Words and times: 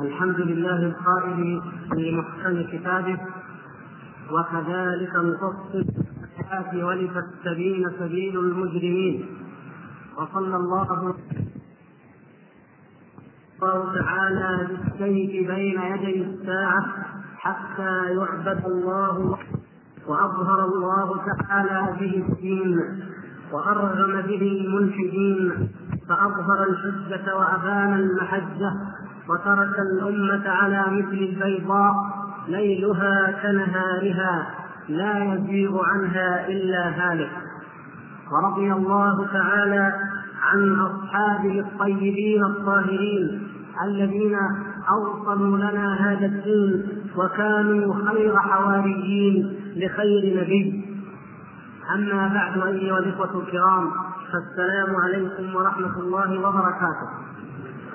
الحمد 0.00 0.40
لله 0.40 0.76
القائل 0.76 1.62
في 1.92 2.16
محكم 2.16 2.62
كتابه 2.72 3.18
وكذلك 4.30 5.12
نفصل 5.16 5.84
الآيات 6.40 6.74
ولتستبين 6.84 7.90
سبيل 7.98 8.38
المجرمين. 8.38 9.26
وصلى 10.16 10.56
الله 10.56 11.14
الله 13.62 13.94
تعالى 13.94 14.68
بالسيف 14.68 15.50
بين 15.50 15.82
يدي 15.82 16.22
الساعة 16.24 16.84
حتى 17.38 18.14
يعبد 18.14 18.64
الله 18.66 19.38
وأظهر 20.06 20.64
الله 20.64 21.20
تعالى 21.26 21.96
به 22.00 22.24
الدين 22.28 22.80
وأرغم 23.52 24.20
به 24.20 24.42
الملحدين 24.42 25.68
فأظهر 26.08 26.66
الحجة 26.68 27.36
وأبان 27.36 27.94
المحجة. 27.94 28.72
وترك 29.28 29.78
الأمة 29.78 30.48
على 30.48 30.84
مثل 30.90 31.18
البيضاء 31.18 31.94
ليلها 32.48 33.32
كنهارها 33.42 34.46
لا 34.88 35.34
يزيغ 35.34 35.84
عنها 35.84 36.48
إلا 36.48 36.88
هالك. 36.88 37.30
ورضي 38.32 38.72
الله 38.72 39.26
تعالى 39.32 39.92
عن 40.42 40.80
أصحابه 40.80 41.60
الطيبين 41.60 42.44
الطاهرين 42.44 43.48
الذين 43.84 44.36
أوصلوا 44.90 45.56
لنا 45.56 45.94
هذا 45.94 46.26
الدين 46.26 46.88
وكانوا 47.16 47.94
خير 48.08 48.36
حواريين 48.36 49.60
لخير 49.76 50.42
نبي. 50.42 50.84
أما 51.94 52.28
بعد 52.34 52.66
أيها 52.66 52.98
الإخوة 52.98 53.42
الكرام 53.42 53.90
فالسلام 54.32 54.96
عليكم 54.96 55.56
ورحمة 55.56 55.98
الله 55.98 56.38
وبركاته. 56.38 57.08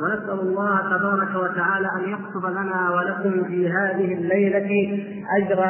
ونسأل 0.02 0.40
الله 0.40 0.80
تبارك 0.80 1.30
وتعالى 1.36 1.88
أن 1.98 2.14
يكتب 2.14 2.46
لنا 2.52 2.92
ولكم 2.92 3.44
في 3.44 3.70
هذه 3.70 4.14
الليلة 4.14 5.00
أجر 5.38 5.66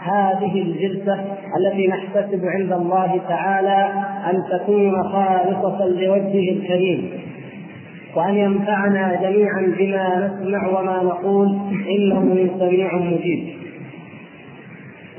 هذه 0.00 0.62
الجلسة 0.62 1.24
التي 1.56 1.88
نحتسب 1.88 2.44
عند 2.44 2.72
الله 2.72 3.20
تعالى 3.28 3.92
أن 4.30 4.58
تكون 4.58 5.02
خالصة 5.02 5.86
لوجهه 5.86 6.52
الكريم. 6.52 7.10
وأن 8.16 8.34
ينفعنا 8.34 9.20
جميعا 9.22 9.74
بما 9.78 10.26
نسمع 10.26 10.68
وما 10.68 11.02
نقول. 11.02 11.58
إنه 11.98 12.50
سميع 12.58 12.94
مجيب. 12.94 13.54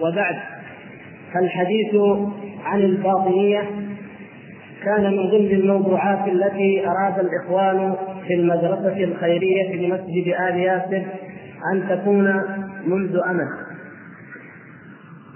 وبعد 0.02 0.36
فالحديث 1.34 1.96
عن 2.66 2.80
الباطنية 2.80 3.62
كان 4.84 5.04
من 5.04 5.30
ضمن 5.30 5.52
الموضوعات 5.52 6.28
التي 6.28 6.88
أراد 6.88 7.20
الإخوان 7.20 7.96
في 8.28 8.34
المدرسة 8.34 9.04
الخيرية 9.04 9.72
في 9.72 9.92
مسجد 9.92 10.34
آل 10.40 10.58
ياسر 10.58 11.06
أن 11.74 11.90
تكون 11.90 12.42
منذ 12.86 13.20
أمد. 13.30 13.50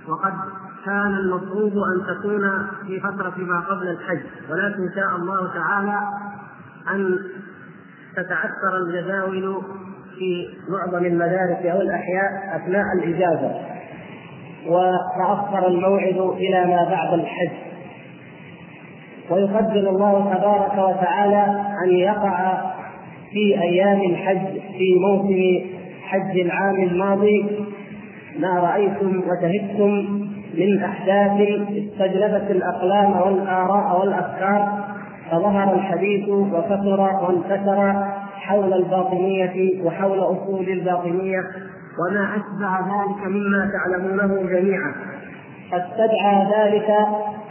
وقد 0.09 0.33
كان 0.85 1.13
المفروض 1.13 1.73
أن 1.77 2.15
تكون 2.15 2.67
في 2.87 2.99
فترة 2.99 3.33
ما 3.37 3.59
قبل 3.59 3.87
الحج 3.87 4.19
ولكن 4.51 4.89
شاء 4.95 5.15
الله 5.15 5.53
تعالى 5.53 5.99
أن 6.91 7.19
تتعثر 8.15 8.77
الجداول 8.87 9.61
في 10.19 10.47
معظم 10.69 11.05
المدارس 11.05 11.65
أو 11.65 11.81
الأحياء 11.81 12.55
أثناء 12.55 12.85
الإجازة. 12.95 13.51
وتأخر 14.67 15.67
الموعد 15.67 16.17
إلى 16.37 16.65
ما 16.65 16.89
بعد 16.89 17.13
الحج. 17.13 17.67
ويقدر 19.29 19.89
الله 19.89 20.35
تبارك 20.37 20.73
وتعالى 20.73 21.63
أن 21.83 21.89
يقع 21.89 22.61
في 23.31 23.61
أيام 23.61 24.01
الحج 24.01 24.59
في 24.77 24.95
موسم 24.99 25.65
حج 26.03 26.39
العام 26.39 26.83
الماضي 26.83 27.45
ما 28.39 28.59
رأيتم 28.59 29.21
وشهدتم 29.27 29.91
من 30.57 30.83
أحداث 30.83 31.31
استجلبت 31.71 32.51
الأقلام 32.51 33.21
والآراء 33.21 33.99
والأفكار 33.99 34.87
فظهر 35.31 35.73
الحديث 35.73 36.29
وكثر 36.29 36.99
وانتشر 36.99 38.05
حول 38.35 38.73
الباطنية 38.73 39.83
وحول 39.83 40.19
أصول 40.19 40.69
الباطنية 40.69 41.39
وما 41.99 42.29
أشبه 42.35 42.79
ذلك 42.79 43.27
مما 43.27 43.71
تعلمونه 43.73 44.49
جميعا. 44.49 44.95
فاستدعى 45.71 46.47
ذلك 46.57 46.89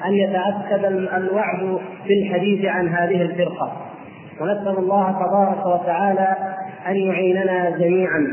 أن 0.06 0.12
يتأكد 0.12 0.84
الوعد 1.16 1.78
بالحديث 2.09 2.65
عن 2.65 2.88
هذه 2.88 3.22
الفرقة. 3.22 3.72
ونسأل 4.41 4.78
الله 4.78 5.12
تبارك 5.12 5.66
وتعالى 5.66 6.36
أن 6.86 6.97
يعيننا 6.97 7.70
جميعا 7.70 8.26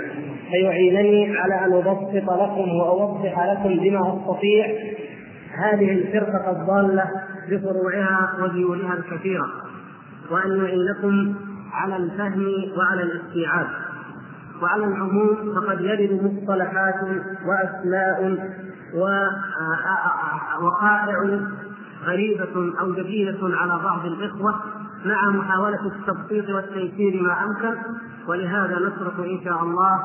فيعينني 0.51 1.37
على 1.37 1.65
أن 1.65 1.73
أبسط 1.73 2.29
لكم 2.31 2.69
وأوضح 2.79 3.39
لكم 3.39 3.79
بما 3.83 3.99
أستطيع 4.13 4.65
هذه 5.57 5.91
الفرقة 5.91 6.51
الضالة 6.51 7.05
بفروعها 7.49 8.29
وديولها 8.43 8.93
الكثيرة 8.93 9.47
وأن 10.31 10.65
يعينكم 10.65 11.35
على 11.73 11.95
الفهم 11.95 12.45
وعلى 12.77 13.03
الاستيعاب. 13.03 13.67
وعلى 14.61 14.85
العموم 14.85 15.55
فقد 15.55 15.81
يرد 15.81 16.23
مصطلحات 16.23 16.95
وأسماء 17.47 18.37
ووقائع 20.61 21.39
غريبة 22.05 22.79
أو 22.81 22.93
جديدة 22.93 23.39
على 23.43 23.83
بعض 23.83 24.05
الإخوة. 24.05 24.55
مع 25.05 25.29
محاولة 25.29 25.85
التبسيط 25.85 26.49
والتيسير 26.49 27.23
ما 27.23 27.43
أمكن 27.43 27.77
ولهذا 28.27 28.79
نترك 28.79 29.19
إن 29.19 29.43
شاء 29.43 29.63
الله 29.63 29.99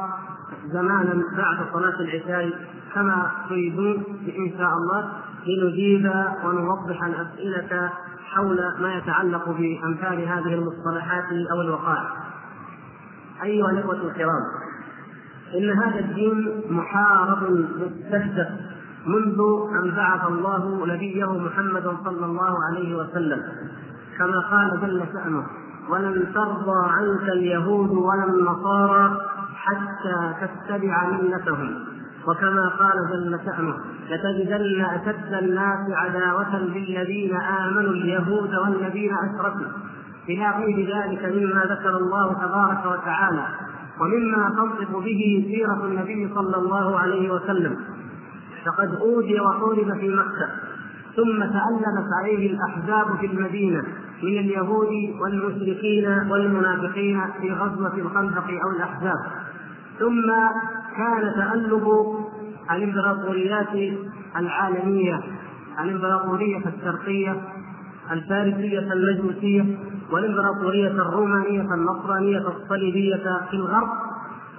زمانا 0.73 1.23
بعد 1.37 1.57
صلاة 1.73 2.01
العشاء 2.01 2.51
كما 2.95 3.31
تريدون 3.49 4.05
إن 4.39 4.59
شاء 4.59 4.73
الله 4.75 5.13
لنجيب 5.47 6.13
ونوضح 6.45 7.05
الأسئلة 7.05 7.91
حول 8.31 8.57
ما 8.81 8.95
يتعلق 8.95 9.45
بأمثال 9.49 10.21
هذه 10.29 10.55
المصطلحات 10.55 11.25
أو 11.53 11.61
الوقائع. 11.61 12.11
أيها 13.43 13.71
الإخوة 13.71 13.95
الكرام 13.95 14.43
إن 15.55 15.71
هذا 15.71 15.99
الدين 15.99 16.63
محارب 16.71 17.43
مستهدف 17.53 18.49
منذ 19.07 19.41
أن 19.83 19.91
بعث 19.97 20.29
الله 20.29 20.87
نبيه 20.87 21.39
محمدا 21.39 21.97
صلى 22.05 22.27
الله 22.27 22.55
عليه 22.71 22.97
وسلم 22.97 23.43
كما 24.19 24.41
قال 24.51 24.81
جل 24.81 25.03
شأنه 25.13 25.47
ولن 25.91 26.33
ترضى 26.35 26.89
عنك 26.89 27.29
اليهود 27.29 27.91
ولا 27.91 28.25
النصارى 28.29 29.17
حتى 29.55 30.35
تتبع 30.41 31.07
ملتهم. 31.07 31.85
وكما 32.27 32.69
قال 32.69 32.97
جل 33.13 33.39
شأنه 33.45 33.75
لتجدن 34.11 34.85
أشد 34.85 35.33
الناس 35.33 35.91
عداوة 35.91 36.59
للذين 36.59 37.37
آمنوا 37.37 37.93
اليهود 37.93 38.55
والذين 38.55 39.15
أشركوا. 39.15 39.67
إلى 40.29 40.51
غير 40.51 40.97
ذلك 40.97 41.25
مما 41.25 41.63
ذكر 41.65 41.97
الله 41.97 42.33
تبارك 42.33 42.87
وتعالى 42.87 43.47
ومما 44.01 44.49
تنطق 44.49 44.99
به 44.99 45.47
سيرة 45.49 45.85
النبي 45.85 46.35
صلى 46.35 46.57
الله 46.57 46.99
عليه 46.99 47.31
وسلم 47.31 47.77
فقد 48.67 48.95
أوذي 48.95 49.41
وحورب 49.41 49.99
في 50.01 50.09
مكة 50.09 50.49
ثم 51.19 51.39
تألمت 51.39 52.09
عليه 52.21 52.53
الأحزاب 52.53 53.17
في 53.21 53.27
المدينة 53.27 53.83
من 54.23 54.39
اليهود 54.39 54.89
والمشركين 55.21 56.07
والمنافقين 56.31 57.21
في 57.41 57.53
غزوة 57.53 57.95
الخندق 57.95 58.45
أو 58.45 58.71
الأحزاب. 58.77 59.19
ثم 59.99 60.31
كان 60.97 61.35
تألب 61.37 61.89
الإمبراطوريات 62.71 63.99
العالمية 64.37 65.21
الإمبراطورية 65.81 66.63
الشرقية 66.67 67.37
الفارسية 68.11 68.93
المجوسية 68.93 69.79
والإمبراطورية 70.13 70.89
الرومانية 70.89 71.75
النصرانية 71.75 72.39
الصليبية 72.49 73.47
في 73.51 73.55
الغرب. 73.55 73.89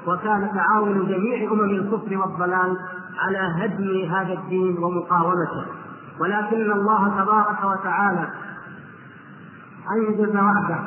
وكان 0.08 0.50
تعاون 0.56 1.08
جميع 1.08 1.52
أمم 1.52 1.70
الكفر 1.70 2.18
والضلال 2.18 2.78
على 3.20 3.38
هدم 3.38 4.12
هذا 4.12 4.34
الدين 4.34 4.78
ومقاومته. 4.78 5.79
ولكن 6.22 6.72
الله 6.72 7.24
تبارك 7.24 7.64
وتعالى 7.64 8.28
أنجز 9.96 10.36
وعده 10.36 10.80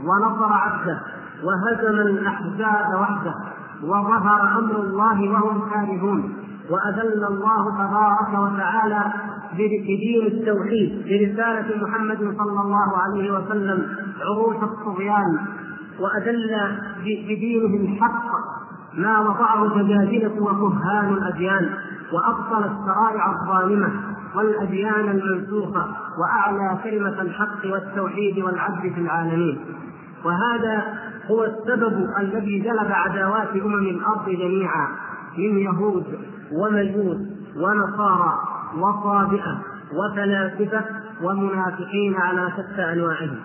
ونصر 0.00 0.52
عبده 0.52 1.00
وهزم 1.44 2.00
الأحزاب 2.00 3.00
وحده 3.00 3.34
وظهر 3.82 4.58
أمر 4.58 4.76
الله 4.76 5.30
وهم 5.30 5.70
كارهون 5.70 6.34
وأذل 6.70 7.24
الله 7.24 7.70
تبارك 7.86 8.38
وتعالى 8.38 9.12
بدين 9.52 10.26
التوحيد 10.26 11.04
برسالة 11.04 11.86
محمد 11.86 12.18
صلى 12.18 12.60
الله 12.60 12.98
عليه 12.98 13.30
وسلم 13.32 13.96
عروش 14.20 14.56
الطغيان 14.62 15.38
وأذل 16.00 16.78
بدينه 17.00 17.92
الحق 17.92 18.24
ما 18.94 19.20
وضعه 19.20 19.68
جبابرة 19.68 20.42
وكهان 20.42 21.08
الأديان 21.12 21.70
وأبطل 22.12 22.64
الشرائع 22.64 23.32
الظالمة 23.32 24.11
والأديان 24.34 25.08
المنسوخة 25.08 25.86
وأعلى 26.18 26.78
كلمة 26.84 27.22
الحق 27.22 27.72
والتوحيد 27.72 28.38
والعدل 28.38 28.94
في 28.94 29.00
العالمين. 29.00 29.60
وهذا 30.24 30.98
هو 31.30 31.44
السبب 31.44 32.08
الذي 32.20 32.58
جلب 32.58 32.92
عداوات 32.92 33.48
أمم 33.48 33.88
الأرض 33.88 34.28
جميعا 34.28 34.88
من 35.38 35.58
يهود 35.58 36.04
ومجوس 36.52 37.16
ونصارى 37.56 38.32
وصابئة 38.76 39.58
وفلاسفة 39.92 40.84
ومنافقين 41.22 42.14
على 42.14 42.52
شتى 42.52 42.92
أنواعهم. 42.92 43.38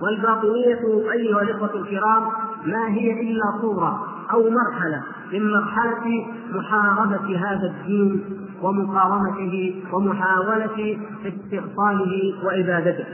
والباطنية 0.00 1.12
أيها 1.12 1.42
الإخوة 1.42 1.74
الكرام 1.74 2.22
ما 2.66 2.88
هي 2.88 3.20
إلا 3.20 3.60
صورة 3.60 4.06
أو 4.32 4.50
مرحلة 4.50 5.02
من 5.32 5.52
مرحلة 5.52 6.26
محاربة 6.52 7.38
هذا 7.38 7.66
الدين 7.66 8.43
ومقاومته 8.64 9.82
ومحاولة 9.92 10.98
استئصاله 11.24 12.34
وإبادته 12.44 13.06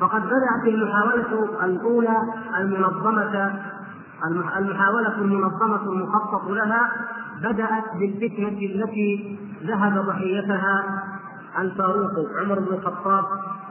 فقد 0.00 0.22
بدأت 0.22 0.64
المحاولة 0.74 1.64
الأولى 1.64 2.18
المنظمة 2.58 3.52
المحاولة 4.58 5.14
المنظمة 5.18 5.92
المخطط 5.92 6.50
لها 6.50 6.90
بدأت 7.42 7.84
بالفتنة 7.98 8.48
التي 8.48 9.38
ذهب 9.64 10.06
ضحيتها 10.06 10.84
الفاروق 11.58 12.10
عمر 12.40 12.58
بن 12.58 12.74
الخطاب 12.74 13.24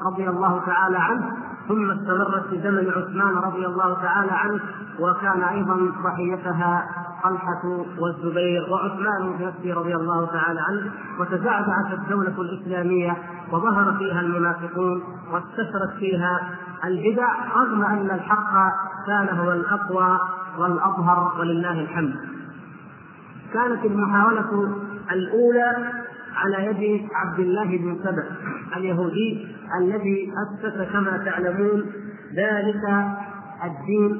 رضي 0.05 0.29
الله 0.29 0.61
تعالى 0.65 0.97
عنه. 0.97 1.37
ثم 1.67 1.91
استمرت 1.91 2.47
في 2.49 2.61
زمن 2.61 2.89
عثمان 2.89 3.35
رضي 3.35 3.65
الله 3.65 4.01
تعالى 4.01 4.31
عنه 4.31 4.59
وكان 4.99 5.43
أيضا 5.43 5.91
ضحيتها 6.03 6.85
طلحة 7.23 7.85
والزبير 7.99 8.67
وعثمان 8.69 9.37
بنفسه 9.39 9.79
رضي 9.79 9.95
الله 9.95 10.25
تعالى 10.25 10.59
عنه 10.69 10.91
وتزعزعت 11.19 11.93
الدولة 11.93 12.41
الإسلامية 12.41 13.17
وظهر 13.51 13.97
فيها 13.97 14.21
المنافقون 14.21 15.03
واستشرت 15.31 15.93
فيها 15.99 16.49
البدع 16.85 17.27
رغم 17.55 17.83
أن 17.83 18.11
الحق 18.11 18.53
كان 19.07 19.37
هو 19.37 19.51
الأقوى 19.51 20.19
والأظهر 20.57 21.39
ولله 21.39 21.81
الحمد. 21.81 22.15
كانت 23.53 23.85
المحاولة 23.85 24.75
الأولى 25.11 25.91
على 26.37 26.65
يد 26.65 27.07
عبد 27.13 27.39
الله 27.39 27.77
بن 27.77 27.99
سبع 28.03 28.23
اليهودي 28.77 29.47
الذي 29.81 30.31
أسس 30.43 30.91
كما 30.91 31.17
تعلمون 31.25 31.85
ذلك 32.35 32.83
الدين 33.63 34.19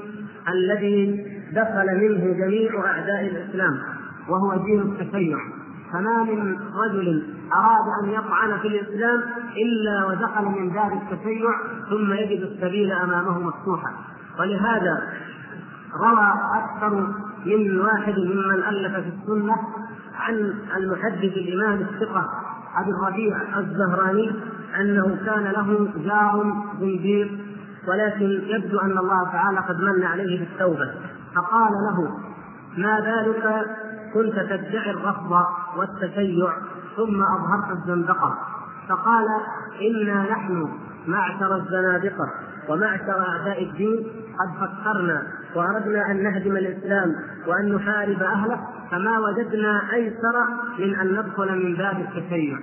الذي 0.50 1.26
دخل 1.54 1.86
منه 1.96 2.34
جميع 2.34 2.86
أعداء 2.86 3.28
الإسلام 3.28 3.80
وهو 4.30 4.66
دين 4.66 4.82
التشيع 4.82 5.38
فما 5.94 6.24
من 6.24 6.58
رجل 6.86 7.24
أراد 7.54 7.86
أن 8.04 8.10
يطعن 8.10 8.60
في 8.60 8.68
الإسلام 8.68 9.22
إلا 9.58 10.06
ودخل 10.06 10.46
من 10.46 10.70
باب 10.70 10.92
التشيع 10.94 11.50
ثم 11.90 12.14
يجد 12.14 12.42
السبيل 12.42 12.92
أمامه 12.92 13.40
مفتوحا. 13.40 13.92
ولهذا 14.40 15.04
روى 16.04 16.34
أكثر 16.56 17.14
من 17.46 17.80
واحد 17.80 18.20
ممن 18.20 18.64
ألف 18.64 18.94
في 18.94 19.12
السنة 19.22 19.56
عن 20.18 20.54
المحدث 20.78 21.24
الإمام 21.38 21.82
الثقة 21.82 22.30
ابي 22.78 22.92
الربيع 22.92 23.60
الزهراني 23.60 24.32
أنه 24.80 25.18
كان 25.26 25.44
له 25.44 25.90
جار 26.06 26.64
زنديق 26.80 27.32
ولكن 27.88 28.26
يبدو 28.26 28.80
أن 28.80 28.98
الله 28.98 29.32
تعالى 29.32 29.60
قد 29.60 29.82
من 29.82 30.04
عليه 30.04 30.40
بالتوبة. 30.40 30.92
فقال 31.36 31.72
له 31.72 32.18
ما 32.78 33.00
بالك؟ 33.00 33.66
كنت 34.14 34.40
تدعي 34.40 34.92
الرفض 34.92 35.46
والتشيع 35.78 36.52
ثم 36.98 37.24
أظهرت 37.24 37.72
الزندقة. 37.72 38.38
فقال 38.90 39.26
إنا 39.82 40.24
نحن 40.32 40.70
معشر 41.08 41.56
الزنادقة. 41.56 42.30
ومعشر 42.70 43.22
اعداء 43.30 43.64
الدين 43.64 43.98
قد 44.40 44.50
فكرنا 44.60 45.22
وأردنا 45.56 46.12
أن 46.12 46.24
نهدم 46.24 46.58
الإسلام 46.58 47.16
وأن 47.48 47.76
نحارب 47.76 48.24
أهله 48.24 48.60
فما 48.92 49.20
وجدنا 49.20 49.82
أيسر 49.94 50.36
من 50.80 50.96
أن 50.96 51.08
ندخل 51.12 51.66
من 51.66 51.76
باب 51.76 52.00
التشيع 52.00 52.58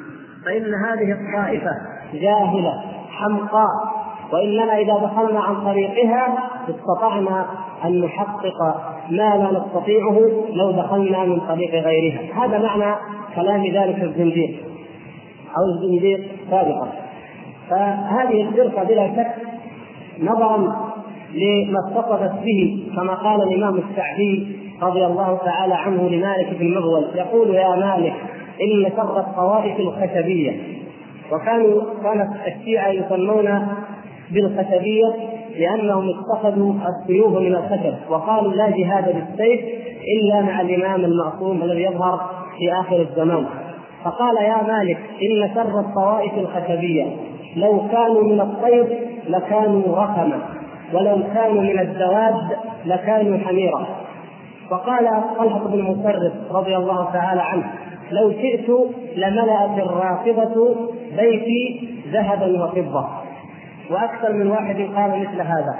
فإن 0.44 0.74
هذه 0.74 1.12
الطائفة 1.12 1.70
جاهلة 2.12 2.82
حمقاء 3.10 3.94
واننا 4.32 4.78
إذا 4.78 4.94
دخلنا 4.94 5.40
عن 5.40 5.64
طريقها 5.64 6.50
استطعنا 6.68 7.46
أن 7.84 8.00
نحقق 8.00 8.84
ما 9.10 9.36
لا 9.36 9.60
نستطيعه 9.60 10.18
لو 10.54 10.70
دخلنا 10.70 11.24
من 11.24 11.40
طريق 11.40 11.70
غيرها. 11.84 12.44
هذا 12.44 12.58
معنى 12.58 12.94
كلام 13.34 13.66
ذلك 13.66 14.02
الزنديق 14.02 14.64
أو 15.56 15.64
الزنديق 15.74 16.20
سابقا. 16.50 16.92
فهذه 17.70 18.48
الفرقة 18.48 18.84
بلا 18.84 19.06
شك 19.16 19.53
نظرا 20.20 20.56
لما 21.34 21.78
اتصفت 21.88 22.42
به 22.44 22.86
كما 22.96 23.14
قال 23.14 23.42
الإمام 23.42 23.76
السعدي 23.76 24.46
رضي 24.82 25.06
الله 25.06 25.38
تعالى 25.44 25.74
عنه 25.74 26.08
لمالك 26.08 26.56
بن 26.60 26.74
مغول 26.74 27.04
يقول 27.14 27.54
يا 27.54 27.76
مالك 27.76 28.14
إن 28.62 28.90
شر 28.96 29.20
الطوائف 29.20 29.80
الخشبية. 29.80 30.52
وكانوا 31.32 31.82
كانت 32.02 32.30
الشيعة 32.46 32.88
يسمون 32.88 33.68
بالخشبية 34.30 35.14
لأنهم 35.58 36.10
اتخذوا 36.10 36.74
السيوف 36.88 37.38
من 37.38 37.54
الخشب 37.54 37.94
وقالوا 38.10 38.52
لا 38.52 38.70
جهاد 38.70 39.04
بالسيف 39.04 39.60
إلا 40.18 40.42
مع 40.42 40.60
الإمام 40.60 41.04
المعصوم 41.04 41.62
الذي 41.62 41.82
يظهر 41.82 42.30
في 42.58 42.72
آخر 42.80 43.00
الزمان. 43.00 43.46
فقال 44.04 44.36
يا 44.36 44.62
مالك 44.62 44.98
إن 45.22 45.54
شر 45.54 45.80
الطوائف 45.80 46.32
الخشبية. 46.38 47.06
لو 47.56 47.88
كانوا 47.92 48.22
من 48.22 48.40
الطير 48.40 49.08
لكانوا 49.28 49.96
رخما 49.96 50.38
ولو 50.92 51.22
كانوا 51.34 51.62
من 51.62 51.78
الدواب 51.78 52.34
لكانوا 52.86 53.38
حميرا 53.38 53.86
وقال 54.70 55.08
طلحة 55.38 55.68
بن 55.68 55.82
مسرف 55.82 56.32
رضي 56.50 56.76
الله 56.76 57.12
تعالى 57.12 57.40
عنه 57.40 57.64
لو 58.10 58.32
شئت 58.32 58.68
لملأت 59.16 59.78
الرافضة 59.78 60.76
بيتي 61.16 61.88
ذهبا 62.12 62.64
وفضة. 62.64 63.08
وأكثر 63.90 64.32
من 64.32 64.46
واحد 64.46 64.76
قال 64.76 65.20
مثل 65.20 65.40
هذا. 65.40 65.74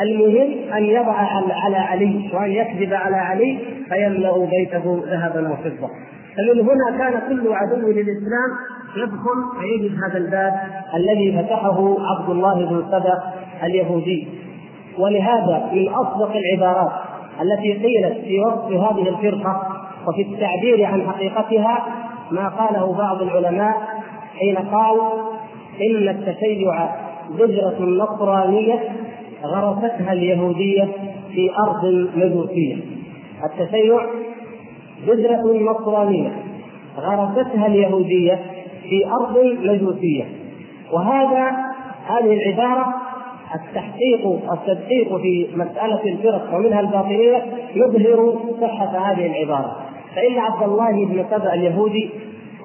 المهم 0.00 0.72
أن 0.72 0.84
يضع 0.84 1.12
على 1.64 1.76
علي 1.76 2.30
وأن 2.34 2.50
يكذب 2.50 2.94
على 2.94 3.16
علي 3.16 3.58
فيملأ 3.88 4.46
بيته 4.46 5.02
ذهبا 5.06 5.52
وفضة. 5.52 5.88
فمن 6.36 6.60
هنا 6.60 6.98
كان 6.98 7.20
كل 7.28 7.52
عدو 7.52 7.88
للإسلام 7.88 8.50
يدخل 8.96 9.60
فيجد 9.60 9.96
هذا 10.04 10.18
الباب 10.18 10.54
الذي 10.94 11.32
فتحه 11.32 11.96
عبد 12.00 12.30
الله 12.30 12.54
بن 12.54 12.84
سبأ 12.90 13.22
اليهودي. 13.62 14.28
ولهذا 14.98 15.70
من 15.72 15.88
أصدق 15.88 16.32
العبارات 16.36 16.92
التي 17.42 17.72
قيلت 17.72 18.18
في 18.24 18.40
وصف 18.40 18.72
هذه 18.72 19.08
الفرقة 19.08 19.62
وفي 20.08 20.22
التعبير 20.22 20.84
عن 20.84 21.02
حقيقتها 21.02 21.86
ما 22.30 22.48
قاله 22.48 22.92
بعض 22.98 23.22
العلماء 23.22 23.74
حين 24.38 24.56
قال 24.56 25.00
إن 25.80 26.08
التشيع 26.08 26.88
بذرة 27.30 27.76
نصرانية 27.80 28.88
غرستها 29.44 30.12
اليهودية 30.12 30.88
في 31.32 31.50
أرض 31.58 32.08
مجوسية. 32.16 32.76
التشيع 33.44 34.06
بذرة 35.06 35.72
نصرانية 35.72 36.32
غرستها 36.98 37.66
اليهودية 37.66 38.40
في 38.82 39.06
أرض 39.06 39.38
مجوسية. 39.62 40.24
وهذا 40.92 41.56
هذه 42.06 42.32
العبارة 42.32 42.94
التحقيق 43.54 44.26
والتدقيق 44.26 45.16
في 45.16 45.48
مسألة 45.54 46.00
الفرق 46.04 46.54
ومنها 46.54 46.80
الباطنية 46.80 47.42
يظهر 47.74 48.34
صحة 48.60 49.12
هذه 49.12 49.26
العبارة. 49.26 49.76
فإن 50.16 50.38
عبد 50.38 50.62
الله 50.62 51.04
بن 51.04 51.24
سبأ 51.30 51.54
اليهودي 51.54 52.10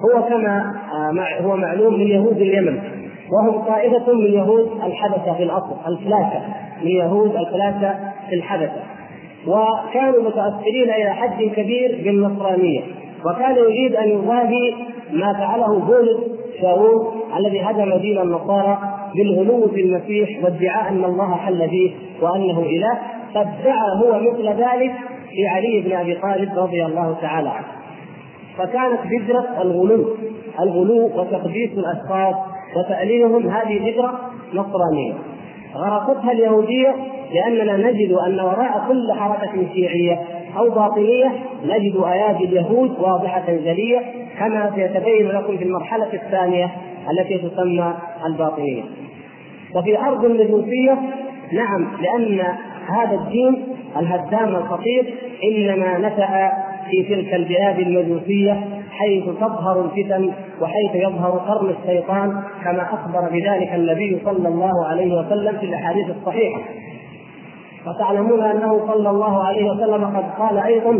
هو 0.04 0.22
كما 0.22 0.74
آه، 0.92 1.42
هو 1.42 1.56
معلوم 1.56 1.94
من 1.94 2.06
يهود 2.06 2.36
اليمن 2.36 2.78
وهم 3.32 3.64
طائفة 3.64 4.12
من 4.12 4.32
يهود 4.32 4.70
الحبشة 4.84 5.34
في 5.36 5.42
الأصل 5.42 5.76
الفلاشة 5.86 6.40
من 6.82 6.90
يهود 6.90 7.36
الفلاشة 7.36 7.98
في 8.28 8.34
الحبشة. 8.34 8.82
وكانوا 9.46 10.22
متأثرين 10.22 10.90
إلى 10.90 11.10
حد 11.10 11.42
كبير 11.42 12.00
بالنصرانية 12.04 12.80
وكان 13.26 13.56
يريد 13.56 13.96
أن 13.96 14.08
يضاهي 14.08 14.74
ما 15.12 15.32
فعله 15.32 15.78
بولس 15.78 16.41
شاول 16.62 17.06
الذي 17.38 17.60
هدم 17.60 17.96
دين 17.96 18.18
النصارى 18.18 18.78
بالغلو 19.14 19.68
في 19.68 19.80
المسيح 19.80 20.44
وادعاء 20.44 20.88
أن 20.88 21.04
الله 21.04 21.36
حل 21.36 21.68
فيه 21.68 21.90
وأنه 22.22 22.58
إله 22.60 22.98
فادعى 23.34 24.02
هو 24.02 24.20
مثل 24.20 24.48
ذلك 24.48 24.92
في 25.30 25.48
علي 25.48 25.80
بن 25.80 25.92
أبي 25.92 26.14
طالب 26.14 26.58
رضي 26.58 26.84
الله 26.84 27.16
تعالى 27.20 27.48
عنه. 27.48 27.66
فكانت 28.58 29.00
بذرة 29.04 29.62
الغلو 29.62 30.16
الغلو 30.60 31.06
وتقديس 31.06 31.70
الأشخاص 31.72 32.34
وتأليلهم 32.76 33.48
هذه 33.48 33.78
بذرة 33.78 34.20
نصرانية. 34.54 35.14
غرستها 35.74 36.32
اليهودية 36.32 36.94
لأننا 37.34 37.76
نجد 37.76 38.12
أن 38.12 38.40
وراء 38.40 38.84
كل 38.88 39.12
حركة 39.12 39.66
شيعية 39.74 40.20
أو 40.58 40.70
باطنية 40.70 41.32
نجد 41.64 41.96
أيادي 41.96 42.44
اليهود 42.44 42.90
واضحة 43.00 43.44
جلية 43.48 44.21
كما 44.42 44.72
سيتبين 44.74 45.28
لكم 45.28 45.56
في 45.56 45.64
المرحلة 45.64 46.12
الثانية 46.14 46.70
التي 47.10 47.38
تسمى 47.38 47.94
الباطنية. 48.26 48.82
وفي 49.74 49.98
أرض 49.98 50.24
مجوسية 50.24 50.98
نعم 51.52 51.88
لأن 52.02 52.40
هذا 52.88 53.14
الدين 53.14 53.56
الهدام 53.96 54.48
الخطير 54.48 55.14
إنما 55.44 55.98
نشأ 55.98 56.52
في 56.90 57.02
تلك 57.02 57.34
البلاد 57.34 57.78
المجوسية 57.78 58.60
حيث 58.90 59.24
تظهر 59.24 59.84
الفتن 59.84 60.32
وحيث 60.60 60.94
يظهر 60.94 61.30
قرن 61.30 61.74
الشيطان 61.80 62.42
كما 62.64 62.82
أخبر 62.82 63.28
بذلك 63.30 63.74
النبي 63.74 64.18
صلى 64.24 64.48
الله 64.48 64.86
عليه 64.86 65.14
وسلم 65.14 65.58
في 65.58 65.66
الأحاديث 65.66 66.06
الصحيحة. 66.10 66.60
وتعلمون 67.86 68.42
أنه 68.42 68.86
صلى 68.86 69.10
الله 69.10 69.44
عليه 69.44 69.70
وسلم 69.70 70.04
قد 70.04 70.24
قال 70.38 70.58
أيضا 70.58 70.98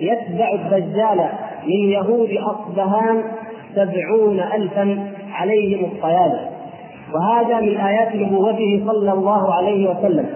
يتبع 0.00 0.52
الدجال 0.52 1.28
من 1.66 1.90
يهود 1.90 2.30
أصبهان 2.30 3.22
سبعون 3.74 4.40
ألفا 4.40 5.12
عليهم 5.32 5.84
الصيادة. 5.84 6.40
وهذا 7.14 7.60
من 7.60 7.76
آيات 7.76 8.14
نبوته 8.14 8.82
صلى 8.86 9.12
الله 9.12 9.54
عليه 9.54 9.90
وسلم. 9.90 10.26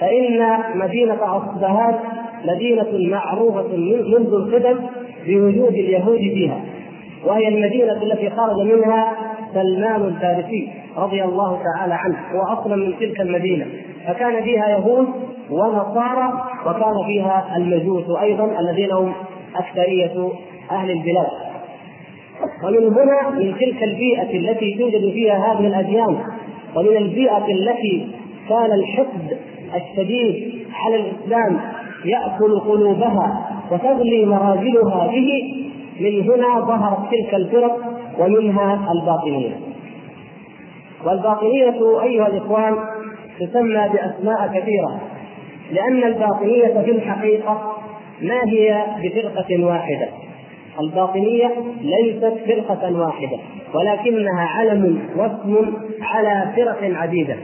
فإن 0.00 0.58
مدينة 0.74 1.18
أصبهان 1.36 1.94
مدينة 2.44 3.10
معروفة 3.10 3.76
منذ 3.76 4.34
القدم 4.34 4.78
بوجود 5.26 5.72
اليهود 5.72 6.18
فيها. 6.18 6.60
وهي 7.24 7.48
المدينة 7.48 8.02
التي 8.02 8.30
خرج 8.30 8.60
منها 8.60 9.12
سلمان 9.54 10.02
الفارسي 10.02 10.68
رضي 10.96 11.24
الله 11.24 11.58
تعالى 11.62 11.94
عنه. 11.94 12.16
هو 12.32 12.52
أصلا 12.52 12.76
من 12.76 12.94
تلك 13.00 13.20
المدينة. 13.20 13.66
فكان 14.06 14.42
فيها 14.42 14.68
يهود 14.68 15.08
ونصارى 15.50 16.32
وكان 16.66 17.06
فيها 17.06 17.56
المجوس 17.56 18.04
أيضا 18.22 18.60
الذين 18.60 18.92
هم 18.92 19.12
أكثرية 19.56 20.28
أهل 20.70 20.90
البلاد. 20.90 21.28
ومن 22.64 22.92
هنا 22.92 23.30
من 23.30 23.54
تلك 23.60 23.82
البيئة 23.82 24.36
التي 24.36 24.74
توجد 24.78 25.12
فيها 25.12 25.52
هذه 25.52 25.66
الأديان 25.66 26.18
ومن 26.76 26.96
البيئة 26.96 27.46
التي 27.46 28.08
كان 28.48 28.72
الحقد 28.72 29.38
الشديد 29.74 30.66
على 30.74 30.96
الإسلام 30.96 31.60
يأكل 32.04 32.60
قلوبها 32.60 33.50
وتغلي 33.70 34.26
مراجلها 34.26 35.06
به 35.06 35.42
من 36.00 36.30
هنا 36.30 36.60
ظهرت 36.60 37.10
تلك 37.10 37.34
الفرق 37.34 37.78
ومنها 38.18 38.92
الباطنية. 38.92 39.60
والباطنية 41.06 42.02
أيها 42.02 42.26
الإخوان 42.26 42.76
تسمى 43.40 43.88
بأسماء 43.92 44.46
كثيرة 44.46 45.00
لأن 45.72 46.04
الباطنية 46.04 46.82
في 46.84 46.90
الحقيقة 46.90 47.76
ما 48.22 48.40
هي 48.44 48.86
بفرقة 49.02 49.64
واحدة. 49.64 50.08
الباطنية 50.80 51.50
ليست 51.80 52.34
فرقة 52.46 53.00
واحدة 53.00 53.38
ولكنها 53.74 54.48
علم 54.58 54.98
واسم 55.16 55.74
على 56.02 56.52
فرق 56.56 56.78
عديدة. 56.82 57.36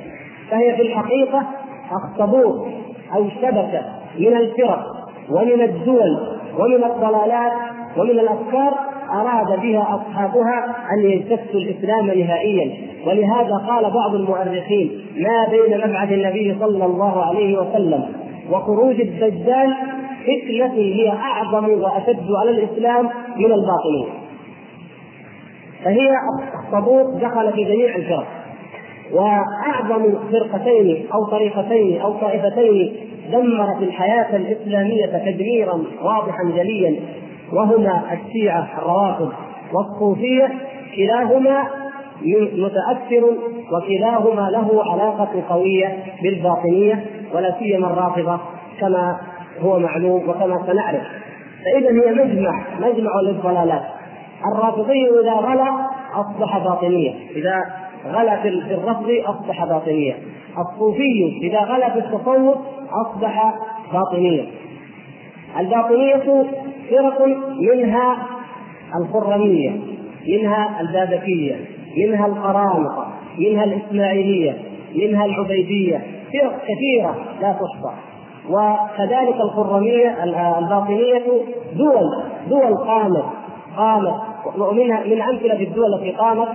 فهي 0.50 0.76
في 0.76 0.82
الحقيقة 0.82 1.46
أخطبوط 1.90 2.68
أو 3.14 3.28
شبكة 3.42 3.82
من 4.18 4.36
الفرق. 4.36 4.99
ومن 5.32 5.62
الدول 5.62 6.18
ومن 6.58 6.84
الضلالات 6.84 7.52
ومن 7.96 8.10
الأفكار 8.10 8.74
أراد 9.12 9.60
بها 9.60 9.82
أصحابها 10.00 10.76
أن 10.92 11.04
يجتثوا 11.10 11.60
الإسلام 11.60 12.06
نهائيا. 12.06 12.90
ولهذا 13.06 13.54
قال 13.68 13.90
بعض 13.90 14.14
المؤرخين 14.14 15.00
ما 15.16 15.48
بين 15.50 15.78
مبعث 15.78 16.12
النبي 16.12 16.56
صلى 16.60 16.84
الله 16.84 17.24
عليه 17.24 17.58
وسلم 17.58 18.04
وخروج 18.50 19.00
الدجال 19.00 19.74
فتنة 20.22 20.74
هي 20.74 21.08
أعظم 21.08 21.68
وأشد 21.68 22.26
على 22.40 22.50
الإسلام 22.50 23.08
من 23.36 23.52
الباطنية 23.52 24.20
فهي 25.84 26.10
الصبور 26.60 27.02
دخل 27.20 27.52
في 27.52 27.64
جميع 27.64 27.96
الفرق. 27.96 28.26
وأعظم 29.12 30.14
فرقتين 30.32 31.06
أو 31.14 31.24
طريقتين 31.24 32.00
أو 32.00 32.12
طائفتين 32.12 32.96
دمرت 33.32 33.82
الحياة 33.82 34.36
الإسلامية 34.36 35.06
تدميرا 35.06 35.82
واضحا 36.02 36.44
جليا. 36.56 37.00
وهما 37.52 38.02
الشيعة 38.12 38.68
الروافض 38.78 39.32
والصوفية 39.72 40.48
كلاهما 40.96 41.64
متأثر 42.52 43.24
وكلاهما 43.72 44.50
له 44.50 44.92
علاقة 44.92 45.42
قوية 45.48 45.98
بالباطنية 46.22 47.04
ولا 47.34 47.54
سيما 47.58 47.86
الرافضة 47.86 48.40
كما 48.80 49.20
هو 49.60 49.78
معلوم 49.78 50.28
وكما 50.28 50.66
سنعرف. 50.66 51.02
فاذا 51.64 51.90
هي 51.90 52.14
مجمع 52.14 52.62
مجمع 52.80 53.10
للضلالات. 53.24 53.82
الرافضي 54.52 55.06
إذا 55.22 55.32
غلا 55.32 55.86
أصبح 56.14 56.58
باطنيه 56.58 57.14
إذا 57.36 57.64
غلا 58.06 58.36
في 58.42 58.48
الرفض 58.48 59.10
أصبح 59.24 59.64
باطنيه 59.64 60.14
الصوفي 60.58 61.38
إذا 61.42 61.58
غلا 61.60 61.90
في 61.90 61.98
التصوف 61.98 62.56
أصبح 63.06 63.54
باطنيه 63.92 64.44
الباطنية 65.58 66.44
فرق 66.90 67.26
منها 67.60 68.16
الخرميه 69.00 69.70
منها 70.28 70.80
البابكية 70.80 71.56
منها 71.96 72.26
القرامطه 72.26 73.06
منها 73.38 73.64
الإسماعيلية 73.64 74.58
منها 74.94 75.24
العبيدية. 75.24 75.98
فرق 76.32 76.58
كثيرة 76.64 77.14
لا 77.40 77.52
تحصى. 77.52 77.94
وكذلك 78.50 79.34
الخرميه 79.40 80.24
الباطنية 80.58 81.22
دول 81.76 82.22
دول 82.48 82.76
قامت 82.76 83.24
قامت. 83.76 84.14
ومنها 84.58 85.04
من 85.06 85.22
أمثلة 85.22 85.62
الدول 85.62 85.94
التي 85.94 86.10
قامت 86.10 86.48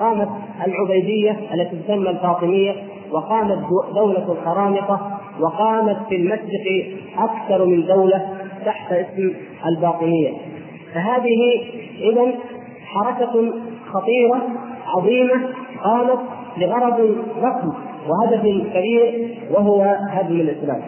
قامت 0.00 0.28
العبيدية 0.66 1.40
التي 1.54 1.76
تسمى 1.76 2.10
الفاطمية 2.10 2.74
وقامت 3.10 3.58
دولة 3.94 4.32
القرامطة 4.32 5.20
وقامت 5.40 5.96
في 6.08 6.16
المشرق 6.16 6.96
أكثر 7.18 7.64
من 7.64 7.86
دولة 7.86 8.28
تحت 8.64 8.92
اسم 8.92 9.34
الباطنية. 9.66 10.32
فهذه 10.94 11.62
اذا 12.00 12.32
حركة 12.84 13.52
خطيرة 13.92 14.42
عظيمة 14.86 15.48
قامت 15.84 16.18
لغرض 16.58 17.16
ضخم 17.40 17.72
وهدف 18.08 18.40
كبير 18.74 19.38
وهو 19.50 19.96
هدم 20.10 20.40
الإسلام. 20.40 20.82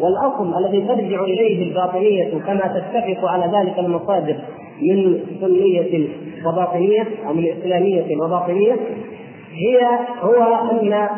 والأصل 0.00 0.64
الذي 0.64 0.80
ترجع 0.80 1.24
إليه 1.24 1.68
الباطنية 1.68 2.30
كما 2.30 2.60
تتفق 2.60 3.28
على 3.28 3.44
ذلك 3.58 3.78
المصادر 3.78 4.36
من 4.82 5.20
سنيه 5.40 6.08
وباطنيه 6.46 7.06
أو 7.26 7.34
من 7.34 7.46
اسلاميه 7.58 8.16
وباطنيه 8.16 8.76
هي 9.52 9.98
هو 10.20 10.70
أن 10.70 11.08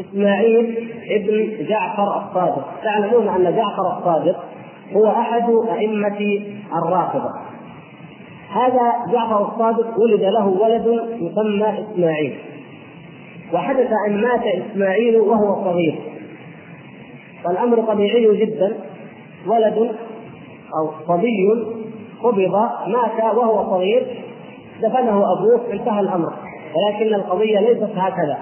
إسماعيل 0.00 0.90
ابن 1.10 1.66
جعفر 1.68 2.02
الصادق. 2.02 2.68
تعلمون 2.84 3.28
أن 3.28 3.56
جعفر 3.56 3.98
الصادق 3.98 4.44
هو 4.92 5.06
أحد 5.06 5.50
أئمة 5.78 6.40
الرافضة. 6.72 7.30
هذا 8.50 8.92
جعفر 9.12 9.48
الصادق 9.48 10.00
ولد 10.00 10.22
له 10.22 10.46
ولد 10.46 10.86
يسمى 11.20 11.86
إسماعيل. 11.92 12.34
وحدث 13.52 13.90
أن 14.08 14.20
مات 14.20 14.42
إسماعيل 14.46 15.16
وهو 15.16 15.64
صغير. 15.64 15.98
والامر 17.44 17.80
طبيعي 17.80 18.36
جدا. 18.36 18.76
ولد 19.46 19.96
أو 20.78 20.90
صبي 21.08 21.48
قبض 22.26 22.38
مات 22.86 23.36
وهو 23.36 23.70
صغير 23.70 24.06
دفنه 24.82 25.22
أبوه 25.32 25.72
انتهى 25.72 26.00
الأمر. 26.00 26.32
ولكن 26.76 27.14
القضية 27.14 27.60
ليست 27.60 27.90
هكذا. 27.96 28.38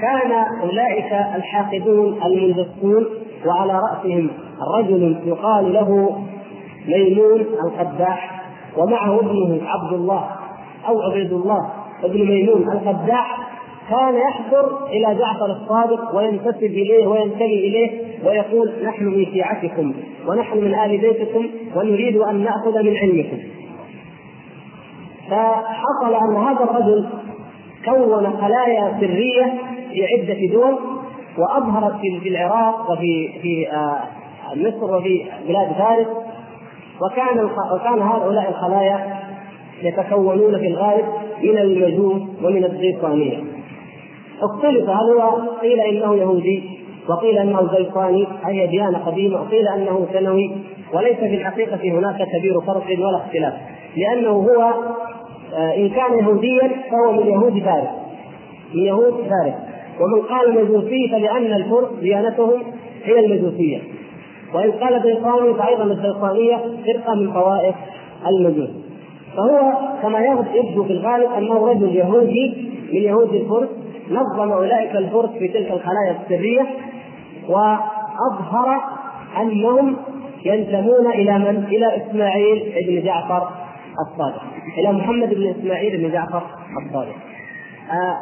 كان 0.00 0.32
أولئك 0.62 1.12
الحاقدون 1.12 2.22
المنجسون 2.22 3.06
وعلى 3.46 3.72
رأسهم 3.72 4.30
رجل 4.78 5.20
يقال 5.24 5.72
له 5.72 6.18
ميمون 6.88 7.40
القداح 7.40 8.42
ومعه 8.76 9.20
ابنه 9.20 9.60
عبد 9.66 9.92
الله 9.92 10.30
أو 10.88 11.02
عبيد 11.02 11.32
الله 11.32 11.70
ابن 12.04 12.26
ميمون 12.26 12.72
القداح. 12.72 13.51
كان 13.92 14.14
يحضر 14.14 14.86
إلى 14.86 15.18
جعفر 15.18 15.46
الصادق 15.46 16.16
وينتسب 16.16 16.62
إليه 16.62 17.06
وينتمي 17.06 17.58
إليه 17.58 17.90
ويقول 18.24 18.72
نحن 18.84 19.04
من 19.04 19.26
شيعتكم 19.26 19.94
ونحن 20.28 20.58
من 20.58 20.74
آل 20.74 20.98
بيتكم 20.98 21.46
ونريد 21.76 22.16
أن 22.16 22.44
نأخذ 22.44 22.82
من 22.82 22.96
علمكم. 22.96 23.38
فحصل 25.30 26.14
أن 26.14 26.36
هذا 26.36 26.64
الرجل 26.64 27.08
كون 27.84 28.36
خلايا 28.40 28.96
سرية 29.00 29.54
في 29.92 30.06
عدة 30.06 30.52
دول 30.52 30.78
وأظهرت 31.38 32.00
في 32.00 32.28
العراق 32.28 32.90
وفي 32.90 33.28
في 33.42 33.72
آه، 33.72 34.00
مصر 34.56 34.96
وفي 34.96 35.24
بلاد 35.48 35.72
فارس 35.72 36.06
وكان 37.00 37.44
وكان 37.74 38.02
هؤلاء 38.02 38.50
الخلايا 38.50 39.22
يتكونون 39.82 40.58
في 40.58 40.66
الغالب 40.66 41.04
من 41.42 41.58
المجوس 41.58 42.22
ومن 42.42 42.64
الزيطانيه 42.64 43.61
اختلف. 44.44 44.90
هل 44.90 45.20
هو 45.20 45.48
قيل 45.60 45.80
إنه 45.80 46.14
يهودي 46.16 46.62
وقيل 47.08 47.38
إنه 47.38 47.68
زيطاني 47.76 48.26
اي 48.46 48.66
ديانة 48.66 48.98
قديمة؟ 48.98 49.40
وقيل 49.40 49.68
إنه 49.68 50.06
سنوي. 50.12 50.50
وليس 50.94 51.16
في 51.16 51.34
الحقيقة 51.34 51.98
هناك 51.98 52.28
كبير 52.38 52.60
فرق 52.60 52.86
ولا 52.98 53.16
اختلاف. 53.16 53.54
لأنه 53.96 54.30
هو 54.30 54.74
آه، 55.54 55.76
إن 55.76 55.88
كان 55.88 56.18
يهوديا 56.18 56.70
فهو 56.90 57.12
من 57.12 57.26
يهود 57.26 57.62
فارس. 57.64 57.88
من 58.74 58.82
يهود 58.82 59.14
فارس. 59.14 59.54
ومن 60.00 60.22
قال 60.22 60.64
مجوسي 60.64 61.08
فلأن 61.08 61.52
الفرس 61.52 61.88
ديانتهم 62.00 62.62
هي 63.04 63.20
المجوسية. 63.20 63.78
وإن 64.54 64.72
قال 64.72 65.00
بريطاني 65.02 65.54
فأيضا 65.54 65.84
البريطانية 65.84 66.56
فرقة 66.56 67.14
من 67.14 67.32
طوائف 67.32 67.74
المجوس. 68.26 68.70
فهو 69.36 69.72
كما 70.02 70.18
يبدو 70.54 70.84
في 70.84 70.92
الغالب 70.92 71.32
أنه 71.38 71.66
رجل 71.66 71.96
يهودي 71.96 72.72
من 72.92 73.02
يهود 73.02 73.34
الفرس. 73.34 73.68
نظم 74.10 74.52
أولئك 74.52 74.96
الفرس 74.96 75.30
في 75.30 75.48
تلك 75.48 75.70
الخلايا 75.70 76.16
السرية 76.22 76.66
وأظهر 77.48 78.80
أنهم 79.40 79.96
ينتمون 80.44 81.06
إلى 81.06 81.38
من؟ 81.38 81.64
إلى 81.64 81.96
إسماعيل 81.96 82.72
بن 82.88 83.04
جعفر 83.04 83.48
الصادق. 84.06 84.42
إلى 84.78 84.92
محمد 84.92 85.34
بن 85.34 85.54
إسماعيل 85.58 85.96
بن 85.96 86.12
جعفر 86.12 86.42
الصادق. 86.86 87.14
آه 87.90 88.16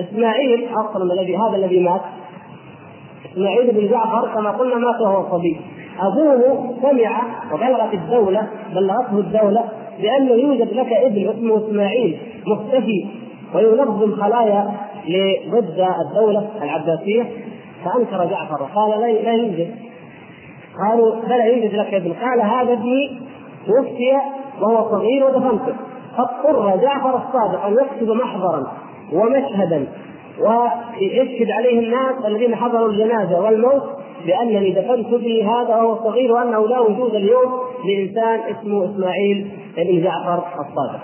إسماعيل 0.00 0.68
أصلا 0.74 1.12
الذي 1.12 1.36
هذا 1.36 1.56
الذي 1.56 1.80
مات. 1.80 2.00
إسماعيل 3.32 3.70
بن 3.72 3.88
جعفر 3.88 4.34
كما 4.34 4.50
قلنا 4.50 4.74
مات 4.74 5.00
وهو 5.00 5.38
صبي. 5.38 5.60
أبوه 6.00 6.74
سمع 6.82 7.22
وبلغت 7.52 7.94
الدولة 7.94 8.48
بلغته 8.74 9.18
الدولة 9.18 9.64
بأنه 10.00 10.32
يوجد 10.32 10.72
لك 10.72 10.92
ابن 10.92 11.28
اسمه 11.28 11.68
إسماعيل 11.68 12.18
مختفي. 12.46 13.06
وينظم 13.54 14.22
خلايا 14.22 14.72
ضد 15.50 15.86
الدولة 16.06 16.48
العباسية 16.62 17.26
فأنكر 17.84 18.24
جعفر. 18.24 18.62
وقال 18.62 19.00
لا 19.00 19.32
يوجد. 19.32 19.74
قالوا 20.78 21.14
بلى 21.28 21.56
يوجد 21.56 21.74
لك 21.74 21.94
ابن. 21.94 22.12
قال 22.12 22.40
هذا 22.40 22.72
ابني 22.72 23.20
توفي 23.66 24.12
وهو 24.60 24.90
صغير 24.90 25.24
ودفنته. 25.24 25.74
فاضطر 26.16 26.76
جعفر 26.76 27.16
الصادق 27.16 27.64
أن 27.64 27.72
يكتب 27.72 28.08
محضرا 28.10 28.72
ومشهدا 29.12 29.86
ويشهد 30.40 31.50
عليه 31.50 31.78
الناس 31.78 32.26
الذين 32.26 32.56
حضروا 32.56 32.88
الجنازة 32.88 33.40
والموت 33.40 33.82
بأنني 34.26 34.70
دفنت 34.70 35.14
به 35.14 35.50
هذا 35.50 35.76
وهو 35.76 36.04
صغير 36.04 36.32
وأنه 36.32 36.68
لا 36.68 36.80
وجود 36.80 37.14
اليوم 37.14 37.52
لإنسان 37.84 38.40
اسمه 38.40 38.84
إسماعيل 38.84 39.50
بن 39.76 40.02
جعفر 40.02 40.44
الصادق. 40.60 41.00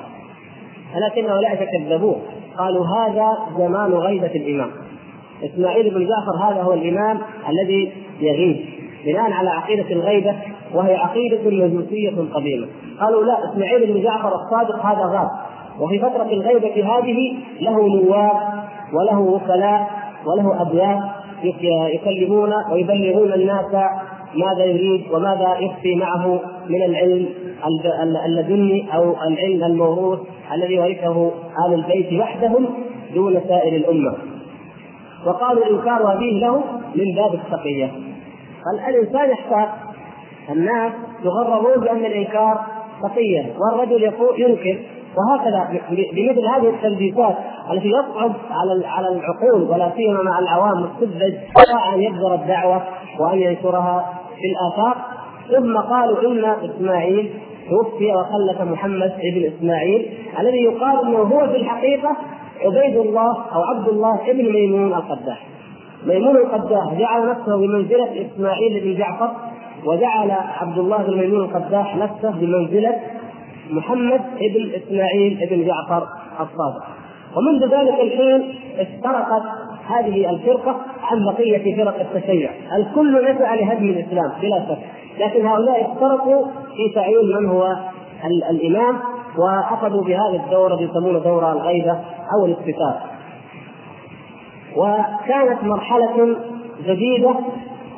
ولكن 0.97 1.31
هؤلاء 1.31 1.69
كذبوه 1.73 2.17
قالوا 2.59 2.87
هذا 2.87 3.39
زمان 3.59 3.93
غيبة 3.93 4.27
الإمام. 4.27 4.71
إسماعيل 5.45 5.95
بن 5.95 6.07
جعفر 6.07 6.37
هذا 6.45 6.63
هو 6.63 6.73
الإمام 6.73 7.19
الذي 7.49 7.93
يغيب. 8.21 8.57
بناء 9.07 9.33
على 9.33 9.51
عقيدة 9.51 9.91
الغيبة 9.91 10.35
وهي 10.75 10.97
عقيدة 10.97 11.67
مجوسية 11.67 12.13
قديمة. 12.35 12.67
قالوا 13.01 13.25
لا 13.25 13.53
إسماعيل 13.53 13.93
بن 13.93 14.03
جعفر 14.03 14.33
الصادق 14.35 14.87
هذا 14.87 15.05
غاب. 15.07 15.29
وفي 15.81 15.99
فترة 15.99 16.31
الغيبة 16.33 16.99
هذه 16.99 17.37
له 17.61 17.89
نواب 17.97 18.37
وله 18.93 19.19
وكلاء 19.19 19.91
وله 20.27 20.63
أبيات 20.63 21.03
يكلمون 21.95 22.53
ويبلغون 22.73 23.33
الناس 23.33 23.75
ماذا 24.35 24.65
يريد 24.65 25.05
وماذا 25.13 25.59
يخفي 25.59 25.95
معه 25.97 26.41
من 26.69 26.83
العلم. 26.83 27.29
اللدني 28.27 28.95
أو 28.95 29.17
العلم 29.27 29.65
الموروث 29.65 30.19
الذي 30.53 30.79
ورثه 30.79 31.31
آل 31.67 31.75
البيت 31.75 32.21
وحدهم 32.21 32.67
دون 33.15 33.41
سائر 33.49 33.77
الأمة. 33.77 34.15
وقالوا 35.27 35.67
انكار 35.71 36.13
ابيه 36.13 36.41
له 36.41 36.63
من 36.95 37.15
باب 37.15 37.35
التقية. 37.35 37.91
الانسان 38.89 39.31
يحتاج 39.31 39.69
الناس 40.51 40.93
يغررون 41.25 41.81
بأن 41.81 42.05
الإنكار 42.05 42.61
تقية 43.03 43.55
والرجل 43.59 44.03
يقول 44.03 44.41
ينكر 44.41 44.79
وهكذا 45.17 45.81
بمثل 45.91 46.47
هذه 46.47 46.69
التلبيسات 46.69 47.37
التي 47.73 47.89
يصعب 47.89 48.33
على 48.51 48.87
على 48.87 49.09
العقول 49.09 49.63
ولا 49.63 49.93
سيما 49.97 50.23
مع 50.23 50.39
العوام 50.39 50.85
السذج 50.85 51.35
أن 51.95 52.03
يبذر 52.03 52.35
الدعوة 52.35 52.83
وأن 53.21 53.39
ينشرها 53.39 54.21
في 54.37 54.45
الآفاق 54.47 54.97
ثم 55.51 55.77
قالوا 55.77 56.33
إن 56.33 56.45
إسماعيل 56.71 57.31
توفي 57.71 58.13
وخلف 58.13 58.61
محمد 58.73 59.13
ابن 59.33 59.53
إسماعيل 59.57 60.09
الذي 60.39 60.59
يقال 60.59 61.07
إنه 61.07 61.19
هو 61.19 61.49
في 61.49 61.57
الحقيقة 61.57 62.17
عبيد 62.61 62.97
الله 62.97 63.33
أو 63.55 63.63
عبد 63.63 63.89
الله 63.89 64.31
ابن 64.31 64.53
ميمون 64.53 64.95
القداح. 64.95 65.47
ميمون 66.07 66.37
القداح 66.37 66.95
جعل 66.99 67.29
نفسه 67.31 67.57
بمنزلة 67.57 68.27
إسماعيل 68.27 68.81
بن 68.85 68.99
جعفر 68.99 69.31
وجعل 69.85 70.31
عبد 70.31 70.79
الله 70.79 71.03
بن 71.03 71.19
ميمون 71.19 71.45
القداح 71.45 71.97
نفسه 71.97 72.31
بمنزلة 72.31 72.97
محمد 73.71 74.21
بن 74.55 74.71
إسماعيل 74.77 75.49
بن 75.51 75.67
جعفر 75.67 76.07
الصادق. 76.41 76.85
ومنذ 77.37 77.63
ذلك 77.65 78.01
الحين 78.01 78.55
افترقت 78.79 79.43
هذه 79.89 80.31
الفرقة 80.31 80.77
عن 81.03 81.25
بقية 81.25 81.77
فرق 81.77 82.01
التشيع، 82.01 82.51
الكل 82.77 83.25
نسعى 83.25 83.61
لهدم 83.61 83.85
الإسلام 83.85 84.33
بلا 84.43 84.67
شك، 84.69 84.79
لكن 85.19 85.47
هؤلاء 85.47 85.93
افترقوا 85.93 86.47
في 86.47 86.95
تعيين 86.95 87.37
من 87.37 87.49
هو 87.49 87.77
الإمام 88.51 88.99
وأخذوا 89.39 90.05
بهذا 90.05 90.45
الدور 90.45 90.75
الذي 90.75 90.85
يسمونه 90.85 91.19
دور 91.19 91.53
الغيبة 91.53 91.99
أو 92.35 92.47
الاستتار. 92.47 93.01
وكانت 94.77 95.65
مرحلة 95.65 96.37
جديدة 96.87 97.35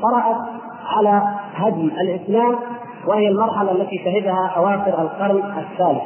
طرأت 0.02 0.36
على 0.86 1.22
هدم 1.54 1.90
الإسلام 2.00 2.56
وهي 3.06 3.28
المرحلة 3.28 3.72
التي 3.72 3.98
شهدها 4.04 4.52
أواخر 4.56 5.02
القرن 5.02 5.36
الثالث 5.58 6.02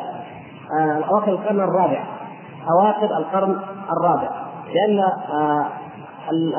آه، 0.81 1.05
أواخر 1.11 1.33
القرن 1.33 1.61
الرابع 1.61 2.05
أواخر 2.71 3.19
القرن 3.19 3.57
الرابع 3.93 4.31
لأن 4.75 4.99
آه، 5.33 5.67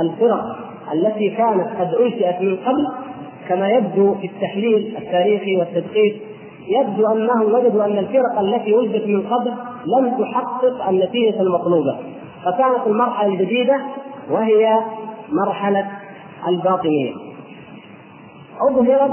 الفرق 0.01 0.55
التي 0.93 1.29
كانت 1.29 1.67
قد 1.79 1.93
أنشئت 1.93 2.41
من 2.41 2.57
قبل 2.57 2.87
كما 3.49 3.69
يبدو 3.69 4.15
في 4.15 4.27
التحليل 4.27 4.97
التاريخي 4.97 5.58
والتدقيق 5.58 6.15
يبدو 6.67 7.08
انهم 7.08 7.53
وجدوا 7.53 7.86
أن 7.86 7.97
الفرق 7.97 8.39
التي 8.39 8.73
وجدت 8.73 9.08
من 9.08 9.21
قبل 9.21 9.51
لم 9.97 10.17
تحقق 10.19 10.89
النتيجة 10.89 11.41
المطلوبة. 11.41 11.97
فكانت 12.45 12.88
المرحلة 12.88 13.34
الجديدة 13.34 13.77
وهي 14.31 14.79
مرحلة 15.29 15.88
الباطنية. 16.47 17.12
أظهرت 18.69 19.12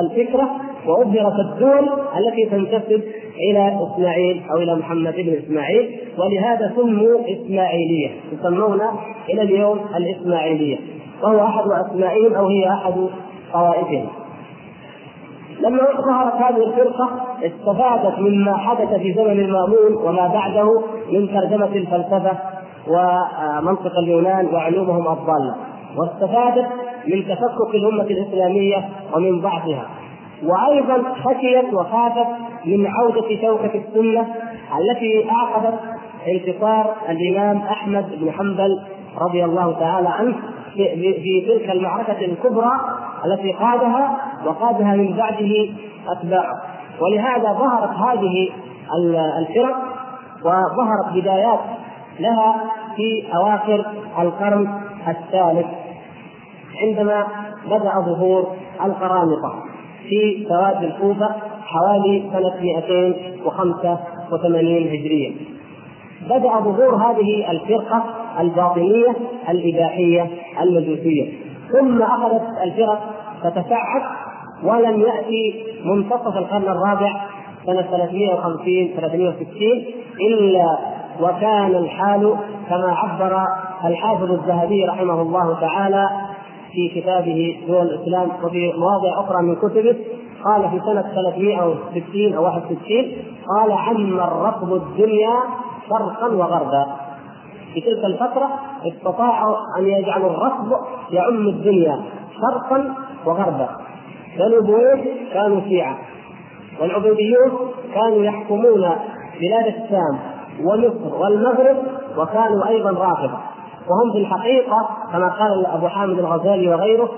الفكرة 0.00 0.50
وأظهرت 0.86 1.34
الدول 1.40 1.88
التي 2.18 2.44
تنتسب 2.46 3.02
إلى 3.50 3.78
إسماعيل 3.82 4.42
أو 4.50 4.56
إلى 4.56 4.76
محمد 4.76 5.14
بن 5.16 5.36
إسماعيل 5.44 5.98
ولهذا 6.18 6.72
سموا 6.76 7.20
إسماعيلية 7.20 8.10
يسمون 8.32 8.80
إلى 9.30 9.42
اليوم 9.42 9.80
الإسماعيلية. 9.96 10.76
وهو 11.22 11.44
أحد 11.44 11.64
أسمائهم 11.86 12.34
أو 12.34 12.46
هي 12.46 12.68
أحد 12.68 12.94
طوائفهم 13.52 14.06
لما 15.60 15.78
ظهرت 16.06 16.34
هذه 16.34 16.64
الفرقة 16.66 17.10
استفادت 17.42 18.18
مما 18.18 18.56
حدث 18.56 18.94
في 18.94 19.14
زمن 19.14 19.40
المأمون 19.40 19.94
وما 20.04 20.26
بعده 20.26 20.82
من 21.12 21.28
ترجمة 21.28 21.66
الفلسفة 21.66 22.38
ومنطق 22.88 23.98
اليونان 23.98 24.46
وعلومهم 24.54 25.12
الضالة. 25.12 25.54
واستفادت 25.96 26.66
من 27.06 27.24
تفكك 27.24 27.74
الأمة 27.74 28.02
الإسلامية 28.02 28.88
ومن 29.14 29.40
ضعفها. 29.40 29.86
وأيضا 30.42 31.02
خشيت 31.24 31.74
وخافت 31.74 32.26
من 32.64 32.86
عودة 32.86 33.28
شوكة 33.42 33.82
السنة 33.88 34.26
التي 34.80 35.30
أعقبت 35.30 35.78
انتصار 36.28 36.94
الإمام 37.08 37.56
أحمد 37.58 38.20
بن 38.20 38.30
حنبل 38.30 38.80
رضي 39.20 39.44
الله 39.44 39.78
تعالى 39.78 40.08
عنه 40.08 40.34
في 40.74 41.44
تلك 41.48 41.70
المعركة 41.70 42.24
الكبرى 42.24 42.70
التي 43.24 43.52
قادها 43.52 44.16
وقادها 44.46 44.94
من 44.96 45.16
بعده 45.16 45.68
أتباعه 46.08 46.62
ولهذا 47.00 47.52
ظهرت 47.52 47.90
هذه 47.90 48.50
الفرق 49.38 49.76
وظهرت 50.44 51.12
بدايات 51.14 51.60
لها 52.20 52.56
في 52.96 53.24
أواخر 53.34 53.86
القرن 54.18 54.80
الثالث 55.08 55.66
عندما 56.82 57.26
بدأ 57.66 58.00
ظهور 58.00 58.52
القرامطة 58.84 59.54
في 60.08 60.46
سواد 60.48 60.82
الكوفة 60.84 61.30
حوالي 61.66 62.30
سنة 62.32 62.60
285 62.60 64.88
هجرية. 64.88 65.32
بدأ 66.22 66.60
ظهور 66.60 66.94
هذه 66.96 67.50
الفرقة 67.50 68.04
الباطنية 68.40 69.16
الإباحية 69.48 70.30
المجوسية. 70.60 71.32
ثم 71.72 72.02
أخذت 72.02 72.42
الفرق 72.62 73.00
تتسعد 73.44 74.02
ولم 74.64 75.00
يأتي 75.00 75.64
منتصف 75.84 76.36
القرن 76.36 76.62
الرابع 76.68 77.26
سنة 77.66 77.82
350 77.82 78.88
360 78.96 79.84
إلا 80.20 80.78
وكان 81.20 81.74
الحال 81.74 82.34
كما 82.68 82.92
عبر 82.92 83.46
الحافظ 83.84 84.30
الذهبي 84.30 84.84
رحمه 84.84 85.22
الله 85.22 85.60
تعالى 85.60 86.08
في 86.72 87.00
كتابه 87.00 87.56
دول 87.68 87.82
الإسلام 87.82 88.28
وفي 88.44 88.72
مواضع 88.78 89.20
أخرى 89.20 89.42
من 89.42 89.56
كتبه. 89.56 89.96
قال 90.44 90.70
في 90.70 90.80
سنة 90.86 91.02
360 91.14 92.34
أو 92.34 92.44
61 92.44 92.78
قال 93.56 93.72
عم 93.72 94.20
الرفض 94.20 94.72
الدنيا 94.72 95.34
شرقا 95.88 96.34
وغربا. 96.34 96.86
في 97.74 97.80
تلك 97.80 98.04
الفترة 98.04 98.48
استطاعوا 98.86 99.56
أن 99.78 99.86
يجعلوا 99.86 100.30
الرفض 100.30 100.72
يعم 101.10 101.48
الدنيا 101.48 102.02
شرقا 102.40 102.94
وغربا. 103.26 103.68
بنو 104.38 104.60
بويد 104.66 105.04
كانوا 105.32 105.60
شيعة 105.60 105.98
والعبيديون 106.80 107.50
كانوا 107.94 108.22
يحكمون 108.22 108.80
بلاد 109.40 109.66
الشام 109.66 110.18
ومصر 110.64 111.14
والمغرب 111.16 111.76
وكانوا 112.18 112.68
أيضا 112.68 112.90
رافضة 112.90 113.38
وهم 113.88 114.12
في 114.12 114.18
الحقيقة 114.18 114.88
كما 115.12 115.28
قال 115.28 115.66
أبو 115.66 115.88
حامد 115.88 116.18
الغزالي 116.18 116.68
وغيره 116.68 117.08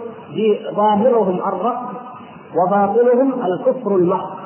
ظاهرهم 0.75 1.39
الرفض 1.39 1.97
وباطنهم 2.57 3.33
الكفر 3.45 3.97
المحض. 3.97 4.46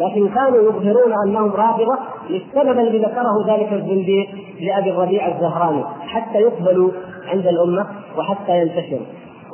لكن 0.00 0.28
كانوا 0.28 0.58
يظهرون 0.62 1.12
أنهم 1.26 1.52
رافضة 1.52 1.98
للسبب 2.30 2.78
الذي 2.78 2.98
ذكره 2.98 3.46
ذلك 3.46 3.72
الزنديق 3.72 4.28
لأبي 4.60 4.90
الربيع 4.90 5.28
الزهراني 5.28 5.84
حتى 6.06 6.38
يقبلوا 6.38 6.90
عند 7.28 7.46
الأمة 7.46 7.86
وحتى 8.18 8.58
ينتشروا. 8.60 9.06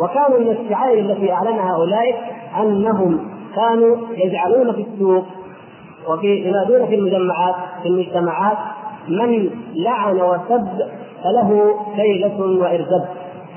وكانوا 0.02 0.38
من 0.38 0.50
الشعائر 0.50 0.98
التي 0.98 1.32
اعلنها 1.32 1.76
اولئك 1.76 2.16
أنهم 2.60 3.28
كانوا 3.56 3.96
يجعلون 4.10 4.72
في 4.72 4.86
السوق 4.92 5.24
وفي 6.08 6.26
ينادون 6.26 6.86
في 6.86 6.94
المجمعات 6.94 7.54
في 7.82 7.88
المجتمعات 7.88 8.56
من 9.08 9.50
لعن 9.74 10.20
وسب 10.20 10.68
فله 11.24 11.74
ليله 11.96 12.40
وإرزب. 12.40 13.04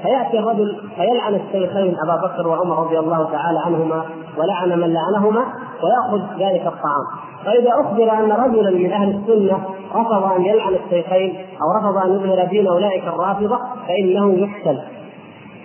فيأتي 0.01 0.39
الرجل 0.39 0.81
فيلعن 0.95 1.35
الشيخين 1.35 1.95
أبا 2.05 2.27
بكر 2.27 2.47
وعمر 2.47 2.83
رضي 2.85 2.99
الله 2.99 3.31
تعالى 3.31 3.59
عنهما 3.65 4.05
ولعن 4.37 4.79
من 4.79 4.93
لعنهما 4.93 5.45
ويأخذ 5.83 6.39
ذلك 6.39 6.67
الطعام. 6.67 7.05
فإذا 7.45 7.71
أخبر 7.81 8.11
أن 8.11 8.31
رجلا 8.31 8.71
من 8.71 8.91
أهل 8.91 9.09
السنة 9.09 9.59
رفض 9.95 10.23
أن 10.35 10.45
يلعن 10.45 10.73
الشيخين 10.73 11.35
أو 11.35 11.77
رفض 11.77 11.97
أن 11.97 12.13
يظهر 12.13 12.45
دين 12.45 12.67
أولئك 12.67 13.03
الرافضة 13.03 13.59
فإنه 13.87 14.33
يقتل 14.33 14.79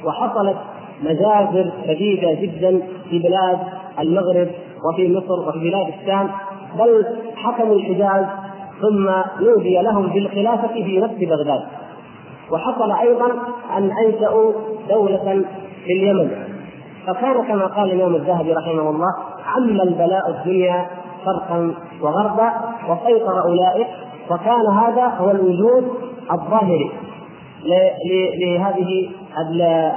وحصلت 0.05 0.57
مجازر 1.03 1.73
شديدة 1.87 2.35
جدا 2.35 2.83
في 3.11 3.19
بلاد 3.19 3.59
المغرب 3.99 4.49
وفي 4.85 5.17
مصر 5.17 5.49
وفي 5.49 5.59
بلاد 5.59 5.87
الشام. 6.01 6.31
بل 6.79 7.07
حكموا 7.37 7.75
الحجاز 7.75 8.27
ثم 8.81 9.11
نودي 9.45 9.83
لهم 9.83 10.07
بالخلافة 10.07 10.69
في 10.69 10.99
نفس 10.99 11.15
بغداد. 11.15 11.63
وحصل 12.51 12.93
أيضا 12.93 13.31
أن 13.77 13.91
أنشأوا 14.07 14.53
دولة 14.89 15.45
في 15.85 15.93
اليمن. 15.93 16.31
فكان 17.07 17.45
كما 17.49 17.67
قال 17.67 17.93
الإمام 17.93 18.15
الذهبي 18.15 18.53
رحمه 18.53 18.91
الله 18.91 19.15
عم 19.47 19.81
البلاء 19.81 20.31
الدنيا 20.31 20.87
شرقا 21.25 21.75
وغربا 22.03 22.53
وسيطر 22.89 23.43
أولئك 23.45 23.87
وكان 24.31 24.67
هذا 24.67 25.05
هو 25.19 25.31
الوجود 25.31 25.93
الظاهري 26.33 26.91
لهذه 28.41 29.11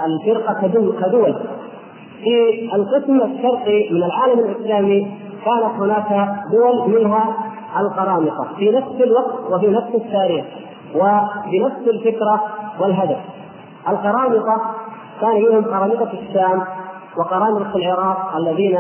الفرقة 0.05 0.67
كدول. 1.01 1.35
في 2.23 2.69
القسم 2.75 3.21
الشرقي 3.21 3.89
من 3.91 4.03
العالم 4.03 4.39
الإسلامي 4.39 5.11
كانت 5.45 5.81
هناك 5.81 6.29
دول 6.51 6.89
منها 6.89 7.33
القرامطة. 7.79 8.47
في 8.57 8.69
نفس 8.71 9.01
الوقت 9.01 9.51
وفي 9.51 9.67
نفس 9.67 9.95
التاريخ 9.95 10.45
وبنفس 10.95 11.87
الفكرة 11.87 12.41
والهدف. 12.79 13.17
القرامطة 13.89 14.61
كان 15.21 15.41
منهم 15.43 15.65
قرامطة 15.65 16.09
الشام 16.13 16.63
وقرامطه 17.17 17.75
العراق 17.75 18.35
الذين 18.35 18.77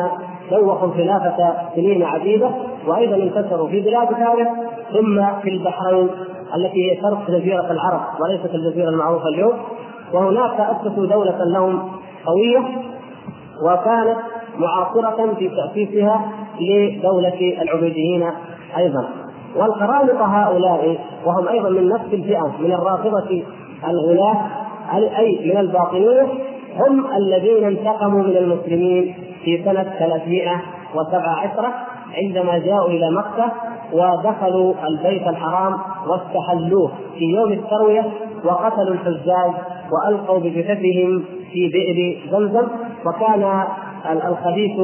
دوخوا 0.51 0.87
الخلافه 0.87 1.53
سنين 1.75 2.03
عديدة 2.03 2.49
وأيضا 2.87 3.15
انتشروا 3.15 3.67
في 3.67 3.81
بلاد 3.81 4.07
فارس 4.07 4.47
ثم 4.93 5.25
في 5.41 5.49
البحرين 5.49 6.09
التي 6.55 6.91
هي 6.91 7.01
شرق 7.01 7.31
جزيرة 7.31 7.71
العرب 7.71 8.01
وليست 8.19 8.55
الجزيرة 8.55 8.89
المعروفة 8.89 9.27
اليوم. 9.27 9.53
وهناك 10.13 10.59
أسسوا 10.59 11.05
دولة 11.05 11.37
لهم 11.43 11.91
قوية 12.25 12.59
وكانت 13.63 14.17
معاصرة 14.57 15.33
في 15.33 15.49
تأسيسها 15.49 16.31
لدولة 16.59 17.57
العبيديين 17.61 18.31
أيضا. 18.77 19.05
والقرامطة 19.55 20.25
هؤلاء 20.25 20.97
وهم 21.25 21.47
أيضا 21.47 21.69
من 21.69 21.89
نفس 21.89 22.13
الفئة 22.13 22.55
من 22.59 22.73
الرافضة 22.73 23.43
الغلاة 23.87 24.37
أي 24.93 25.51
من 25.53 25.57
الباطنية 25.57 26.27
هم 26.75 27.05
الذين 27.17 27.63
انتقموا 27.63 28.23
من 28.23 28.37
المسلمين 28.37 29.15
في 29.43 29.63
سنة 29.65 29.83
317 29.83 31.73
عندما 32.23 32.57
جاءوا 32.57 32.89
إلى 32.89 33.11
مكة 33.11 33.51
ودخلوا 33.93 34.73
البيت 34.87 35.27
الحرام 35.27 35.73
واستحلوه 36.07 36.91
في 37.17 37.25
يوم 37.25 37.51
التروية 37.51 38.05
وقتلوا 38.45 38.93
الحجاج 38.93 39.51
وألقوا 39.91 40.39
بجثثهم 40.39 41.23
في 41.51 41.67
بئر 41.69 42.17
زمزم 42.31 42.67
وكان 43.05 43.63
الخبيث 44.11 44.79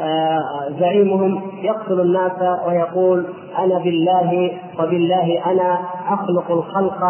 آه، 0.00 0.40
زعيمهم 0.80 1.42
يقتل 1.62 2.00
الناس 2.00 2.32
ويقول 2.66 3.26
أنا 3.58 3.78
بالله 3.78 4.50
وبالله 4.80 5.42
أنا 5.46 5.78
أخلق 6.08 6.50
الخلق 6.50 7.02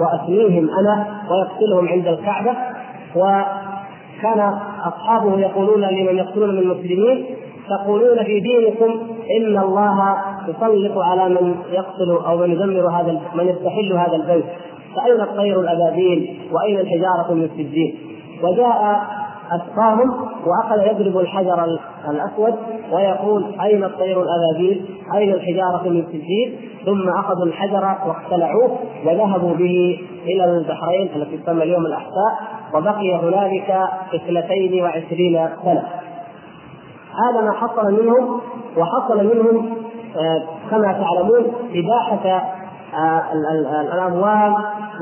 واسميهم 0.00 0.68
أنا 0.80 1.06
ويقتلهم 1.30 1.88
عند 1.88 2.06
الكعبة 2.06 2.52
وكان 4.18 4.58
أصحابه 4.84 5.38
يقولون 5.40 5.80
لمن 5.80 6.16
يقتلون 6.18 6.50
من 6.50 6.58
المسلمين 6.58 7.24
تقولون 7.68 8.24
في 8.24 8.40
دينكم 8.40 9.00
إن 9.38 9.58
الله 9.58 10.16
يسلط 10.48 10.98
على 10.98 11.28
من 11.28 11.54
يقتل 11.72 12.26
أو 12.26 12.36
من 12.36 12.52
يدمر 12.52 12.88
هذا 12.88 13.20
من 13.34 13.48
يستحل 13.48 13.92
هذا 13.92 14.16
البيت. 14.16 14.44
فأين 14.96 15.20
الطير 15.20 15.60
الأبابيل؟ 15.60 16.38
وأين 16.52 16.80
الحجارة 16.80 17.34
من 17.34 17.42
السجين؟ 17.42 17.98
وجاء 18.42 19.06
أسقاهم 19.50 20.28
وأخذ 20.46 20.86
يضرب 20.86 21.18
الحجر 21.18 21.64
الأسود 22.08 22.54
ويقول 22.92 23.60
أين 23.60 23.84
الطير 23.84 24.22
الأبابيل؟ 24.22 24.84
أين 25.14 25.32
الحجارة 25.32 25.88
من 25.88 26.04
سجين؟ 26.06 26.70
ثم 26.86 27.08
أخذوا 27.08 27.44
الحجر 27.44 27.84
واقتلعوه 28.06 28.78
وذهبوا 29.06 29.54
به 29.54 29.98
إلى 30.24 30.44
البحرين 30.44 31.10
التي 31.16 31.38
تسمى 31.38 31.62
اليوم 31.62 31.86
الأحساء 31.86 32.56
وبقي 32.74 33.14
هنالك 33.14 33.88
اثنتين 34.14 34.82
وعشرين 34.82 35.48
سنة 35.64 35.84
هذا 37.24 37.40
ما 37.40 37.52
حصل 37.52 37.92
منهم 37.92 38.40
وحصل 38.76 39.24
منهم 39.24 39.76
آه، 40.16 40.42
كما 40.70 40.92
تعلمون 40.92 41.52
إباحة 41.74 42.44
الأموال 43.92 44.54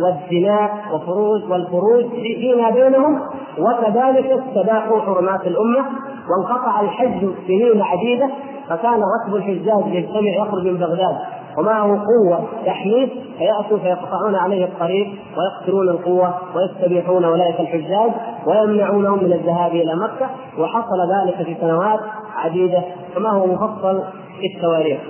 والزنا 0.02 0.70
وفروج 0.92 1.50
والفروج 1.50 2.04
فيما 2.10 2.70
بينهم 2.70 3.20
وكذلك 3.58 4.30
استباحوا 4.30 5.00
حرمات 5.00 5.46
الأمة 5.46 5.84
وانقطع 6.30 6.80
الحج 6.80 7.28
سنين 7.46 7.82
عديدة 7.82 8.30
فكان 8.68 9.00
ركب 9.20 9.34
الحجاج 9.34 9.94
يجتمع 9.94 10.46
يخرج 10.46 10.66
من 10.66 10.76
بغداد. 10.76 11.16
ومعه 11.58 11.86
قوة 11.86 12.44
تحميه؟ 12.66 13.08
فيأتوا 13.38 13.78
فيقطعون 13.78 14.34
عليه 14.34 14.64
الطريق 14.64 15.06
ويقتلون 15.38 15.88
القوة 15.88 16.34
ويستبيحون 16.56 17.24
أولئك 17.24 17.60
الحجاج 17.60 18.10
ويمنعونهم 18.46 19.24
من 19.24 19.32
الذهاب 19.32 19.70
إلى 19.70 19.96
مكة 19.96 20.30
وحصل 20.58 20.98
ذلك 21.14 21.46
في 21.46 21.56
سنوات 21.60 22.00
عديدة. 22.36 22.82
كما 23.14 23.30
هو 23.30 23.46
مفصل 23.46 24.02
في 24.40 24.56
التواريخ؟ 24.56 25.00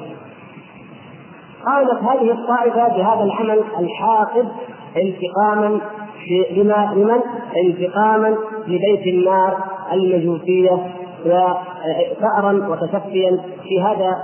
قامت 1.66 2.02
هذه 2.02 2.30
الطائفة 2.30 2.88
بهذا 2.88 3.24
العمل 3.24 3.64
الحاقد 3.80 4.48
انتقاما 4.96 5.80
لما 6.56 6.92
لمن؟ 6.94 7.20
انتقاما 7.64 8.36
لبيت 8.66 9.06
النار 9.06 9.58
المجوسية 9.92 10.86
وثأرا 11.26 12.52
وتشفيا 12.68 13.40
في 13.62 13.82
هذا 13.82 14.16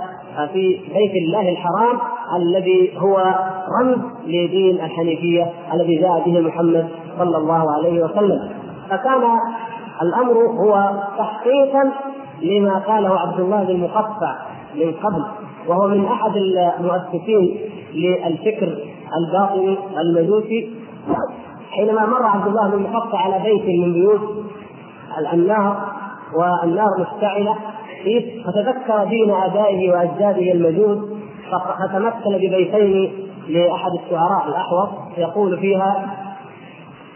في 0.53 0.79
بيت 0.93 1.11
الله 1.25 1.49
الحرام 1.49 1.99
الذي 2.35 2.97
هو 2.97 3.35
رمز 3.81 3.99
لدين 4.25 4.75
الحنيفية 4.75 5.51
الذي 5.73 5.95
جاء 5.95 6.23
به 6.25 6.39
محمد 6.39 6.87
صلى 7.19 7.37
الله 7.37 7.65
عليه 7.77 8.03
وسلم 8.03 8.49
فكان 8.89 9.23
الأمر 10.01 10.33
هو 10.33 10.91
تحقيقا 11.17 11.91
لما 12.41 12.77
قاله 12.77 13.19
عبد 13.19 13.39
الله 13.39 13.63
بن 13.63 13.79
مقطع 13.79 14.35
من 14.75 14.93
قبل 14.93 15.25
وهو 15.67 15.87
من 15.87 16.05
أحد 16.05 16.31
المؤسسين 16.79 17.59
للفكر 17.93 18.77
الباطني 19.17 19.77
المجوسي. 20.01 20.69
حينما 21.71 22.05
مر 22.05 22.23
عبد 22.25 22.47
الله 22.47 22.69
بن 22.69 22.83
مقطع 22.93 23.17
على 23.17 23.43
بيت 23.43 23.63
من 23.79 23.93
بيوت 23.93 24.21
النار 25.33 25.91
والنار 26.33 26.87
مشتعله 26.99 27.55
فتذكر 28.45 29.03
دين 29.03 29.31
آبائه 29.31 29.91
وأجداده 29.91 30.51
المجوس 30.51 30.97
فتمثل 31.79 32.35
ببيتين 32.37 33.11
لأحد 33.49 33.91
الشعراء 34.05 34.47
الاحوص 34.47 34.89
يقول 35.17 35.57
فيها 35.59 36.15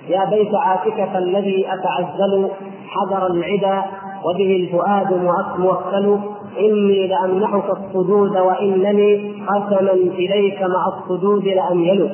يا 0.10 0.26
بيت 0.30 0.56
عاتكة 0.56 1.18
الذي 1.18 1.66
أتعزل 1.74 2.50
حذر 2.88 3.28
العدا 3.28 3.84
وبه 4.26 4.56
الفؤاد 4.56 5.14
موكل 5.60 6.20
إني 6.60 7.08
لأمنحك 7.08 7.70
الصدود 7.70 8.38
وإنني 8.38 9.34
قسما 9.48 9.92
إليك 9.92 10.62
مع 10.62 10.88
الصدود 10.98 11.48
لأميل 11.48 12.10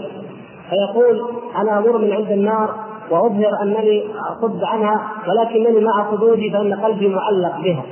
فيقول 0.69 1.21
أنا 1.61 1.77
أمر 1.77 1.97
من 1.97 2.13
عند 2.13 2.31
النار 2.31 2.69
وأظهر 3.11 3.61
أنني 3.63 4.03
أصد 4.31 4.63
عنها 4.63 5.11
ولكنني 5.27 5.85
مع 5.85 6.11
صدودي 6.11 6.51
فإن 6.51 6.73
قلبي 6.73 7.07
معلق 7.07 7.61
بها. 7.63 7.83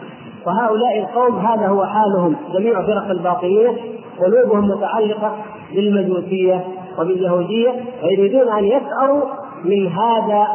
وهؤلاء 0.46 1.00
القوم 1.00 1.40
هذا 1.40 1.68
هو 1.68 1.86
حالهم. 1.86 2.36
جميع 2.54 2.82
فرق 2.82 3.10
الباطنية 3.10 3.78
قلوبهم 4.20 4.70
متعلقة 4.70 5.36
بالمجوسية 5.76 6.64
وباليهودية 7.00 7.74
ويريدون 8.04 8.50
أن 8.50 8.66
يسأروا 8.66 9.22
من 9.66 9.88
هذا 9.88 10.48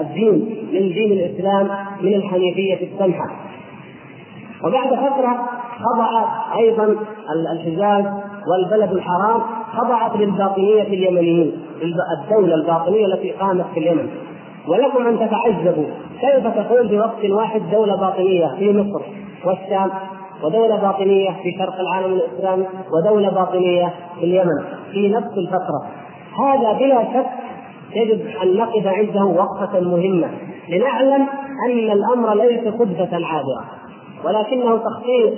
الدين 0.00 0.56
من 0.72 0.88
دين 0.88 1.12
الإسلام 1.12 1.68
من 2.02 2.14
الحنيفية 2.14 2.88
السمحة. 2.92 3.30
وبعد 4.66 4.88
فترة 4.88 5.48
خضع 5.84 6.24
أيضا 6.58 6.96
الحجاز 7.52 8.04
والبلد 8.46 8.92
الحرام 8.92 9.42
خضعت 9.72 10.16
للباطنية 10.16 10.82
اليمنيين 10.82 11.52
الدولة 12.22 12.54
الباطنية 12.54 13.06
التي 13.06 13.30
قامت 13.30 13.64
في 13.74 13.80
اليمن. 13.80 14.08
ولكم 14.68 15.06
أن 15.06 15.28
تتعجبوا 15.28 15.86
كيف 16.20 16.46
تقول 16.46 16.88
في 16.88 16.98
وقت 16.98 17.24
واحد 17.30 17.62
دولة 17.72 17.96
باطنية 17.96 18.46
في 18.58 18.72
مصر 18.72 19.04
والشام 19.44 19.90
ودولة 20.42 20.76
باطنية 20.76 21.30
في 21.30 21.52
شرق 21.58 21.80
العالم 21.80 22.14
الإسلامي 22.14 22.64
ودولة 22.92 23.30
باطنية 23.30 23.94
في 24.18 24.24
اليمن 24.24 24.64
في 24.92 25.08
نفس 25.08 25.38
الفترة. 25.38 25.86
هذا 26.38 26.72
بلا 26.72 27.04
شك 27.04 27.26
يجب 27.94 28.20
أن 28.42 28.56
نقف 28.56 28.86
عنده 28.86 29.24
وقفة 29.24 29.80
مهمة 29.80 30.28
لنعلم 30.68 31.26
أن 31.66 31.92
الأمر 31.92 32.34
ليس 32.34 32.74
صدفة 32.74 33.26
عابرة. 33.26 33.64
ولكنه 34.24 34.76
تخطيط 34.76 35.34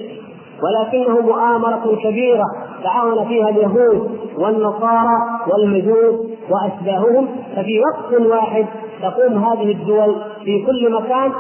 ولكنه 0.63 1.21
مؤامرة 1.21 1.99
كبيرة 2.03 2.45
تعاون 2.85 3.29
فيها 3.29 3.49
اليهود 3.49 4.11
والنصارى 4.39 5.19
والمجوس 5.49 6.27
وأشباههم. 6.51 7.29
ففي 7.57 7.81
وقت 7.81 8.21
واحد 8.21 8.67
تقوم 9.03 9.45
هذه 9.45 9.73
الدول 9.73 10.15
في 10.45 10.67
كل 10.67 10.93
مكان 10.93 11.33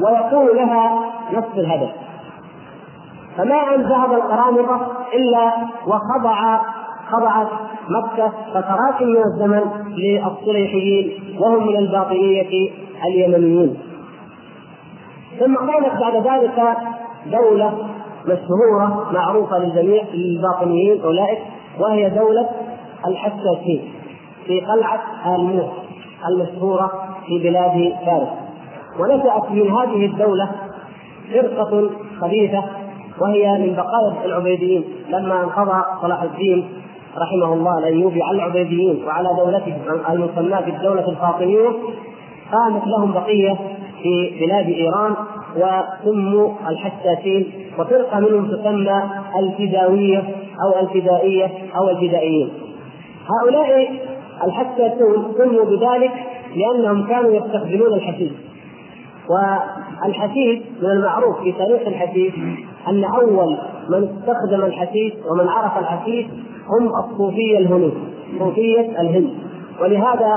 ويكون 0.00 0.56
لها 0.56 1.10
نفس 1.32 1.58
الهدف. 1.58 1.90
فما 3.36 3.74
أن 3.74 3.82
ذهب 3.82 4.12
القرامطة 4.12 4.86
إلا 5.14 5.52
وخضع 5.86 6.60
خضعت 7.10 7.48
مكة 7.88 8.32
فترات 8.54 9.02
من 9.02 9.16
الزمن 9.16 9.62
للصليحيين 9.96 11.36
وهم 11.40 11.66
من 11.66 11.76
الباطنية 11.76 12.70
اليمنيين. 13.04 13.76
ثم 15.40 15.56
قامت 15.56 16.00
بعد 16.00 16.14
ذلك 16.26 16.76
دولة 17.26 17.72
مشهورة 18.24 19.10
معروفة 19.12 19.58
للجميع 19.58 20.04
للباطنيين 20.14 21.02
أولئك 21.02 21.38
وهي 21.80 22.10
دولة 22.10 22.48
الحساسين 23.06 23.92
في 24.46 24.60
قلعة 24.60 25.02
آل 25.26 25.68
المشهورة 26.28 26.90
في 27.26 27.38
بلاد 27.38 27.94
فارس. 28.06 28.28
ونشأت 29.00 29.50
من 29.50 29.70
هذه 29.70 30.06
الدولة 30.06 30.50
فرقة 31.32 31.90
خبيثة 32.20 32.64
وهي 33.20 33.58
من 33.58 33.74
بقايا 33.74 34.24
العبيديين. 34.26 34.84
لما 35.08 35.44
انقضى 35.44 35.82
صلاح 36.02 36.22
الدين 36.22 36.68
رحمه 37.18 37.52
الله 37.54 37.78
الايوبي 37.78 38.22
على 38.22 38.36
العبيديين 38.36 39.04
وعلى 39.06 39.28
دولته 39.38 39.76
المسماة 40.10 40.60
بالدولة 40.60 41.08
الفاطميه 41.08 41.68
قامت 42.52 42.86
لهم 42.86 43.12
بقية 43.12 43.58
في 44.06 44.46
بلاد 44.46 44.66
إيران 44.66 45.14
وسموا 45.56 46.52
الحساسين 46.68 47.52
وفرقة 47.78 48.20
منهم 48.20 48.46
تسمى 48.46 49.02
الفداوية 49.38 50.22
أو 50.64 50.80
الفدائية 50.80 51.50
أو 51.76 51.88
الفدائيين. 51.90 52.48
هؤلاء 53.30 53.90
الحساسون 54.44 55.34
سموا 55.38 55.64
بذلك 55.64 56.12
لأنهم 56.56 57.06
كانوا 57.06 57.30
يستخدمون 57.30 57.94
الحشيش 57.94 58.32
والحشيش 59.28 60.58
من 60.82 60.90
المعروف 60.90 61.40
في 61.42 61.52
تاريخ 61.52 61.80
الحشيش 61.86 62.34
أن 62.88 63.04
أول 63.04 63.56
من 63.88 64.08
استخدم 64.08 64.64
الحشيش 64.64 65.12
ومن 65.30 65.48
عرف 65.48 65.78
الحشيش 65.78 66.26
هم 66.68 66.88
الصوفية 67.04 67.58
الهنود 67.58 67.94
صوفية 68.38 68.80
الهند 69.00 69.30
ولهذا 69.80 70.36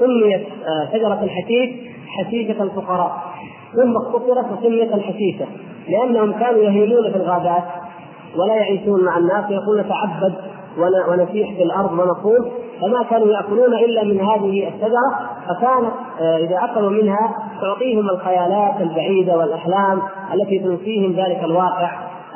سميت 0.00 0.46
آه، 0.66 0.88
شجرة 0.92 1.20
الحشيش 1.22 1.93
حشيشه 2.18 2.62
الفقراء. 2.62 3.22
ثم 3.76 3.96
اختصرت 3.96 4.46
وسميت 4.52 4.94
الحشيشه 4.94 5.46
لأنهم 5.88 6.32
كانوا 6.32 6.60
يهيمون 6.60 7.10
في 7.12 7.16
الغابات 7.16 7.64
ولا 8.36 8.54
يعيشون 8.54 9.04
مع 9.04 9.18
الناس 9.18 9.50
يقولون 9.50 9.84
نتعبد 9.84 10.34
ونسيح 11.10 11.56
في 11.56 11.62
الأرض 11.62 11.92
ونقول 11.92 12.50
فما 12.80 13.02
كانوا 13.10 13.26
يأكلون 13.32 13.74
إلا 13.74 14.04
من 14.04 14.20
هذه 14.20 14.68
الشجره 14.68 15.30
فكانت 15.48 15.92
آه، 16.20 16.36
إذا 16.36 16.58
أكلوا 16.64 16.90
منها 16.90 17.34
تعطيهم 17.60 18.10
الخيالات 18.10 18.80
البعيدة 18.80 19.38
والأحلام 19.38 20.02
التي 20.34 20.58
تنسيهم 20.58 21.12
ذلك 21.12 21.44
الواقع 21.44 21.90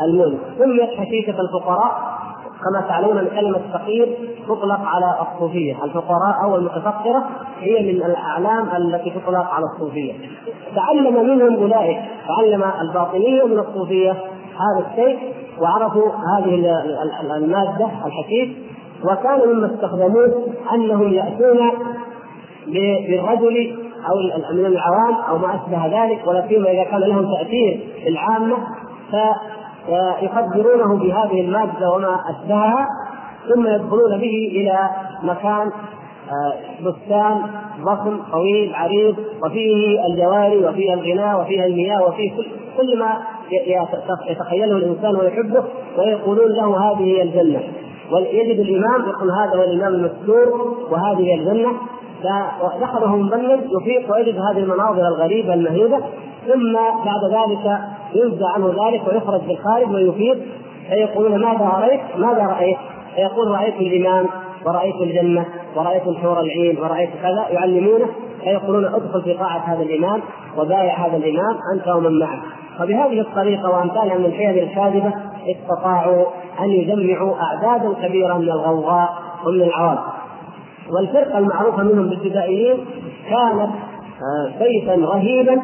المؤلم 0.08 0.38
سميت 0.58 0.90
حشيشه 0.90 1.40
الفقراء. 1.40 2.18
كما 2.64 2.80
تعلمون 2.88 3.18
ان 3.18 3.26
كلمة 3.26 3.60
فقير 3.72 4.18
تطلق 4.48 4.80
على 4.80 5.18
الصوفية، 5.20 5.84
الفقراء 5.84 6.44
أو 6.44 6.56
المتفقرة 6.56 7.24
هي 7.60 7.92
من 7.92 8.02
الأعلام 8.04 8.68
التي 8.76 9.10
تطلق 9.10 9.46
على 9.50 9.64
الصوفية. 9.74 10.12
تعلم 10.74 11.26
منهم 11.28 11.62
أولئك، 11.62 11.98
تعلم 12.28 12.64
الباطنيه 12.80 13.44
من 13.44 13.58
الصوفية. 13.58 14.12
هذا 14.58 14.86
الشيء 14.90 15.18
وعرفوا 15.60 16.10
هذه 16.36 16.54
المادة 17.36 17.88
الحشيش 18.06 18.48
وكان 19.04 19.48
مما 19.48 19.74
استخدموه 19.74 20.46
أنهم 20.74 21.12
يأتون 21.12 21.70
بالرجل 23.08 23.76
أو 24.10 24.16
من 24.52 24.66
العوام 24.66 25.14
أو 25.28 25.38
ما 25.38 25.54
أشبه 25.54 25.86
ذلك. 25.86 26.26
ولا 26.26 26.44
إذا 26.44 26.84
كان 26.84 27.00
لهم 27.00 27.34
تأثير 27.34 27.80
في 28.02 28.08
العامة 28.08 28.56
فيخدرونه 29.88 30.96
بهذه 30.96 31.40
المادة 31.40 31.90
وما 31.90 32.20
أشبهها 32.30 32.86
ثم 33.48 33.66
يدخلون 33.66 34.18
به 34.18 34.50
إلى 34.52 34.90
مكان 35.22 35.70
آه، 36.28 36.54
بستان 36.84 37.42
ضخم 37.84 38.20
طويل 38.32 38.74
عريض 38.74 39.16
وفيه 39.42 40.06
الجواري 40.06 40.66
وفيه 40.66 40.94
الغناء 40.94 41.40
وفيه 41.40 41.64
المياه 41.64 42.04
وفيه 42.06 42.36
كل 42.36 42.46
كل 42.78 42.98
ما 42.98 43.18
يتخيله 44.28 44.76
الإنسان 44.76 45.16
ويحبه 45.16 45.64
ويقولون 45.98 46.52
له 46.52 46.90
هذه 46.90 47.04
هي 47.04 47.22
الجنة. 47.22 47.60
ويجد 48.12 48.60
الإمام 48.60 49.08
يقول 49.08 49.30
هذا 49.30 49.58
هو 49.58 49.62
الإمام 49.62 49.94
المستور 49.94 50.76
وهذه 50.90 51.20
هي 51.20 51.34
الجنة. 51.34 51.72
فدخله 52.22 53.16
مبلد 53.16 53.60
يفيق 53.80 54.14
ويجد 54.14 54.38
هذه 54.38 54.58
المناظر 54.58 55.08
الغريبة 55.08 55.54
المهيبة. 55.54 55.98
ثم 56.46 56.72
بعد 57.04 57.24
ذلك 57.30 57.78
ينزع 58.14 58.46
عنه 58.54 58.68
ذلك 58.68 59.08
ويخرج 59.08 59.40
بالخارج 59.40 59.90
ويفيد 59.94 60.42
فيقولون 60.88 61.40
ماذا 61.40 61.64
رأيت؟ 61.64 62.00
ماذا 62.16 62.46
رأيت؟ 62.46 62.78
فيقول 63.14 63.48
رأيت 63.48 63.74
الامام 63.74 64.26
ورأيت 64.66 64.94
الجنة 64.94 65.46
ورأيت 65.76 66.06
الحور 66.06 66.40
العين 66.40 66.78
ورأيت 66.78 67.10
كذا 67.22 67.46
يعلمونه 67.50 68.06
فيقولون 68.44 68.84
ادخل 68.84 69.22
في 69.22 69.32
قاعة 69.32 69.74
هذا 69.74 69.82
الإمام 69.82 70.20
وبايع 70.58 71.06
هذا 71.06 71.16
الإمام 71.16 71.56
أنت 71.74 71.88
ومن 71.88 72.18
معك 72.18 72.42
وبهذه 72.80 73.20
الطريقة 73.20 73.70
وأمثالها 73.70 74.18
من 74.18 74.24
الحيل 74.24 74.58
الكاذبة 74.58 75.12
استطاعوا 75.46 76.26
أن 76.60 76.70
يجمعوا 76.70 77.36
أعدادا 77.36 78.08
كبيرة 78.08 78.34
من 78.38 78.48
الغوغاء 78.48 79.08
ومن 79.46 79.62
العوام 79.62 79.98
والفرقة 80.90 81.38
المعروفة 81.38 81.82
منهم 81.82 82.08
بالفدائيين 82.08 82.76
كانت 83.30 83.70
آه، 84.20 84.58
سيفا 84.58 84.94
رهيبا 84.94 85.62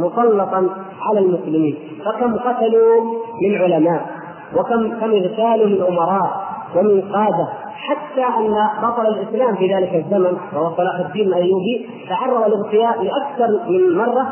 مسلطا 0.00 0.68
على 1.10 1.18
المسلمين. 1.18 1.76
فكم 2.04 2.36
قتلوا 2.36 3.02
من 3.42 3.54
علماء؟ 3.62 4.06
وكم 4.56 5.00
كم 5.00 5.12
اغتالوا 5.12 5.66
من 5.66 5.82
أمراء 5.82 6.44
ومن 6.76 7.00
قادة؟ 7.00 7.48
حتى 7.84 8.22
أن 8.38 8.68
بطل 8.82 9.06
الإسلام 9.06 9.56
في 9.56 9.74
ذلك 9.74 9.94
الزمن 9.94 10.36
وهو 10.54 10.76
صلاح 10.76 10.98
الدين 11.06 11.26
الأيوبي 11.26 11.88
تعرض 12.08 12.50
لاغتيال 12.50 13.04
لأكثر 13.04 13.70
من 13.70 13.96
مرة 13.96 14.26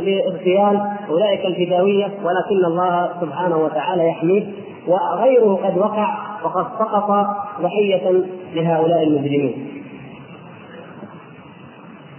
لاغتيال 0.00 0.80
أولئك 1.10 1.46
الفداوية 1.46 2.04
ولكن 2.04 2.64
الله 2.64 3.10
سبحانه 3.20 3.56
وتعالى 3.56 4.08
يحميه 4.08 4.46
وغيره 4.88 5.60
قد 5.64 5.78
وقع 5.78 6.18
وقد 6.44 6.64
سقط 6.78 7.26
ضحية 7.62 8.24
لهؤلاء 8.54 9.02
المجرمين. 9.02 9.68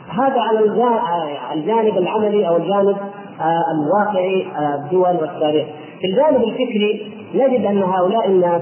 هذا 0.10 0.42
على 0.42 0.60
الجانب 1.54 1.98
العملي 1.98 2.48
أو 2.48 2.56
الجانب 2.56 2.98
آه، 3.42 3.64
الواقعي 3.72 4.46
آه، 4.46 4.76
الدول 4.76 5.16
والتاريخ. 5.22 5.66
في 6.02 6.08
الجانب 6.08 6.44
الفكري 6.44 7.12
نجد 7.36 7.66
أن 7.66 7.84
هؤلاء 7.84 8.28
الناس 8.28 8.62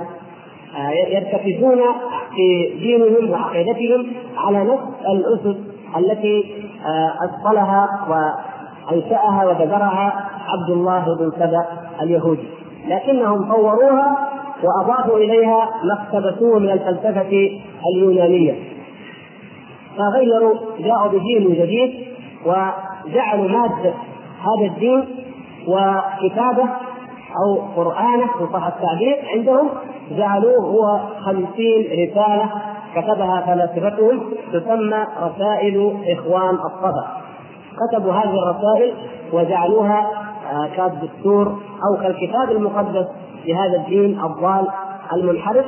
آه، 0.78 0.90
يرتكزون 0.90 1.80
في 2.36 2.74
دينهم 2.80 3.32
وعقيدتهم 3.32 4.06
على 4.38 4.64
نفس 4.64 4.84
الأسس 5.06 5.58
التي 5.98 6.64
أدخلها 7.22 7.88
انشاها 8.92 9.46
وبذرها 9.46 10.30
عبد 10.48 10.70
الله 10.70 11.06
بن 11.20 11.32
سبأ 11.32 11.66
اليهودي 12.02 12.48
لكنهم 12.88 13.54
طوروها 13.54 14.18
وأضافوا 14.64 15.18
إليها 15.18 15.70
ما 15.84 15.94
اقتبسوه 15.94 16.60
من 16.60 16.70
الفلسفة 16.72 17.50
اليونانية 17.94 18.56
فغيروا 19.98 20.54
جاءوا 20.80 21.08
بدين 21.08 21.54
جديد 21.54 22.08
وجعلوا 22.46 23.48
مادة 23.48 23.94
هذا 24.44 24.66
الدين 24.74 25.06
وكتابه 25.68 26.70
أو 27.46 27.62
قرآنه 27.76 28.24
ان 28.24 28.48
صح 28.54 28.66
التعبير 28.66 29.18
عندهم 29.36 29.70
جعلوه 30.12 30.66
هو 30.66 31.00
خمسين 31.26 32.10
رسالة 32.10 32.50
كتبها 32.96 33.44
فلاسفتهم 33.48 34.22
تسمى 34.54 35.06
رسائل 35.22 35.98
إخوان 36.08 36.56
الصفا 36.56 37.22
كتبوا 37.74 38.14
هذه 38.14 38.34
الرسائل 38.44 38.94
وجعلوها 39.34 40.08
آه، 40.52 40.70
كالدستور 40.76 41.48
أو 41.84 42.02
كالكتاب 42.02 42.52
المقدس 42.52 43.06
لهذا 43.46 43.76
الدين 43.78 44.20
الضال 44.24 44.68
المنحرف. 45.14 45.66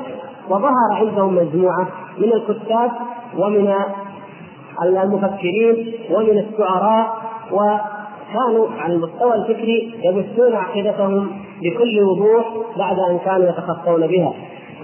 وظهر 0.50 0.92
عندهم 0.92 1.36
مجموعة 1.36 1.88
من 2.18 2.34
الكتاب 2.34 2.92
ومن 3.38 3.74
المفكرين 4.84 5.94
ومن 6.12 6.40
الشعراء 6.40 7.18
وكانوا 8.36 8.68
على 8.80 8.94
المستوى 8.94 9.36
الفكري 9.36 9.94
يبثون 10.04 10.56
عقيدتهم 10.56 11.32
بكل 11.62 12.04
وضوح 12.04 12.46
بعد 12.78 13.00
أن 13.00 13.20
كانوا 13.26 13.50
يتخطون 13.50 14.08
بها. 14.08 14.34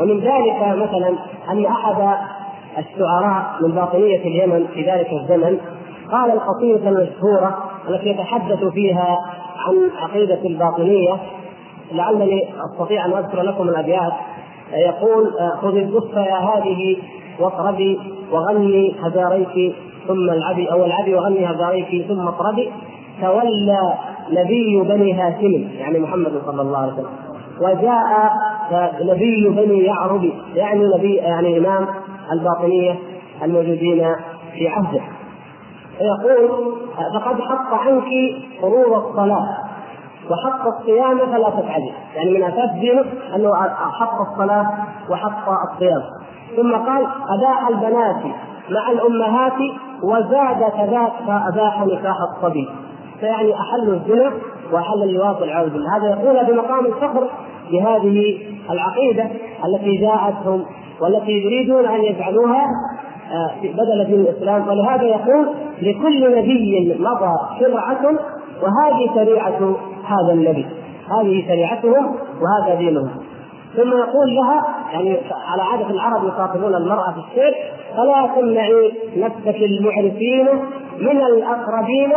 ومن 0.01 0.19
ذلك 0.19 0.61
مثلا 0.61 1.15
أن 1.51 1.65
أحد 1.65 2.17
الشعراء 2.77 3.55
من 3.61 3.71
باطنية 3.71 4.21
اليمن 4.21 4.67
في 4.73 4.91
ذلك 4.91 5.09
الزمن 5.13 5.57
قال 6.11 6.31
القصيدة 6.31 6.89
المشهورة 6.89 7.57
التي 7.89 8.09
يتحدث 8.09 8.63
فيها 8.63 9.17
عن 9.57 9.89
عقيدة 10.01 10.39
الباطنية 10.45 11.17
لعلني 11.91 12.49
أستطيع 12.71 13.05
أن 13.05 13.13
أذكر 13.13 13.41
لكم 13.41 13.69
الأبيات. 13.69 14.13
يقول 14.73 15.31
خذ 15.61 15.75
الدف 15.75 16.13
يا 16.13 16.37
هذه 16.37 16.97
واطربي 17.39 17.99
وغني 18.31 18.95
هزاريك 19.01 19.75
ثم 20.07 20.29
العبي 20.29 20.71
أو 20.71 20.85
العبي 20.85 21.15
وغني 21.15 21.51
هزاريك 21.51 22.07
ثم 22.07 22.27
اطربي. 22.27 22.71
تولى 23.21 23.93
نبي 24.31 24.81
بني 24.81 25.13
هاشم 25.13 25.67
يعني 25.77 25.99
محمد 25.99 26.41
صلى 26.45 26.61
الله 26.61 26.77
عليه 26.77 26.93
وسلم. 26.93 27.09
وجاء 27.61 28.31
نبي 29.01 29.49
بني 29.49 29.83
يعرب 29.83 30.31
يعني 30.55 30.83
نبي 30.97 31.15
يعني 31.15 31.57
إمام 31.57 31.87
الباطنية 32.31 32.95
الموجودين 33.43 34.15
في 34.53 34.67
عهده 34.67 35.01
فيقول 35.97 36.73
فقد 37.13 37.41
حط 37.41 37.73
عنك 37.73 38.09
فروض 38.61 39.05
الصلاة 39.05 39.57
وحق 40.31 40.67
الصيام 40.67 41.17
فلا 41.17 41.49
تفعلي 41.49 41.91
يعني 42.15 42.31
من 42.31 42.43
أساس 42.43 42.69
دينه 42.79 43.03
أنه 43.35 43.51
حق 43.99 44.31
الصلاة 44.31 44.69
وحق 45.09 45.49
الصيام. 45.71 46.01
ثم 46.55 46.75
قال 46.75 47.07
أباح 47.29 47.67
البنات 47.67 48.23
مع 48.69 48.91
الأمهات 48.91 49.59
وزاد 50.03 50.71
كذاك 50.71 51.11
فاباح 51.27 51.85
نكاح 51.85 52.15
الصبي. 52.35 52.69
فيعني 53.21 53.53
احلوا 53.53 53.93
الزنا 53.93 54.31
وأحل 54.71 55.03
اللواط 55.03 55.41
والعياذ 55.41 55.69
هذا 55.95 56.09
يقول 56.09 56.45
بمقام 56.45 56.85
الفخر 56.85 57.29
بهذه 57.71 58.37
العقيدة 58.69 59.27
التي 59.65 59.97
جاءتهم 59.97 60.65
والتي 61.01 61.31
يريدون 61.31 61.85
أن 61.85 62.03
يجعلوها 62.03 62.65
آه، 63.31 63.61
بدل 63.61 64.05
دين 64.05 64.19
الإسلام. 64.19 64.67
ولهذا 64.67 65.03
يقول 65.03 65.49
لكل 65.81 66.37
نبي 66.37 66.95
مضى 66.99 67.35
شرعه 67.59 68.19
وهذه 68.61 69.15
شريعه 69.15 69.77
هذا 70.05 70.33
النبي. 70.33 70.65
هذه 71.19 71.47
شريعتهم 71.47 72.15
وهذا 72.41 72.75
دينهم 72.75 73.09
ثم 73.75 73.89
يقول 73.89 74.35
لها 74.35 74.65
يعني 74.93 75.17
على 75.47 75.61
عادة 75.61 75.89
العرب 75.89 76.27
يخاطبون 76.27 76.75
المرأة 76.75 77.11
في 77.11 77.19
الشيء 77.19 77.55
فلا 77.97 78.29
تمنعي 78.35 78.91
نفسك 79.17 79.55
المعرفين 79.55 80.47
من 80.99 81.17
الأقربين 81.21 82.11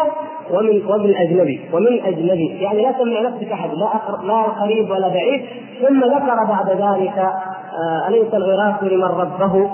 ومن 0.50 0.82
ومن 0.86 1.04
الأجنبي. 1.04 1.60
ومن 1.72 2.00
أجنبي. 2.04 2.46
يعني 2.60 2.82
لا 2.82 2.92
تمنع 2.92 3.20
نفسك 3.20 3.52
أحد. 3.52 3.70
لا 3.74 3.90
لا 4.26 4.42
قريب 4.42 4.90
ولا 4.90 5.08
بعيد. 5.08 5.44
ثم 5.80 6.00
ذكر 6.04 6.44
بعد 6.48 6.68
ذلك 6.70 7.18
آه 7.18 8.08
أليس 8.08 8.34
الغراس 8.34 8.82
لمن 8.82 9.04
ربه؟ 9.04 9.70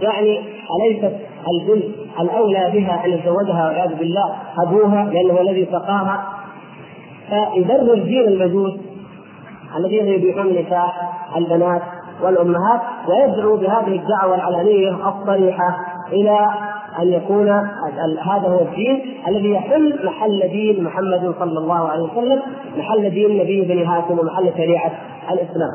يعني 0.00 0.40
أليست 0.80 1.16
البنت 1.50 1.84
الأولى 2.20 2.70
بها 2.72 3.04
أن 3.04 3.10
يتزوجها 3.10 3.68
والعياذ 3.68 3.94
بالله 3.94 4.34
أبوها 4.58 5.04
لأنه 5.04 5.40
الذي 5.40 5.68
سقاها؟ 5.72 6.28
فيبرر 7.30 7.94
دين 7.94 8.28
المجوس 8.28 8.72
الذين 9.76 10.06
يبيحون 10.08 10.54
نكاح 10.54 11.12
البنات 11.36 11.82
والأمهات 12.22 12.80
ويدعو 13.08 13.56
بهذه 13.56 14.00
الدعوة 14.02 14.34
العلنيه 14.34 15.08
الصريحة 15.08 15.76
إلى 16.12 16.50
أن 17.02 17.08
يكون 17.12 17.48
هذا 18.22 18.48
هو 18.48 18.60
الدين 18.60 19.14
الذي 19.28 19.50
يحل 19.50 20.06
محل 20.06 20.48
دين 20.52 20.84
محمد 20.84 21.34
صلى 21.38 21.58
الله 21.58 21.88
عليه 21.88 22.02
وسلم 22.02 22.42
محل 22.78 23.10
دين 23.10 23.38
نبي 23.42 23.60
بن 23.62 23.86
هاشم 23.86 24.18
ومحل 24.18 24.52
شريعة 24.56 24.92
الإسلام. 25.30 25.70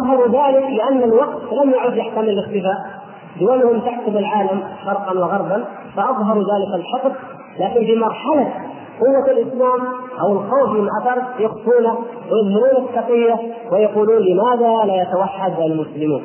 اظهروا 0.00 0.26
ذلك 0.26 0.64
لأن 0.70 1.02
الوقت 1.02 1.52
لم 1.52 1.70
يعد 1.70 1.96
يحتمل 1.96 2.28
الاختفاء 2.28 3.00
دولهم 3.40 3.80
تحكم 3.80 4.16
العالم 4.16 4.62
شرقا 4.84 5.12
وغربا 5.18 5.64
فاظهروا 5.96 6.42
ذلك 6.42 6.80
الحقد 6.80 7.12
لكن 7.60 7.86
في 7.86 7.96
مرحلة 7.96 8.52
قوة 9.00 9.30
الإسلام 9.30 9.80
أو 10.20 10.32
الخوف 10.32 10.68
من 10.70 10.88
أثر 11.00 11.22
يخفون 11.38 11.86
ويظهرون 12.30 12.88
التقية 12.88 13.40
ويقولون 13.72 14.22
لماذا 14.22 14.84
لا 14.84 15.02
يتوحد 15.02 15.60
المسلمون؟ 15.60 16.22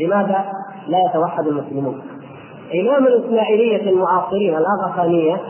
لماذا 0.00 0.44
لا 0.88 0.98
يتوحد 1.10 1.46
المسلمون؟ 1.46 2.00
إمام 2.74 3.06
الإسماعيلية 3.06 3.90
المعاصرين 3.90 4.56
الأغاخانية 4.56 5.40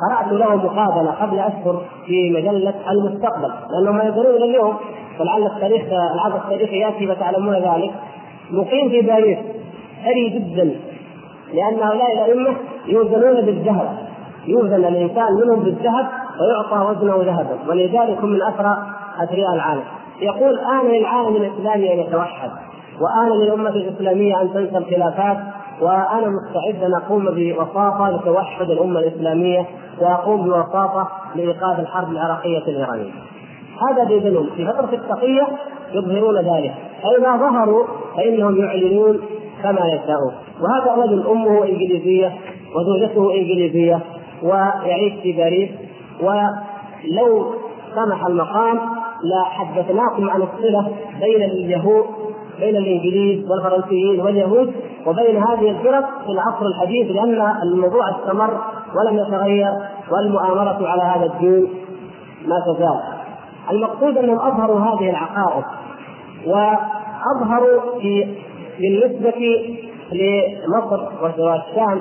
قرأت 0.00 0.32
له 0.32 0.56
مقابلة 0.56 1.10
قبل 1.10 1.38
أشهر 1.38 1.82
في 2.06 2.30
مجلة 2.30 2.74
المستقبل 2.90 3.52
لأنهم 3.70 4.00
يزالون 4.00 4.36
إلى 4.36 4.44
اليوم 4.44 4.76
ولعل 5.20 5.46
التاريخ 5.46 5.82
العرض 6.14 6.34
التاريخي 6.34 6.78
يأتي 6.78 7.06
فتعلمون 7.06 7.54
ذلك 7.54 7.94
مقيم 8.50 8.88
في 8.88 9.00
باريس 9.00 9.38
ثري 10.04 10.28
جدا 10.28 10.76
لأن 11.54 11.74
هؤلاء 11.82 12.12
الأئمة 12.12 12.56
يوزنون 12.86 13.40
بالذهب 13.40 14.05
يوزن 14.46 14.84
الإنسان 14.84 15.34
منهم 15.34 15.60
بالذهب 15.64 16.06
ويعطى 16.40 16.90
وزنه 16.90 17.16
ذهبا 17.16 17.58
ولذلك 17.68 18.18
هم 18.18 18.30
من 18.30 18.42
اثرى 18.42 18.76
أثرياء 19.22 19.54
العالم. 19.54 19.84
يقول 20.20 20.58
آن 20.58 20.86
للعالم 20.86 21.36
الإسلامي 21.36 21.92
أن 21.92 21.98
يتوحد 21.98 22.50
وآن 23.00 23.38
للامه 23.38 23.70
الإسلامية 23.70 24.42
أن 24.42 24.52
تنسى 24.52 24.78
الخلافات 24.78 25.36
وأنا 25.80 26.28
مستعد 26.28 26.84
أن 26.84 26.94
أقوم 26.94 27.24
بوساطة 27.24 28.10
لتوحد 28.10 28.70
الأمة 28.70 29.00
الإسلامية 29.00 29.66
وأقوم 30.00 30.44
بوساطة 30.44 31.08
لإيقاف 31.34 31.78
الحرب 31.78 32.10
العراقية 32.10 32.58
الايرانيه. 32.58 33.12
هذا 33.90 34.04
بيدلهم 34.04 34.46
في 34.56 34.66
فترة 34.66 34.94
التقيه 34.94 35.46
يظهرون 35.92 36.36
ذلك، 36.36 36.74
فإذا 37.02 37.36
ظهروا 37.36 37.84
فإنهم 38.16 38.56
يعلنون 38.56 39.20
كما 39.62 39.80
يشاءون، 39.86 40.32
وهذا 40.60 40.94
الرجل 40.94 41.26
أمه 41.26 41.64
إنجليزية 41.64 42.32
وزوجته 42.76 43.34
إنجليزية 43.34 44.00
ويعيش 44.42 45.12
في 45.22 45.32
باريس 45.32 45.70
ولو 46.20 47.54
سمح 47.94 48.26
المقام 48.26 48.78
لحدثناكم 49.24 50.30
عن 50.30 50.42
الصلة 50.42 50.92
بين 51.20 51.42
اليهود 51.42 52.04
بين 52.60 52.76
الإنجليز 52.76 53.50
والفرنسيين 53.50 54.20
واليهود 54.20 54.74
وبين 55.06 55.36
هذه 55.42 55.70
الفرق 55.70 56.08
في 56.26 56.32
العصر 56.32 56.66
الحديث 56.66 57.10
لأن 57.10 57.52
الموضوع 57.62 58.10
استمر 58.10 58.60
ولم 58.96 59.18
يتغير 59.18 59.72
والمؤامرة 60.12 60.88
على 60.88 61.02
هذا 61.02 61.26
الدين 61.26 61.68
ما 62.46 62.56
تزال. 62.66 63.00
المقصود 63.70 64.18
أنهم 64.18 64.38
أظهروا 64.38 64.80
هذه 64.80 65.10
العقائد 65.10 65.64
وأظهروا 66.46 68.00
في 68.00 68.34
بالنسبة 68.78 69.34
لمصر 70.12 71.08
والشام 71.22 72.00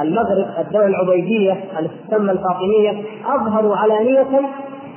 المغرب 0.00 0.46
الدولة 0.58 0.86
العبيدية 0.86 1.52
التي 1.78 1.94
تسمى 2.08 2.32
الفاطمية 2.32 3.02
أظهروا 3.26 3.76
علانية 3.76 4.40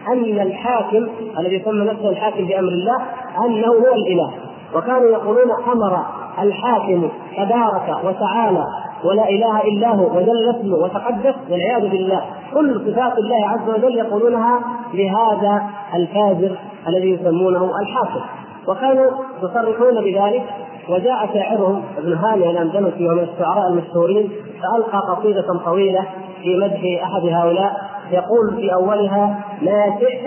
أن 0.07 0.39
الحاكم 0.39 1.07
الذي 1.39 1.55
يسمى 1.55 1.85
نفسه 1.85 2.09
الحاكم 2.09 2.45
بأمر 2.47 2.67
الله 2.67 2.97
أنه 3.45 3.67
هو 3.67 3.93
الإله. 3.95 4.31
وكانوا 4.75 5.09
يقولون 5.09 5.51
أمر 5.71 5.99
الحاكم 6.39 7.09
تبارك 7.37 8.05
وتعالى 8.05 8.65
ولا 9.03 9.29
إله 9.29 9.61
إلا 9.61 9.87
هو 9.87 10.17
وجل 10.17 10.49
اسمه 10.49 10.75
وتقدس 10.75 11.35
والعياذ 11.51 11.89
بالله. 11.89 12.21
كل 12.53 12.91
صفات 12.91 13.17
الله 13.17 13.49
عز 13.49 13.69
وجل 13.69 13.97
يقولونها 13.97 14.59
لهذا 14.93 15.63
الفاجر 15.95 16.57
الذي 16.87 17.09
يسمونه 17.09 17.71
الحاكم. 17.81 18.21
وكانوا 18.67 19.11
يصرحون 19.43 20.03
بذلك 20.03 20.43
وجاء 20.89 21.29
شاعرهم 21.33 21.83
ابن 21.97 22.13
هانئ 22.13 22.49
الأندلسي 22.49 23.09
ومن 23.09 23.23
الشعراء 23.23 23.67
المشهورين 23.67 24.31
فألقى 24.61 25.15
قصيدة 25.15 25.45
طويلة 25.65 26.05
في 26.41 26.57
مدح 26.57 27.03
أحد 27.03 27.27
هؤلاء 27.27 27.71
يقول 28.11 28.55
في 28.55 28.73
أولها 28.73 29.39
ما 29.61 29.99
شئت 29.99 30.25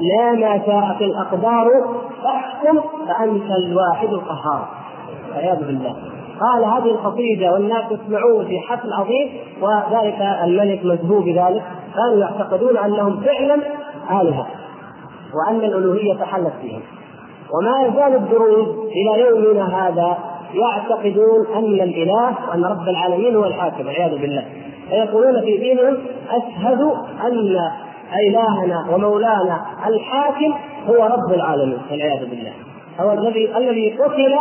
لا 0.00 0.32
ما 0.32 0.66
شاءت 0.66 1.02
الأقدار 1.02 1.66
فاحكم 2.22 2.80
فأنت 3.08 3.50
الواحد 3.50 4.08
القهار. 4.08 4.68
والعياذ 5.28 5.66
بالله. 5.66 5.96
قال 6.40 6.64
هذه 6.64 6.90
القصيدة 6.90 7.52
والناس 7.52 7.84
يسمعون 7.90 8.44
في 8.44 8.60
حفل 8.60 8.92
عظيم 8.92 9.28
وذلك 9.62 10.20
الملك 10.44 10.84
مزهو 10.84 11.20
بذلك 11.20 11.62
كانوا 11.94 12.16
يعتقدون 12.16 12.76
أنهم 12.76 13.20
فعلا 13.20 13.54
آلهة 14.20 14.46
وأن 15.34 15.56
الألوهية 15.56 16.24
حلت 16.24 16.52
فيهم. 16.62 16.82
وما 17.54 17.86
يزال 17.86 18.14
الدروز 18.14 18.68
إلى 18.68 19.20
يومنا 19.20 19.88
هذا 19.88 20.18
يعتقدون 20.54 21.46
أن 21.54 21.64
الإله 21.64 22.48
وأن 22.48 22.64
رب 22.64 22.88
العالمين 22.88 23.36
هو 23.36 23.44
الحاكم 23.44 23.86
والعياذ 23.86 24.18
بالله. 24.18 24.44
فيقولون 24.90 25.40
في 25.40 25.56
دينهم 25.56 25.98
أشهد 26.30 26.80
أن 27.24 27.56
إلهنا 28.28 28.86
ومولانا 28.94 29.60
الحاكم 29.86 30.54
هو 30.88 31.04
رب 31.04 31.34
العالمين 31.34 31.78
والعياذ 31.90 32.30
بالله. 32.30 32.52
هو 33.00 33.12
الذي 33.12 33.56
الذي 33.56 33.90
قتل 33.90 34.34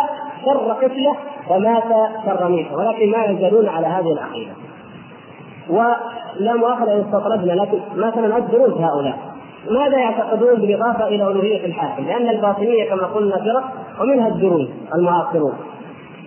شر 0.45 0.71
قتله 0.71 1.15
ومات 1.49 1.83
شر 2.25 2.49
ميته 2.49 2.75
ولكن 2.75 3.11
ما 3.11 3.25
يزالون 3.25 3.67
على 3.67 3.87
هذه 3.87 4.11
العقيدة. 4.11 4.51
ولا 5.69 6.53
مؤاخذة 6.55 6.93
إن 6.93 6.99
استطردنا 6.99 7.53
لكن 7.53 7.79
مثلا 7.95 8.37
الدروز 8.37 8.73
هؤلاء. 8.81 9.32
ماذا 9.71 9.97
يعتقدون 9.97 10.55
بالإضافة 10.55 11.07
إلى 11.07 11.27
ألوهية 11.27 11.65
الحاكم؟ 11.65 12.03
لأن 12.05 12.29
الباطنية 12.29 12.89
كما 12.89 13.07
قلنا 13.07 13.35
فرق 13.35 13.63
ومنها 14.01 14.27
الدروز 14.27 14.69
المعاصرون. 14.95 15.53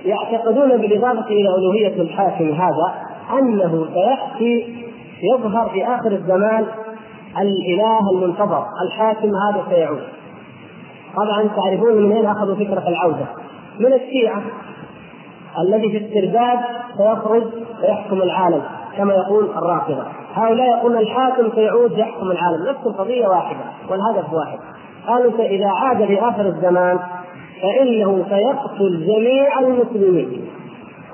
يعتقدون 0.04 0.76
بالإضافة 0.76 1.26
إلى 1.26 1.54
ألوهية 1.54 2.02
الحاكم 2.02 2.50
هذا 2.50 2.94
أنه 3.38 3.86
سيأتي 3.94 4.74
يظهر 5.22 5.68
في 5.68 5.84
آخر 5.84 6.12
الزمان 6.12 6.66
الإله 7.40 8.10
المنتظر 8.12 8.64
الحاكم 8.86 9.28
هذا 9.48 9.64
سيعود. 9.70 10.02
طبعا 11.16 11.48
تعرفون 11.56 12.02
من 12.02 12.12
اين 12.12 12.26
أخذوا 12.26 12.54
فكرة 12.54 12.88
العودة؟ 12.88 13.26
من 13.80 13.92
الشيعة 13.92 14.42
الذي 15.58 15.90
في 15.90 15.96
السرداب 15.96 16.58
سيخرج 16.96 17.42
ويحكم 17.82 18.22
العالم. 18.22 18.62
كما 18.96 19.14
يقول 19.14 19.44
الرافضة. 19.44 20.02
هؤلاء 20.34 20.78
يقولون 20.78 20.98
الحاكم 20.98 21.50
سيعود 21.54 21.98
يحكم 21.98 22.30
العالم. 22.30 22.68
نفس 22.68 22.86
القضية 22.86 23.28
واحدة 23.28 23.64
والهدف 23.90 24.32
واحد. 24.32 24.58
قالوا 25.08 25.32
اذا 25.38 25.68
عاد 25.68 26.04
في 26.06 26.20
آخر 26.20 26.46
الزمان 26.46 26.98
فإنه 27.62 28.26
سيقتل 28.28 29.06
جميع 29.06 29.58
المسلمين 29.58 30.48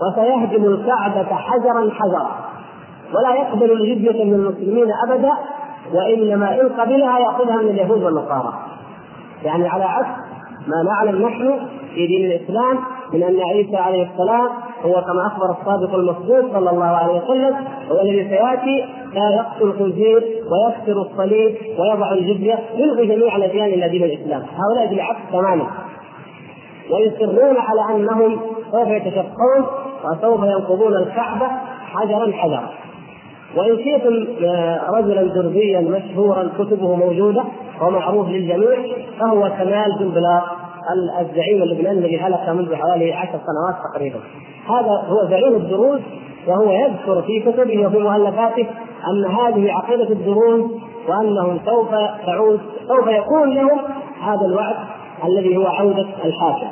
وسيهدم 0.02 0.64
الكعبة 0.64 1.34
حجرا 1.34 1.90
حجرا. 1.90 2.30
ولا 3.14 3.34
يقبل 3.34 3.72
الجزيه 3.72 4.24
من 4.24 4.34
المسلمين 4.34 4.86
ابدا 5.08 5.32
وإنما 5.94 6.60
إن 6.60 6.68
قبلها 6.68 7.18
يأخذها 7.18 7.56
من 7.56 7.68
اليهود 7.68 8.02
والنصارى. 8.02 8.52
يعني 9.44 9.68
على 9.68 9.84
عكس 9.84 10.31
ما 10.66 10.82
نعلم 10.82 11.22
نحن 11.26 11.58
في 11.94 12.06
دين 12.06 12.26
الإسلام 12.30 12.78
من 13.12 13.22
أن 13.22 13.40
عيسى 13.40 13.76
عليه 13.76 14.08
السلام 14.12 14.48
هو 14.84 14.92
كما 14.92 15.26
أخبر 15.26 15.50
الصادق 15.50 15.94
المصدوق 15.94 16.52
صلى 16.52 16.70
الله 16.70 16.86
عليه 16.86 17.22
وسلم 17.22 17.54
هو 17.90 18.00
الذي 18.00 18.28
سيأتي 18.28 18.84
لا 19.14 19.30
يقتل 19.36 19.62
الخنزير 19.62 20.24
ويكسر 20.50 21.02
الصليب 21.02 21.56
ويضع 21.78 22.12
الجزية 22.12 22.58
يلغي 22.74 23.06
جميع 23.06 23.36
الأديان 23.36 23.66
إلى 23.66 23.88
دين 23.88 24.04
الإسلام. 24.04 24.42
هؤلاء 24.42 24.90
بالعكس 24.90 25.20
تماما. 25.32 25.66
ويصرون 26.90 27.56
على 27.56 27.96
أنهم 27.96 28.40
سوف 28.72 28.88
يتشقون 28.88 29.66
وسوف 30.04 30.44
ينقضون 30.44 30.96
الكعبة 30.96 31.48
حجرا 31.92 32.32
حجرا. 32.32 32.70
وإن 33.56 33.76
شئتم 33.84 34.26
آه، 34.46 34.90
رجلا 34.90 35.22
درزيا 35.22 35.80
مشهورا 35.80 36.50
كتبه 36.58 36.96
موجودة 36.96 37.44
ومعروف 37.82 38.28
للجميع 38.28 38.96
فهو 39.20 39.50
كمال 39.58 39.96
بن 39.98 40.08
بلاط 40.08 40.42
الزعيم 41.20 41.62
اللبناني 41.62 41.98
الذي 41.98 42.20
هلك 42.20 42.48
منذ 42.48 42.74
حوالي 42.74 43.12
عشر 43.12 43.30
سنوات 43.30 43.74
تقريبا. 43.92 44.20
هذا 44.68 45.02
هو 45.08 45.28
زعيم 45.30 45.54
الدروز 45.54 46.00
وهو 46.46 46.70
يذكر 46.70 47.22
في 47.22 47.40
كتبه 47.40 47.86
وفي 47.86 47.98
مؤلفاته 47.98 48.66
أن 49.10 49.24
هذه 49.24 49.72
عقيدة 49.72 50.10
الدروز 50.10 50.70
وأنهم 51.08 51.60
سوف 51.66 51.90
تعود 52.26 52.60
سوف 52.88 53.06
يكون 53.06 53.54
لهم 53.54 53.78
هذا 54.22 54.46
الوعد 54.46 54.76
الذي 55.24 55.56
هو 55.56 55.66
عودة 55.66 56.06
الحاكم. 56.24 56.70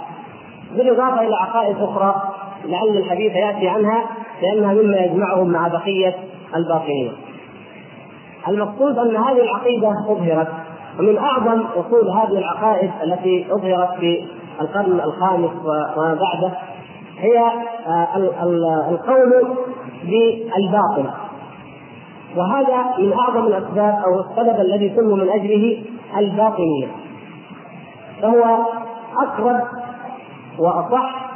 بالإضافة 0.76 1.20
إلى 1.20 1.35
عقائد 1.35 1.76
أخرى 1.76 2.14
لعل 2.64 2.97
الحديث 2.97 3.33
يأتي 3.33 3.68
عنها 3.68 4.05
لأنها 4.43 4.74
مما 4.74 4.97
يجمعهم 4.97 5.49
مع 5.49 5.68
بقية 5.68 6.14
الباقيين. 6.57 7.13
المقصود 8.49 8.99
أن 8.99 9.17
هذه 9.17 9.41
العقيدة 9.43 9.89
أظهرت 10.09 10.49
ومن 10.99 11.19
أعظم 11.19 11.63
اصول 11.77 12.11
هذه 12.11 12.39
العقائد 12.39 12.91
التي 13.03 13.47
أظهرت 13.51 13.99
في 14.01 14.25
القرن 14.61 15.01
الخامس 15.01 15.51
وما 15.97 16.15
بعده 16.15 16.53
هي 17.19 17.39
آه، 17.87 18.17
القول 18.91 19.57
بالباطل. 20.05 21.11
وهذا 22.37 22.99
من 22.99 23.13
أعظم 23.13 23.47
الأسباب 23.47 24.03
أو 24.07 24.21
السبب 24.21 24.61
الذي 24.61 24.93
سموا 24.97 25.17
من 25.17 25.29
أجله 25.31 25.83
الباطنية. 26.17 26.87
فهو 28.23 28.67
أقرب 29.19 29.61
وأصح 30.59 31.31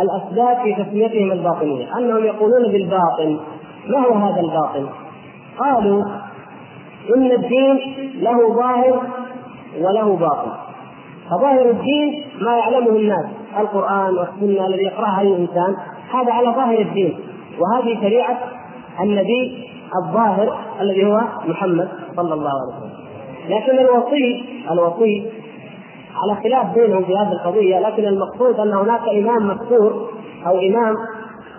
الأسباب 0.00 0.56
في 0.62 0.84
تسميتهم 0.84 1.32
الباطنية. 1.32 1.98
أنهم 1.98 2.24
يقولون 2.24 2.72
بالباطن. 2.72 3.38
ما 3.88 3.98
هو 3.98 4.12
هذا 4.14 4.40
الباطن؟ 4.40 4.88
قالوا 5.58 6.04
إن 7.16 7.32
الدين 7.32 7.78
له 8.14 8.54
ظاهر 8.54 9.02
وله 9.80 10.16
باطن. 10.16 10.52
فظاهر 11.30 11.70
الدين 11.70 12.24
ما 12.40 12.56
يعلمه 12.56 12.90
الناس 12.90 13.26
القرآن 13.58 14.18
والسنة 14.18 14.66
الذي 14.66 14.82
يقرأها 14.82 15.20
اي 15.20 15.36
انسان 15.36 15.76
هذا 16.10 16.32
على 16.32 16.48
ظاهر 16.48 16.78
الدين. 16.80 17.18
وهذه 17.58 18.00
شريعة 18.00 18.38
النبي 19.00 19.68
الظاهر 20.02 20.58
الذي 20.80 21.06
هو 21.06 21.20
محمد 21.48 21.88
صلى 22.16 22.34
الله 22.34 22.50
عليه 22.50 22.76
وسلم. 22.76 23.06
لكن 23.48 23.78
الوصي 23.78 24.44
الوصي 24.70 25.30
على 26.16 26.42
خلاف 26.42 26.74
بينهم 26.74 27.04
في 27.04 27.16
هذه 27.16 27.32
القضية 27.32 27.78
لكن 27.78 28.04
المقصود 28.04 28.60
أن 28.60 28.72
هناك 28.72 29.08
إمام 29.08 29.46
مذكور 29.46 30.10
أو 30.46 30.58
إمام 30.58 30.96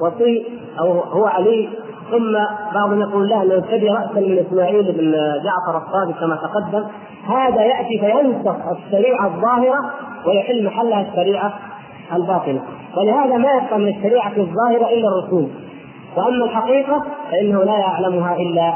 وصي 0.02 0.46
أو 0.80 1.00
هو 1.00 1.26
علي 1.26 1.70
ثم 2.12 2.38
بعضهم 2.74 3.02
يقول 3.02 3.30
لا 3.30 3.44
انه 3.44 3.54
يبتدي 3.54 3.90
راسا 3.90 4.20
من 4.20 4.46
إسماعيل 4.48 4.84
بن 4.84 5.12
جعفر 5.44 5.88
الصادق 5.88 6.20
كما 6.20 6.36
تقدم 6.36 6.86
هذا 7.28 7.62
يأتي 7.62 8.00
فينسخ 8.00 8.56
الشريعة 8.72 9.26
الظاهرة 9.28 9.94
ويحل 10.26 10.66
محلها 10.66 11.02
الشريعة 11.02 11.54
الباطنة. 12.14 12.62
ولهذا 12.98 13.38
ما 13.38 13.50
يبقى 13.62 13.80
من 13.80 13.88
الشريعة 13.88 14.32
الظاهرة 14.38 14.94
إلا 14.94 15.08
الرسول. 15.08 15.48
وأما 16.18 16.46
الحقيقة 16.46 17.04
فإنه 17.32 17.64
لا 17.64 17.78
يعلمها 17.78 18.36
إلا 18.36 18.74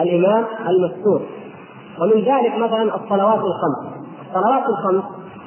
الإمام 0.00 0.44
المستور. 0.68 1.22
ومن 2.00 2.24
ذلك 2.24 2.58
مثلا 2.58 2.82
الصلوات 2.82 3.38
الخمس. 3.38 3.94
الصلوات 4.26 4.62
الخمس 4.68 5.04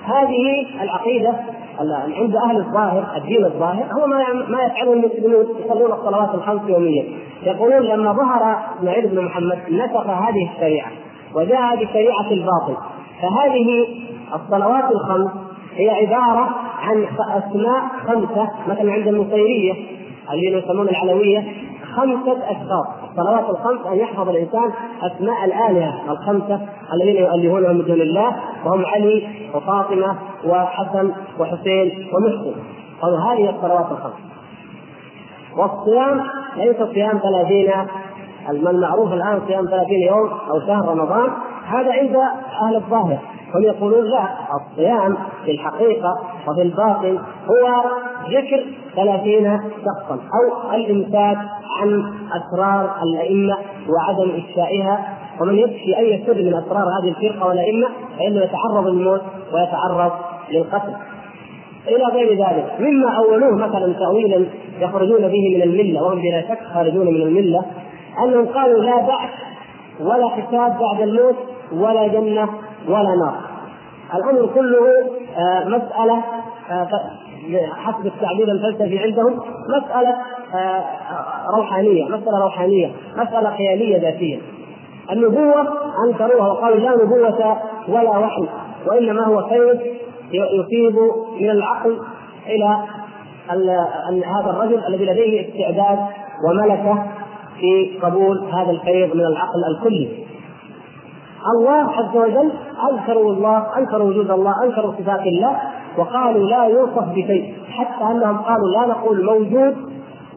هذه 0.08 0.68
العقيدة 0.82 1.34
عند 2.18 2.36
أهل 2.36 2.58
الظاهر 2.58 3.18
الدين 3.18 3.46
الظاهر 3.46 3.86
هو 4.00 4.08
ما 4.08 4.34
ما 4.34 4.64
يفعله 4.64 4.94
المسلمون 4.94 5.46
يصلون 5.66 5.92
الصلوات 5.92 6.36
الخمس 6.36 6.70
يوميا. 6.70 7.06
يقولون 7.44 7.82
لما 7.82 8.14
ظهر 8.14 8.58
اسماعيل 8.78 9.08
بن 9.08 9.26
محمد 9.26 9.60
نسخ 9.70 10.08
هذه 10.08 10.50
الشريعة 10.56 10.92
وجاء 11.36 11.76
بشريعة 11.76 12.32
الباطل. 12.32 12.78
فهذه 13.22 13.88
الصلوات 14.36 14.92
الخمس 14.92 15.32
هي 15.76 15.90
عبارة 15.90 16.50
عن 16.80 17.06
أسماء 17.38 17.82
خمسة 18.08 18.50
مثلا 18.68 18.92
عند 18.92 19.08
النصيرية 19.08 19.74
الذين 20.34 20.58
يسمون 20.58 20.90
العلوية 20.90 21.46
خمسه 21.98 22.52
اشخاص 22.52 22.88
الصلوات 23.10 23.50
الخمس 23.50 23.88
أن 23.88 23.98
يحفظ 23.98 24.30
الإنسان 24.30 24.72
أسماء 25.02 25.46
الآلهة 25.46 26.12
الخمسة 26.12 26.60
الذين 26.94 27.16
يؤلهونهم 27.16 27.76
من 27.76 27.86
دون 27.86 28.02
الله 28.02 28.36
وهم 28.66 28.86
علي 28.86 29.28
وفاطمة 29.54 30.16
وحسن 30.46 31.12
وحسين 31.40 32.08
ومحسن. 32.14 32.56
قالوا 33.02 33.20
هذه 33.20 33.50
الصلوات 33.50 33.92
الخمس. 33.92 34.14
والصيام 35.58 36.24
ليس 36.58 36.78
صيام 36.94 37.20
ثلاثين 37.20 37.72
المعروف 38.50 39.14
الآن 39.14 39.42
صيام 39.48 39.66
ثلاثين 39.66 40.08
يوم 40.08 40.30
أو 40.50 40.60
شهر 40.68 40.88
رمضان. 40.88 41.30
هذا 41.66 41.92
عند 41.92 42.16
أهل 42.62 42.76
الظاهر. 42.76 43.18
هم 43.56 43.64
يقولون 43.64 44.06
لا 44.06 44.28
الصيام 44.56 45.18
في 45.46 45.52
الحقيقة 45.52 46.20
وفي 46.48 46.62
الباطن 46.62 47.18
هو 47.46 47.84
ذكر 48.30 48.66
ثلاثين 48.96 49.60
شخصا 49.86 50.14
أو 50.14 50.74
الإمساك 50.74 51.38
عن 51.82 52.14
أسرار 52.32 52.96
الأئمة 53.04 53.58
وعدم 53.90 54.32
إفشائها 54.38 55.18
ومن 55.42 55.56
يفشي 55.56 55.98
أي 55.98 56.24
سر 56.28 56.34
من 56.34 56.54
أسرار 56.54 56.86
هذه 57.00 57.10
الفرقة 57.10 57.48
والأئمة 57.48 57.88
فإنه 58.20 58.42
يتعرض 58.42 58.88
للموت 58.88 59.22
ويتعرض 59.54 60.12
للقتل. 60.52 60.94
إلى 61.88 62.04
غير 62.06 62.30
ذلك 62.30 62.74
مما 62.80 63.18
اولوه 63.18 63.56
مثلا 63.56 63.94
تاويلا 63.94 64.46
يخرجون 64.80 65.28
به 65.28 65.56
من 65.56 65.62
الملة 65.62 66.04
وهم 66.04 66.22
بلا 66.22 66.42
شك 66.42 66.60
خارجون 66.74 67.08
من 67.08 67.22
الملة 67.22 67.66
أنهم 68.24 68.46
قالوا 68.46 68.84
لا 68.84 68.98
بعث 68.98 69.30
ولا 70.00 70.28
حساب 70.28 70.80
بعد 70.80 71.02
الموت 71.02 71.36
ولا 71.74 72.08
جنة 72.08 72.50
ولا 72.88 73.16
نار. 73.16 73.36
الأمر 74.16 74.50
كله 74.56 74.88
آه، 75.38 75.64
مسألة 75.64 76.24
آه، 76.72 76.88
حسب 77.76 78.06
التعبير 78.06 78.52
الفلسفي 78.52 79.00
عندهم 79.00 79.40
مسألة 79.70 80.16
آه، 80.56 80.84
روحانية 81.58 82.06
مسألة 82.06 82.44
روحانية 82.44 82.92
مسألة 83.16 83.50
خيالية 83.58 84.02
ذاتية. 84.02 84.38
النبوة 85.12 85.68
انكروها 86.06 86.48
وقالوا 86.48 86.80
لا 86.80 87.04
نبوة 87.04 87.58
ولا 87.88 88.18
وحي 88.18 88.48
وإنما 88.88 89.26
هو 89.26 89.50
كيف 89.50 89.82
يفيد 90.32 90.96
من 91.40 91.50
العقل 91.50 92.00
إلى 92.48 92.78
هذا 94.26 94.50
الرجل 94.50 94.86
الذي 94.88 95.06
لديه 95.06 95.50
استعداد 95.50 96.00
وملكة 96.44 97.06
في 97.60 98.00
قبول 98.02 98.50
هذا 98.54 98.72
الفيض 98.72 99.16
من 99.16 99.26
العقل 99.26 99.60
الكلي. 99.72 100.27
الله 101.56 101.92
عز 101.92 102.16
وجل 102.16 102.52
أنكروا 102.92 103.32
الله 103.34 103.78
أنكروا 103.78 104.08
وجود 104.10 104.32
الله 104.32 104.54
أنكروا 104.64 104.92
صفات 104.92 105.22
الله 105.22 105.60
وقالوا 105.98 106.48
لا 106.48 106.64
يوصف 106.64 107.10
بشيء 107.10 107.56
حتى 107.70 108.04
أنهم 108.12 108.38
قالوا 108.38 108.70
لا 108.70 108.88
نقول 108.88 109.26
موجود 109.26 109.76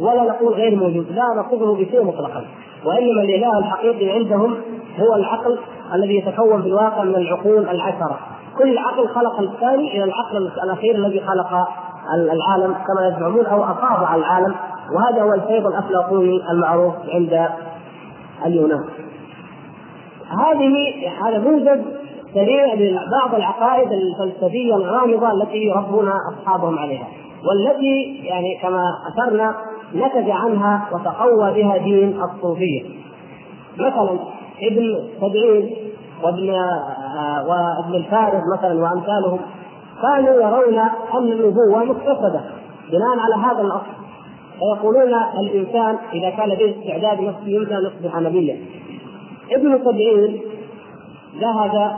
ولا 0.01 0.22
نقول 0.22 0.53
غير 0.55 0.76
موجود 0.76 1.07
لا 1.11 1.24
نصفه 1.36 1.74
بشيء 1.74 2.05
مطلقا. 2.05 2.44
وإنما 2.84 3.22
الإله 3.22 3.59
الحقيقي 3.59 4.11
عندهم 4.11 4.57
هو 4.98 5.14
العقل 5.16 5.59
الذي 5.94 6.18
يتكون 6.18 6.62
في 6.62 6.68
الواقع 6.68 7.05
من 7.05 7.14
العقول 7.14 7.68
العشره 7.68 8.18
كل 8.59 8.78
عقل 8.78 9.09
خلق 9.09 9.40
الثاني 9.40 9.96
إلى 9.96 10.05
العقل 10.05 10.51
الأخير 10.64 10.94
الذي 10.94 11.20
خلق 11.20 11.68
العالم 12.14 12.74
كما 12.74 13.09
يزعمون 13.09 13.46
أو 13.46 13.64
أفاض 13.64 14.05
على 14.05 14.20
العالم 14.20 14.55
وهذا 14.96 15.22
هو 15.22 15.34
الفيض 15.34 15.66
الافلاطوني 15.66 16.51
المعروف 16.51 16.94
عند 17.09 17.48
اليونان. 18.46 18.84
هذه 20.30 20.74
هذا 21.24 21.38
موجب 21.38 21.84
سريع 22.34 22.74
لبعض 22.74 23.34
العقائد 23.34 23.92
الفلسفية 23.92 24.76
الغامضة 24.76 25.32
التي 25.32 25.58
يربون 25.58 26.08
أصحابهم 26.08 26.78
عليها 26.78 27.08
والتي 27.48 28.20
يعني 28.24 28.58
كما 28.62 28.84
أثرنا 29.12 29.54
نتج 29.94 30.30
عنها 30.30 30.88
وتقوى 30.92 31.52
بها 31.52 31.76
دين 31.76 32.22
الصوفية. 32.22 32.82
مثلا 33.78 34.18
ابن 34.62 35.08
سبعين 35.20 35.70
وابن 36.22 36.50
آه، 36.50 37.46
وابن 37.48 37.94
الفارس 37.94 38.42
مثلا 38.58 38.82
وأمثالهم 38.82 39.38
كانوا 40.02 40.34
يرون 40.34 40.78
أن 41.14 41.32
النبوة 41.32 41.84
مكتسبه 41.84 42.40
بناء 42.90 43.18
على 43.18 43.34
هذا 43.34 43.62
الأصل. 43.62 44.00
فيقولون 44.58 45.14
الإنسان 45.40 45.96
إذا 46.12 46.30
كان 46.30 46.48
لديه 46.48 46.74
استعداد 46.78 47.20
نفسي 47.20 47.50
يمكن 47.54 47.74
ان 47.74 47.82
يصبح 47.82 48.16
نبيا 48.16 48.56
ابن 49.57 49.78
سبعين 49.84 50.40
ذهب 51.40 51.96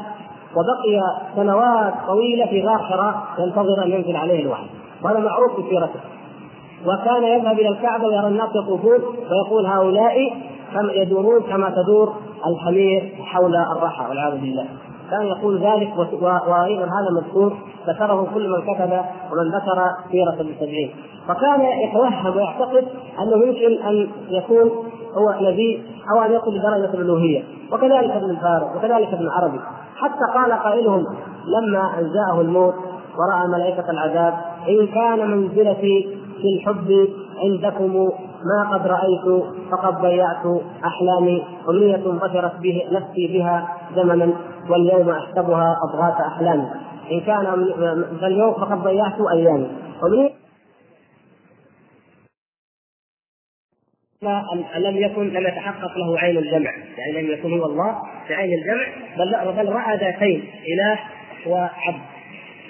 وبقي 0.57 1.01
سنوات 1.37 1.95
طويلة 2.07 2.47
في 2.47 2.63
غار 2.63 2.79
حراء 2.79 3.15
ينتظر 3.39 3.85
أن 3.85 3.91
ينزل 3.91 4.17
عليه 4.17 4.43
الوحي 4.43 4.67
وهذا 5.05 5.19
معروف 5.19 5.57
في 5.57 5.63
سيرته. 5.71 6.01
وكان 6.87 7.25
يذهب 7.25 7.59
إلى 7.59 7.69
الكعبة 7.69 8.07
ويرى 8.07 8.27
الناس 8.27 8.49
يطوفون 8.55 8.99
فيقول 9.29 9.67
هؤلاء 9.67 10.33
يدورون 10.95 11.43
كما 11.43 11.71
تدور 11.71 12.15
الحمير 12.47 13.13
حول 13.25 13.57
الرحى 13.57 14.09
والعياذ 14.09 14.41
بالله. 14.41 14.67
كان 15.11 15.27
يقول 15.27 15.59
ذلك 15.59 15.91
وأيضا 16.49 16.85
هذا 16.85 17.11
مذكور 17.23 17.57
ذكره 17.89 18.27
كل 18.35 18.49
من 18.49 18.75
كتب 18.75 18.93
ومن 19.33 19.49
ذكر 19.49 19.85
سيرة 20.11 20.41
ابن 20.41 20.55
سبعين 20.61 20.91
فكان 21.29 21.61
يتوهم 21.61 22.37
ويعتقد 22.37 22.89
أنه 23.19 23.47
يمكن 23.47 23.83
أن 23.87 24.09
يكون 24.29 24.71
هو 25.17 25.35
نبي 25.41 25.83
أو 26.11 26.23
أن 26.23 26.33
يصل 26.33 26.57
لدرجه 26.57 26.95
الألوهية. 26.95 27.43
وكذلك 27.73 28.11
ابن 28.11 28.31
الفارس 28.31 28.77
وكذلك 28.77 29.09
ابن 29.09 29.29
عربي. 29.29 29.61
حتى 29.97 30.25
قال 30.35 30.53
قائلهم 30.53 31.07
لما 31.47 31.99
ان 31.99 32.13
جاءه 32.13 32.41
الموت 32.41 32.75
ورأى 33.19 33.49
ملائكة 33.49 33.91
العذاب 33.91 34.35
إن 34.69 34.87
كان 34.87 35.31
منزلتي 35.31 36.19
في 36.41 36.49
الحب 36.57 37.09
عندكم 37.45 38.11
ما 38.45 38.71
قد 38.73 38.87
رأيت 38.87 39.45
فقد 39.71 40.01
ضيعت 40.03 40.47
أحلامي 40.85 41.45
امنيه 41.69 41.97
بشرت 41.97 42.53
به 42.61 42.83
نفسي 42.93 43.27
بها 43.33 43.69
زمنا 43.97 44.33
واليوم 44.71 45.09
احسبها 45.09 45.77
أضغاث 45.85 46.21
أحلامي. 46.21 46.67
إن 47.13 47.21
كان 47.21 47.45
فاليوم 48.21 48.53
فقد 48.53 48.83
ضيعت 48.83 49.21
أيامي. 49.33 49.69
امنيه 50.05 50.42
لم 54.77 54.97
يكن 54.97 55.29
لم 55.29 55.47
يتحقق 55.47 55.99
له 55.99 56.19
عين 56.19 56.37
الجمع. 56.39 56.71
يعني 56.99 57.23
لم 57.23 57.33
يكن 57.33 57.61
هو 57.61 57.67
الله 57.67 58.03
في 58.29 58.35
عين 58.35 58.53
الجمع 58.53 58.87
بل 59.19 59.53
بل 59.53 59.73
رأى 59.73 59.97
ذاتين 59.97 60.45
إله 60.69 60.99
وعبد. 61.47 62.01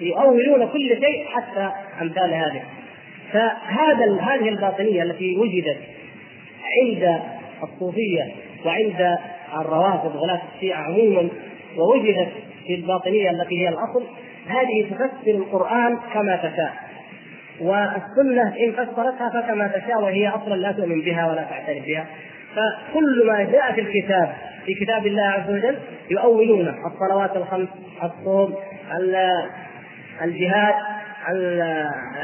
يؤولون 0.01 0.69
كل 0.69 0.89
شيء 0.89 1.27
حتى 1.27 1.71
أمثال 2.01 2.35
هذه. 2.35 2.63
فهذا 3.33 4.21
هذه 4.21 4.49
الباطنية 4.49 5.03
التي 5.03 5.37
وجدت 5.37 5.79
عند 6.83 7.21
الصوفية 7.63 8.33
وعند 8.67 9.19
الروافض 9.61 10.17
غلاة 10.17 10.43
الشيعة 10.55 10.83
عموما 10.83 11.29
ووجدت 11.77 12.29
في 12.67 12.75
الباطنية 12.75 13.31
التي 13.31 13.65
هي 13.65 13.69
الأصل 13.69 14.05
هذه 14.49 14.87
تفسر 14.91 15.31
القرآن 15.31 15.99
كما 16.15 16.37
تشاء. 16.37 16.92
والسنة 17.63 18.43
إن 18.43 18.73
فسرتها 18.73 19.31
فكما 19.31 19.69
تشاء 19.69 20.03
وهي 20.03 20.29
أصلا 20.29 20.55
لا 20.55 20.73
تؤمن 20.73 21.01
بها 21.01 21.27
ولا 21.27 21.43
تعترف 21.43 21.87
بها 21.87 22.07
فكل 22.57 23.27
ما 23.27 23.43
جاء 23.43 23.73
في 23.73 23.81
الكتاب 23.81 24.33
في 24.67 24.75
كتاب 24.75 25.07
الله 25.07 25.23
عز 25.23 25.51
وجل 25.51 25.79
يؤولونه 26.11 26.75
الصلوات 26.87 27.37
الخمس 27.37 27.69
الصوم 28.03 28.55
الجهاد 30.23 30.75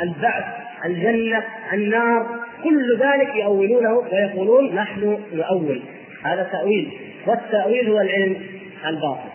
البعث 0.03 0.45
الجنة 0.85 1.43
النار 1.73 2.27
كل 2.65 2.99
ذلك 2.99 3.37
يؤولونه 3.37 3.99
ويقولون 4.13 4.75
نحن 4.75 5.19
نؤول 5.33 5.83
هذا 6.25 6.43
تأويل 6.43 6.93
والتأويل 7.27 7.91
هو 7.91 8.01
العلم 8.01 8.37
الباطن 8.87 9.29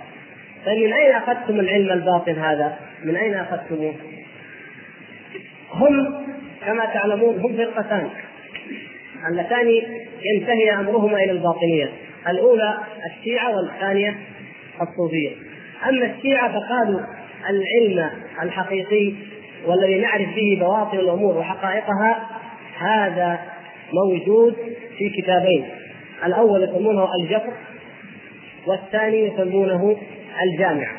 فمن 0.66 0.94
أين 0.94 1.16
أخذتم 1.16 1.60
العلم 1.60 1.92
الباطن 1.92 2.32
هذا؟ 2.32 2.78
من 3.04 3.16
أين 3.16 3.34
أخذتموه؟ 3.34 3.94
هم 5.74 6.26
كما 6.66 6.86
تعلمون 6.86 7.40
هم 7.40 7.58
فرقتان. 7.58 8.10
اللتان 9.30 9.68
ينتهي 10.34 10.72
أمرهما 10.80 11.18
إلى 11.18 11.32
الباطنية. 11.32 11.90
الأولى 12.28 12.78
الشيعة 13.12 13.56
والثانية 13.56 14.18
الصوفية. 14.82 15.32
أما 15.90 16.06
الشيعة 16.06 16.60
فقالوا 16.60 17.00
العلم 17.50 18.10
الحقيقي 18.42 19.14
والذي 19.66 20.00
نعرف 20.00 20.36
به 20.36 20.58
بواطن 20.60 21.00
الأمور 21.00 21.38
وحقائقها 21.38 22.30
هذا 22.80 23.40
موجود 23.94 24.56
في 24.98 25.10
كتابين. 25.22 25.66
الأول 26.26 26.64
يسمونه 26.64 27.08
الجفر 27.22 27.54
والثاني 28.68 29.28
يسمونه 29.28 29.98
الجامعة 30.44 30.96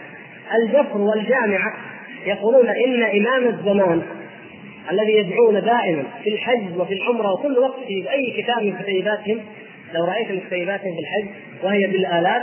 الجفر 0.54 0.98
والجامعة 0.98 1.74
يقولون 2.26 2.68
إن 2.68 3.02
إمام 3.02 3.48
الزمان 3.48 4.02
الذي 4.90 5.12
يدعون 5.12 5.60
دائما 5.60 6.04
في 6.24 6.30
الحج 6.30 6.78
وفي 6.78 6.94
العمرة 6.94 7.32
وكل 7.32 7.58
وقت 7.58 7.84
في 7.86 8.10
أي 8.12 8.42
كتاب 8.42 8.62
من 8.62 8.76
كتيباتهم 8.82 9.40
لو 9.94 10.04
رايتم 10.04 10.38
كتيباتهم 10.46 10.94
في 10.94 11.00
الحج 11.00 11.28
وهي 11.62 11.86
بالالاف 11.86 12.42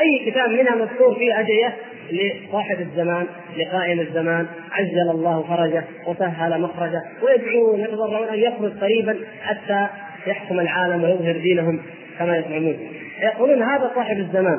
أي 0.00 0.30
كتاب 0.30 0.50
منها 0.50 0.74
مذكور 0.74 1.14
فيه 1.14 1.40
ادعيه 1.40 1.76
لصاحب 2.10 2.80
الزمان 2.80 3.26
لقائم 3.56 4.00
الزمان 4.00 4.46
عجل 4.72 5.10
الله 5.10 5.42
فرجه 5.42 5.84
وسهل 6.06 6.60
مخرجه 6.60 7.02
ويدعون 7.22 7.80
يتضرعون 7.80 8.28
أن 8.28 8.38
يخرج 8.38 8.72
قريبا 8.80 9.18
حتى 9.42 9.86
يحكم 10.26 10.60
العالم 10.60 11.04
ويظهر 11.04 11.36
دينهم 11.36 11.82
كما 12.18 12.36
يزعمون. 12.36 12.76
يقولون 13.22 13.62
هذا 13.62 13.92
صاحب 13.94 14.18
الزمان 14.18 14.58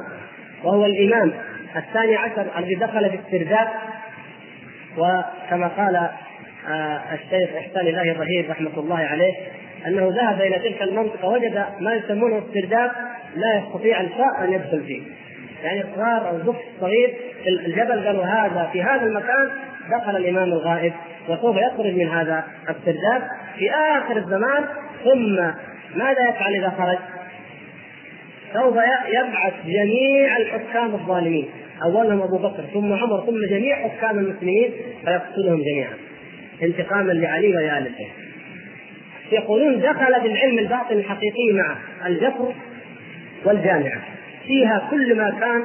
وهو 0.64 0.86
الإمام 0.86 1.34
الثاني 1.76 2.16
عشر 2.16 2.46
الذي 2.58 2.76
دخل 2.76 3.10
في 3.10 3.18
السرداب 3.28 3.68
وكما 4.98 5.68
قال 5.68 6.10
الشيخ 7.14 7.50
إحسان 7.58 7.88
الله 7.88 8.12
الرهيب 8.12 8.50
رحمة 8.50 8.78
الله 8.78 8.98
عليه 8.98 9.34
أنه 9.88 10.14
ذهب 10.16 10.42
إلى 10.42 10.60
تلك 10.60 10.82
المنطقة 10.82 11.28
وجد 11.28 11.66
ما 11.80 11.94
يسمونه 11.94 12.38
السرداب 12.38 12.92
لا 13.36 13.58
يستطيع 13.58 14.02
الفاء 14.02 14.44
أن 14.44 14.54
يدخل 14.54 14.84
فيه 14.84 15.02
يعني 15.64 15.84
صغار 15.96 16.30
أو 16.30 16.38
زف 16.38 16.56
صغير 16.82 17.14
في 17.44 17.50
الجبل 17.50 18.06
قالوا 18.06 18.24
هذا 18.24 18.70
في 18.74 18.84
هذا 18.84 19.06
المكان 19.06 19.50
دخل 19.92 20.16
الإمام 20.16 20.44
الغائب 20.44 20.94
وسوف 21.30 21.58
يخرج 21.58 21.94
من 21.94 22.10
هذا 22.10 22.44
السرداب 22.70 23.22
في 23.58 23.72
آخر 23.72 24.18
الزمان 24.18 24.66
ثم 25.04 25.36
ماذا 26.00 26.30
يفعل 26.30 26.56
إذا 26.56 26.74
خرج؟ 26.78 26.98
سوف 28.54 28.76
يبعث 29.08 29.54
جميع 29.66 30.38
الحكام 30.38 30.94
الظالمين 30.94 31.50
أولهم 31.84 32.22
أبو 32.22 32.38
بكر 32.38 32.64
ثم 32.74 32.94
عمر 32.94 33.26
ثم 33.26 33.56
جميع 33.56 33.76
حكام 33.76 34.20
المسلمين 34.20 34.72
فيقتلهم 35.06 35.62
جميعا 35.62 35.94
انتقاما 36.64 37.12
لعلي 37.12 37.78
البيت 37.78 38.26
يقولون 39.32 39.80
دخل 39.80 40.22
في 40.22 40.28
العلم 40.28 40.60
الباطن 40.60 40.96
الحقيقي 40.96 41.54
مع 41.54 41.78
الجفر 42.08 42.54
والجامعة. 43.46 44.02
فيها 44.48 44.88
كل 44.92 45.18
ما 45.18 45.30
كان 45.30 45.64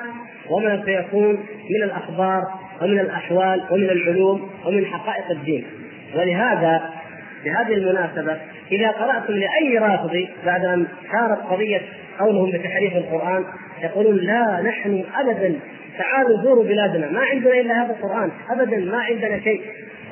وما 0.50 0.82
سيكون 0.84 1.32
من 1.70 1.82
الأخبار 1.82 2.42
ومن 2.82 2.98
الأحوال 2.98 3.62
ومن 3.70 3.90
العلوم 3.90 4.50
ومن 4.66 4.86
حقائق 4.86 5.30
الدين. 5.30 5.64
ولهذا 6.14 6.90
بهذه 7.44 7.74
المناسبة 7.74 8.36
إذا 8.72 8.90
قرأتم 8.90 9.32
لأي 9.32 9.78
رافضي 9.78 10.28
بعد 10.46 10.64
أن 10.64 10.86
صارت 11.12 11.38
قضية 11.38 11.80
قولهم 12.18 12.50
بتحريف 12.50 12.96
القرآن 12.96 13.44
يقولون 13.82 14.16
لا 14.16 14.62
نحن 14.66 15.04
أبدا 15.14 15.54
تعالوا 15.98 16.42
زوروا 16.42 16.64
بلادنا 16.64 17.10
ما 17.10 17.20
عندنا 17.20 17.60
إلا 17.60 17.84
هذا 17.84 17.90
القرآن 17.92 18.30
أبدا 18.50 18.76
ما 18.76 18.98
عندنا 18.98 19.40
شيء. 19.40 19.60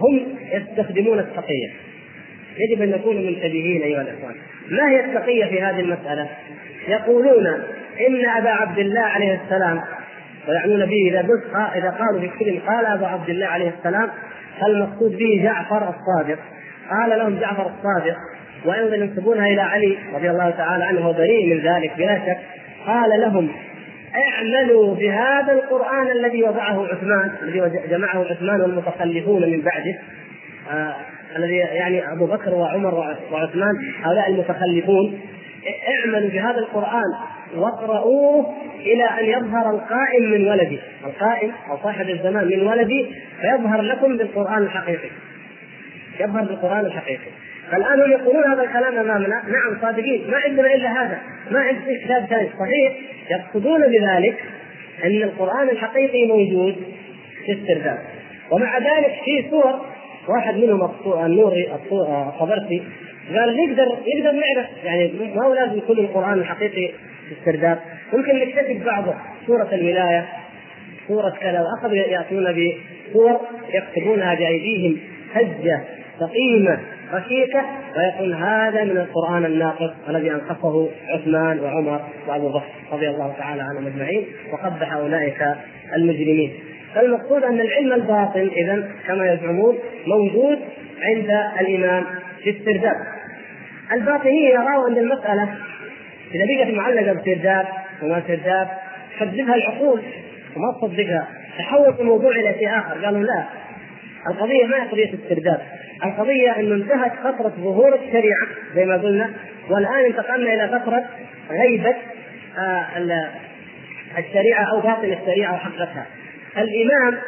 هم 0.01 0.37
يستخدمون 0.53 1.19
التقية. 1.19 1.71
يجب 2.59 2.83
أن 2.83 2.91
نكون 2.91 3.17
منتبهين 3.17 3.83
أيها 3.83 4.03
الإخوان. 4.03 4.35
ما 4.71 4.91
هي 4.91 5.05
التقية 5.05 5.45
في 5.45 5.63
هذه 5.63 5.81
المسألة؟ 5.81 6.29
يقولون 6.89 7.47
إن 8.09 8.27
أبا 8.37 8.51
عبد 8.51 8.79
الله 8.79 9.01
عليه 9.01 9.41
السلام 9.45 9.81
ويعنون 10.49 10.87
به 10.87 11.09
إذا 11.09 11.29
إذا 11.75 11.91
قالوا 11.91 12.21
في 12.21 12.29
كلمة 12.39 12.61
قال 12.67 12.87
ابو 12.87 13.05
عبد 13.05 13.29
الله 13.29 13.47
عليه 13.47 13.73
السلام 13.79 14.11
المقصود 14.67 15.19
به 15.19 15.41
جعفر 15.45 15.95
الصادق. 15.95 16.39
قال 16.91 17.19
لهم 17.19 17.39
جعفر 17.39 17.63
الصادق 17.63 18.17
وأيضا 18.65 18.97
ينسبونها 18.97 19.47
إلى 19.47 19.61
علي 19.61 19.99
رضي 20.15 20.31
الله 20.31 20.51
تعالى 20.51 20.85
عنه 20.85 21.09
وبريء 21.09 21.55
من 21.55 21.61
ذلك 21.61 21.93
بلا 21.99 22.19
شك 22.19 22.39
قال 22.87 23.21
لهم 23.21 23.49
اعملوا 24.17 24.95
بهذا 24.95 25.53
القرآن 25.53 26.07
الذي 26.11 26.43
وضعه 26.43 26.87
عثمان 26.87 27.33
الذي 27.43 27.89
جمعه 27.91 28.25
عثمان 28.31 28.61
والمتخلفون 28.61 29.43
من 29.43 29.61
بعده 29.61 29.99
آه 30.71 30.97
الذي 31.37 31.57
يعني 31.57 32.13
أبو 32.13 32.27
بكر 32.27 32.55
وعمر 32.55 32.95
وعثمان 33.33 33.75
هؤلاء 34.03 34.31
المتخلفون 34.31 35.21
اعملوا 35.89 36.31
بهذا 36.31 36.59
القرآن 36.59 37.15
واقرؤوه 37.57 38.55
إلى 38.81 39.05
أن 39.05 39.25
يظهر 39.25 39.71
القائم 39.71 40.31
من 40.31 40.49
ولدي، 40.49 40.81
القائم 41.05 41.53
أو 41.71 41.77
صاحب 41.83 42.09
الزمان 42.09 42.47
من 42.47 42.67
ولدي 42.67 43.07
فيظهر 43.41 43.83
لكم 43.83 44.17
بالقرآن 44.17 44.63
الحقيقي. 44.63 45.09
يظهر 46.21 46.45
بالقرآن 46.45 46.87
الحقيقي. 46.87 47.31
فالان 47.71 48.01
هم 48.01 48.11
يقولون 48.11 48.45
هذا 48.45 48.63
الكلام 48.63 48.99
أمامنا، 48.99 49.43
نعم 49.49 49.81
صادقين، 49.83 50.31
ما 50.31 50.39
عندنا 50.39 50.75
إلا 50.75 50.89
هذا، 51.03 51.19
ما 51.51 51.61
عندنا 51.61 52.05
كتاب 52.05 52.27
ثاني، 52.27 52.49
صحيح. 52.49 52.93
يقصدون 53.31 53.81
بذلك 53.81 54.45
أن 55.05 55.23
القرآن 55.23 55.69
الحقيقي 55.69 56.27
موجود 56.27 56.77
في 57.47 57.53
السرداب. 57.53 57.99
ومع 58.51 58.79
ذلك 58.79 59.15
في 59.25 59.51
سور 59.51 59.81
واحد 60.29 60.57
منهم 60.57 60.91
النوري 61.25 61.69
الطبرسي 61.73 62.83
قال 63.35 63.57
نقدر 63.57 63.89
نقدر 64.07 64.33
نعرف. 64.33 64.67
يعني 64.85 65.13
ما 65.37 65.45
هو 65.45 65.55
لازم 65.55 65.79
يكون 65.79 65.99
القرآن 65.99 66.39
الحقيقي 66.39 66.93
في 67.29 67.35
السرداب 67.41 67.79
ممكن 68.13 68.39
نكتشف 68.39 68.87
بعضه. 68.87 69.15
سورة 69.47 69.69
الولاية 69.73 70.29
سورة 71.09 71.35
كذا. 71.41 71.61
وأخذوا 71.61 71.97
يأتون 71.97 72.45
بسور 72.45 73.41
يكتبونها 73.75 74.35
بايديهم 74.35 74.99
هجه 75.35 75.85
ثقيمه 76.21 76.79
رشيكه 77.13 77.63
ويقول 77.97 78.35
هذا 78.35 78.85
من 78.85 78.97
القرآن 78.97 79.45
الناقص 79.45 79.91
الذي 80.09 80.31
أنقصه 80.31 80.89
عثمان 81.09 81.61
وعمر 81.61 82.01
وأبو 82.29 82.49
بكر 82.49 82.67
رضي 82.93 83.09
الله 83.09 83.35
تعالى 83.39 83.63
عنهم 83.63 83.87
أجمعين 83.87 84.27
وقبح 84.53 84.93
أولئك 84.93 85.47
المجرمين. 85.97 86.53
فالمقصود 86.95 87.45
أن 87.45 87.61
العلم 87.61 87.93
الباطن 87.93 88.51
إذا 88.57 88.89
كما 89.07 89.33
يزعمون 89.33 89.79
موجود 90.07 90.59
عند 91.03 91.31
الإمام 91.61 92.05
في 92.45 92.51
السرداب. 92.51 92.97
الباطنية 93.93 94.49
يرون 94.49 94.93
ان 94.93 94.99
المسألة. 94.99 95.49
إذا 96.35 96.65
بقت 96.65 96.75
معلقة 96.75 97.13
بسرداب 97.13 97.67
وما 98.03 98.23
سرداب 98.27 98.69
تكذبها 99.17 99.55
العقول. 99.55 100.01
وما 100.57 100.73
تصدقها. 100.81 101.29
تحول 101.59 101.95
الموضوع 102.01 102.31
إلى 102.31 102.55
شيء 102.59 102.69
آخر. 102.69 103.05
قالوا 103.05 103.23
لا 103.23 103.45
القضية 104.27 104.67
ما 104.67 104.83
هي 104.83 104.89
قضية 104.89 105.13
السرداب 105.13 105.61
القضية 106.05 106.51
إنه 106.51 106.75
انتهت 106.75 107.13
فترة 107.25 107.53
ظهور 107.61 107.95
الشريعة 107.95 108.47
زي 108.75 108.85
ما 108.85 108.97
قلنا 108.97 109.31
والآن 109.71 110.05
انتقلنا 110.05 110.55
إلى 110.55 110.81
فترة 110.81 111.05
غيبة 111.51 111.95
آه 112.59 113.29
الشريعة 114.19 114.65
أو 114.73 114.81
باطن 114.81 115.13
الشريعة 115.13 115.55
وحقتها. 115.55 116.07
الإمام 116.59 117.19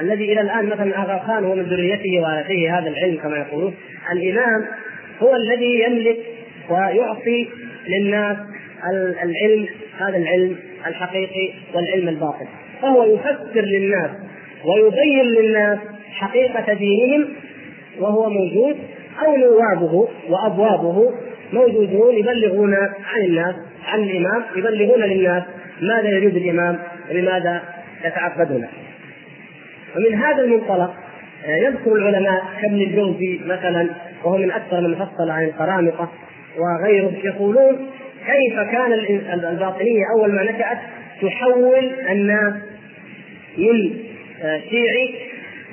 الذي 0.00 0.32
إلى 0.32 0.40
الآن 0.40 0.66
مثلا 0.66 1.02
اغا 1.02 1.18
خان 1.18 1.44
هو 1.44 1.54
من 1.54 1.62
ذريته 1.62 2.20
وارثه 2.22 2.78
هذا 2.78 2.88
العلم 2.88 3.16
كما 3.16 3.36
يقولون 3.36 3.74
الإمام 4.12 4.66
هو 5.22 5.36
الذي 5.36 5.82
يملك 5.84 6.18
ويعطي 6.70 7.48
للناس 7.88 8.36
العلم 9.22 9.68
هذا 10.00 10.16
العلم 10.16 10.56
الحقيقي 10.86 11.52
والعلم 11.74 12.08
الباطن. 12.08 12.46
فهو 12.82 13.14
يفسر 13.14 13.60
للناس 13.60 14.10
ويبين 14.64 15.24
للناس 15.24 15.78
حقيقة 16.12 16.72
دينهم 16.72 17.28
وهو 18.00 18.30
موجود 18.30 18.76
أو 19.26 19.36
نوابه 19.36 20.08
وأبوابه 20.28 21.12
موجودون 21.52 22.14
يبلغون 22.14 22.74
عن 22.74 23.24
الناس 23.24 23.54
عن 23.86 24.00
الإمام 24.00 24.42
يبلغون 24.56 25.00
للناس 25.00 25.42
ماذا 25.82 26.08
يريد 26.08 26.36
الإمام 26.36 26.78
ولماذا 27.10 27.62
يتعبدون. 28.04 28.66
ومن 29.96 30.14
هذا 30.14 30.42
المنطلق 30.42 30.94
آه، 31.46 31.56
يذكر 31.56 31.92
العلماء 31.92 32.42
كابن 32.62 32.80
الجوزي 32.80 33.40
مثلا 33.44 33.88
وهو 34.24 34.36
من 34.36 34.50
أكثر 34.50 34.80
من 34.80 34.94
فصل 34.94 35.30
عن 35.30 35.44
القرامطة 35.44 36.10
وغيره 36.58 37.12
يقولون 37.24 37.90
كيف 38.26 38.60
كان 38.60 38.92
الباطنية 39.44 40.02
أول 40.16 40.32
ما 40.32 40.42
نشأت 40.42 40.78
تحول 41.22 41.90
الناس 42.10 42.54
من 43.58 43.90
آه، 44.42 44.60
شيعي 44.70 45.14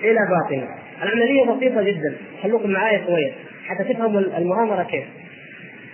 إلى 0.04 0.20
باطني 0.30 0.68
العملية 1.04 1.44
بسيطة 1.44 1.84
جدا. 1.84 2.16
خلوكم 2.44 2.70
معايا 2.70 3.06
شوية. 3.06 3.32
حتى 3.68 3.94
تفهموا 3.94 4.20
المؤامره 4.20 4.84
كيف. 4.84 5.04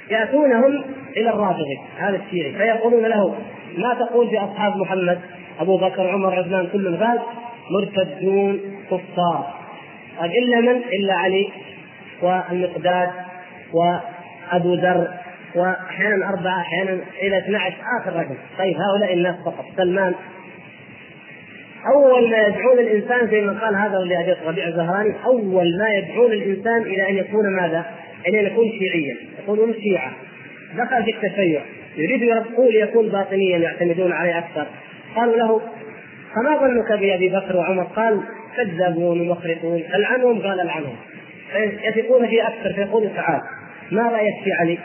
يأتونهم 0.09 0.83
إلى 1.17 1.29
الرافضي 1.29 1.79
هذا 1.97 2.21
الشيعي 2.25 2.51
فيقولون 2.51 3.05
له 3.05 3.35
ما 3.77 3.93
تقول 3.93 4.29
في 4.29 4.39
اصحاب 4.39 4.77
محمد؟ 4.77 5.19
أبو 5.59 5.77
بكر 5.77 6.07
عمر 6.07 6.39
عثمان 6.39 6.67
كل 6.67 6.97
قال 6.97 7.19
مرتدون 7.71 8.59
كفار. 8.85 9.53
قال 10.19 10.31
الا 10.37 10.59
من؟ 10.61 10.81
إلا 10.93 11.13
علي 11.13 11.49
والمقداد 12.21 13.09
وأبو 13.73 14.73
ذر 14.73 15.07
واحيانا 15.55 16.29
أربعة 16.29 16.61
أحيانا 16.61 16.99
إلى 17.21 17.37
12 17.37 17.75
آخر 18.01 18.15
رقم 18.15 18.35
طيب 18.57 18.75
هؤلاء 18.77 19.13
الناس 19.13 19.35
فقط. 19.45 19.65
سلمان 19.77 20.13
أول 21.87 22.29
ما 22.29 22.37
يدعون 22.37 22.79
الإنسان 22.79 23.27
زي 23.27 23.41
ما 23.41 23.59
قال 23.59 23.75
هذا 23.75 23.97
اللي 23.97 24.35
ربيع 24.45 24.67
الزهراني 24.67 25.13
أول 25.25 25.77
ما 25.77 25.89
يدعون 25.89 26.31
الإنسان 26.31 26.81
إلى 26.81 27.09
أن 27.09 27.17
يكون 27.17 27.55
ماذا؟ 27.55 27.85
إلى 28.27 28.39
أن 28.39 28.45
يكون 28.45 28.71
شيعيا 28.79 29.17
يقولون 29.43 29.73
شيعة 29.73 30.11
دخل 30.77 31.03
في 31.03 31.11
التشيع 31.11 31.61
يريد 31.97 32.21
يرقوه 32.21 32.71
ليكون 32.71 33.09
باطنيا 33.09 33.57
يعتمدون 33.57 34.11
عليه 34.11 34.37
أكثر 34.37 34.67
قالوا 35.15 35.37
له 35.37 35.61
فما 36.35 36.57
ظنك 36.57 36.99
بأبي 36.99 37.29
بكر 37.29 37.57
وعمر؟ 37.57 37.83
قال 37.83 38.21
كذابون 38.57 39.21
ومخرقون 39.21 39.83
العنهم 39.95 40.41
قال 40.41 40.61
العنهم 40.61 40.95
يثقون 41.83 42.27
فيه 42.27 42.47
أكثر 42.47 42.73
فيقول 42.73 43.09
تعال 43.15 43.41
ما 43.91 44.03
رأيك 44.03 44.43
في 44.43 44.51
علي؟ 44.51 44.77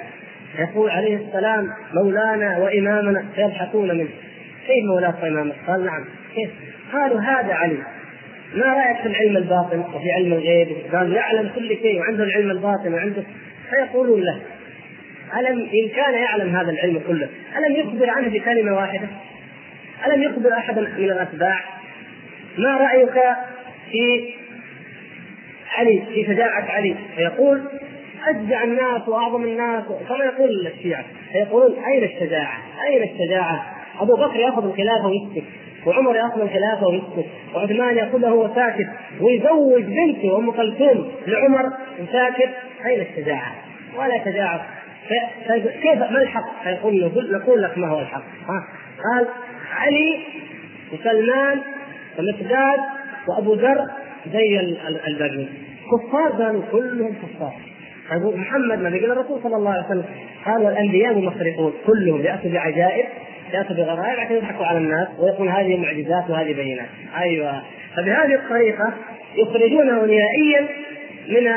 يقول 0.59 0.91
عليه 0.91 1.17
السلام 1.17 1.69
مولانا 1.95 2.59
وإمامنا 2.59 3.25
فيضحكون 3.35 3.89
منه 3.89 4.09
كيف 4.67 4.85
مولاك 4.85 5.23
وإمامك؟ 5.23 5.55
قال 5.67 5.85
نعم 5.85 6.05
كيف؟ 6.35 6.51
قالوا 6.93 7.21
هذا 7.21 7.55
علي 7.55 7.79
ما 8.55 8.67
رأيك 8.67 8.97
في 8.97 9.07
العلم 9.09 9.37
الباطن 9.37 9.79
وفي 9.79 10.13
علم 10.13 10.33
الغيب؟ 10.33 10.69
قال 10.93 11.13
يعلم 11.13 11.51
كل 11.55 11.69
شيء 11.69 12.01
وعنده 12.01 12.25
العلم 12.25 12.51
الباطن 12.51 12.95
وعنده 12.95 13.23
فيقولون 13.71 14.21
له 14.21 14.41
ألم 15.39 15.61
إن 15.61 15.89
كان 15.89 16.15
يعلم 16.15 16.57
هذا 16.57 16.71
العلم 16.71 17.01
كله 17.07 17.29
ألم 17.57 17.77
يخبر 17.77 18.11
عنه 18.11 18.29
بكلمة 18.29 18.77
واحدة؟ 18.77 19.09
ألم 20.07 20.23
يخبر 20.23 20.53
أحدا 20.53 20.81
من 20.81 21.11
الأتباع؟ 21.11 21.61
ما 22.59 22.77
رأيك 22.77 23.15
في 23.91 24.35
علي 25.79 26.03
في 26.15 26.25
شجاعة 26.27 26.65
علي 26.71 26.97
فيقول 27.17 27.63
أشجع 28.29 28.65
الناس 28.65 29.09
وأعظم 29.09 29.45
الناس 29.45 29.85
كما 30.09 30.25
يقول 30.25 30.67
الشيعة 30.67 31.05
فيقولون 31.33 31.85
أين 31.85 32.05
الشجاعة؟ 32.05 32.59
أين 32.89 33.03
الشجاعة؟ 33.03 33.77
أبو 34.01 34.13
بكر 34.17 34.37
يأخذ 34.37 34.65
الخلافة 34.65 35.07
ويسكت 35.07 35.49
وعمر 35.87 36.17
يأخذ 36.17 36.41
الخلافة 36.41 36.87
ويسكت 36.87 37.27
وعثمان 37.55 37.97
يأخذه 37.97 38.33
وهو 38.33 38.55
ساكت 38.55 38.89
ويزوج 39.21 39.83
بنته 39.83 40.39
أم 40.39 40.51
كلثوم 40.51 41.13
لعمر 41.27 41.73
وساكت 42.01 42.51
أين 42.87 43.01
الشجاعة؟ 43.01 43.55
ولا 43.99 44.25
شجاعة. 44.25 44.67
كيف 45.83 45.99
ما 45.99 46.23
الحق؟ 46.23 46.63
فيقول 46.63 47.13
نقول 47.33 47.63
لك 47.63 47.79
ما 47.79 47.89
هو 47.89 48.01
الحق. 48.01 48.25
ها 48.49 48.65
قال 49.05 49.27
علي 49.77 50.19
وسلمان 50.93 51.59
ومقداد 52.19 52.81
وأبو 53.29 53.55
ذر 53.55 53.81
زي 54.33 54.61
الباقيين 55.09 55.49
كفار 55.93 56.43
قالوا 56.43 56.63
كلهم 56.73 57.15
كفار. 57.23 57.55
طيب 58.11 58.37
محمد 58.37 58.79
ما 58.79 58.91
قال 58.91 59.13
الرسول 59.13 59.43
صلى 59.43 59.57
الله 59.57 59.71
عليه 59.71 59.87
وسلم. 59.87 60.05
قال 60.47 60.63
والانبياء 60.63 61.19
مخرقون 61.19 61.73
كلهم 61.87 62.21
يأتوا 62.21 62.51
بعجائب 62.51 63.07
ياتوا 63.53 63.77
بغرائب 63.77 64.21
عشان 64.21 64.37
يضحكوا 64.37 64.67
على 64.67 64.79
الناس 64.79 65.09
ويقول 65.19 65.49
هذه 65.49 65.77
معجزات 65.77 66.31
وهذه 66.31 66.55
بينات. 66.55 66.89
أيوه. 67.19 67.63
فبهذه 67.97 68.35
الطريقة 68.35 68.93
يخرجونه 69.37 69.93
نهائيا 69.93 70.69
من 71.29 71.53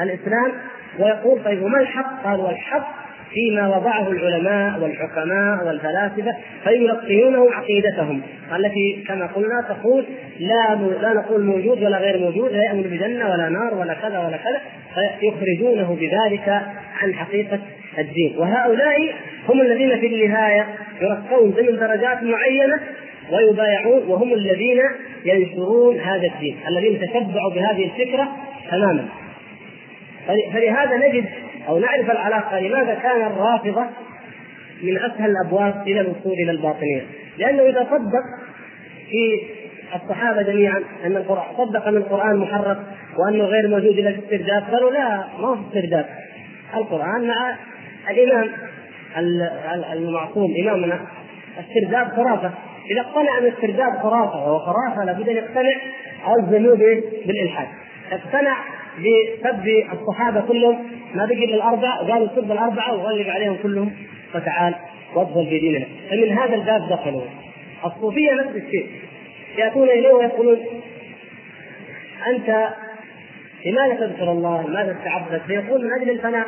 الإسلام 0.00 0.52
ويقول 0.98 1.44
طيب 1.44 1.62
وما 1.62 1.80
الحق؟ 1.80 2.24
قال 2.24 2.40
والحق 2.40 3.02
فيما 3.34 3.76
وضعه 3.76 4.08
العلماء 4.08 4.80
والحكماء 4.80 5.66
والفلاسفة 5.66 6.36
فيلقنونه 6.64 7.52
عقيدتهم. 7.52 8.22
التي 8.56 9.04
كما 9.08 9.26
قلنا 9.26 9.66
تقول 9.68 10.04
لا 10.38 10.74
لا 11.02 11.14
نقول 11.14 11.44
موجود 11.44 11.82
ولا 11.82 11.98
غير 11.98 12.18
موجود 12.18 12.52
لا 12.52 12.64
يأمن 12.64 12.82
بجنة 12.82 13.30
ولا 13.30 13.48
نار 13.48 13.74
ولا 13.74 13.94
كذا 13.94 14.18
ولا 14.18 14.36
كذا 14.36 14.60
فيخرجونه 14.94 15.96
بذلك 16.00 16.48
عن 17.02 17.14
حقيقة 17.14 17.58
الدين. 17.98 18.38
وهؤلاء 18.38 19.14
هم 19.48 19.60
الذين 19.60 20.00
في 20.00 20.06
النهاية 20.06 20.66
يرقون 21.00 21.50
ضمن 21.50 21.76
درجات 21.76 22.22
معينة 22.22 22.80
ويبايعون 23.32 24.02
وهم 24.08 24.32
الذين 24.32 24.80
ينشرون 25.24 26.00
هذا 26.00 26.26
الدين 26.26 26.56
الذين 26.68 27.00
تشبعوا 27.00 27.50
بهذه 27.54 27.84
الفكرة 27.84 28.28
تماما. 28.70 29.08
فلهذا 30.26 30.96
نجد 30.96 31.24
أو 31.68 31.78
نعرف 31.78 32.10
العلاقة 32.10 32.60
لماذا 32.60 32.94
كان 32.94 33.26
الرافضة 33.26 33.86
من 34.82 34.96
أسهل 34.98 35.30
الأبواب 35.30 35.82
إلى 35.86 36.00
الوصول 36.00 36.32
إلى 36.32 36.50
الباطنية. 36.50 37.02
لأنه 37.38 37.62
إذا 37.62 37.86
صدق 37.90 38.24
في 39.10 39.40
الصحابة 39.94 40.42
جميعا 40.42 40.82
أن 41.04 41.16
القرآن 41.16 41.44
صدق 41.58 41.86
أن 41.86 41.96
القرآن 41.96 42.36
محرف 42.36 42.78
وأنه 43.18 43.44
غير 43.44 43.68
موجود 43.68 43.98
الا 43.98 44.12
في 44.12 44.18
استرداد 44.18 44.62
قالوا 44.62 44.90
لا 44.90 45.24
ما 45.38 45.48
هو 45.48 45.56
استرداد. 45.68 46.06
القرآن 46.74 47.26
مع 47.26 47.56
الإمام. 48.10 48.50
المعصوم 49.92 50.54
إمامنا. 50.56 51.00
استرداد 51.60 52.08
خرافة. 52.08 52.50
إذا 52.90 53.00
اقتنع 53.00 53.38
ان 53.38 53.46
استرداد 53.46 53.98
خرافة 54.02 54.44
وهو 54.44 54.58
خرافة 54.58 55.04
لابد 55.04 55.28
أن 55.28 55.36
يقتنع 55.36 55.72
أو 56.26 56.40
بالإلحاد. 57.26 57.68
اقتنع 58.12 58.56
بسب 58.98 59.68
الصحابة 59.92 60.40
كلهم 60.40 60.78
ما 61.14 61.26
بقي 61.26 61.44
إلا 61.44 61.54
الأربعة 61.54 62.12
قالوا 62.12 62.28
سب 62.36 62.52
الأربعة 62.52 62.94
وغلب 62.94 63.28
عليهم 63.28 63.56
كلهم. 63.62 63.92
فتعال 64.32 64.74
وادخل 65.14 65.46
في 65.46 65.58
ديننا. 65.58 65.86
فمن 66.10 66.38
هذا 66.38 66.54
الباب 66.54 66.88
دخلوا. 66.88 67.22
الصوفية 67.84 68.32
نفس 68.32 68.56
الشيء. 68.56 68.86
يأتون 69.58 69.88
إليه 69.88 70.12
ويقولون 70.12 70.58
أنت 72.26 72.68
لماذا 73.66 73.94
تذكر 73.94 74.32
الله؟ 74.32 74.68
لماذا 74.68 74.92
تتعبد؟ 75.02 75.40
فيقول 75.46 75.84
من 75.84 75.92
أجل 76.00 76.10
الفناء. 76.10 76.46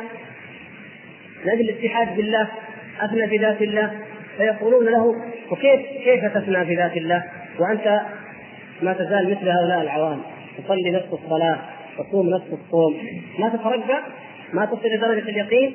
من 1.53 1.59
الاتحاد 1.59 2.15
بالله 2.15 2.47
افنى 3.01 3.27
في 3.27 3.37
ذات 3.37 3.61
الله 3.61 3.91
فيقولون 4.37 4.85
له 4.85 5.15
وكيف 5.51 5.81
كيف 6.03 6.25
تفنى 6.25 6.65
في 6.65 6.75
ذات 6.75 6.97
الله؟ 6.97 7.23
وأنت 7.59 8.01
ما 8.81 8.93
تزال 8.93 9.31
مثل 9.31 9.49
هؤلاء 9.49 9.81
العوام 9.81 10.21
تصلي 10.57 10.91
نفس 10.91 11.07
الصلاة 11.13 11.57
تصوم 11.97 12.29
نفس 12.29 12.45
الصوم 12.45 12.97
ما 13.39 13.49
تترجى 13.49 13.99
ما 14.53 14.65
تصل 14.65 14.87
لدرجة 14.87 15.29
اليقين 15.29 15.73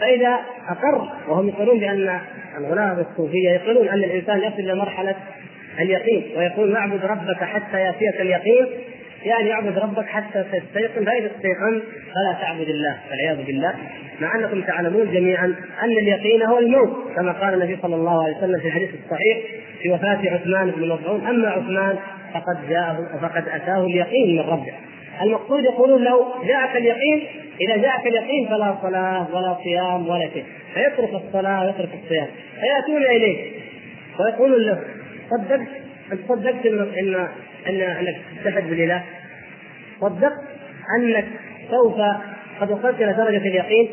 فإذا 0.00 0.38
أقر 0.68 1.12
وهم 1.28 1.48
يقولون 1.48 1.80
بأن 1.80 2.20
الغلاة 2.58 3.06
الصوفية 3.10 3.50
يقولون 3.50 3.88
أن 3.88 3.98
الإنسان 3.98 4.38
يصل 4.38 4.58
إلى 4.58 4.74
مرحلة 4.74 5.14
اليقين 5.80 6.24
ويقول 6.36 6.76
اعبد 6.76 7.04
ربك 7.04 7.44
حتى 7.44 7.80
يأتيك 7.80 8.20
اليقين 8.20 8.66
يعني 9.24 9.52
اعبد 9.52 9.78
ربك 9.78 10.06
حتى 10.06 10.44
تستيقن. 10.44 11.04
فإذا 11.04 11.26
استيقنت 11.26 11.82
فلا 12.14 12.36
تعبد 12.40 12.68
الله 12.68 12.96
والعياذ 13.10 13.46
بالله. 13.46 13.74
مع 14.20 14.34
أنكم 14.34 14.62
تعلمون 14.62 15.12
جميعا 15.12 15.54
أن 15.82 15.90
اليقين 15.90 16.42
هو 16.42 16.58
الموت 16.58 16.90
كما 17.16 17.32
قال 17.32 17.54
النبي 17.54 17.78
صلى 17.82 17.94
الله 17.94 18.24
عليه 18.24 18.36
وسلم 18.36 18.60
في 18.60 18.66
الحديث 18.68 18.90
الصحيح 19.04 19.38
في 19.82 19.90
وفاة 19.90 20.18
عثمان 20.34 20.70
بن 20.70 20.88
مظعون 20.88 21.26
أما 21.26 21.48
عثمان 21.48 21.96
فقد 22.34 22.68
جاءه 22.68 23.18
فقد 23.22 23.48
أتاه 23.48 23.86
اليقين 23.86 24.36
من 24.36 24.40
ربه. 24.40 24.72
المقصود 25.22 25.64
يقولون 25.64 26.04
لو 26.04 26.24
جاءك 26.46 26.76
اليقين 26.76 27.26
إذا 27.60 27.76
جاءك 27.76 28.06
اليقين 28.06 28.48
فلا 28.48 28.76
صلاة 28.82 29.26
ولا 29.34 29.56
صيام 29.64 30.08
ولا 30.08 30.28
شيء. 30.34 30.44
فيترك 30.74 31.10
الصلاة 31.14 31.66
ويترك 31.66 31.88
الصيام. 32.04 32.26
فيأتون 32.60 33.02
اليه 33.02 33.50
ويقولون 34.20 34.62
له 34.62 34.80
صدقت 35.30 35.68
صدقت 36.28 36.66
إن 36.66 37.28
أن 37.66 37.74
ان 37.74 38.06
أنك 38.06 38.16
تتحد 38.44 38.62
بالاله 38.62 39.02
صدقت 40.00 40.44
أنك 40.98 41.26
سوف 41.70 42.00
قد 42.60 42.70
وصلت 42.70 43.00
إلى 43.00 43.12
درجة 43.12 43.48
اليقين. 43.48 43.88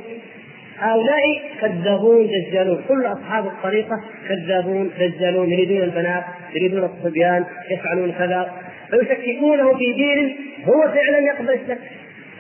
هؤلاء 0.80 1.42
كذابون 1.62 2.28
دجالون. 2.28 2.84
كل 2.88 3.06
أصحاب 3.06 3.46
الطريقة 3.48 4.02
كذابون 4.28 4.92
دجالون. 5.00 5.52
يريدون 5.52 5.84
البنات 5.84 6.24
يريدون 6.56 6.84
الصبيان 6.84 7.46
يفعلون 7.72 8.12
كذا. 8.12 8.54
فيشككونه 8.90 9.78
في 9.78 9.94
دين 9.94 10.36
هو 10.66 10.82
فعلا 10.82 11.18
يقبل 11.18 11.54
الشك. 11.54 11.80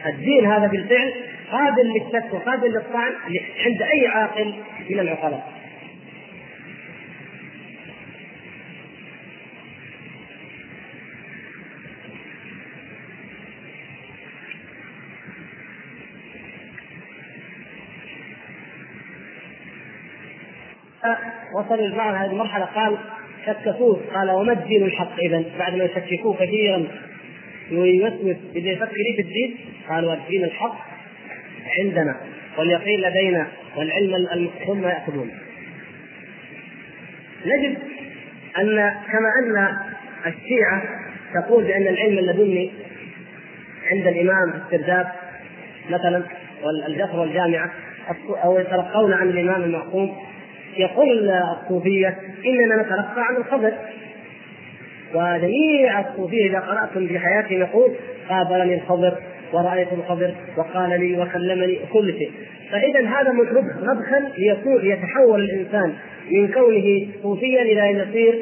الدين 0.06 0.46
هذا 0.46 0.68
بالفعل 0.68 1.14
قابل 1.52 1.94
للشك 1.94 2.34
وقابل 2.34 2.68
للطعن 2.68 3.12
عند 3.66 3.82
أي 3.94 4.08
عاقل 4.08 4.54
من 4.90 5.00
العقلاء. 5.00 5.65
وصل 21.56 21.80
البعض 21.80 22.16
هذه 22.16 22.32
المرحلة 22.32 22.66
قال 22.66 22.98
شككوه 23.46 24.02
قال 24.14 24.32
وما 24.32 24.54
الدين 24.54 24.84
الحق 24.84 25.20
اذا 25.20 25.44
بعد 25.60 25.76
ما 25.76 25.84
يشككوه 25.84 26.36
كثيرا. 26.36 26.88
ويوسوس 27.72 28.36
إذا 28.56 28.70
يفكر 28.70 28.96
في 29.16 29.22
الدين؟ 29.22 29.58
قال 29.90 30.06
والدين 30.06 30.44
الحق 30.44 30.76
عندنا 31.80 32.16
واليقين 32.58 33.02
لدينا 33.02 33.48
والعلم 33.78 34.50
ثم 34.68 34.84
يأخذون. 34.88 35.32
نجد 37.46 37.78
أن 38.58 38.94
كما 39.12 39.30
أن 39.40 39.78
الشيعة 40.26 40.84
تقول 41.34 41.64
بأن 41.64 41.88
العلم 41.88 42.18
اللدني 42.18 42.72
عند 43.92 44.08
الإمام 44.08 44.62
السرداب 44.66 45.08
مثلا 45.90 46.24
والجفر 46.64 47.20
والجامعة 47.20 47.72
أو 48.44 48.60
يتلقون 48.60 49.14
عن 49.14 49.30
الإمام 49.30 49.64
المعصوم 49.64 50.18
يقول 50.78 51.30
الصوفية 51.30 52.18
إننا 52.46 52.82
نتلقى 52.82 53.26
عن 53.28 53.36
الخبر. 53.36 53.74
وجميع 55.14 56.00
الصوفية 56.00 56.50
إذا 56.50 56.60
قرأتم 56.60 57.08
في 57.08 57.20
حياتهم 57.20 57.60
يقول 57.60 57.96
قابلني 58.30 58.76
الخضر 58.76 59.18
ورأيت 59.54 59.94
الخضر 59.94 60.36
وقال 60.58 60.90
لي 61.00 61.18
وكلمني 61.18 61.80
كل 61.94 62.14
شيء. 62.14 62.32
فإذا 62.72 63.08
هذا 63.08 63.32
مدخل 63.82 64.32
ليكون 64.38 64.78
ليتحول 64.78 65.42
الإنسان 65.42 65.94
من 66.32 66.48
كونه 66.48 67.08
صوفيا 67.24 67.62
إلى 67.62 67.92
أن 67.92 68.10
يصير 68.10 68.40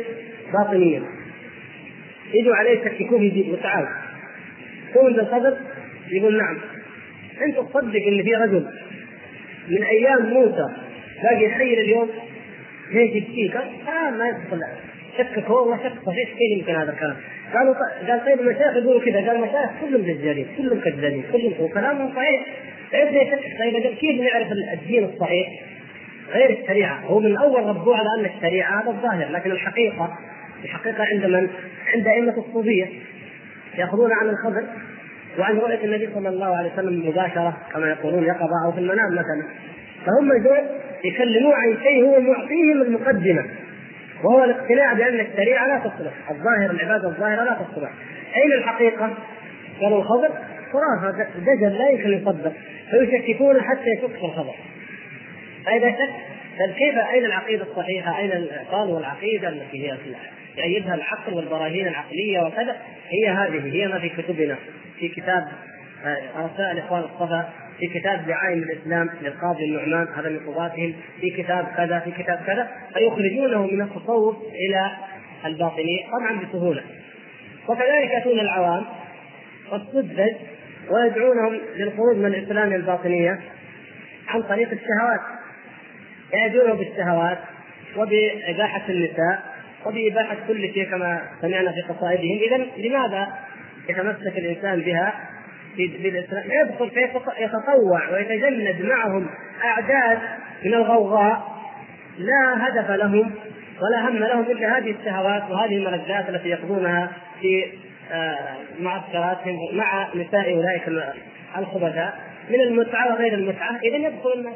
باطنيا. 0.53 1.03
يجوا 2.33 2.55
عليه 2.55 2.71
يشككوه 2.71 3.19
في 3.19 3.51
وتعال. 3.51 3.87
تؤمن 4.93 5.13
بالخضر 5.13 5.57
يقول 6.11 6.37
نعم. 6.37 6.57
أنت 7.41 7.55
تصدق 7.55 8.07
إن 8.07 8.23
في 8.23 8.35
رجل 8.35 8.65
من 9.69 9.83
أيام 9.83 10.25
موسى 10.25 10.67
باقي 11.23 11.49
حي 11.49 11.73
اليوم 11.73 12.09
ليش 12.91 13.15
يبكيك؟ 13.15 13.55
آه 13.55 14.09
ما 14.09 14.27
يدخل. 14.27 14.61
شكك 15.17 15.43
هو 15.43 15.61
والله 15.61 15.77
شك 15.77 16.05
صحيح 16.05 16.29
كيف 16.29 16.59
يمكن 16.59 16.75
هذا 16.75 16.91
الكلام؟ 16.91 17.15
قالوا 17.53 17.73
قال 18.07 18.25
طيب 18.25 18.39
المشايخ 18.39 18.75
يقولوا 18.75 19.01
كذا. 19.01 19.15
قال 19.15 19.35
المشايخ 19.35 19.69
كلهم 19.81 20.01
دجالين 20.01 20.47
كلهم 20.57 20.79
كذابين 20.79 21.23
كلهم 21.31 21.53
وكلامهم 21.59 22.15
صحيح. 22.15 22.45
كيف 22.91 23.11
يشكك 23.11 23.59
طيب 23.59 23.95
كيف 23.95 24.21
نعرف 24.21 24.47
الدين 24.73 25.03
الصحيح؟ 25.03 25.47
غير 26.33 26.59
الشريعة. 26.61 26.99
هو 26.99 27.19
من 27.19 27.37
أول 27.37 27.65
ربوه 27.65 27.97
على 27.97 28.07
أن 28.19 28.25
الشريعة 28.37 28.81
هذا 28.81 28.89
الظاهر. 28.89 29.31
لكن 29.31 29.51
الحقيقة 29.51 30.17
الحقيقة 30.63 31.03
عند 31.03 31.25
من؟ 31.25 31.49
عند 31.93 32.07
أئمة 32.07 32.37
الصوفية. 32.37 32.87
يأخذون 33.77 34.11
عن 34.11 34.29
الخبر 34.29 34.63
وعن 35.39 35.57
رؤية 35.57 35.83
النبي 35.83 36.09
صلى 36.13 36.29
الله 36.29 36.57
عليه 36.57 36.73
وسلم 36.73 37.09
مباشرة 37.09 37.57
كما 37.73 37.89
يقولون 37.89 38.23
يقظة 38.23 38.65
أو 38.65 38.71
في 38.71 38.79
المنام 38.79 39.11
مثلا. 39.11 39.43
فهم 40.05 40.43
دول 40.43 40.82
يكلموه 41.03 41.55
عن 41.55 41.77
شيء 41.83 42.03
هو 42.03 42.19
معطيهم 42.19 42.81
المقدمة 42.81 43.45
وهو 44.23 44.43
الاقتناع 44.43 44.93
بأن 44.93 45.19
الشريعة 45.19 45.67
لا 45.67 45.79
تصلح، 45.79 46.31
الظاهر 46.31 46.71
العبادة 46.71 47.07
الظاهرة 47.07 47.43
لا 47.43 47.53
تصلح. 47.53 47.91
أين 48.35 48.53
الحقيقة؟ 48.53 49.13
قالوا 49.81 49.99
الخبر 49.99 50.29
خرافه 50.73 51.27
دجل 51.39 51.77
لا 51.77 51.89
يمكن 51.89 52.13
يصدق 52.13 52.53
فيشككون 52.91 53.61
حتى 53.61 53.89
يشك 53.97 54.23
الخبر. 54.23 54.55
فإذا 55.65 55.91
شك 55.91 56.13
كيف 56.77 56.97
أين 56.97 57.25
العقيدة 57.25 57.63
الصحيحة؟ 57.63 58.19
أين 58.19 58.47
قالوا 58.71 58.99
العقيده 58.99 59.49
التي 59.49 59.87
هي 59.87 59.97
يأيدها 60.57 60.95
العقل 60.95 61.33
والبراهين 61.33 61.87
العقلية 61.87 62.39
وكذا 62.39 62.75
هي 63.09 63.29
هذه 63.29 63.73
هي 63.73 63.87
ما 63.87 63.99
في 63.99 64.09
كتبنا 64.09 64.55
في 64.99 65.07
كتاب 65.09 65.47
رسائل 66.35 66.71
الاخوان 66.71 67.01
الصفا 67.01 67.49
في 67.83 67.99
كتاب 67.99 68.27
دعائم 68.27 68.63
الإسلام 68.63 69.09
للقاضي 69.21 69.65
النعمان 69.65 70.07
هذا 70.15 70.29
من 70.29 70.39
قضاتهم 70.39 70.93
في 71.21 71.29
كتاب 71.29 71.67
كذا 71.77 71.99
في 71.99 72.11
كتاب 72.11 72.39
كذا 72.47 72.71
فيخرجونه 72.93 73.67
من 73.67 73.81
التصوف 73.81 74.37
إلى 74.37 74.91
الباطنية 75.45 76.03
طبعا 76.11 76.39
بسهولة. 76.45 76.83
وكذلك 77.67 78.11
يأتون 78.11 78.39
العوام 78.39 78.85
والسذج 79.71 80.35
ويدعونهم 80.89 81.59
للخروج 81.75 82.17
من 82.17 82.25
الإسلام 82.25 82.73
الباطنية 82.73 83.39
عن 84.27 84.41
طريق 84.41 84.69
الشهوات. 84.71 85.21
يأتونه 86.33 86.73
بالشهوات 86.73 87.37
وبإباحة 87.97 88.89
النساء 88.89 89.43
وبإباحة 89.85 90.37
كل 90.47 90.73
شيء 90.73 90.89
كما 90.91 91.21
سمعنا 91.41 91.71
في 91.71 91.81
قصائدهم. 91.81 92.39
إذا 92.47 92.87
لماذا 92.87 93.33
يتمسك 93.89 94.37
الإنسان 94.37 94.81
بها؟ 94.81 95.13
في 95.75 95.87
بالإسلام 95.87 96.43
يدخل 96.51 96.89
فيتطوع 96.89 98.09
ويتجند 98.11 98.81
معهم 98.81 99.27
أعداد 99.63 100.19
من 100.65 100.73
الغوغاء. 100.73 101.53
لا 102.17 102.67
هدف 102.67 102.91
لهم 102.91 103.31
ولا 103.81 104.09
هم 104.09 104.17
لهم 104.17 104.41
إلا 104.41 104.77
هذه 104.77 104.95
الشهوات 104.99 105.43
وهذه 105.51 105.77
الملذات 105.77 106.29
التي 106.29 106.49
يقضونها 106.49 107.11
في 107.41 107.65
آه، 108.11 108.37
معسكراتهم 108.79 109.57
مع 109.73 110.07
نساء 110.15 110.53
أولئك 110.53 111.13
الخبثاء. 111.57 112.19
من 112.49 112.61
المتعة 112.61 113.13
وغير 113.13 113.33
المتعة 113.33 113.79
إذا 113.83 113.95
يدخل 113.95 114.33
الناس. 114.35 114.53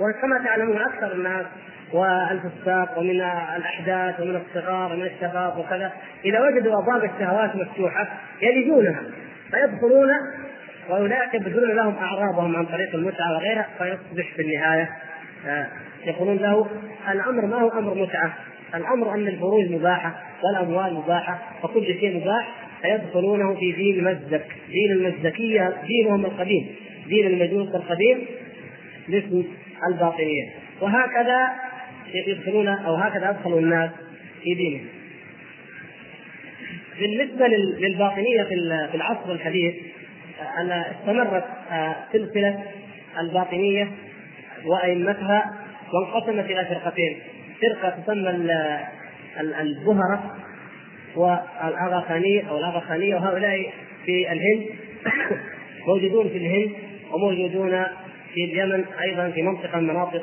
وكما 0.00 0.44
تعلمون 0.44 0.76
أكثر 0.76 1.12
الناس 1.12 1.46
والفساق 1.92 2.98
ومن 2.98 3.10
الأحداث 3.56 4.20
ومن 4.20 4.36
الصغار 4.36 4.92
ومن 4.92 5.06
الشباب 5.06 5.58
وكذا 5.58 5.92
إذا 6.24 6.40
وجدوا 6.40 6.82
أبواب 6.82 7.10
الشهوات 7.14 7.56
مفتوحة 7.56 8.08
يلجونها. 8.42 9.02
فيدخلون 9.52 10.08
واولئك 10.90 11.34
يبذلون 11.34 11.76
لهم 11.76 11.94
أعراضهم 11.94 12.56
عن 12.56 12.66
طريق 12.66 12.94
المتعة 12.94 13.32
وغيرها 13.32 13.68
فيصبح 13.78 14.34
في 14.36 14.42
النهاية 14.42 14.90
آه، 15.46 15.66
يقولون 16.04 16.36
له 16.36 16.66
الأمر 17.12 17.46
ما 17.46 17.56
هو 17.56 17.68
أمر 17.68 17.94
متعة 17.94 18.34
الأمر 18.74 19.14
أن 19.14 19.28
الفروج 19.28 19.70
مباحة 19.70 20.22
والأموال 20.44 20.94
مباحة 20.94 21.38
وكل 21.62 21.86
شيء 21.86 22.20
مباح 22.20 22.48
فيدخلونه 22.82 23.54
في 23.54 23.72
دين 23.72 24.04
مزدك 24.04 24.46
دين 24.68 24.92
المزدكية 24.92 25.74
دينهم 25.86 26.24
القديم 26.24 26.66
دين 27.08 27.26
المجوس 27.26 27.74
القديم 27.74 28.26
باسم 29.08 29.44
الباطنية 29.88 30.48
وهكذا 30.80 31.52
يدخلون 32.26 32.68
أو 32.68 32.94
هكذا 32.94 33.30
أدخلوا 33.30 33.60
الناس 33.60 33.90
في 34.42 34.54
دينهم. 34.54 34.86
بالنسبة 37.00 37.46
للباطنية 37.78 38.42
في 38.90 38.94
العصر 38.94 39.32
الحديث 39.32 39.74
أن 40.58 40.70
استمرت 40.70 41.44
آه، 41.70 41.96
سلسلة 42.12 42.62
الباطنية 43.18 43.90
وأئمتها 44.66 45.52
وانقسمت 45.92 46.50
إلى 46.50 46.64
فرقتين، 46.64 47.18
فرقة 47.62 47.90
تسمى 47.90 48.30
البهره 49.60 50.36
والاغاخانيه 51.16 52.50
أو 52.50 52.58
الاغاخانيه 52.58 53.14
وهؤلاء 53.14 53.72
في 54.06 54.32
الهند 54.32 54.66
موجودون 55.88 56.28
في 56.28 56.36
الهند 56.36 56.70
وموجودون 57.12 57.84
في 58.34 58.44
اليمن 58.44 58.84
أيضا 59.00 59.30
في 59.30 59.42
منطقة 59.42 59.80
من 59.80 59.86
مناطق 59.86 60.22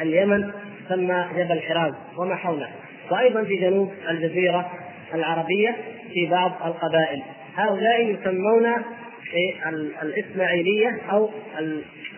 اليمن 0.00 0.50
تسمى 0.86 1.26
جبل 1.36 1.60
حراز 1.60 1.92
وما 2.18 2.36
حوله. 2.36 2.68
وأيضا 3.10 3.44
في 3.44 3.56
جنوب 3.56 3.92
الجزيرة 4.10 4.70
العربية 5.14 5.76
في 6.12 6.26
بعض 6.26 6.52
القبائل 6.66 7.22
هؤلاء 7.56 8.02
يسمون 8.02 8.72
الإسماعيلية 10.02 10.98
أو 11.10 11.30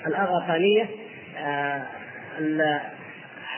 الاغاخانيه 0.07 0.87
آه، 1.39 1.83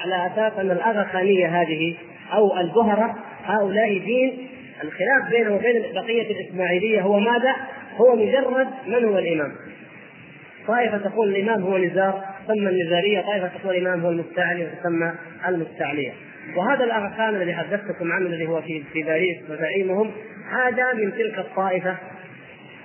على 0.00 0.26
أساس 0.26 0.52
أن 0.58 0.70
الاغاخانيه 0.70 1.62
هذه 1.62 1.94
أو 2.32 2.60
البهره 2.60 3.16
هؤلاء 3.44 3.98
دين 3.98 4.48
الخلاف 4.84 5.30
بينه 5.30 5.54
وبين 5.54 5.82
بقية 5.94 6.30
الإسماعيلية 6.30 7.00
هو 7.00 7.18
ماذا؟ 7.18 7.56
هو 7.96 8.16
مجرد 8.16 8.68
من 8.86 9.04
هو 9.04 9.18
الإمام 9.18 9.52
طائفة 10.66 10.98
تقول 10.98 11.36
الإمام 11.36 11.62
هو 11.62 11.78
نزار 11.78 12.24
تسمى 12.44 12.70
النزارية، 12.70 13.20
طائفة 13.20 13.50
تقول 13.58 13.76
الإمام 13.76 14.00
هو 14.00 14.10
المستعلي 14.10 14.64
وتسمى 14.64 15.12
المستعلية. 15.48 16.12
وهذا 16.56 16.84
الأغا 16.84 17.28
الذي 17.30 17.54
حدثتكم 17.54 18.12
عنه 18.12 18.26
الذي 18.26 18.46
هو 18.46 18.62
في 18.62 18.82
في 18.92 19.02
باريس 19.02 19.36
وزعيمهم 19.50 20.10
هذا 20.50 20.92
من 20.92 21.12
تلك 21.12 21.38
الطائفة 21.38 21.96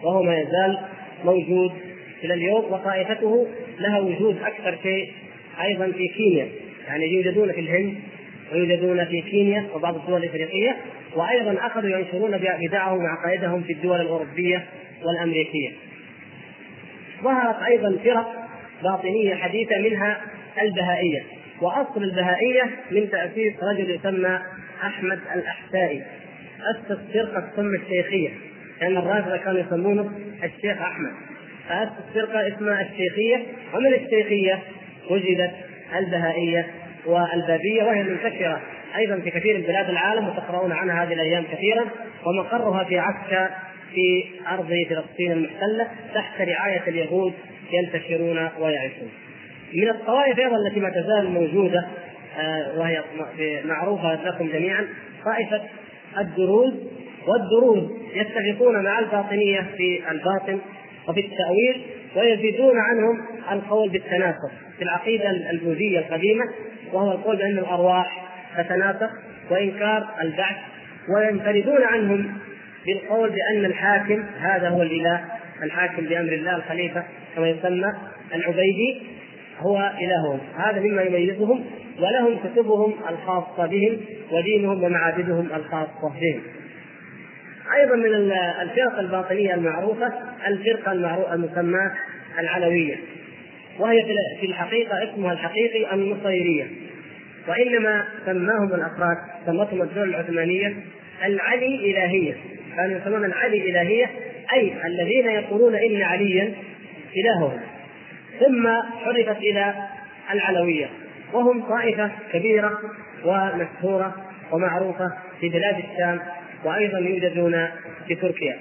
وهو 0.03 0.23
ما 0.23 0.39
يزال 0.39 0.79
موجود 1.25 1.71
إلى 2.23 2.33
اليوم 2.33 2.73
وطائفته 2.73 3.47
لها 3.79 3.99
وجود 3.99 4.37
أكثر 4.41 4.77
شيء 4.83 5.11
أيضا 5.61 5.91
في 5.91 6.07
كينيا، 6.07 6.47
يعني 6.87 7.05
يوجدون 7.13 7.51
في 7.51 7.59
الهند 7.59 7.95
ويوجدون 8.53 9.05
في 9.05 9.21
كينيا 9.21 9.67
وبعض 9.75 9.95
الدول 9.95 10.23
الإفريقية 10.23 10.77
وأيضا 11.15 11.65
أخذوا 11.65 11.89
ينشرون 11.89 12.37
بدعهم 12.37 13.03
وعقائدهم 13.03 13.63
في 13.63 13.73
الدول 13.73 14.01
الأوروبية 14.01 14.65
والأمريكية. 15.03 15.69
ظهرت 17.23 17.63
أيضا 17.63 17.97
فرق 18.03 18.41
باطنية 18.83 19.35
حديثة 19.35 19.77
منها 19.77 20.21
البهائية 20.61 21.23
وأصل 21.61 22.03
البهائية 22.03 22.69
من 22.91 23.09
تأسيس 23.09 23.53
رجل 23.63 23.89
يسمى 23.89 24.39
أحمد 24.83 25.19
الاحسائي 25.35 26.03
أسس 26.61 26.99
فرقة 27.13 27.39
تسمى 27.39 27.77
الشيخية 27.77 28.29
لأن 28.81 28.97
الرافضة 28.97 29.37
كانوا 29.37 29.59
يسمونه 29.59 30.11
الشيخ 30.43 30.81
أحمد. 30.81 31.11
فأسس 31.69 32.13
فرقة 32.13 32.47
اسمها 32.47 32.81
الشيخية 32.81 33.43
ومن 33.73 33.93
الشيخية 33.93 34.59
وجدت 35.09 35.51
البهائية 35.97 36.67
والبابية 37.05 37.83
وهي 37.83 38.03
منتشره 38.03 38.61
أيضا 38.97 39.19
في 39.19 39.31
كثير 39.31 39.57
من 39.57 39.63
بلاد 39.63 39.89
العالم 39.89 40.27
وتقرؤون 40.27 40.71
عنها 40.71 41.03
هذه 41.03 41.13
الأيام 41.13 41.43
كثيرا. 41.43 41.85
ومقرها 42.25 42.83
في 42.83 42.99
عسكر 42.99 43.49
في 43.93 44.23
أرض 44.47 44.73
فلسطين 44.89 45.31
المحتلة 45.31 45.87
تحت 46.13 46.41
رعاية 46.41 46.83
اليهود 46.87 47.33
ينتشرون 47.71 48.49
ويعيشون. 48.59 49.09
من 49.73 49.89
الطوائف 49.89 50.39
أيضا 50.39 50.57
التي 50.57 50.79
ما 50.79 50.89
تزال 50.89 51.31
موجودة 51.31 51.87
آه، 52.39 52.79
وهي 52.79 53.03
معروفة 53.65 54.25
لكم 54.25 54.47
جميعا 54.47 54.87
طائفة 55.25 55.61
الدروز 56.17 56.73
والدروز 57.27 57.83
يتفقون 58.13 58.83
مع 58.83 58.99
الباطنية 58.99 59.65
في 59.77 60.11
الباطن 60.11 60.59
وفي 61.07 61.19
التأويل 61.19 61.81
ويزيدون 62.15 62.79
عنهم 62.79 63.25
القول 63.51 63.89
بالتناسخ 63.89 64.51
في 64.77 64.83
العقيدة 64.83 65.29
البوذية 65.29 65.99
القديمة 65.99 66.43
وهو 66.93 67.11
القول 67.11 67.37
بأن 67.37 67.57
الأرواح 67.57 68.27
تتناسخ 68.57 69.09
وإنكار 69.51 70.09
البعث 70.21 70.55
وينفردون 71.15 71.83
عنهم 71.83 72.33
بالقول 72.85 73.29
بأن 73.29 73.65
الحاكم 73.65 74.23
هذا 74.41 74.69
هو 74.69 74.81
الإله 74.81 75.25
الحاكم 75.63 76.05
بأمر 76.05 76.33
الله 76.33 76.55
الخليفة 76.55 77.03
كما 77.35 77.49
يسمى 77.49 77.93
العبيدي 78.35 79.01
هو 79.61 79.91
إلههم. 80.01 80.39
هذا 80.57 80.79
مما 80.79 81.01
يميزهم 81.01 81.65
ولهم 81.99 82.37
كتبهم 82.43 82.93
الخاصة 83.09 83.67
بهم 83.67 83.97
ودينهم 84.31 84.83
ومعابدهم 84.83 85.47
الخاصة 85.55 86.13
بهم. 86.21 86.41
أيضا 87.79 87.95
من 87.95 88.31
الفرق 88.61 88.99
الباطنية 88.99 89.53
المعروفة 89.53 90.13
الفرقة 90.47 90.91
المعروفة 90.91 91.33
المسماة 91.33 91.91
العلوية 92.39 92.95
وهي 93.79 94.03
في 94.39 94.45
الحقيقة 94.45 95.03
اسمها 95.03 95.33
الحقيقي 95.33 95.93
النصيرية 95.93 96.67
وإنما 97.47 98.05
سماهم 98.25 98.73
الأفراد 98.73 99.17
سمتهم 99.45 99.81
الدولة 99.81 100.03
العثمانية 100.03 100.73
العلي 101.25 101.91
إلهية. 101.91 102.35
كانوا 102.75 102.99
يسمون 102.99 103.25
العلي 103.25 103.69
إلهية 103.69 104.09
أي 104.53 104.73
الذين 104.85 105.25
يقولون 105.25 105.75
إن 105.75 106.01
عليا 106.01 106.53
إلههم. 107.17 107.59
ثم 108.41 108.67
حرفت 109.05 109.37
إلى 109.37 109.73
العلوية 110.31 110.89
وهم 111.33 111.63
طائفة 111.63 112.11
كبيرة 112.33 112.79
ومشهورة 113.25 114.15
ومعروفة 114.51 115.11
في 115.39 115.49
بلاد 115.49 115.75
الشام 115.77 116.19
وأيضا 116.65 116.99
يوجدون 116.99 117.67
في 118.07 118.15
تركيا. 118.15 118.57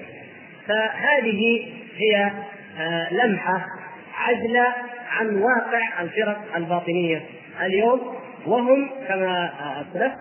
فهذه 0.67 1.67
هي 1.97 2.31
آه، 2.79 3.13
لمحة 3.13 3.65
عجله 4.17 4.73
عن 5.11 5.35
واقع 5.35 6.01
الفرق 6.01 6.41
الباطنية 6.55 7.21
اليوم. 7.61 8.15
وهم 8.45 8.89
كما 9.07 9.51
أسلفت 9.81 10.17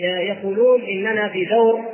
يقولون 0.00 0.82
إننا 0.82 1.28
في 1.28 1.44
دور 1.44 1.84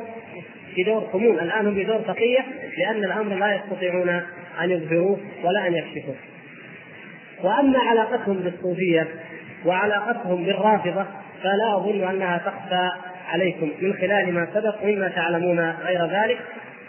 في 0.75 0.83
دور 0.83 1.01
قمون. 1.01 1.39
الآن 1.39 1.67
هم 1.67 1.75
في 1.75 1.85
دور 1.85 2.01
تقية 2.01 2.45
لأن 2.79 3.05
الأمر 3.05 3.35
لا 3.35 3.55
يستطيعون 3.55 4.09
أن 4.63 4.71
يظهروه 4.71 5.19
ولا 5.45 5.67
أن 5.67 5.75
يكشفوه. 5.75 6.15
وأما 7.43 7.79
علاقتهم 7.79 8.37
بالصوفية 8.37 9.09
وعلاقتهم 9.67 10.45
بالرافضة 10.45 11.07
فلا 11.43 11.77
أظن 11.77 12.09
أنها 12.09 12.39
تخفى 12.39 12.91
عليكم. 13.29 13.71
من 13.83 13.93
خلال 13.95 14.35
ما 14.35 14.49
سبق 14.55 14.85
مما 14.85 15.09
تعلمون 15.09 15.61
غير 15.71 16.07
ذلك 16.07 16.39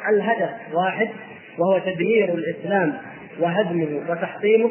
الهدف 0.09 0.49
واحد 0.73 1.09
وهو 1.57 1.79
تدمير 1.79 2.33
الإسلام 2.33 2.93
وهدمه 3.39 4.01
وتحطيمه 4.09 4.69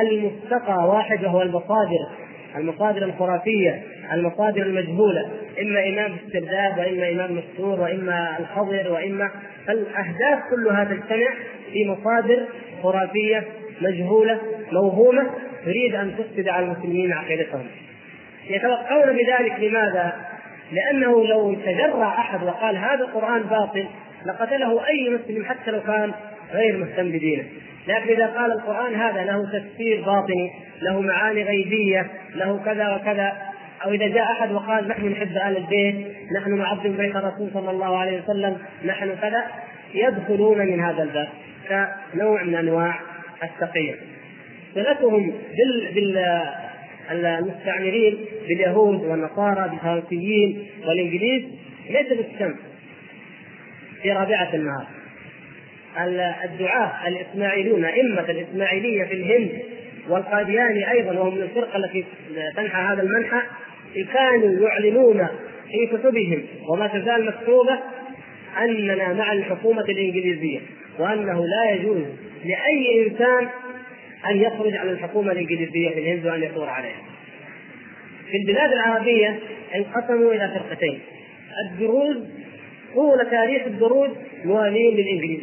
المستقى 0.00 0.88
واحد 0.88 1.24
وهو 1.24 1.42
المصادر 1.42 2.08
المصادر 2.56 3.02
الخرافية 3.02 3.82
المصادر 4.12 4.62
المجهولة 4.62 5.30
إما 5.62 5.88
إمام 5.88 6.16
استرداد 6.26 6.78
وإما 6.78 7.10
إمام 7.10 7.38
مستور 7.38 7.80
وإما 7.80 8.38
الخضر 8.38 8.92
وإما 8.92 9.30
فالأهداف 9.66 10.38
كلها 10.50 10.84
تجتمع 10.84 11.30
في 11.72 11.88
مصادر 11.88 12.42
خرافية 12.82 13.44
مجهولة 13.80 14.40
موهومة 14.72 15.30
تريد 15.64 15.94
أن 15.94 16.14
تفسد 16.18 16.48
على 16.48 16.66
المسلمين 16.66 17.12
عقيدتهم. 17.12 17.66
يتوقعون 18.50 19.16
بذلك 19.16 19.60
لماذا؟ 19.60 20.12
لأنه 20.72 21.26
لو 21.26 21.54
تجرع 21.54 22.08
أحد 22.18 22.42
وقال 22.42 22.76
هذا 22.76 23.04
القرآن 23.04 23.42
باطل 23.42 23.86
لقتله 24.26 24.86
أي 24.88 25.10
مسلم 25.10 25.44
حتى 25.44 25.70
لو 25.70 25.80
كان 25.80 26.12
غير 26.52 26.76
مهتم 26.76 27.08
بدينه 27.08 27.44
لكن 27.88 28.12
إذا 28.12 28.26
قال 28.26 28.52
القرآن 28.52 28.94
هذا 28.94 29.24
له 29.24 29.58
تفسير 29.58 30.04
باطني 30.06 30.50
له 30.82 31.00
معاني 31.00 31.42
غيبية 31.42 32.06
له 32.34 32.60
كذا 32.64 32.94
وكذا 32.94 33.32
أو 33.84 33.90
إذا 33.90 34.08
جاء 34.08 34.32
أحد 34.32 34.52
وقال 34.52 34.88
نحن 34.88 35.08
نحب 35.08 35.30
ال 35.30 35.56
البيت 35.56 36.06
نحن 36.40 36.58
نعظم 36.58 36.96
بيت 36.96 37.16
الرسول 37.16 37.50
صلى 37.54 37.70
الله 37.70 37.96
عليه 37.96 38.22
وسلم 38.22 38.58
نحن 38.84 39.16
كذا 39.22 39.44
يدخلون 39.94 40.58
من 40.58 40.80
هذا 40.80 41.02
الباب. 41.02 41.28
كنوع 42.12 42.42
من 42.42 42.54
أنواع 42.54 42.94
التقيه 43.42 43.94
صلتهم 44.74 45.30
بال 45.30 45.94
بال 45.94 46.18
المستعمرين 47.10 48.18
باليهود 48.48 49.00
والنصارى 49.00 49.68
بالفرنسيين 49.70 50.66
والإنجليز 50.86 51.42
ليس 51.90 52.06
بالشمس 52.08 52.56
في 54.02 54.12
رابعة 54.12 54.54
النهار. 54.54 54.86
الدعاة 56.44 57.08
الإسماعيليون 57.08 57.84
أئمة 57.84 58.30
الإسماعيلية 58.30 59.04
في 59.04 59.14
الهند 59.14 59.62
والقادياني 60.08 60.90
أيضا 60.90 61.12
وهم 61.12 61.34
من 61.34 61.42
الفرقة 61.42 61.76
التي 61.76 62.04
تنحى 62.56 62.82
هذا 62.82 63.02
المنحى 63.02 63.40
كانوا 64.12 64.68
يعلنون 64.68 65.26
في 65.70 65.86
كتبهم 65.86 66.42
وما 66.68 66.86
تزال 66.86 67.26
مكتوبة 67.26 67.78
أننا 68.62 69.12
مع 69.12 69.32
الحكومة 69.32 69.84
الإنجليزية 69.84 70.60
وأنه 70.98 71.46
لا 71.46 71.70
يجوز 71.70 72.02
لأي 72.44 73.06
إنسان 73.06 73.48
أن 74.30 74.36
يخرج 74.36 74.74
عن 74.74 74.88
الحكومة 74.88 75.32
الإنجليزية 75.32 75.90
في 75.90 75.98
الهند 75.98 76.26
وأن 76.26 76.42
يثور 76.42 76.68
عليها. 76.68 77.02
في 78.30 78.36
البلاد 78.36 78.72
العربية 78.72 79.38
انقسموا 79.74 80.32
إلى 80.32 80.48
فرقتين 80.58 81.00
الدروز 81.66 82.16
طول 82.94 83.30
تاريخ 83.30 83.62
الدروز 83.66 84.10
موالين 84.44 84.96
للإنجليز 84.96 85.40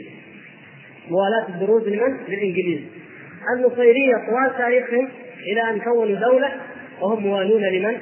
موالاة 1.09 1.47
الدروز 1.49 1.87
لمن؟ 1.87 2.17
للإنجليز 2.27 2.79
النصيرية 3.55 4.13
طوال 4.29 4.57
تاريخهم 4.57 5.09
إلى 5.51 5.61
أن 5.69 5.79
كونوا 5.79 6.19
دولة 6.19 6.51
وهم 7.01 7.23
موالون 7.23 7.63
لمن؟ 7.63 7.97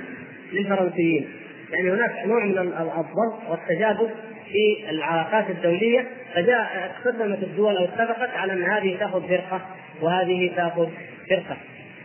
للفرنسيين 0.54 1.28
يعني 1.74 1.92
هناك 1.92 2.12
نوع 2.26 2.46
من 2.46 2.58
الضغط 2.58 3.50
والتجاذب 3.50 4.10
في 4.52 4.90
العلاقات 4.90 5.50
الدولية 5.50 6.08
فجاء 6.36 6.92
اقتسمت 6.96 7.44
الدول 7.44 7.78
أو 7.78 7.84
اتفقت 7.84 8.30
على 8.30 8.54
أن 8.54 8.64
هذه 8.64 8.98
تأخذ 9.00 9.28
فرقة 9.28 9.62
وهذه 10.02 10.52
تأخذ 10.56 10.90
فرقة. 11.30 11.58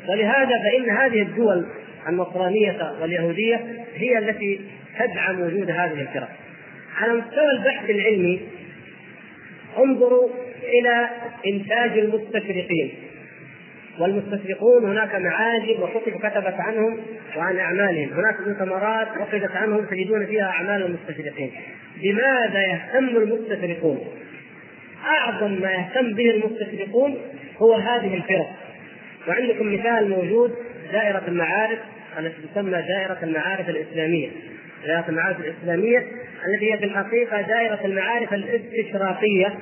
ولهذا 0.08 0.50
فإن 0.70 0.90
هذه 0.90 1.22
الدول 1.22 1.66
النصرانية 2.08 2.92
واليهودية 3.00 3.84
هي 3.94 4.18
التي 4.18 4.60
تدعم 4.98 5.40
وجود 5.40 5.70
هذه 5.70 6.00
الفرق. 6.00 6.28
على 6.96 7.12
مستوى 7.12 7.50
البحث 7.50 7.90
العلمي 7.90 8.40
انظروا 9.78 10.28
إلى 10.62 11.08
إنتاج 11.46 11.98
المستشرقين. 11.98 12.94
والمستشرقون 13.98 14.84
هناك 14.84 15.14
معاجم 15.14 15.82
وكتب 15.82 16.18
كتبت 16.18 16.54
عنهم 16.58 17.00
وعن 17.36 17.58
أعمالهم، 17.58 18.12
هناك 18.12 18.36
مؤتمرات 18.46 19.08
وقفت 19.20 19.56
عنهم 19.56 19.84
تجدون 19.84 20.26
فيها 20.26 20.44
أعمال 20.44 20.82
المستشرقين. 20.82 21.52
بماذا 22.02 22.60
يهتم 22.60 23.16
المستشرقون؟ 23.16 24.00
أعظم 25.06 25.52
ما 25.60 25.70
يهتم 25.72 26.14
به 26.14 26.30
المستشرقون 26.30 27.16
هو 27.58 27.74
هذه 27.74 28.14
الفرق. 28.14 28.50
وعندكم 29.28 29.74
مثال 29.74 30.10
موجود 30.10 30.54
دائرة 30.92 31.22
المعارف 31.28 31.78
التي 32.18 32.36
تسمى 32.52 32.70
دائرة 32.70 33.18
المعارف 33.22 33.68
الإسلامية. 33.68 34.28
دائرة 34.86 35.04
المعارف 35.08 35.40
الإسلامية 35.40 35.98
التي 36.46 36.72
هي 36.72 36.78
في 36.78 36.84
الحقيقة 36.84 37.40
دائرة 37.40 37.80
المعارف 37.84 38.34
الاستشراقية 38.34 39.54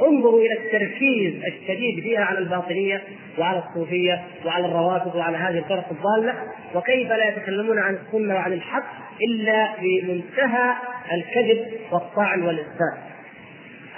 انظروا 0.00 0.40
إلى 0.40 0.52
التركيز 0.52 1.34
الشديد 1.44 2.02
فيها 2.02 2.24
على 2.24 2.38
الباطنية 2.38 3.02
وعلى 3.38 3.62
الصوفية 3.68 4.22
وعلى 4.46 4.66
الروافض 4.66 5.16
وعلى 5.16 5.36
هذه 5.36 5.58
الفرق 5.58 5.86
الضالة 5.90 6.34
وكيف 6.74 7.08
لا 7.08 7.28
يتكلمون 7.28 7.78
عن 7.78 7.94
السنة 7.94 8.34
وعن 8.34 8.52
الحق 8.52 8.84
إلا 9.28 9.68
بمنتهى 9.80 10.74
الكذب 11.12 11.66
والطعن 11.92 12.42
والافساد. 12.42 12.98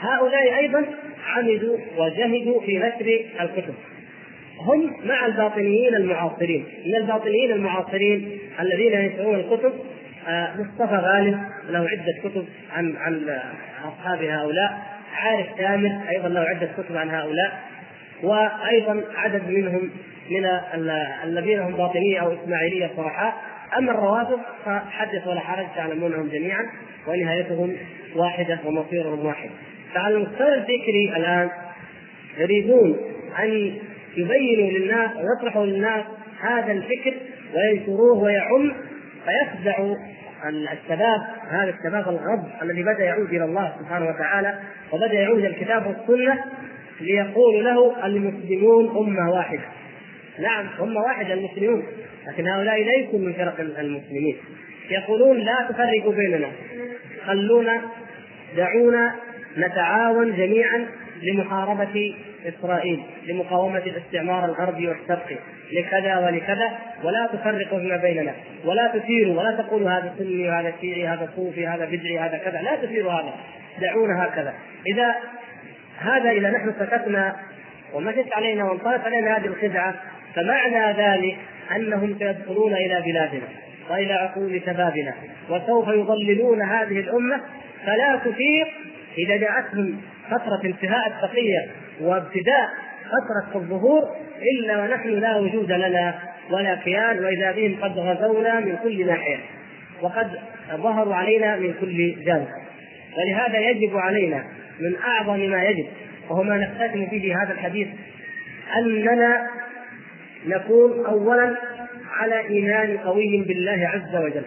هؤلاء 0.00 0.58
أيضا 0.58 0.86
عمدوا 1.26 1.76
وجهدوا 1.98 2.60
في 2.60 2.78
نشر 2.78 3.20
الكتب. 3.40 3.74
هم 4.60 4.92
مع 5.04 5.26
الباطنيين 5.26 5.94
المعاصرين، 5.94 6.64
من 6.86 6.94
الباطنيين 6.94 7.52
المعاصرين 7.52 8.38
الذين 8.60 8.92
ينشرون 8.92 9.34
الكتب 9.34 9.72
آه، 10.28 10.56
مصطفى 10.56 10.96
غالب 10.96 11.40
له 11.68 11.88
عدة 11.88 12.14
كتب 12.24 12.44
عن 12.72 12.96
عن 12.96 13.40
أصحاب 13.84 14.22
هؤلاء 14.22 14.93
عارف 15.14 15.46
كامل 15.58 16.00
أيضا 16.16 16.28
له 16.28 16.40
عدة 16.40 16.68
كتب 16.78 16.96
عن 16.96 17.10
هؤلاء 17.10 17.60
وأيضا 18.22 19.02
عدد 19.16 19.48
منهم 19.48 19.90
من 20.30 20.46
الذين 21.24 21.58
هم 21.58 21.76
باطنية 21.76 22.18
أو 22.20 22.32
إسماعيلية 22.32 22.90
صرحاء 22.96 23.34
أما 23.78 23.92
الروافض 23.92 24.38
فحدث 24.64 25.26
ولا 25.26 25.40
حرج 25.40 25.66
تعلمونهم 25.76 26.28
جميعا 26.28 26.66
ونهايتهم 27.06 27.76
واحدة 28.16 28.58
ومصيرهم 28.64 29.26
واحد. 29.26 29.50
فعلى 29.94 30.14
المستوى 30.14 30.54
الفكري 30.54 31.12
الآن 31.16 31.50
يريدون 32.38 32.96
أن 33.38 33.72
يبينوا 34.16 34.70
للناس 34.70 35.10
ويطرحوا 35.16 35.66
للناس 35.66 36.04
هذا 36.40 36.72
الفكر 36.72 37.14
وينشروه 37.54 38.18
ويعم 38.18 38.72
فيخدعوا 39.24 39.96
الشباب 40.48 41.22
هذا 41.50 41.74
الشباب 41.78 42.08
الغض 42.08 42.48
الذي 42.62 42.82
بدأ 42.82 43.04
يعود 43.04 43.28
إلى 43.28 43.44
الله 43.44 43.72
سبحانه 43.80 44.06
وتعالى 44.06 44.58
وبدأ 44.92 45.14
يعود 45.14 45.38
إلى 45.38 45.46
الكتاب 45.46 45.86
والسنة 45.86 46.44
ليقول 47.00 47.64
له 47.64 48.06
المسلمون 48.06 48.96
أمة 48.96 49.30
واحدة. 49.30 49.64
نعم 50.38 50.66
أمة 50.80 51.00
واحدة 51.00 51.34
المسلمون 51.34 51.82
لكن 52.26 52.46
هؤلاء 52.48 52.82
ليسوا 52.82 53.18
من 53.18 53.32
فرق 53.32 53.60
المسلمين. 53.60 54.36
يقولون 54.90 55.38
لا 55.38 55.66
تفرقوا 55.68 56.12
بيننا 56.12 56.48
خلونا 57.26 57.80
دعونا 58.56 59.14
نتعاون 59.58 60.36
جميعا 60.36 60.86
لمحاربة 61.22 62.14
إسرائيل 62.46 63.02
لمقاومة 63.26 63.78
الاستعمار 63.78 64.44
الغربي 64.44 64.88
والشرقي 64.88 65.36
لكذا 65.72 66.18
ولكذا 66.18 66.78
ولا 67.04 67.28
تفرقوا 67.32 67.78
فيما 67.78 67.96
بيننا. 67.96 68.32
ولا 68.64 68.92
تثيروا 68.94 69.40
ولا 69.40 69.56
تقولوا 69.56 69.90
هذا 69.90 70.14
سني 70.18 70.48
وهذا 70.48 70.72
شيعي 70.80 71.06
هذا 71.06 71.30
صوفي 71.36 71.66
هذا 71.66 71.84
بدعي 71.84 72.18
هذا 72.18 72.38
كذا. 72.38 72.62
لا 72.62 72.76
تثيروا 72.76 73.12
هذا. 73.12 73.34
دعونا 73.80 74.24
هكذا. 74.24 74.54
إذا 74.86 75.14
هذا 75.98 76.30
إذا 76.30 76.50
نحن 76.50 76.74
سكتنا 76.78 77.36
ومشت 77.94 78.32
علينا 78.32 78.64
وانطلت 78.64 79.04
علينا 79.04 79.36
هذه 79.36 79.46
الخدعة 79.46 79.94
فمعنى 80.34 80.92
ذلك 80.92 81.36
أنهم 81.76 82.16
سيدخلون 82.18 82.74
إلى 82.74 83.02
بلادنا 83.06 83.48
وإلى 83.90 84.12
عقول 84.12 84.62
شبابنا 84.66 85.14
وسوف 85.50 85.88
يضللون 85.88 86.62
هذه 86.62 87.00
الأمة. 87.00 87.40
فلا 87.86 88.16
تثير 88.24 88.66
إذا 89.18 89.36
جاءتهم 89.36 90.00
فترة 90.30 90.60
انتهاء 90.64 91.06
التقية 91.06 91.66
وابتداء 92.00 92.68
فترة 93.04 93.60
الظهور 93.60 94.02
إلا 94.42 94.82
ونحن 94.82 95.08
لا 95.08 95.36
وجود 95.36 95.72
لنا 95.72 96.14
ولا 96.50 96.74
كيان 96.74 97.24
وإذا 97.24 97.52
بهم 97.52 97.76
قد 97.82 97.98
غزونا 97.98 98.60
من 98.60 98.76
كل 98.82 99.06
ناحية 99.06 99.38
وقد 100.02 100.30
ظهروا 100.72 101.14
علينا 101.14 101.56
من 101.56 101.74
كل 101.80 102.24
جانب. 102.24 102.48
ولهذا 103.18 103.58
يجب 103.58 103.96
علينا 103.96 104.44
من 104.80 104.96
أعظم 104.96 105.40
ما 105.40 105.64
يجب 105.64 105.86
وهو 106.30 106.42
ما 106.42 106.56
نختتم 106.56 107.04
به 107.04 107.34
هذا 107.42 107.52
الحديث 107.52 107.88
أننا 108.76 109.50
نكون 110.46 111.06
أولا 111.06 111.56
على 112.20 112.40
إيمان 112.40 112.98
قوي 112.98 113.44
بالله 113.48 113.90
عز 113.94 114.16
وجل. 114.16 114.44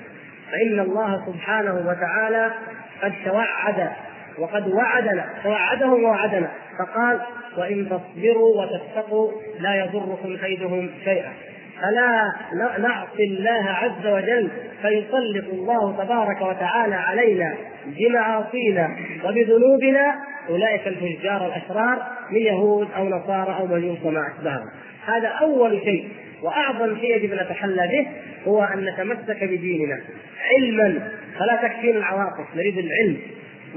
فإن 0.51 0.80
الله 0.80 1.25
سبحانه 1.25 1.73
وتعالى 1.73 2.51
قد 3.01 3.13
توعد 3.25 3.89
وقد 4.39 4.67
وعدنا 4.67 5.25
توعدهم 5.43 6.03
ووعدنا. 6.03 6.51
فقال 6.79 7.19
وإن 7.57 7.89
تصبروا 7.89 8.61
وتتقوا 8.61 9.31
لا 9.59 9.75
يضركم 9.75 10.38
كيدهم 10.38 10.89
شيئا. 11.03 11.31
فلا 11.81 12.33
نعصي 12.79 13.23
الله 13.23 13.69
عز 13.69 14.07
وجل 14.07 14.49
فيسلط 14.81 15.53
الله 15.53 16.03
تبارك 16.03 16.41
وتعالى 16.41 16.95
علينا 16.95 17.55
بمعاصينا 17.85 18.89
وبذنوبنا؟ 19.25 20.15
أولئك 20.49 20.88
الفجار 20.88 21.45
الاشرار 21.45 22.07
من 22.31 22.39
يهود 22.39 22.88
أو 22.97 23.09
نصارى 23.09 23.55
أو 23.59 23.67
مجوس 23.67 23.97
وما 24.03 24.21
اشبههم 24.27 24.67
هذا 25.05 25.27
أول 25.27 25.81
شيء. 25.83 26.09
وأعظم 26.43 26.95
شيء 26.95 27.15
يجب 27.15 27.33
أن 27.33 27.45
نتحلى 27.45 27.88
به 27.88 28.07
هو 28.47 28.63
أن 28.63 28.85
نتمسك 28.85 29.43
بديننا. 29.43 29.99
علما 30.51 31.11
فلا 31.39 31.55
تكفينا 31.61 31.97
العواطف 31.97 32.55
نريد 32.55 32.77
العلم. 32.77 33.17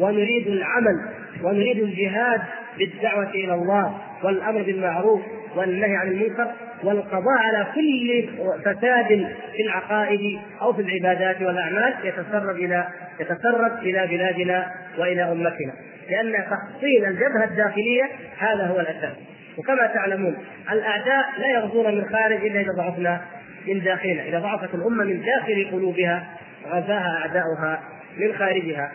ونريد 0.01 0.47
العمل 0.47 1.09
ونريد 1.43 1.79
الجهاد 1.79 2.41
بالدعوة 2.79 3.31
إلى 3.31 3.55
الله 3.55 3.99
والأمر 4.23 4.63
بالمعروف 4.63 5.21
والنهي 5.57 5.97
عن 5.97 6.09
المنكر 6.09 6.53
والقضاء 6.85 7.39
على 7.39 7.67
كل 7.75 8.29
فساد 8.65 9.09
في 9.57 9.63
العقائد 9.67 10.39
أو 10.63 10.73
في 10.73 10.83
العبادات 10.83 11.43
والأعمال 11.43 11.95
يتسرب 12.05 12.57
إلى 12.57 12.89
يتسرب 13.21 13.79
إلى 13.83 14.07
بلادنا 14.07 14.67
وإلى 14.99 15.23
أمتنا. 15.23 15.73
لأن 16.11 16.33
تحصيل 16.33 17.05
الجبهة 17.05 17.45
الداخلية 17.45 18.09
هذا 18.39 18.67
هو 18.67 18.81
الأساس. 18.81 19.17
وكما 19.59 19.87
تعلمون 19.87 20.37
الأعداء 20.73 21.25
لا 21.39 21.47
يغزون 21.47 21.95
من 21.95 22.05
خارج 22.05 22.47
إلا 22.47 22.61
إذا 22.61 22.73
ضعفنا 22.77 23.21
من 23.67 23.81
داخلنا. 23.81 24.23
إذا 24.23 24.39
ضعفت 24.39 24.75
الأمة 24.75 25.05
من 25.05 25.23
داخل 25.23 25.71
قلوبها 25.73 26.27
غزاها 26.67 27.19
أعداؤها 27.19 27.81
من 28.19 28.33
خارجها. 28.39 28.93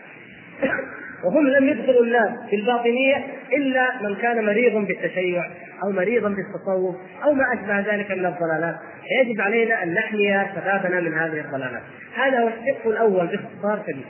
وهم 1.23 1.47
لم 1.47 1.69
يدخلوا 1.69 2.03
الناس 2.03 2.49
في 2.49 2.55
الباطنية 2.55 3.25
إلا 3.53 4.01
من 4.01 4.15
كان 4.15 4.45
مريضا 4.45 4.79
بالتشيع 4.79 5.43
أو 5.83 5.91
مريضا 5.91 6.29
بالتصوف 6.29 6.95
أو 7.23 7.33
ما 7.33 7.53
أشبه 7.53 7.93
ذلك 7.93 8.11
من 8.11 8.25
الضلالات. 8.25 8.75
فيجب 9.07 9.41
علينا 9.41 9.83
أن 9.83 9.93
نحمي 9.93 10.45
شبابنا 10.55 10.99
من 10.99 11.13
هذه 11.13 11.39
الضلالات. 11.39 11.81
هذا 12.15 12.39
هو 12.39 12.47
الشق 12.47 12.87
الأول 12.87 13.27
باختصار 13.27 13.83
شديد 13.87 14.05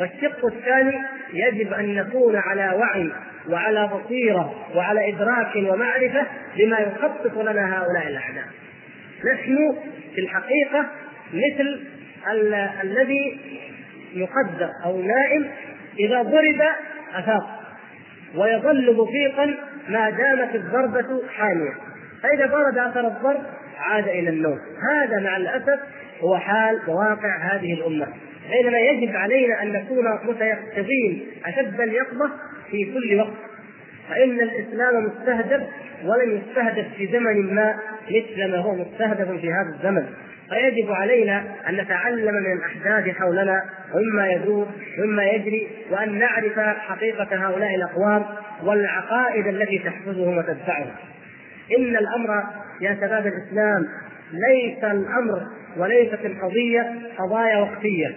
والشق 0.00 0.46
الثاني 0.46 0.98
يجب 1.32 1.72
أن 1.72 1.94
نكون 1.94 2.36
على 2.36 2.76
وعي 2.76 3.10
وعلى 3.48 3.90
بصيرة 3.94 4.54
وعلى 4.74 5.08
إدراك 5.08 5.56
ومعرفة 5.56 6.26
بما 6.56 6.78
يخطط 6.78 7.38
لنا 7.38 7.78
هؤلاء 7.78 8.06
الأعداء. 8.06 8.44
نحن 9.34 9.76
في 10.14 10.20
الحقيقة 10.20 10.86
مثل 11.32 11.80
الذي 12.82 13.38
يقدر 14.14 14.70
أو 14.84 15.02
نائم 15.02 15.46
إذا 15.98 16.22
ضرب 16.22 16.62
افاق 17.14 17.60
ويظل 18.36 18.96
مفيقا 18.96 19.54
ما 19.88 20.10
دامت 20.10 20.54
الضربة 20.54 21.28
حامية. 21.28 21.72
فإذا 22.22 22.46
برد 22.46 22.78
أثر 22.78 23.06
الضرب 23.06 23.42
عاد 23.78 24.08
إلى 24.08 24.30
النوم. 24.30 24.58
هذا 24.90 25.20
مع 25.20 25.36
الأسف 25.36 25.80
هو 26.20 26.36
حال 26.36 26.78
وواقع 26.88 27.36
هذه 27.36 27.74
الأمة. 27.74 28.06
بينما 28.50 28.78
يجب 28.78 29.16
علينا 29.16 29.62
أن 29.62 29.72
نكون 29.72 30.04
متيقظين 30.24 31.26
أشد 31.46 31.80
اليقظة 31.80 32.30
في 32.70 32.92
كل 32.94 33.18
وقت. 33.18 33.36
فإن 34.08 34.40
الإسلام 34.40 35.04
مستهدف 35.04 35.62
ولن 36.04 36.40
يستهدف 36.40 36.86
في 36.96 37.06
زمن 37.06 37.54
ما 37.54 37.74
مثل 38.08 38.50
ما 38.50 38.58
هو 38.58 38.74
مستهدف 38.74 39.40
في 39.40 39.52
هذا 39.52 39.76
الزمن. 39.78 40.06
فيجب 40.50 40.92
علينا 40.92 41.44
أن 41.68 41.76
نتعلم 41.76 42.34
من 42.34 42.52
الأحداث 42.52 43.16
حولنا 43.16 43.62
ومما 43.94 44.26
يدور 44.32 44.68
ومما 44.98 45.22
يجري 45.24 45.68
وأن 45.90 46.18
نعرف 46.18 46.58
حقيقة 46.78 47.28
هؤلاء 47.32 47.74
الأقوام 47.74 48.24
والعقائد 48.62 49.46
التي 49.46 49.78
تحفظهم 49.78 50.38
وتدفعهم. 50.38 50.92
إن 51.78 51.96
الأمر 51.96 52.44
يا 52.80 52.94
شباب 52.94 53.26
الإسلام 53.26 53.88
ليس 54.32 54.84
الأمر 54.84 55.42
وليست 55.76 56.18
القضية 56.24 56.92
قضايا 57.18 57.58
وقتية 57.58 58.16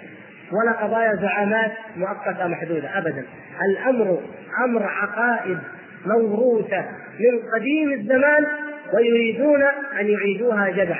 ولا 0.51 0.71
قضايا 0.71 1.15
زعامات 1.15 1.71
مؤقتة 1.95 2.47
محدودة 2.47 2.97
ابدا 2.97 3.25
الأمر 3.69 4.21
أمر 4.65 4.83
عقائد 4.83 5.59
موروثة 6.05 6.85
من 7.19 7.39
قديم 7.55 7.93
الزمان 7.93 8.45
ويريدون 8.93 9.63
أن 9.99 10.07
يعيدوها 10.07 10.69
جدع 10.69 10.97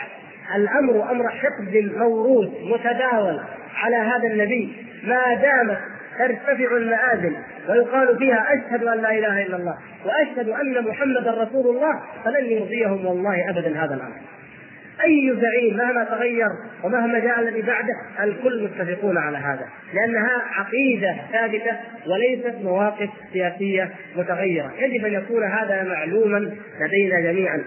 الأمر 0.55 1.11
أمر 1.11 1.29
حقد 1.29 1.91
موروث 1.97 2.49
متداول 2.63 3.39
على 3.75 3.95
هذا 3.95 4.27
النبي. 4.27 4.75
ما 5.03 5.33
دامت 5.33 5.77
ترتفع 6.19 6.77
المآذن 6.77 7.35
ويقال 7.69 8.17
فيها 8.17 8.45
أشهد 8.53 8.83
أن 8.83 9.01
لا 9.01 9.11
إله 9.11 9.41
إلا 9.41 9.55
الله 9.55 9.77
وأشهد 10.05 10.49
أن 10.49 10.83
محمدا 10.83 11.31
رسول 11.31 11.75
الله 11.75 12.01
فلن 12.25 12.45
يرضيهم 12.45 13.05
والله 13.05 13.49
ابدا 13.49 13.83
هذا 13.83 13.95
الأمر. 13.95 14.15
أي 15.03 15.35
زعيم 15.41 15.77
مهما 15.77 16.03
تغير 16.03 16.47
ومهما 16.83 17.19
جاء 17.19 17.39
الذي 17.39 17.61
بعده 17.61 17.93
الكل 18.23 18.63
متفقون 18.63 19.17
على 19.17 19.37
هذا 19.37 19.65
لأنها 19.93 20.41
عقيدة 20.51 21.15
ثابتة 21.31 21.71
وليست 22.07 22.55
مواقف 22.63 23.09
سياسية 23.33 23.89
متغيرة. 24.15 24.71
يجب 24.79 25.05
أن 25.05 25.13
يكون 25.13 25.43
هذا 25.43 25.83
معلوما 25.83 26.51
لدينا 26.81 27.19
جميعا 27.31 27.63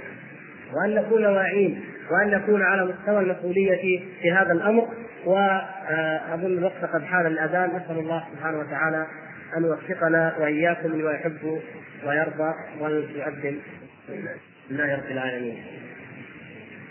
وأن 0.75 0.95
نكون 0.95 1.27
واعين 1.27 1.81
وأن 2.11 2.31
نكون 2.31 2.63
على 2.63 2.85
مستوى 2.85 3.21
المسؤولية 3.21 4.01
في 4.23 4.33
هذا 4.33 4.53
الأمر 4.53 4.89
وأظن 5.25 6.59
الوقت 6.59 6.85
قد 6.85 7.05
حان 7.05 7.27
الأذان 7.27 7.69
نسال 7.69 7.99
الله 7.99 8.25
سبحانه 8.33 8.59
وتعالى 8.59 9.07
أن 9.57 9.65
يوفقنا 9.65 10.37
وإياكم 10.41 10.89
لما 10.89 11.13
يحب 11.13 11.61
ويرضى 12.07 12.55
يؤذن 13.15 13.59
لله 14.71 14.95
رب 14.97 15.11
العالمين. 15.11 15.65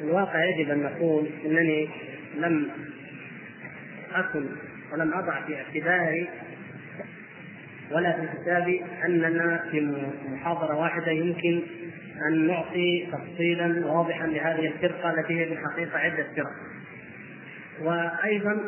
الواقع 0.01 0.45
يجب 0.45 0.69
أن 0.71 0.83
نقول 0.83 1.29
إنني 1.45 1.89
لم 2.37 2.69
أكن 4.15 4.45
ولم 4.93 5.13
أضع 5.13 5.41
في 5.47 5.55
اعتباري 5.55 6.27
ولا 7.91 8.11
في 8.11 8.27
حسابي 8.27 8.83
أننا 9.05 9.63
في 9.71 9.81
محاضرة 10.29 10.75
واحدة 10.75 11.11
يمكن 11.11 11.61
أن 12.29 12.47
نعطي 12.47 13.07
تفصيلا 13.11 13.85
واضحا 13.85 14.27
لهذه 14.27 14.67
الفرقة 14.67 15.09
التي 15.09 15.39
هي 15.39 15.45
في 15.45 15.53
الحقيقة 15.53 15.99
عدة 15.99 16.25
فرق. 16.35 16.51
وأيضا 17.81 18.61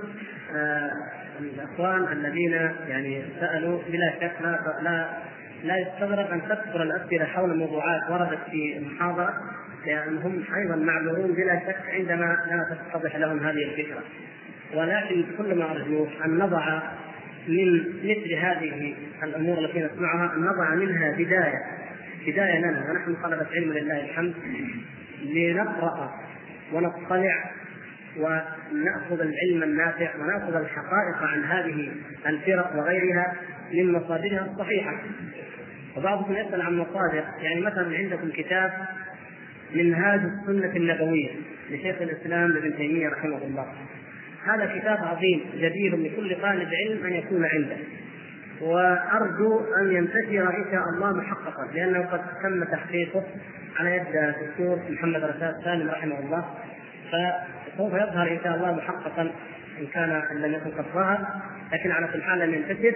آه 0.56 0.92
الإخوان 1.40 2.12
الذين 2.12 2.52
يعني 2.88 3.24
سألوا 3.40 3.80
بلا 3.90 4.14
شك 4.22 4.42
لا 4.42 4.60
لا 4.82 5.10
لا 5.64 5.78
يستغرب 5.78 6.32
أن 6.32 6.42
تكثر 6.50 6.84
الأسئلة 6.84 7.26
حول 7.26 7.58
موضوعات 7.58 8.10
وردت 8.10 8.40
في 8.52 8.78
المحاضرة 8.78 9.34
لأن 9.86 10.18
هم 10.18 10.44
أيضا 10.56 10.76
معذورون 10.76 11.32
بلا 11.34 11.60
شك 11.60 11.90
عندما 11.90 12.26
لا 12.26 12.78
تتضح 12.94 13.16
لهم 13.16 13.40
هذه 13.40 13.64
الفكرة. 13.64 14.04
ولكن 14.74 15.26
كل 15.38 15.56
ما 15.56 15.72
ارجوه 15.72 16.10
أن 16.26 16.38
نضع 16.38 16.82
من 17.48 17.80
مثل 18.04 18.34
هذه 18.34 18.96
الأمور 19.24 19.60
التي 19.60 19.80
نسمعها 19.80 20.34
أن 20.36 20.42
نضع 20.42 20.76
منها 20.76 21.12
بداية 21.12 21.77
بدايه 22.28 22.60
لنا 22.60 22.86
ونحن 22.90 23.16
طلبة 23.24 23.48
علم 23.56 23.74
لله 23.74 24.04
الحمد 24.04 24.34
لنقرأ 25.24 26.12
ونطلع 26.74 27.52
ونأخذ 28.18 29.22
العلم 29.22 29.64
النافع 29.64 30.16
ونأخذ 30.16 30.56
الحقائق 30.56 31.18
عن 31.22 31.44
هذه 31.44 31.92
الفرق 32.28 32.76
وغيرها 32.76 33.36
من 33.74 33.92
مصادرها 33.92 34.48
الصحيحة. 34.52 35.00
وبعضكم 35.98 36.34
يسأل 36.34 36.62
عن 36.62 36.78
مصادر 36.78 37.24
يعني 37.42 37.62
مثلا 37.62 37.98
عندكم 37.98 38.30
كتاب 38.32 38.72
منهاج 39.76 40.20
السنة 40.20 40.76
النبوية 40.76 41.32
لشيخ 41.70 42.02
الإسلام 42.02 42.58
ابن 42.58 42.78
تيمية 42.78 43.10
رحمه 43.10 43.38
الله. 43.38 43.74
هذا 44.46 44.80
كتاب 44.80 44.98
عظيم 44.98 45.42
جدير 45.56 45.96
لكل 45.96 46.36
طالب 46.42 46.70
علم 46.74 47.06
أن 47.06 47.14
يكون 47.14 47.46
عنده. 47.46 47.78
وأرجو 48.62 49.62
أن 49.82 49.92
ينتشر 49.92 50.58
إن 50.58 50.66
شاء 50.72 50.84
الله 50.94 51.14
محققا 51.14 51.68
لأنه 51.74 52.06
قد 52.06 52.22
تم 52.44 52.64
تحقيقه 52.64 53.24
على 53.80 53.96
يد 53.96 54.16
الدكتور 54.16 54.80
محمد 54.90 55.24
رشاد 55.24 55.54
سالم 55.64 55.90
رحمه 55.90 56.20
الله. 56.20 56.46
فسوف 57.12 57.94
يظهر 57.94 58.32
إن 58.32 58.40
شاء 58.44 58.56
الله 58.56 58.72
محققا 58.72 59.22
إن 59.80 59.88
كان 59.94 60.10
إن 60.32 60.38
لم 60.38 60.54
يكن 60.54 60.72
قد 60.72 60.86
ظهر. 60.94 61.28
لكن 61.74 61.92
على 61.92 62.08
كل 62.08 62.22
حال 62.22 62.40
لم 62.40 62.54
ينتشر 62.54 62.96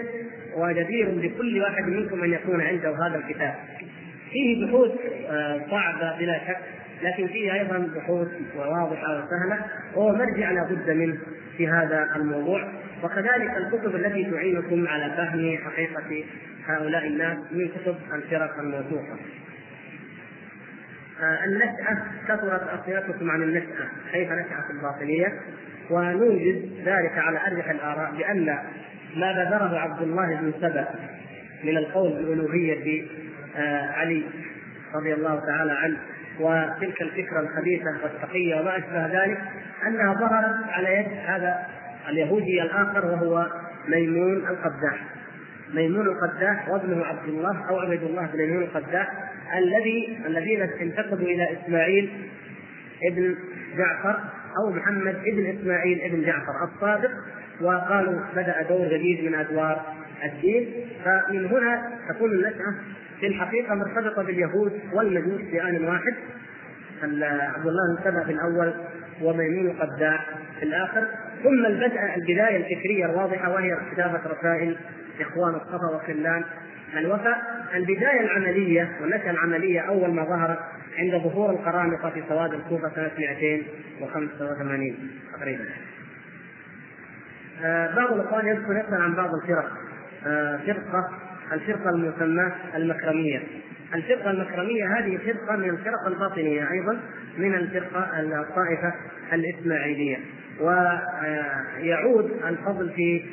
وجدير 0.56 1.10
بكل 1.10 1.62
واحد 1.62 1.84
منكم 1.84 2.24
أن 2.24 2.34
يكون 2.34 2.62
عنده 2.62 3.08
هذا 3.08 3.16
الكتاب. 3.16 3.54
فيه 4.32 4.66
بحوث 4.66 4.92
آه، 5.30 5.62
صعبة 5.72 6.18
بلا 6.20 6.40
شك 6.48 6.58
لكن 7.04 7.28
فيه 7.28 7.54
أيضا 7.54 7.78
بحوث 7.96 8.28
واضحة 8.56 9.12
وسهلة 9.12 9.66
وهو 9.96 10.16
مرجع 10.16 10.52
لا 10.52 10.64
بد 10.64 10.90
منه 10.90 11.18
في 11.58 11.68
هذا 11.68 12.08
الموضوع. 12.16 12.68
وكذلك 13.04 13.58
الكتب 13.58 13.96
التي 13.96 14.32
تعينكم 14.32 14.88
على 14.88 15.14
فهم 15.18 15.58
حقيقة 15.58 16.24
هؤلاء 16.68 17.08
الناس 17.08 17.38
من 17.52 17.68
كتب 17.68 17.96
الفرق 18.14 18.60
الموثوقة. 18.60 19.18
آه، 21.22 21.46
النشأة 21.46 21.98
كثرت 22.28 22.62
أسئلتكم 22.80 23.32
عن 23.32 23.44
النشأة 23.44 23.88
كيف 24.12 24.32
نشأت 24.32 24.70
الباطنية 24.70 25.40
ونوجد 25.90 26.72
ذلك 26.86 27.18
على 27.18 27.40
أرجح 27.48 27.70
الآراء 27.70 28.12
بأن 28.18 28.46
ما 29.16 29.32
بذره 29.32 29.80
عبد 29.80 30.02
الله 30.02 30.36
بن 30.36 30.54
سبأ 30.62 30.88
من 31.64 31.78
القول 31.78 32.12
بألوهية 32.12 33.08
آه، 33.58 33.92
علي 33.92 34.24
رضي 34.96 35.14
الله 35.14 35.40
تعالى 35.46 35.72
عنه 35.72 35.98
وتلك 36.40 37.02
الفكرة 37.02 37.40
الخبيثة 37.40 38.04
والتقية 38.04 38.56
وما 38.56 38.78
أشبه 38.78 39.24
ذلك 39.24 39.40
أنها 39.88 40.14
ظهرت 40.14 40.70
على 40.70 40.98
يد 40.98 41.08
هذا 41.26 41.68
اليهودي 42.10 42.62
الآخر 42.62 43.06
وهو 43.06 43.48
ميمون 43.88 44.38
القداح. 44.38 45.06
ميمون 45.74 46.08
القداح 46.08 46.70
وابنه 46.70 47.06
عبد 47.06 47.30
الله 47.30 47.70
أو 47.70 47.80
عبيد 47.80 48.04
الله 48.04 48.30
بن 48.34 48.40
ميمون 48.40 48.64
القداح 48.64 49.32
الذي 49.58 50.18
الذين 50.26 50.62
انتقلوا 50.62 51.28
إلى 51.28 51.48
إسماعيل 51.54 52.10
ابن 53.12 53.36
جعفر 53.78 54.20
أو 54.58 54.70
محمد 54.70 55.16
ابن 55.26 55.46
إسماعيل 55.46 56.02
ابن 56.02 56.22
جعفر 56.22 56.54
الصادق 56.64 57.12
وقالوا 57.62 58.20
بدأ 58.36 58.62
دور 58.70 58.88
جديد 58.88 59.24
من 59.24 59.36
أدوار 59.36 59.82
الدين. 60.24 60.68
فمن 61.06 61.46
هنا 61.46 61.92
تكون 62.10 62.32
النشأة 62.32 62.76
في 63.20 63.28
الحقيقة 63.28 63.76
مرتبطة 63.76 64.24
باليهود 64.24 64.80
والمجوس 64.94 65.42
في 65.42 65.64
آن 65.64 65.86
واحد 65.86 66.14
عبد 67.04 67.68
الله 67.68 67.98
بن 68.06 68.24
في 68.24 68.32
الأول 68.32 68.74
وميمون 69.22 69.68
القداع 69.68 70.20
في 70.60 70.66
الآخر. 70.66 71.08
ثم 71.44 71.66
البدء 71.66 72.00
البداية 72.16 72.58
الفكرية 72.58 73.06
الواضحة 73.06 73.52
وهي 73.52 73.78
كتابة 73.92 74.20
رسائل 74.26 74.78
إخوان 75.22 75.56
الصفا 75.56 75.96
وخلان. 75.96 76.44
الوفاء 76.98 77.66
البداية 77.76 78.22
العملية 78.22 78.92
والنشأة 79.02 79.32
العملية 79.32 79.80
أول 79.80 80.12
ما 80.14 80.24
ظهرت 80.24 80.60
عند 80.98 81.12
ظهور 81.12 81.50
القرامطة 81.50 82.10
في 82.10 82.24
سواد 82.30 82.54
الكوفة 82.54 82.92
سنة 82.96 83.12
285 83.20 84.96
تقريبا. 85.38 85.66
آه 87.64 87.96
بعض 87.96 88.14
الإخوان 88.14 88.48
يذكر 88.48 88.72
يسأل 88.72 89.02
عن 89.02 89.16
بعض 89.16 89.30
الفرق. 89.34 89.72
آه 90.28 90.58
فرقة 90.58 91.10
الفرقة 91.54 91.90
المسماة 91.90 92.52
المكرمية. 92.76 93.40
الفرقة 93.96 94.32
المكرمية 94.32 94.98
هذه 94.98 95.18
فرقة 95.18 95.56
من 95.56 95.70
الفرق 95.70 96.08
الباطنية 96.08 96.72
أيضا 96.72 97.00
من 97.38 97.56
الفرقة 97.56 98.20
الطائفة 98.20 98.94
الإسماعيلية. 99.34 100.18
ويعود 100.60 102.32
الفضل 102.48 102.90
في 102.90 103.26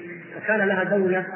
كان 0.46 0.58
لها 0.58 0.84
دولة 0.84 1.26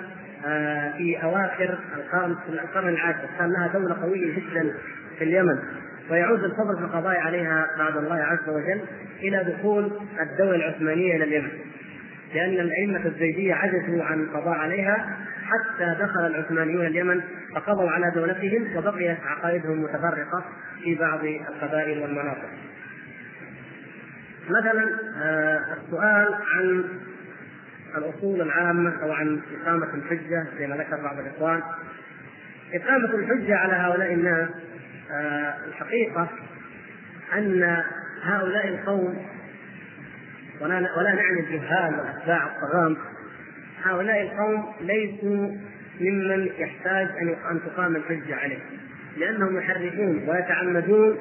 آه، 0.47 0.93
في 0.93 1.23
أواخر 1.23 1.79
القرن 1.97 2.37
القرن 2.49 2.89
العاشر. 2.89 3.29
كان 3.39 3.53
لها 3.53 3.67
دولة 3.67 4.03
قوية 4.03 4.35
جدا 4.35 4.75
في 5.19 5.25
اليمن. 5.25 5.59
ويعود 6.11 6.45
الفضل 6.45 6.77
في 6.79 6.85
القضاء 6.85 7.21
عليها 7.21 7.67
بعد 7.79 7.97
الله 7.97 8.17
عز 8.17 8.49
وجل 8.49 8.81
إلى 9.23 9.45
دخول 9.45 9.93
الدولة 10.21 10.57
العثمانية 10.57 11.17
إلى 11.17 11.25
اليمن. 11.25 11.51
لأن 12.35 12.51
الأئمة 12.53 13.07
الزيدية 13.07 13.55
عجزوا 13.55 14.05
عن 14.05 14.21
القضاء 14.21 14.59
عليها 14.59 15.17
حتى 15.45 15.97
دخل 16.01 16.27
العثمانيون 16.27 16.87
اليمن 16.87 17.21
فقضوا 17.55 17.91
على 17.91 18.13
دولتهم 18.15 18.77
وبقيت 18.77 19.19
عقائدهم 19.27 19.83
متفرقة 19.83 20.45
في 20.85 20.95
بعض 20.95 21.25
القبائل 21.25 21.99
والمناطق. 21.99 22.49
مثلا 24.49 24.99
آه، 25.23 25.77
السؤال 25.77 26.35
عن 26.35 26.85
الأصول 27.97 28.41
العامة 28.43 29.03
أو 29.03 29.13
عن 29.13 29.41
إقامة 29.63 29.95
الحجة 29.95 30.47
زي 30.59 30.67
ما 30.67 30.77
ذكر 30.77 30.97
بعض 31.03 31.19
الإخوان. 31.19 31.63
إقامة 32.75 33.15
الحجة 33.15 33.57
على 33.57 33.73
هؤلاء 33.73 34.13
الناس 34.13 34.49
آه، 35.13 35.55
الحقيقة 35.69 36.29
أن 37.35 37.83
هؤلاء 38.23 38.69
القوم 38.69 39.27
ولا 40.61 41.15
نعني 41.15 41.41
الجهال 41.41 41.95
والأتباع 41.95 42.47
الطغام 42.47 42.97
هؤلاء 43.85 44.23
القوم 44.23 44.73
ليسوا 44.81 45.57
ممن 46.01 46.49
يحتاج 46.59 47.09
أن 47.23 47.29
أن 47.51 47.61
تقام 47.67 47.97
الحجة 47.97 48.37
عليه 48.37 48.59
لأنهم 49.17 49.57
يحرفون 49.57 50.29
ويتعمدون 50.29 51.19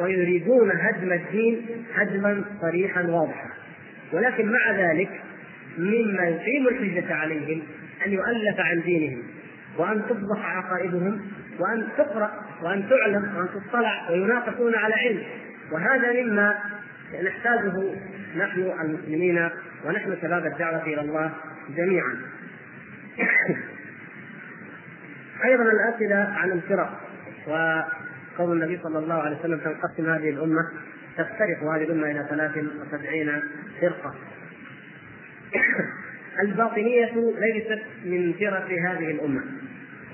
ويريدون 0.00 0.70
هدم 0.70 1.12
الدين 1.12 1.66
هدما 1.94 2.44
صريحا 2.60 3.02
واضحا 3.02 3.50
ولكن 4.12 4.52
مع 4.52 4.70
ذلك 4.70 5.10
مما 5.78 6.22
يقيم 6.22 6.68
الحجة 6.68 7.14
عليهم 7.14 7.62
أن 8.06 8.12
يؤلف 8.12 8.60
عن 8.60 8.80
دينهم 8.80 9.22
وأن 9.78 10.02
تفضح 10.08 10.56
عقائدهم 10.56 11.20
وأن 11.58 11.88
تقرأ 11.98 12.30
وأن 12.62 12.88
تعلم 12.88 13.36
وأن 13.36 13.48
تطلع 13.48 14.10
ويناقشون 14.10 14.74
على 14.74 14.94
علم 14.94 15.22
وهذا 15.72 16.22
مما 16.22 16.58
نحتاجه 17.24 17.94
نحن 18.36 18.72
المسلمين 18.80 19.48
ونحن 19.84 20.16
شباب 20.22 20.46
الدعوة 20.46 20.82
إلى 20.82 21.00
الله 21.00 21.32
جميعا. 21.76 22.16
أيضا 25.44 25.62
الأسئلة 25.62 26.34
عن 26.36 26.52
الفرق 26.52 27.00
وقول 28.40 28.62
النبي 28.62 28.80
صلى 28.82 28.98
الله 28.98 29.14
عليه 29.14 29.38
وسلم 29.38 29.58
تنقسم 29.58 30.10
هذه 30.10 30.30
الأمة 30.30 30.68
تفترق 31.16 31.62
هذه 31.74 31.82
الأمة 31.82 32.10
إلى 32.10 32.26
73 32.30 33.42
فرقة. 33.80 34.14
الباطنية 36.44 37.12
ليست 37.14 37.82
من 38.04 38.32
فرق 38.32 38.68
هذه 38.70 39.10
الأمة 39.10 39.42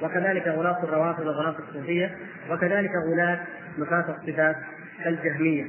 وكذلك 0.03 0.49
غلاة 0.49 0.85
الروافض 0.85 1.27
وغلاة 1.27 1.57
الصوفية 1.69 2.17
وكذلك 2.51 2.91
غلاة 3.13 3.41
نفاة 3.79 4.17
الصفات 4.19 4.57
كالجهمية 5.05 5.67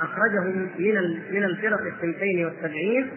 أخرجهم 0.00 0.68
من 0.78 0.94
من 1.30 1.44
الفرق 1.44 1.80
الثنتين 1.80 2.44
والسبعين 2.44 3.10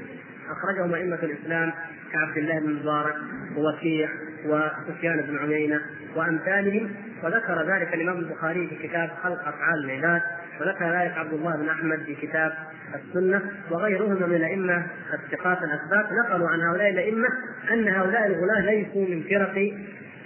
أخرجهم 0.51 0.93
أئمة 0.93 1.19
الإسلام 1.23 1.73
كعبد 2.13 2.37
الله 2.37 2.59
بن 2.59 2.73
مبارك 2.73 3.15
ووكيع 3.57 4.09
وسفيان 4.45 5.21
بن 5.21 5.37
عيينة 5.37 5.81
وأمثالهم 6.15 6.91
وذكر 7.23 7.73
ذلك 7.73 7.93
الإمام 7.93 8.17
البخاري 8.17 8.67
في 8.67 8.87
كتاب 8.87 9.09
خلق 9.23 9.47
أفعال 9.47 9.85
العباد 9.85 10.21
وذكر 10.61 10.85
ذلك 10.85 11.17
عبد 11.17 11.33
الله 11.33 11.55
بن 11.55 11.69
أحمد 11.69 11.99
في 11.99 12.15
كتاب 12.15 12.53
السنة 12.95 13.41
وغيرهم 13.71 14.29
من 14.29 14.35
الأئمة 14.35 14.85
الثقات 15.13 15.57
الأثبات. 15.63 16.05
نقلوا 16.11 16.49
عن 16.49 16.61
هؤلاء 16.61 16.89
الأئمة 16.89 17.27
أن 17.73 17.87
هؤلاء 17.87 18.27
الغلاة 18.27 18.61
ليسوا 18.61 19.07
من 19.07 19.23
فرق 19.29 19.73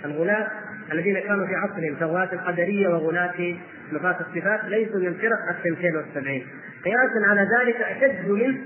الغلاة 0.05 0.47
الذين 0.91 1.19
كانوا 1.19 1.47
في 1.47 1.55
عصرهم 1.55 1.95
كغلاة 1.99 2.33
القدرية 2.33 2.87
وغلاة 2.87 3.55
نفاة 3.93 4.15
الصفات 4.19 4.65
ليسوا 4.65 4.99
من 4.99 5.13
فرق 5.13 5.49
الثنتين 5.49 5.95
والسبعين. 5.95 6.45
قياسا 6.85 7.25
على 7.25 7.41
ذلك 7.41 7.75
أشد 7.75 8.29
من 8.29 8.57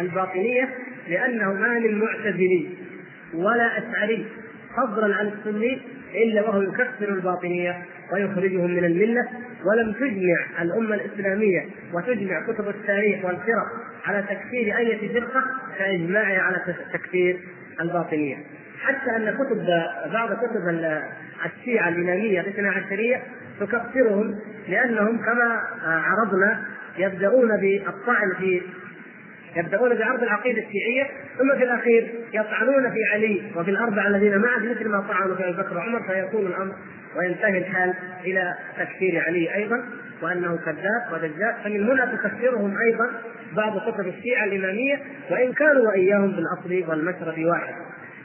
الباطنية 0.00 0.68
لأنه 1.08 1.52
ما 1.52 1.78
من 1.78 1.98
معتزلي 1.98 2.68
ولا 3.34 3.78
أشعري 3.78 4.26
فضلا 4.76 5.14
عن 5.14 5.26
السني 5.28 5.82
إلا 6.14 6.42
وهو 6.42 6.62
يكفر 6.62 7.08
الباطنية 7.08 7.82
ويخرجهم 8.12 8.70
من 8.70 8.84
الملة 8.84 9.28
ولم 9.64 9.92
تجمع 9.92 10.62
الأمة 10.62 10.94
الإسلامية 10.94 11.66
وتجمع 11.94 12.46
كتب 12.46 12.68
التاريخ 12.68 13.24
والفرق 13.24 13.66
على 14.06 14.22
تكفير 14.22 14.76
أي 14.76 15.08
فرقة 15.08 15.44
كإجماعها 15.78 16.40
على 16.42 16.56
تكفير 16.92 17.38
الباطنية. 17.80 18.36
حتى 18.82 19.16
أن 19.16 19.34
كتب 19.34 19.66
بعض 20.12 20.32
كتب 20.32 20.80
الشيعة 21.46 21.88
الإمامية 21.88 22.40
الاثنا 22.40 22.70
عشرية 22.70 23.22
تكفرهم 23.60 24.38
لأنهم 24.68 25.18
كما 25.18 25.60
عرضنا 25.84 26.64
يبدأون 26.98 27.48
بالطعن 27.60 28.32
في 28.38 28.62
يبدأون 29.56 29.94
بعرض 29.94 30.22
العقيدة 30.22 30.62
الشيعية 30.62 31.06
ثم 31.38 31.58
في 31.58 31.64
الأخير 31.64 32.14
يطعنون 32.32 32.90
في 32.90 33.04
علي 33.12 33.42
وفي 33.56 33.70
الأربعة 33.70 34.06
الذين 34.06 34.38
معه 34.38 34.58
مثل 34.58 34.88
ما 34.88 35.00
طعنوا 35.00 35.36
في 35.36 35.48
أبي 35.48 35.62
بكر 35.62 35.76
وعمر 35.76 36.02
فيكون 36.02 36.46
الأمر 36.46 36.72
وينتهي 37.16 37.58
الحال 37.58 37.94
إلى 38.24 38.54
تكفير 38.78 39.22
علي 39.26 39.54
أيضا 39.54 39.84
وأنه 40.22 40.56
كذاب 40.56 41.12
ودجال. 41.12 41.54
فمن 41.64 41.90
هنا 41.90 42.16
تكفرهم 42.16 42.78
أيضا 42.78 43.10
بعض 43.56 43.90
كتب 43.90 44.08
الشيعة 44.08 44.44
الإمامية 44.44 44.98
وإن 45.30 45.52
كانوا 45.52 45.88
وإياهم 45.88 46.32
بالأصل 46.32 46.90
والمشرب 46.90 47.44
واحد. 47.44 47.74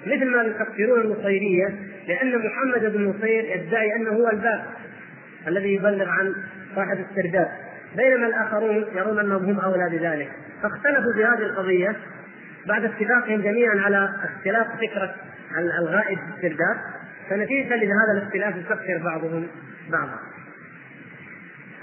مثل 0.05 0.25
ما 0.25 0.43
يكفرون 0.43 1.01
النصيرية 1.01 1.75
لأن 2.07 2.37
محمد 2.37 2.93
بن 2.93 3.03
نصير 3.03 3.45
يدعي 3.45 3.95
أنه 3.95 4.11
هو 4.11 4.29
الباب 4.29 4.65
الذي 5.47 5.73
يبلغ 5.73 6.09
عن 6.09 6.35
صاحب 6.75 7.05
السرداب. 7.09 7.66
بينما 7.95 8.27
الآخرون 8.27 8.85
يرون 8.95 9.19
أنهم 9.19 9.45
هم 9.45 9.59
أولى 9.59 9.89
بذلك. 9.89 10.31
فاختلفوا 10.63 11.13
في 11.13 11.25
هذه 11.25 11.45
القضية 11.45 11.95
بعد 12.67 12.83
اتفاقهم 12.83 13.41
جميعا 13.41 13.79
على 13.79 14.09
اختلاف 14.23 14.67
فكرة 14.77 15.15
الغائب 15.57 16.17
في 16.17 16.47
السرداب 16.47 16.77
فنتيجة 17.29 17.75
لهذا 17.75 18.11
الاختلاف 18.17 18.55
يكفر 18.55 19.01
بعضهم 19.03 19.47
بعضا. 19.89 20.19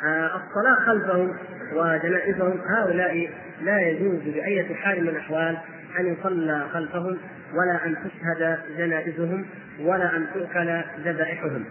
آه 0.04 0.26
الصلاة 0.26 0.86
خلفهم 0.86 1.36
وجنائزهم 1.72 2.60
هؤلاء 2.66 3.30
لا 3.62 3.80
يجوز 3.80 4.20
بأية 4.20 4.74
حال 4.74 5.02
من 5.02 5.08
الأحوال 5.08 5.56
أن 6.00 6.06
يصلى 6.06 6.66
خلفهم 6.72 7.18
ولا 7.54 7.86
أن 7.86 7.96
تشهد 7.96 8.58
جنائزهم 8.78 9.46
ولا 9.80 10.16
أن 10.16 10.26
تؤكل 10.34 10.80
ذبائحهم 11.04 11.64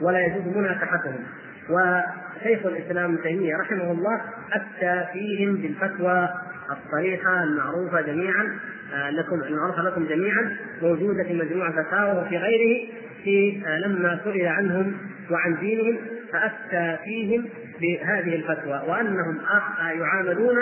ولا 0.00 0.26
يجوز 0.26 0.56
مناكحتهم. 0.56 1.24
وشيخ 1.70 2.66
الإسلام 2.66 3.14
ابن 3.14 3.22
تيمية 3.22 3.56
رحمه 3.56 3.92
الله 3.92 4.20
افتى 4.52 5.06
فيهم 5.12 5.56
بالفتوى 5.56 6.28
الصريحة 6.70 7.42
المعروفة 7.42 8.00
جميعا 8.00 8.58
آه، 8.94 9.10
لكم 9.10 9.42
المعروفة 9.42 9.82
لكم 9.82 10.06
جميعا 10.06 10.56
موجودة 10.82 11.24
في 11.24 11.34
مجموعه 11.34 11.72
فتاوى 11.72 12.20
وفي 12.20 12.36
غيره 12.36 12.88
في 13.24 13.62
آه، 13.66 13.78
لما 13.78 14.20
سئل 14.24 14.46
عنهم 14.46 14.92
وعن 15.30 15.56
دينهم 15.60 15.96
فافتى 16.32 16.96
فيهم 17.04 17.44
بهذه 17.80 18.34
الفتوى 18.34 18.82
وأنهم 18.88 19.38
يعاملون 20.00 20.56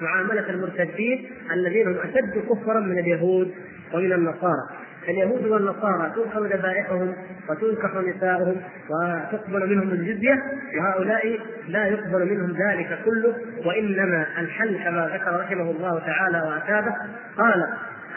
معاملة 0.00 0.50
المرتدين 0.50 1.30
الذين 1.52 1.88
هم 1.88 1.96
أشد 1.98 2.38
كفرا 2.50 2.80
من 2.80 2.98
اليهود 2.98 3.54
ومن 3.94 4.12
النصارى. 4.12 4.68
اليهود 5.08 5.46
والنصارى 5.46 6.12
تؤخذ 6.14 6.46
ذبائحهم 6.46 7.14
وتنكح 7.48 7.90
نساؤهم 7.94 8.56
وتقبل 8.90 9.70
منهم 9.70 9.90
الجزية 9.90 10.42
وهؤلاء 10.78 11.38
لا 11.68 11.86
يقبل 11.86 12.26
منهم 12.26 12.56
ذلك 12.68 12.98
كله 13.04 13.34
وإنما 13.66 14.26
الحل 14.38 14.78
كما 14.84 15.10
ذكر 15.14 15.40
رحمه 15.40 15.70
الله 15.70 15.98
تعالى 15.98 16.38
واتابه 16.38 16.94
قال 17.38 17.68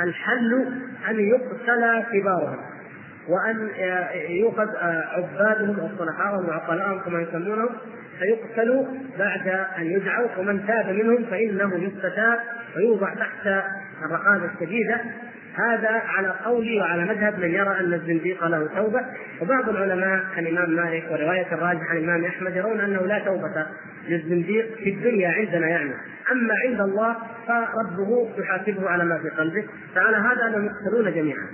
الحل 0.01 0.65
أن 1.09 1.19
يقتل 1.19 2.03
كبارهم 2.13 2.57
وأن 3.27 3.69
يؤخذ 4.29 4.67
عبادهم 5.13 5.79
أو 5.79 5.89
صلحاءهم 5.97 6.47
وعقلاءهم 6.47 6.99
كما 6.99 7.21
يسمونهم 7.21 7.69
فيقتلوا 8.19 8.85
بعد 9.19 9.47
أن 9.77 9.83
يدعوا 9.83 10.27
ومن 10.37 10.67
تاب 10.67 10.89
منهم 10.89 11.25
فإنه 11.25 11.75
يستتاب 11.75 12.39
ويوضع 12.75 13.13
تحت 13.13 13.63
الرقابة 14.05 14.45
الشديدة. 14.45 15.01
هذا 15.55 15.89
على 15.89 16.33
قولي 16.45 16.81
وعلى 16.81 17.05
مذهب 17.05 17.39
من 17.39 17.51
يرى 17.51 17.79
أن 17.79 17.93
الزنديق 17.93 18.47
له 18.47 18.69
توبة. 18.75 19.01
وبعض 19.41 19.69
العلماء 19.69 20.23
كالامام 20.35 20.69
مالك 20.69 21.03
ورواية 21.11 21.53
الراجح 21.53 21.91
عن 21.91 21.97
الإمام 21.97 22.25
أحمد 22.25 22.55
يرون 22.55 22.79
أنه 22.79 23.01
لا 23.01 23.19
توبة 23.19 23.65
للزنديق 24.07 24.75
في 24.75 24.89
الدنيا 24.89 25.29
عندنا 25.29 25.67
يعني. 25.67 25.93
أما 26.31 26.53
عند 26.67 26.81
الله 26.81 27.15
فربه 27.47 28.29
يحاسبه 28.37 28.89
على 28.89 29.05
ما 29.05 29.19
في 29.19 29.29
قلبه 29.29 29.63
فعلى 29.95 30.17
هذا 30.17 30.47
أنهم 30.47 30.65
يقتلون 30.65 31.13
جميعا. 31.13 31.47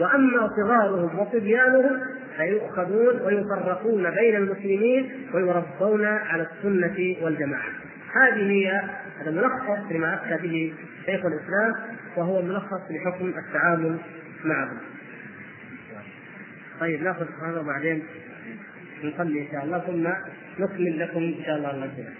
وأما 0.00 0.48
صغارهم 0.56 1.18
وصبيانهم 1.18 2.00
فيؤخذون 2.36 3.20
ويفرقون 3.22 4.10
بين 4.10 4.36
المسلمين 4.36 5.28
ويربون 5.34 6.04
على 6.04 6.46
السنة 6.46 7.16
والجماعة. 7.22 7.68
هذه 8.14 8.50
هي 8.50 8.82
هذا 9.22 9.30
ملخص 9.30 9.92
لما 9.92 10.14
افتى 10.14 10.48
به 10.48 10.72
شيخ 11.06 11.26
الإسلام 11.26 11.74
وهو 12.16 12.42
ملخص 12.42 12.80
لحكم 12.90 13.32
التعامل 13.38 13.98
معهم. 14.44 14.78
طيب 16.80 17.02
ناخذ 17.02 17.26
هذا 17.46 17.60
وبعدين 17.60 18.02
نصلي 19.04 19.40
إن 19.40 19.46
شاء 19.52 19.64
الله 19.64 19.78
ثم 19.78 20.08
نكمل 20.64 21.00
لكم 21.00 21.18
إن 21.18 21.44
شاء 21.46 21.56
الله 21.56 21.70
الاسئله. 21.70 22.10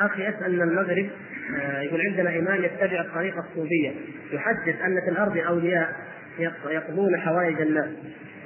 أخي 0.00 0.28
يسال 0.28 0.56
من 0.56 0.62
المغرب 0.62 1.10
آه، 1.60 1.80
يقول 1.80 2.00
عندنا 2.00 2.38
إمام 2.38 2.64
يتبع 2.64 3.00
الطريقة 3.00 3.40
الصوفية 3.40 3.92
يحدث 4.32 4.80
أن 4.80 5.00
في 5.00 5.10
الأرض 5.10 5.36
أولياء 5.36 5.96
يقضون 6.68 7.20
حوائج 7.20 7.60
الناس 7.60 7.90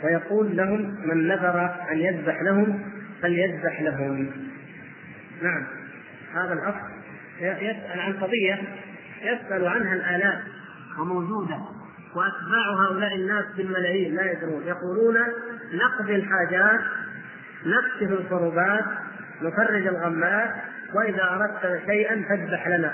ويقول 0.05 0.57
لهم 0.57 0.95
من 1.05 1.29
نذر 1.29 1.75
أن 1.93 1.99
يذبح 1.99 2.43
لهم 2.43 2.83
فليذبح 3.23 3.83
لهم. 3.83 4.31
نعم 5.43 5.65
هذا 6.35 6.53
الاخ 6.53 6.75
يسأل 7.41 8.01
عن 8.01 8.13
قضية 8.13 8.59
يسأل 9.23 9.67
عنها 9.67 9.95
الالاف 9.95 10.41
وموجودة 10.99 11.59
وأتباع 12.15 12.87
هؤلاء 12.87 13.15
الناس 13.15 13.45
بالملايين 13.57 14.15
لا 14.15 14.33
يدرون. 14.33 14.63
يقولون 14.67 15.17
نقضي 15.73 16.15
الحاجات 16.15 16.81
نكشف 17.67 18.13
الكربات 18.21 18.85
نفرج 19.43 19.87
الغمات 19.87 20.51
وإذا 20.95 21.23
أردت 21.23 21.83
شيئا 21.87 22.25
فاذبح 22.29 22.69
لنا. 22.69 22.93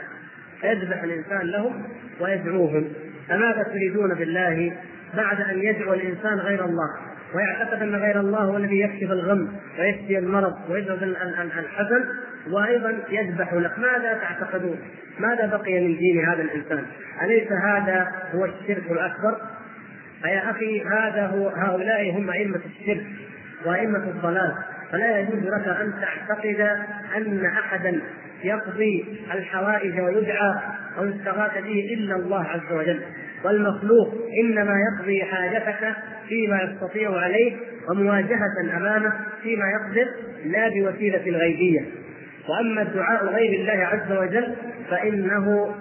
فيذبح 0.60 1.02
الإنسان 1.02 1.46
لهم 1.46 1.88
ويدعوهم. 2.20 2.92
فماذا 3.28 3.62
تريدون 3.62 4.14
بالله 4.14 4.76
بعد 5.16 5.40
أن 5.40 5.58
يدعو 5.58 5.94
الإنسان 5.94 6.38
غير 6.38 6.64
الله؟ 6.64 7.13
ويعتقد 7.34 7.82
أن 7.82 7.94
غير 7.94 8.20
الله 8.20 8.38
هو 8.38 8.56
الذي 8.56 8.80
يكشف 8.80 9.12
الغم 9.12 9.48
ويشفي 9.78 10.18
المرض 10.18 10.54
ويذهب 10.70 11.02
الحزن 11.02 12.04
وأيضا 12.50 12.98
يذبح 13.10 13.54
لك 13.54 13.78
ماذا 13.78 14.18
تعتقدون؟ 14.20 14.78
ماذا 15.18 15.46
بقي 15.46 15.80
من 15.80 15.96
دين 15.96 16.24
هذا 16.24 16.42
الإنسان؟ 16.42 16.84
أليس 17.22 17.52
هذا 17.52 18.12
هو 18.34 18.44
الشرك 18.44 18.90
الأكبر؟ 18.90 19.36
فيا 20.22 20.50
أخي 20.50 20.84
هذا 20.84 21.26
هو 21.26 21.48
هؤلاء 21.48 22.10
هم 22.10 22.30
أئمة 22.30 22.60
الشرك 22.80 23.06
وأئمة 23.66 23.98
الضلال 23.98 24.54
فلا 24.92 25.18
يجوز 25.18 25.42
لك 25.44 25.68
أن 25.68 25.94
تعتقد 26.00 26.60
أن 27.16 27.46
احدا 27.46 28.00
يقضي 28.44 29.04
الحوائج 29.34 30.00
ويدعى 30.00 30.54
أو 30.98 31.04
يستغاث 31.04 31.54
به 31.54 31.94
إلا 31.94 32.16
الله 32.16 32.44
عز 32.44 32.72
وجل 32.72 33.02
والمخلوق 33.44 34.14
إنما 34.40 34.74
يقضي 34.80 35.24
حاجتك 35.24 35.96
فيما 36.28 36.62
يستطيع 36.62 37.18
عليه 37.18 37.56
ومواجهة 37.90 38.76
أمامه 38.76 39.12
فيما 39.42 39.64
يقدر 39.70 40.10
لا 40.44 40.68
بوسيلة 40.68 41.38
غيبيه 41.38 41.84
وأما 42.48 42.82
الدعاء 42.82 43.26
غير 43.26 43.60
الله 43.60 43.86
عز 43.86 44.12
وجل 44.12 44.54
فإنه 44.90 45.74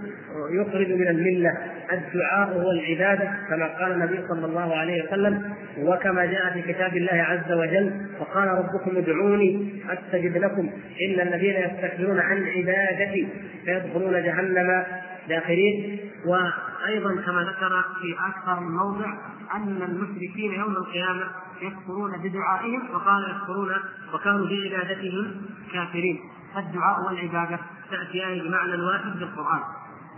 يخرج 0.52 0.92
من 0.92 1.08
الملة. 1.08 1.58
الدعاء 1.92 2.50
هو 2.50 2.72
العبادة 2.72 3.32
كما 3.50 3.66
قال 3.66 3.92
النبي 3.92 4.20
صلى 4.28 4.46
الله 4.46 4.76
عليه 4.76 5.04
وسلم 5.04 5.54
وكما 5.80 6.26
جاء 6.26 6.54
في 6.54 6.74
كتاب 6.74 6.98
الله 6.98 7.14
عز 7.14 7.52
وجل 7.52 7.92
وقال 8.20 8.48
ربكم 8.48 8.98
ادعوني 8.98 9.70
أستجب 9.90 10.38
لكم. 10.38 10.70
إن 11.08 11.28
الذين 11.28 11.56
يستكبرون 11.56 12.20
عن 12.20 12.44
عبادتي 12.48 13.28
فيدخلون 13.66 14.24
جهنم 14.24 14.84
داخلين 15.30 16.00
وأيضا 16.26 17.22
كما 17.26 17.42
ذكر 17.42 17.84
في 18.02 18.16
أكثر 18.30 18.60
من 18.60 18.72
موضع 18.72 19.14
أن 19.54 19.82
المشركين 19.82 20.54
يوم 20.54 20.72
القيامة 20.72 21.24
يكفرون 21.62 22.12
بدعائهم 22.18 22.82
وقال 22.94 23.30
يكفرون 23.30 23.72
وكانوا 24.14 24.48
بعبادتهم 24.48 25.42
كافرين. 25.74 26.20
فالدعاء 26.56 27.06
والعبادة 27.06 27.60
تأتيان 27.92 28.48
بمعنى 28.48 28.82
واحد 28.82 29.12
في 29.18 29.24
القران 29.24 29.62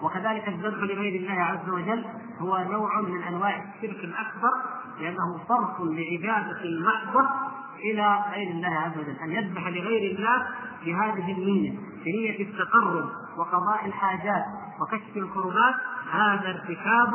وكذلك 0.02 0.47
الذبح 0.47 0.77
لغير 0.77 1.22
الله 1.22 1.41
عز 1.41 1.69
وجل 1.69 2.06
هو 2.39 2.57
نوع 2.72 3.02
من 3.02 3.23
أنواع 3.23 3.56
الشرك 3.56 4.03
الأكبر 4.03 4.52
لأنه 4.99 5.39
صرف 5.47 5.81
لعبادة 5.81 6.64
المحضه 6.64 7.30
إلى 7.80 8.19
غير 8.34 8.52
الله 8.52 8.80
عز 8.80 8.97
وجل. 8.97 9.15
أن 9.23 9.31
يذبح 9.31 9.68
لغير 9.68 10.11
الله 10.11 10.47
بهذه 10.85 11.31
النية 11.31 11.72
بنية 12.06 12.39
التقرب 12.39 13.10
وقضاء 13.38 13.85
الحاجات 13.85 14.43
وكشف 14.81 15.18
الكربات 15.18 15.76
هذا 16.11 16.49
ارتكاب 16.49 17.14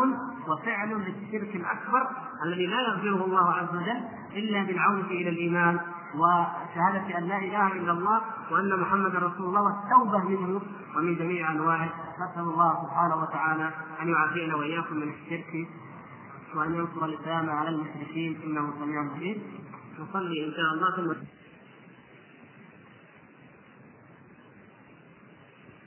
وفعل 0.49 0.89
للشرك 0.89 1.57
الأكبر 1.57 2.07
الذي 2.45 2.67
لا 2.67 2.81
يغفره 2.81 3.25
الله 3.25 3.53
عز 3.53 3.69
وجل 3.69 4.01
إلا 4.37 4.63
بالعودة 4.63 5.07
إلى 5.07 5.29
الإيمان 5.29 5.81
وشهادة 6.15 7.19
أن 7.19 7.25
لا 7.25 7.39
إله 7.39 7.73
إلا 7.73 7.93
الله 7.93 8.21
وأن 8.51 8.81
محمدا 8.81 9.19
رسول 9.19 9.47
الله 9.47 9.63
والتوبة 9.63 10.19
منه 10.19 10.61
ومن 10.97 11.17
جميع 11.17 11.53
أنواعه. 11.53 11.91
نسأل 12.21 12.43
الله 12.43 12.87
سبحانه 12.87 13.23
وتعالى 13.23 13.71
أن 14.03 14.09
يعافينا 14.09 14.55
وإياكم 14.55 14.97
من 14.97 15.09
الشرك 15.09 15.69
وأن 16.55 16.75
ينصر 16.75 17.05
الإسلام 17.05 17.51
على 17.51 17.69
المشركين. 17.69 18.41
إنه 18.45 18.73
سميع 18.81 19.03
مجيد 19.03 19.43
نصلي 19.99 20.47
إن 20.47 20.53
شاء 20.53 20.75
الله. 20.75 20.97
ثم 20.97 21.13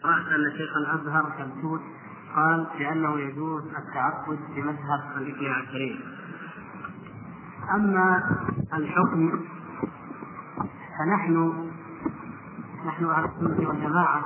قرأت 0.04 0.28
أن 0.28 0.58
شيخ 0.58 0.78
الأزهر 0.78 1.30
كالتوت 1.38 1.82
قال 2.36 2.68
بأنه 2.80 3.20
يجوز 3.20 3.64
التعبد 3.64 4.40
بمذهب 4.56 5.02
الاثني 5.18 5.50
عشرين 5.50 6.00
أما 7.76 8.24
الحكم 8.74 9.40
فنحن 11.00 11.68
نحن 12.88 13.06
أهل 13.06 13.26
السنة 13.26 13.70
والجماعة 13.70 14.22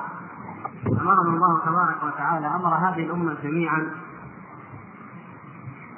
أمرنا 0.87 1.29
الله 1.35 1.59
تبارك 1.65 2.03
وتعالى 2.03 2.47
أمر 2.47 2.73
هذه 2.75 3.03
الأمة 3.05 3.35
جميعا 3.43 3.87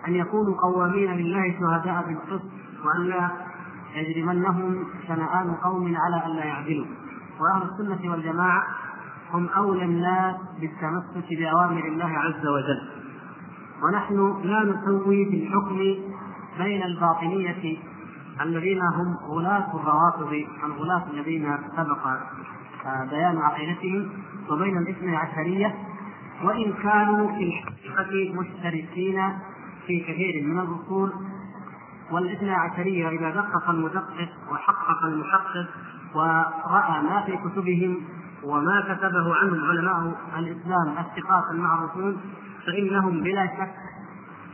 أن 0.08 0.16
يكونوا 0.16 0.62
قوامين 0.62 1.12
لله 1.12 1.60
شهداء 1.60 2.06
بالقسط 2.08 2.52
وأن 2.86 3.02
لا 3.02 3.30
يجرمنهم 3.96 4.84
شنآن 5.08 5.56
قوم 5.64 5.96
على 5.98 6.26
أن 6.26 6.32
لا 6.36 6.46
يعدلوا. 6.46 6.86
وأهل 7.40 7.70
السنة 7.70 8.12
والجماعة 8.12 8.64
هم 9.34 9.50
أولى 9.58 9.86
الناس 9.86 10.36
بالتمسك 10.62 11.30
بأوامر 11.30 11.86
الله 11.86 12.18
عز 12.18 12.48
وجل. 12.48 12.82
ونحن 13.84 14.42
لا 14.44 14.64
نسوي 14.64 15.26
في 15.26 15.44
الحكم 15.44 15.78
بين 16.58 16.84
الباطنية 16.84 17.78
الذين 18.42 18.82
هم 18.82 19.18
غلاة 19.28 19.76
الروافض 19.76 20.44
الغلاة 20.64 21.04
الذين 21.14 21.58
سبق 21.78 22.08
آه، 22.86 23.06
بيان 23.10 23.38
عقيدتهم 23.38 24.10
وبين 24.50 24.78
الاثني 24.78 25.16
عشرية 25.16 25.76
وإن 26.44 26.74
كانوا 26.84 27.28
في 27.28 27.54
الحقيقة 27.86 28.42
مشتركين 28.42 29.34
في 29.88 30.00
كثير 30.00 30.48
من 30.48 30.60
الأصول. 30.60 31.14
والاثنى 32.12 32.52
عشرية 32.52 33.10
إذا 33.10 33.30
دقق 33.30 33.70
المدقق 33.70 34.30
وحقق 34.52 35.04
المحقق 35.04 35.68
ورأى 36.16 37.02
ما 37.04 37.24
في 37.26 37.38
كتبهم 37.38 37.98
وما 38.44 38.82
كتبه 38.82 39.36
عنهم 39.36 39.70
علماء 39.70 40.16
الإسلام 40.38 40.90
الثقات 40.90 41.44
المعروفون 41.52 42.18
فإنهم 42.66 43.24
بلا 43.24 43.46
شك 43.46 43.76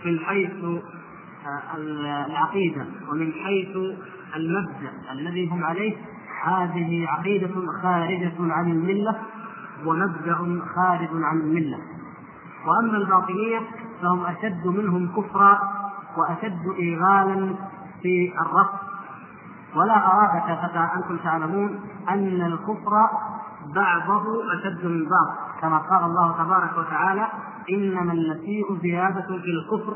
من 0.06 0.20
حيث 0.20 0.52
العقيدة 1.78 2.86
ومن 3.12 3.32
حيث 3.32 3.78
المبدأ 4.36 4.92
الذي 5.12 5.50
هم 5.50 5.64
عليه 5.64 5.96
هذه 6.44 7.08
عقيدة 7.08 7.54
خارجة 7.82 8.34
عن 8.40 8.72
الملة 8.72 9.16
ومبدأ 9.86 10.62
خارج 10.76 11.10
عن 11.14 11.40
الملة. 11.40 11.78
وأما 12.68 12.98
الباطنية 12.98 13.60
فهم 14.02 14.26
أشد 14.26 14.68
منهم 14.68 15.08
كفرا 15.08 15.60
وأشد 16.18 16.76
إيغالا 16.80 17.56
في 18.02 18.34
الرفض. 18.42 18.80
ولا 19.76 19.94
غرابة 19.94 20.68
فتى 20.68 20.90
أنتم 20.96 21.18
تعلمون 21.18 21.80
أن 22.10 22.42
الكفر 22.42 23.10
بعضه 23.76 24.54
أشد 24.54 24.86
من 24.86 25.10
بعض 25.10 25.38
كما 25.62 25.78
قال 25.78 26.04
الله 26.04 26.44
تبارك 26.44 26.78
وتعالى 26.78 27.28
إنما 27.70 28.14
النسيء 28.14 28.78
زيادة 28.82 29.28
في 29.28 29.52
الكفر 29.52 29.94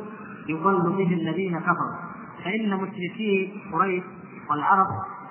يضل 0.48 0.94
به 0.98 1.14
الذين 1.14 1.60
كفروا. 1.60 1.96
فإن 2.44 2.76
مشركي 2.76 3.62
قريش 3.74 4.04
والعرب 4.50 4.88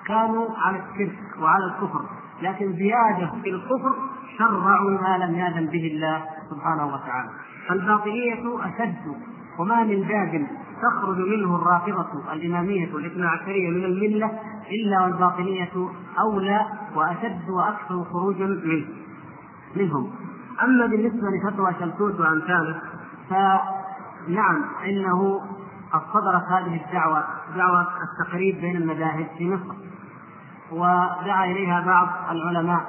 كانوا 0.07 0.47
على 0.57 0.77
الشرك 0.77 1.41
وعلى 1.41 1.65
الكفر 1.65 2.01
لكن 2.41 2.73
زيادة 2.73 3.31
في 3.43 3.49
الكفر 3.49 3.95
شرعوا 4.37 4.91
ما 4.91 5.25
لم 5.25 5.35
يأذن 5.35 5.65
به 5.65 5.87
الله 5.93 6.25
سبحانه 6.49 6.85
وتعالى. 6.85 7.29
فالباطنية 7.67 8.65
أشد 8.65 9.15
وما 9.59 9.83
من 9.83 10.01
باب 10.01 10.47
تخرج 10.81 11.17
منه 11.17 11.55
الرافضة 11.55 12.33
الإمامية 12.33 12.85
الاثنى 12.85 13.25
عشرية 13.27 13.69
من 13.69 13.83
الملة 13.85 14.31
إلا 14.71 15.01
والباطنية 15.01 15.71
أولى 16.19 16.65
وأشد 16.95 17.49
وأكثر 17.49 18.03
خروجا 18.03 18.45
منه. 18.45 18.85
منهم. 19.75 20.11
أما 20.63 20.85
بالنسبة 20.85 21.29
لفتوى 21.29 21.73
شمسوس 21.79 22.19
وأمثاله 22.19 22.81
فنعم 23.29 24.63
إنه 24.85 25.41
قد 25.93 26.01
صدرت 26.13 26.43
هذه 26.43 26.81
الدعوة 26.85 27.23
دعوة 27.55 27.87
التقريب 28.03 28.61
بين 28.61 28.77
المذاهب 28.77 29.27
في 29.37 29.49
مصر. 29.49 29.75
ودعا 30.71 31.45
إليها 31.45 31.85
بعض 31.85 32.07
العلماء 32.31 32.81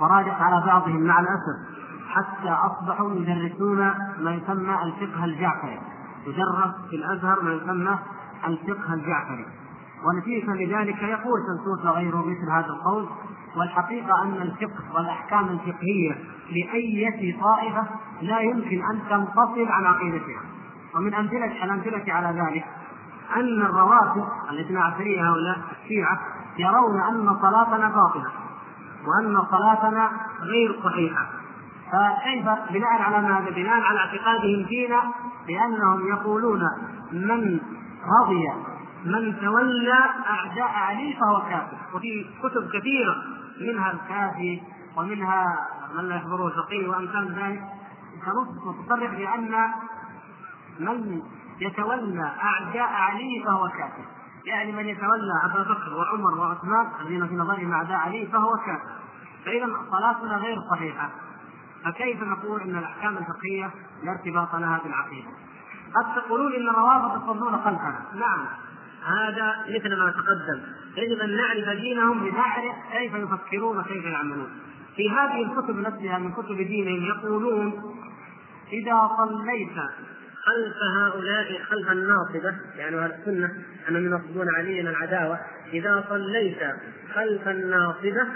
وراجع 0.00 0.32
على 0.32 0.66
بعضهم 0.66 1.00
مع 1.00 1.20
الأسف 1.20 1.74
حتى 2.08 2.50
أصبحوا 2.50 3.14
يدرسون 3.14 3.78
ما 4.20 4.34
يسمى 4.34 4.74
الفقه 4.82 5.24
الجعفري. 5.24 5.80
يدرس 6.26 6.74
في 6.90 6.96
الأزهر 6.96 7.42
ما 7.42 7.52
يسمى 7.52 7.98
الفقه 8.46 8.94
الجعفري. 8.94 9.46
ونتيجة 10.04 10.50
لذلك 10.50 11.02
يقول 11.02 11.40
سنسوس 11.46 11.86
وغيره 11.86 12.26
مثل 12.26 12.50
هذا 12.50 12.66
القول 12.66 13.08
والحقيقة 13.56 14.22
أن 14.22 14.42
الفقه 14.42 14.94
والأحكام 14.94 15.48
الفقهية 15.48 16.18
لاية 16.50 17.40
طائفة 17.40 17.86
لا 18.22 18.40
يمكن 18.40 18.82
أن 18.92 19.00
تنفصل 19.10 19.68
عن 19.68 19.84
عقيدتها. 19.84 20.40
ومن 20.94 21.14
امثله 21.14 21.64
الامثله 21.64 22.12
على 22.12 22.40
ذلك 22.40 22.64
أن 23.36 23.62
الرواتب 23.62 24.24
الاثنا 24.50 24.84
عشريه 24.84 25.30
هؤلاء 25.30 25.58
الشيعة 25.82 26.20
يرون 26.58 27.00
أن 27.00 27.36
صلاتنا 27.42 27.88
باطلة 27.88 28.30
وأن 29.06 29.44
صلاتنا 29.50 30.10
غير 30.42 30.80
صحيحة. 30.84 31.26
فكيف؟ 31.94 32.44
بناء 32.70 33.02
على 33.02 33.28
ماذا؟ 33.28 33.50
بناء 33.50 33.80
على 33.80 33.98
اعتقادهم 33.98 34.64
فينا 34.68 35.12
بأنهم 35.46 36.08
يقولون 36.08 36.60
من 37.12 37.60
رضي 38.20 38.52
من 39.04 39.40
تولى 39.40 39.98
أعداء 40.28 40.68
علي 40.68 41.16
فهو 41.20 41.40
كافر. 41.40 41.76
وفي 41.94 42.26
كتب 42.42 42.70
كثيرة 42.72 43.16
منها 43.60 43.92
الكافي 43.92 44.62
ومنها 44.96 45.68
من 45.96 46.08
لا 46.08 46.16
يحضره 46.16 46.46
الفقيه 46.46 46.88
وأمثال 46.88 47.34
ذلك 47.34 47.62
تنص 48.26 48.66
وتصرح 48.66 49.10
بان 49.10 49.70
من 50.80 51.22
يتولى 51.60 52.32
أعداء 52.42 52.88
علي 52.92 53.42
فهو 53.46 53.68
كافر. 53.68 54.04
يعني 54.44 54.72
من 54.72 54.86
يتولى 54.86 55.32
أبا 55.44 55.62
بكر 55.62 55.94
وعمر 55.94 56.40
وعثمان 56.40 56.86
الذين 57.00 57.28
في 57.28 57.34
نظرهم 57.34 57.72
أعداء 57.72 57.96
علي 57.96 58.26
فهو 58.26 58.56
كافر. 58.56 58.94
فاذا 59.44 59.68
صلاتنا 59.90 60.36
غير 60.36 60.56
صحيحة. 60.70 61.10
فكيف 61.84 62.22
نقول 62.22 62.60
إن 62.60 62.78
الأحكام 62.78 63.18
الفقهية 63.18 63.70
لا 64.02 64.12
ارتباط 64.12 64.54
لها 64.54 64.80
بالعقيدة؟ 64.84 65.28
قد 65.94 66.22
تقولون 66.22 66.54
إن 66.54 66.68
الروابط 66.68 67.22
يصلون 67.22 67.52
خلفنا، 67.52 68.00
نعم 68.14 68.46
هذا 69.04 69.54
مثل 69.68 69.96
ما 69.96 70.10
تقدم، 70.10 70.60
يجب 70.96 71.20
أن 71.20 71.36
نعرف 71.36 71.80
دينهم 71.80 72.28
لنعرف 72.28 72.74
كيف 72.92 73.14
يفكرون 73.14 73.78
وكيف 73.78 74.04
يعملون. 74.04 74.48
في 74.96 75.10
هذه 75.10 75.42
الكتب 75.42 75.76
نفسها 75.76 76.18
من 76.18 76.32
كتب 76.32 76.56
دينهم 76.56 77.04
يقولون 77.04 77.94
إذا 78.72 79.10
صليت 79.18 79.76
خلف 80.44 80.76
هؤلاء 80.96 81.62
خلف 81.62 81.92
الناصبه 81.92 82.54
يعني 82.76 82.98
أهل 82.98 83.12
السنة 83.12 83.52
انهم 83.88 84.04
ينصبون 84.04 84.54
عليا 84.54 84.82
العداوة 84.82 85.38
إذا 85.72 86.04
صليت 86.08 86.58
خلف 87.14 87.48
الناصبه 87.48 88.26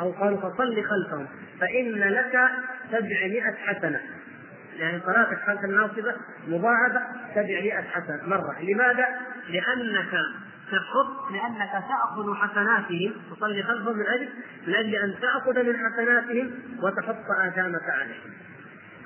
أو 0.00 0.12
قالوا 0.12 0.38
فصل 0.38 0.84
خلفهم 0.84 1.26
فإن 1.60 1.92
لك 1.92 2.50
سبعمائة 2.90 3.54
حسنة. 3.66 4.00
يعني 4.78 5.00
صلاتك 5.06 5.38
خلف 5.46 5.64
الناصبة 5.64 6.14
مضاعفة 6.48 7.02
سبعمائة 7.34 7.82
حسنة 7.82 8.20
مرة. 8.26 8.56
لماذا؟ 8.60 9.06
لأنك 9.48 10.10
تحط 10.72 11.32
لأنك 11.32 11.70
تأخذ 11.72 12.34
حسناتهم 12.34 13.12
تصلي 13.30 13.62
خلفهم 13.62 13.98
من 13.98 14.06
أجل 14.06 14.28
من 14.66 14.74
أجل 14.74 14.94
أن 14.94 15.14
تأخذ 15.20 15.62
من 15.62 15.76
حسناتهم 15.76 16.50
وتحط 16.82 17.24
آثامك 17.46 17.90
عليهم. 17.90 18.32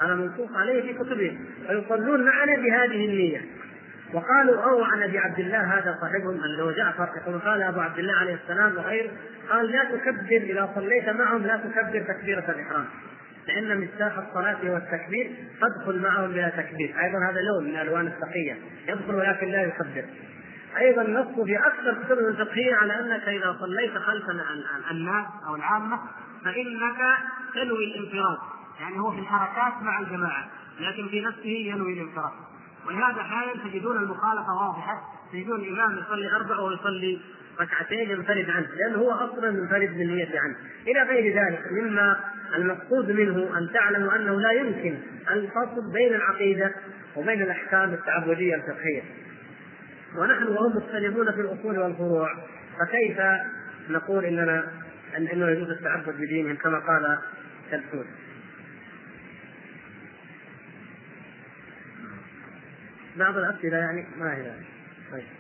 هذا 0.03 0.15
منصوص 0.15 0.57
عليه 0.57 0.83
في 0.83 0.99
كتبهم. 0.99 1.45
فيصلون 1.67 2.25
معنا 2.25 2.57
بهذه 2.57 3.07
النية. 3.07 3.41
وقالوا 4.15 4.63
أو 4.63 4.85
عن 4.85 5.03
أبي 5.03 5.19
عبد 5.19 5.39
الله 5.39 5.79
هذا 5.79 5.99
صاحبهم 6.01 6.61
هو 6.61 6.71
جعفر 6.71 7.09
يقول 7.17 7.39
قال 7.39 7.63
أبو 7.63 7.81
عبد 7.81 7.99
الله 7.99 8.15
عليه 8.15 8.35
السلام 8.35 8.77
وغيره 8.77 9.11
قال 9.51 9.73
لا 9.73 9.85
تكبر 9.85 10.21
إذا 10.31 10.71
صليت 10.75 11.09
معهم 11.09 11.43
لا 11.43 11.57
تكبر 11.57 12.01
تكبيرة 12.01 12.45
الإحرام. 12.49 12.85
لأن 13.49 13.81
مفتاح 13.81 14.19
الصلاة 14.19 14.57
هو 14.65 14.77
التكبير 14.77 15.35
فادخل 15.61 15.99
معهم 16.03 16.33
بلا 16.33 16.49
تكبير. 16.49 16.95
أيضا 17.01 17.19
هذا 17.31 17.41
لون 17.41 17.65
من 17.65 17.77
ألوان 17.77 18.07
التقية. 18.07 18.59
يدخل 18.89 19.15
ولكن 19.15 19.49
لا 19.49 19.63
يكبر. 19.63 20.05
أيضا 20.79 21.03
نص 21.03 21.45
في 21.47 21.59
أكثر 21.59 22.05
كتب 22.05 22.19
الفقهيه 22.19 22.75
على 22.75 23.01
أنك 23.01 23.29
إذا 23.29 23.57
صليت 23.61 23.99
خلف 23.99 24.25
الناس 24.91 25.27
أو 25.47 25.57
العامة 25.57 26.01
فإنك 26.45 27.19
تنوي 27.55 27.85
الانفراد. 27.85 28.39
يعني 28.81 28.99
هو 28.99 29.13
في 29.13 29.19
الحركات 29.19 29.83
مع 29.83 30.01
الجماعة 30.01 30.49
لكن 30.81 31.09
في 31.09 31.21
نفسه 31.21 31.47
ينوي 31.47 31.93
الانفراد. 31.93 32.33
ولهذا 32.87 33.21
أحيانا 33.21 33.65
تجدون 33.65 33.97
المخالفة 33.97 34.55
واضحة. 34.61 35.03
تجدون 35.33 35.61
الإمام 35.61 35.99
يصلي 35.99 36.31
أربع 36.37 36.59
ويصلي 36.61 37.21
ركعتين 37.61 38.11
ينفرد 38.11 38.51
عنه 38.51 38.67
لأنه 38.77 38.99
هو 38.99 39.11
أصلا 39.11 39.51
منفرد 39.51 39.99
بالنية 39.99 40.41
عنه. 40.41 40.57
إلى 40.87 41.03
غير 41.03 41.35
ذلك 41.35 41.73
مما 41.73 42.21
المقصود 42.57 43.11
منه 43.11 43.59
أن 43.59 43.73
تعلموا 43.73 44.17
أنه 44.17 44.41
لا 44.41 44.53
يمكن 44.53 44.99
أن 45.31 45.49
تفصل 45.49 45.93
بين 45.93 46.15
العقيدة 46.15 46.73
وبين 47.17 47.43
الأحكام 47.43 47.95
التعبدية 47.95 48.55
الفقهية. 48.55 49.03
ونحن 50.17 50.47
وهم 50.47 50.77
مختلفون 50.77 51.33
في 51.33 51.41
الأصول 51.41 51.79
والفروع 51.79 52.29
فكيف 52.79 53.21
نقول 53.91 54.25
إننا 54.25 54.69
أن 55.17 55.27
إنه 55.27 55.49
يجوز 55.51 55.71
التعبد 55.71 56.15
بدينهم 56.15 56.57
كما 56.57 56.79
قال 56.79 57.19
تلفون 57.71 58.07
بعض 63.17 63.37
الأسئلة 63.37 63.77
يعني 63.77 64.07
ما 64.19 64.37
هي؟ 64.37 64.53
طيب. 65.13 65.40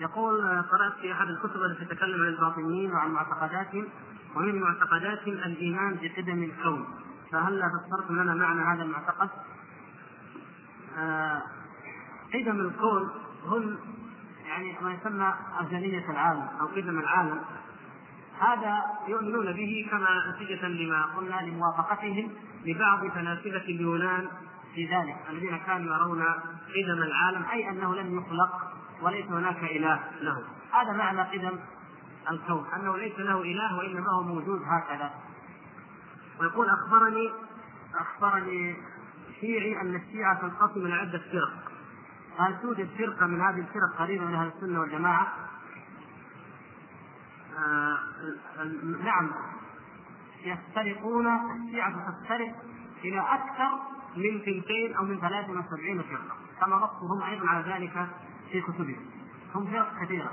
يقول 0.00 0.62
قرأت 0.62 0.92
في 1.00 1.12
أحد 1.12 1.28
الكتب 1.28 1.62
التي 1.62 1.84
تتكلم 1.84 2.22
عن 2.22 2.28
الباطنيين 2.28 2.92
وعن 2.92 3.10
معتقداتهم 3.10 3.88
ومن 4.36 4.60
معتقداتهم 4.60 5.34
الإيمان 5.34 5.98
بقدم 6.02 6.42
الكون 6.42 6.86
فهل 7.32 7.62
فسرتم 7.62 8.22
لنا 8.22 8.34
معنى 8.34 8.60
هذا 8.60 8.82
المعتقد؟ 8.82 9.28
آه 10.98 11.42
قدم 12.34 12.60
الكون 12.60 13.10
هم 13.46 13.76
يعني 14.46 14.76
ما 14.82 14.92
يسمى 14.92 15.34
أزلية 15.60 16.10
العالم 16.10 16.48
أو 16.60 16.66
قدم 16.66 16.98
العالم 16.98 17.40
هذا 18.40 18.84
يؤمنون 19.08 19.52
به 19.52 19.88
كما 19.90 20.08
نتيجة 20.34 20.68
لما 20.68 21.02
قلنا 21.02 21.40
لموافقتهم 21.42 22.30
لبعض 22.66 23.06
فلاسفة 23.06 23.64
اليونان 23.64 24.28
في 24.74 24.86
ذلك 24.86 25.16
الذين 25.30 25.58
كانوا 25.58 25.96
يرون 25.96 26.22
قدم 26.68 27.02
العالم 27.02 27.42
أي 27.52 27.70
أنه 27.70 27.94
لم 27.94 28.18
يخلق 28.18 28.79
وليس 29.02 29.26
هناك 29.26 29.64
إله 29.64 30.00
له. 30.20 30.44
هذا 30.72 30.92
معنى 30.92 31.22
قدم 31.22 31.58
الكون 32.30 32.66
أنه 32.76 32.96
ليس 32.96 33.18
له 33.18 33.42
إله 33.42 33.78
وإنما 33.78 34.12
هو 34.12 34.22
موجود 34.22 34.62
هكذا. 34.64 35.10
ويقول 36.40 36.68
أخبرني 36.68 37.30
أخبرني 37.94 38.76
شيعي 39.40 39.80
أن 39.80 39.94
الشيعة 39.94 40.40
تنقسم 40.40 40.86
إلى 40.86 40.94
عدة 40.94 41.18
فرق. 41.18 41.72
قال 42.38 42.62
توجد 42.62 42.88
فرقة 42.98 43.26
من 43.26 43.40
هذه 43.40 43.58
الفرق 43.58 43.96
قريبة 43.98 44.24
من 44.24 44.34
أهل 44.34 44.50
السنة 44.56 44.80
والجماعة؟ 44.80 45.32
آه 47.58 47.98
نعم. 49.04 49.30
يفترقون 50.44 51.26
الشيعة 51.26 52.10
تفترق 52.10 52.54
إلى 53.04 53.20
أكثر 53.20 53.70
من 54.16 54.38
ثنتين 54.38 54.94
أو 54.96 55.04
من 55.04 55.20
73 55.20 56.02
فرقة. 56.02 56.36
كما 56.60 56.76
نصهم 56.76 57.22
أيضا 57.22 57.46
على 57.48 57.72
ذلك 57.72 58.08
في 58.52 58.60
كتبهم 58.60 59.06
هم 59.54 59.66
فرق 59.66 60.04
كثيرة. 60.04 60.32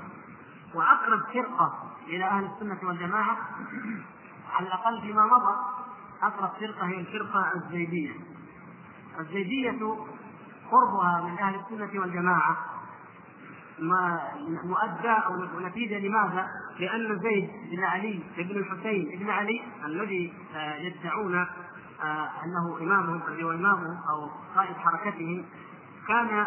وأقرب 0.74 1.20
فرقة 1.20 1.92
إلى 2.06 2.24
أهل 2.24 2.44
السنة 2.44 2.88
والجماعة 2.88 3.36
على 4.54 4.66
الأقل 4.66 5.00
فيما 5.00 5.26
مضى 5.26 5.56
أقرب 6.22 6.50
فرقة 6.60 6.86
هي 6.86 7.00
الفرقة 7.00 7.52
الزيدية. 7.56 8.12
الزيدية 9.20 9.70
قربها 10.70 11.22
من 11.22 11.38
أهل 11.38 11.54
السنة 11.54 12.00
والجماعة. 12.00 12.56
ما 13.78 14.20
مؤدى 14.64 15.08
أو 15.08 15.60
نتيجة 15.60 15.98
لماذا؟ 15.98 16.48
لأن 16.78 17.18
زيد 17.18 17.50
بن 17.70 17.84
علي 17.84 18.22
بن 18.38 18.56
الحسين 18.56 19.18
بن 19.18 19.30
علي 19.30 19.62
الذي 19.84 20.32
آه، 20.54 20.74
يدعون 20.74 21.34
آه، 22.02 22.30
أنه 22.44 22.78
إمامهم 22.80 23.22
هو 23.42 23.50
إمامهم 23.50 23.98
أو 24.10 24.30
قائد 24.54 24.76
حركتهم 24.76 25.44
كان 26.08 26.46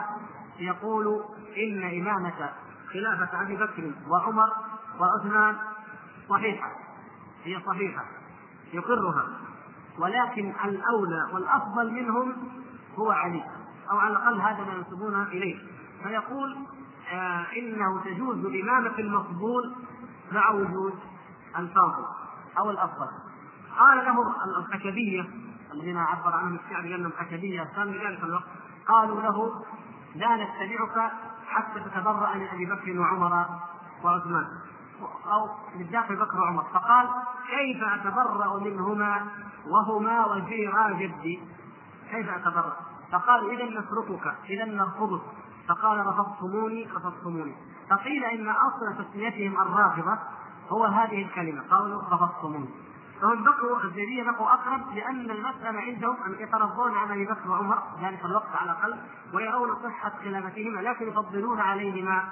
يقول 0.59 1.23
إن 1.57 1.83
امامه 1.83 2.49
خلافة 2.93 3.41
أبي 3.41 3.55
بكر 3.55 3.91
وعمر 4.07 4.49
وعثمان 4.99 5.57
صحيحة. 6.29 6.71
هي 7.43 7.61
صحيحة. 7.65 8.05
يقرها. 8.73 9.27
ولكن 9.97 10.53
الأولى 10.65 11.29
والأفضل 11.33 11.91
منهم 11.91 12.33
هو 12.95 13.11
علي. 13.11 13.43
أو 13.91 13.97
على 13.97 14.11
الأقل 14.11 14.41
هذا 14.41 14.63
ما 14.63 14.73
ينسبون 14.73 15.23
إليه. 15.23 15.59
فيقول 16.03 16.57
آه 17.11 17.45
إنه 17.57 18.03
تجوز 18.03 18.45
الامامه 18.45 18.99
المفضول 18.99 19.75
مع 20.31 20.49
وجود 20.51 20.93
الفاضل 21.57 22.05
أو 22.57 22.71
الأفضل. 22.71 23.07
قال 23.79 24.05
له 24.05 24.35
الخشبيه 24.57 25.29
الذين 25.73 25.97
عبر 25.97 26.35
عنهم 26.35 26.59
الشعر 26.65 26.81
بانهم 26.81 27.11
خشبيه 27.19 27.63
كانوا 27.75 27.93
في 27.93 28.07
ذلك 28.07 28.23
الوقت 28.23 28.43
قالوا 28.87 29.21
له 29.21 29.63
لا 30.15 30.35
نتبعك 30.35 31.11
حتى 31.47 31.79
تتبرأ 31.79 32.35
من 32.35 32.47
أبي 32.47 32.65
بكر 32.65 32.99
وعمر 32.99 33.45
وعثمان. 34.03 34.47
أو 35.25 35.49
بالذات 35.77 36.11
بكر 36.11 36.41
وعمر. 36.41 36.63
فقال 36.73 37.09
كيف 37.49 37.83
أتبرأ 37.83 38.59
منهما 38.59 39.27
وهما 39.67 40.25
وزيرا 40.25 40.89
جدي 40.89 41.39
كيف 42.11 42.29
أتبرأ؟ 42.29 42.77
فقال 43.11 43.49
إذا 43.49 43.79
نتركك 43.79 44.35
إذا 44.49 44.65
نرفضك. 44.65 45.21
فقال 45.67 46.07
رفضتموني 46.07 46.87
رفضتموني. 46.95 47.55
فقيل 47.89 48.23
إن 48.23 48.49
أصل 48.49 49.03
تسميتهم 49.03 49.61
الرافضة 49.61 50.17
هو 50.69 50.85
هذه 50.85 51.21
الكلمة. 51.21 51.61
قالوا 51.69 52.01
رفضتموني. 52.01 52.69
فهم 53.21 53.43
بقوا 53.43 53.83
الزيدية 53.83 54.23
بقوا 54.23 54.53
أقرب 54.53 54.95
لأن 54.95 55.31
المسألة 55.31 55.79
عندهم 55.79 56.17
أن 56.25 56.35
يترضون 56.39 56.97
عن 56.97 57.11
أبي 57.11 57.25
بكر 57.25 57.49
وعمر 57.49 57.83
ذلك 58.01 58.25
الوقت 58.25 58.55
على 58.55 58.71
الأقل 58.71 58.97
ويرون 59.33 59.69
صحة 59.83 60.11
خلافتهما 60.23 60.81
لكن 60.81 61.07
يفضلون 61.07 61.59
عليهما 61.59 62.23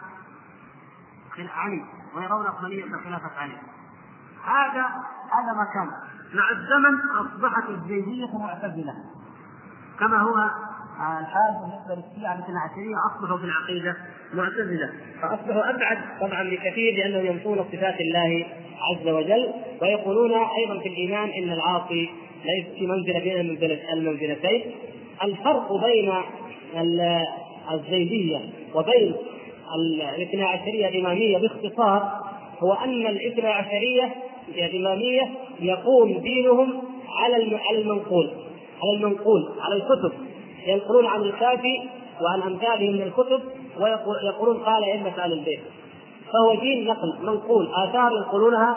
علي 1.38 1.86
ويرون 2.16 2.46
أفضلية 2.46 2.86
خلافة 2.86 3.40
علي. 3.40 3.58
هذا 4.46 4.86
هذا 5.32 5.54
ما 5.58 5.68
كان. 5.74 5.92
مع 6.34 6.52
الزمن 6.52 7.00
أصبحت 7.10 7.70
الزيدية 7.70 8.38
معتزلة 8.38 8.96
كما 10.00 10.18
هو 10.18 10.50
الحال 11.00 11.52
بالنسبة 11.62 11.96
للشيعه 11.96 12.36
الاثنى 12.36 12.56
عشريه 12.58 12.96
أصبحوا 13.12 13.38
في 13.38 13.44
العقيدة 13.44 13.96
معتزلة. 14.34 14.90
فأصبحوا 15.22 15.70
أبعد 15.70 15.98
طبعا 16.22 16.44
بكثير 16.50 16.94
لأنهم 16.98 17.26
ينفون 17.26 17.66
صفات 17.72 18.02
الله 18.02 18.46
عز 18.92 19.08
وجل 19.08 19.54
ويقولون 19.82 20.32
أيضا 20.34 20.80
في 20.80 20.90
الإيمان 20.90 21.30
إن 21.30 21.52
العاصي 21.52 22.10
ليس 22.46 22.66
في 22.80 22.88
منزلة 22.88 23.20
بين 23.20 23.40
المنزلتين. 23.94 24.62
الفرق 25.24 25.74
بين 25.86 26.14
الزيدية 27.72 28.40
وبين 28.76 29.16
الاثنى 30.16 30.44
عشرية 30.44 30.88
الاماميه 30.88 31.38
باختصار 31.38 32.12
هو 32.60 32.74
أن 32.74 33.08
الاثنى 33.08 33.48
عشرية 33.48 34.14
الإمامية 34.50 35.22
يقوم 35.60 36.18
دينهم 36.18 36.82
على 37.20 37.82
المنقول 37.82 38.30
على 38.84 38.98
المنقول 38.98 39.50
على 39.62 39.76
الكتب. 39.76 40.29
ينقلون 40.68 41.06
عن 41.06 41.22
الكافي 41.22 41.90
وعن 42.22 42.42
امثاله 42.42 42.92
من 42.92 43.02
الكتب 43.02 43.42
ويقولون 43.80 44.58
قال 44.58 44.84
ائمه 44.84 45.24
أهل 45.24 45.34
البيت. 45.34 45.60
فهو 46.34 46.56
دين 46.56 46.88
نقل 46.88 47.18
منقول. 47.22 47.70
آثار 47.74 48.12
ينقلونها 48.12 48.76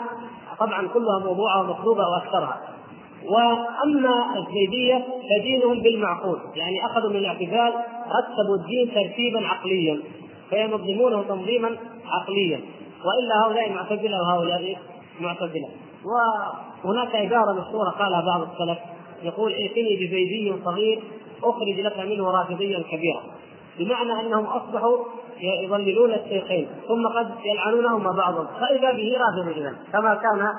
طبعا 0.59 0.87
كلها 0.87 1.19
موضوعة 1.19 1.61
ومطلوبة 1.61 2.03
وأكثرها. 2.07 2.61
وأما 3.25 4.35
الزيدية 4.37 5.05
فدينهم 5.29 5.79
بالمعقول. 5.79 6.39
يعني 6.55 6.85
أخذوا 6.85 7.09
من 7.09 7.15
الاعتزال 7.15 7.73
رتبوا 8.07 8.55
الدين 8.55 8.93
ترتيبا 8.95 9.47
عقليا. 9.47 9.99
فينظمونه 10.49 11.23
تنظيما 11.23 11.77
عقليا. 12.05 12.61
وإلا 13.05 13.45
هؤلاء 13.45 13.73
معتزلة 13.73 14.21
وهؤلاء 14.21 14.77
معتزلة. 15.19 15.69
وهناك 16.83 17.15
عباره 17.15 17.53
مشهورة 17.53 17.89
قالها 17.89 18.21
بعض 18.21 18.41
السلف 18.41 18.77
يقول 19.23 19.53
ائتني 19.53 19.95
بزيدي 19.95 20.53
صغير 20.65 20.99
اخرج 21.49 21.79
لك 21.79 21.99
منه 21.99 22.31
رافضيا 22.31 22.83
كبيرا 22.91 23.23
بمعنى 23.79 24.27
أنهم 24.27 24.45
أصبحوا 24.45 24.97
يضللون 25.63 26.13
الشيخين 26.13 26.67
ثم 26.87 27.07
قد 27.07 27.31
يلعنونهما 27.45 28.11
بعضا 28.11 28.45
فإذا 28.45 28.91
به 28.91 29.17
رافض 29.17 29.57
اذا 29.57 29.75
كما 29.93 30.15
كان 30.15 30.53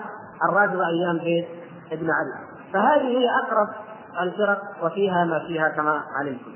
الرافض 0.48 0.80
أيام 0.80 1.18
زيد 1.24 1.44
بن 1.92 2.10
علي. 2.10 2.54
فهذه 2.72 3.18
هي 3.18 3.28
أقرب 3.28 3.68
الفرق 4.20 4.60
وفيها 4.82 5.24
ما 5.24 5.38
فيها 5.46 5.68
كما 5.68 6.02
علمتم. 6.20 6.52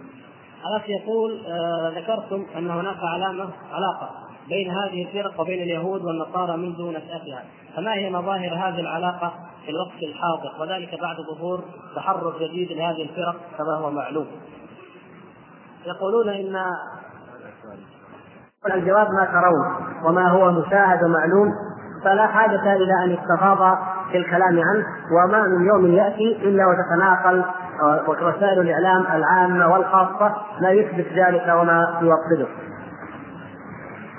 الأخ 0.67 0.89
يقول 0.89 1.41
آه 1.47 1.93
ذكرتم 1.99 2.47
أن 2.57 2.71
هناك 2.71 2.99
علامة 3.03 3.49
علاقة 3.73 4.11
بين 4.49 4.71
هذه 4.71 5.03
الفرق 5.03 5.41
وبين 5.41 5.63
اليهود 5.63 6.05
والنصارى 6.05 6.57
منذ 6.57 6.83
نشأتها. 6.83 7.45
فما 7.79 7.93
هي 7.95 8.11
مظاهر 8.11 8.55
هذه 8.55 8.81
العلاقة 8.81 9.33
في 9.65 9.71
الوقت 9.71 10.03
الحاضر 10.03 10.61
وذلك 10.61 11.01
بعد 11.01 11.17
ظهور 11.17 11.65
تحرك 11.97 12.35
جديد 12.35 12.73
لهذه 12.73 13.03
الفرق 13.03 13.37
كما 13.59 13.75
هو 13.75 13.91
معلوم 13.91 14.27
يقولون 15.87 16.29
إن 16.29 16.57
الجواب 18.75 19.07
ما 19.11 19.25
ترون 19.25 19.97
وما 20.05 20.29
هو 20.29 20.53
مشاهد 20.53 21.03
ومعلوم 21.05 21.53
فلا 22.05 22.27
حاجة 22.27 22.77
إلى 22.77 23.05
أن 23.05 23.11
يستفاض 23.11 23.79
في 24.11 24.17
الكلام 24.17 24.61
عنه 24.61 24.87
وما 25.13 25.43
من 25.43 25.67
يوم 25.67 25.87
يأتي 25.87 26.37
إلا 26.43 26.65
وتتناقل 26.67 27.45
وسائل 28.09 28.61
الإعلام 28.61 29.07
العامة 29.07 29.73
والخاصة 29.73 30.37
لا 30.61 30.71
يثبت 30.71 31.07
ذلك 31.13 31.49
وما 31.49 31.99
يوطده. 32.03 32.49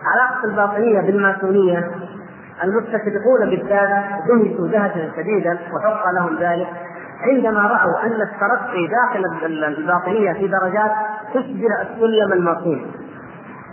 علاقة 0.06 0.46
الباطنية 0.46 1.02
بالماسونية 1.02 1.92
المستشرقون 2.64 3.50
بالذات 3.50 3.90
دهشوا 4.28 4.68
دهشا 4.68 5.12
شديدا 5.16 5.60
وحق 5.74 6.12
لهم 6.16 6.38
ذلك 6.40 6.68
عندما 7.22 7.60
رأوا 7.62 8.06
أن 8.06 8.22
الترقي 8.22 8.88
داخل 8.88 9.26
الباطنية 9.66 10.34
في 10.34 10.48
درجات 10.48 10.92
تشبه 11.34 11.68
السلم 11.82 12.34
الماصوني 12.34 12.86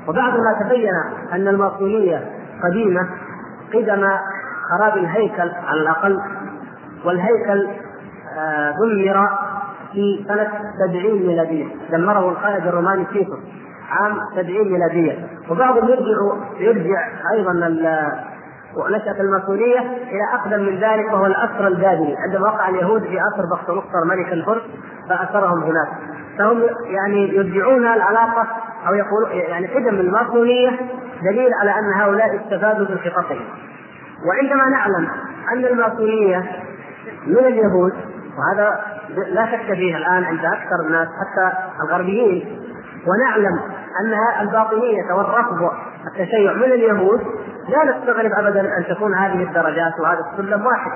وبعدما 0.08 0.52
تبين 0.60 0.94
أن 1.32 1.48
الماصونيه 1.48 2.24
قديمة 2.64 3.08
قدم 3.74 4.08
خراب 4.70 4.96
الهيكل 4.96 5.50
على 5.66 5.80
الأقل 5.80 6.20
والهيكل 7.04 7.68
آه، 8.38 8.74
دمر 8.80 9.28
في 9.92 10.24
سنة 10.28 10.48
70 10.88 11.26
ميلادية. 11.26 11.66
دمره 11.90 12.28
القائد 12.30 12.66
الروماني 12.66 13.04
تيتوس 13.04 13.38
عام 13.90 14.18
70 14.36 14.72
ميلادية. 14.72 15.26
وبعضهم 15.50 15.88
يرجع 15.88 16.34
يرجع 16.58 17.08
أيضا 17.32 17.52
ونشأة 18.76 19.20
الماسونية 19.20 19.80
إلى 19.80 20.24
أقدم 20.34 20.60
من 20.60 20.78
ذلك 20.78 21.12
وهو 21.12 21.26
الأسر 21.26 21.66
البابلي 21.66 22.16
عندما 22.18 22.48
وقع 22.48 22.68
اليهود 22.68 23.02
في 23.02 23.18
أسر 23.18 23.46
بختنصر 23.52 24.04
ملك 24.04 24.32
الفرس 24.32 24.62
فأسرهم 25.08 25.62
هناك. 25.62 25.88
فهم 26.38 26.62
يعني 26.84 27.36
يرجعون 27.36 27.86
العلاقة 27.86 28.46
أو 28.88 28.94
يقولون 28.94 29.30
يعني 29.30 29.66
قدم 29.66 30.00
الماسونية 30.00 30.70
دليل 31.22 31.50
على 31.60 31.70
أن 31.70 31.92
هؤلاء 32.00 32.36
استفادوا 32.36 32.86
من 32.88 32.98
خططهم. 32.98 33.44
وعندما 34.28 34.68
نعلم 34.68 35.08
أن 35.52 35.64
الماسونية 35.64 36.38
من 37.26 37.38
اليهود 37.38 37.92
وهذا 38.38 38.80
لا 39.28 39.46
شك 39.46 39.74
فيه 39.74 39.96
الآن 39.96 40.24
عند 40.24 40.44
أكثر 40.44 40.86
الناس 40.86 41.08
حتى 41.08 41.52
الغربيين 41.84 42.62
ونعلم 43.06 43.60
أن 44.00 44.40
الباطنية 44.40 45.12
والرفض 45.12 45.70
التشيع 46.06 46.52
من 46.52 46.72
اليهود 46.72 47.20
لا 47.68 47.84
نستغرب 47.84 48.30
ابدا 48.32 48.60
أن 48.60 48.84
تكون 48.88 49.14
هذه 49.14 49.42
الدرجات 49.42 49.92
وهذا 50.02 50.20
السلم 50.32 50.66
واحد 50.66 50.90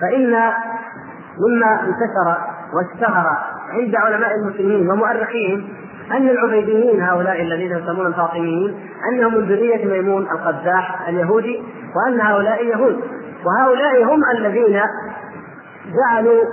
فإن 0.00 0.30
مما 1.38 1.80
انتشر 1.80 2.36
واشتهر 2.74 3.26
عند 3.70 3.96
علماء 3.96 4.34
المسلمين 4.34 4.90
ومؤرخيهم 4.90 5.68
أن 6.10 6.28
العبيديين 6.28 7.02
هؤلاء 7.02 7.42
الذين 7.42 7.70
يسمون 7.72 8.06
الفاطميين 8.06 8.74
أنهم 9.12 9.34
من 9.34 9.44
ذرية 9.44 9.84
ميمون 9.84 10.22
القذاح 10.22 11.08
اليهودي 11.08 11.62
وأن 11.96 12.20
هؤلاء 12.20 12.64
يهود. 12.64 13.00
وهؤلاء 13.44 14.04
هم 14.04 14.20
الذين 14.36 14.80
جعلوا 15.94 16.44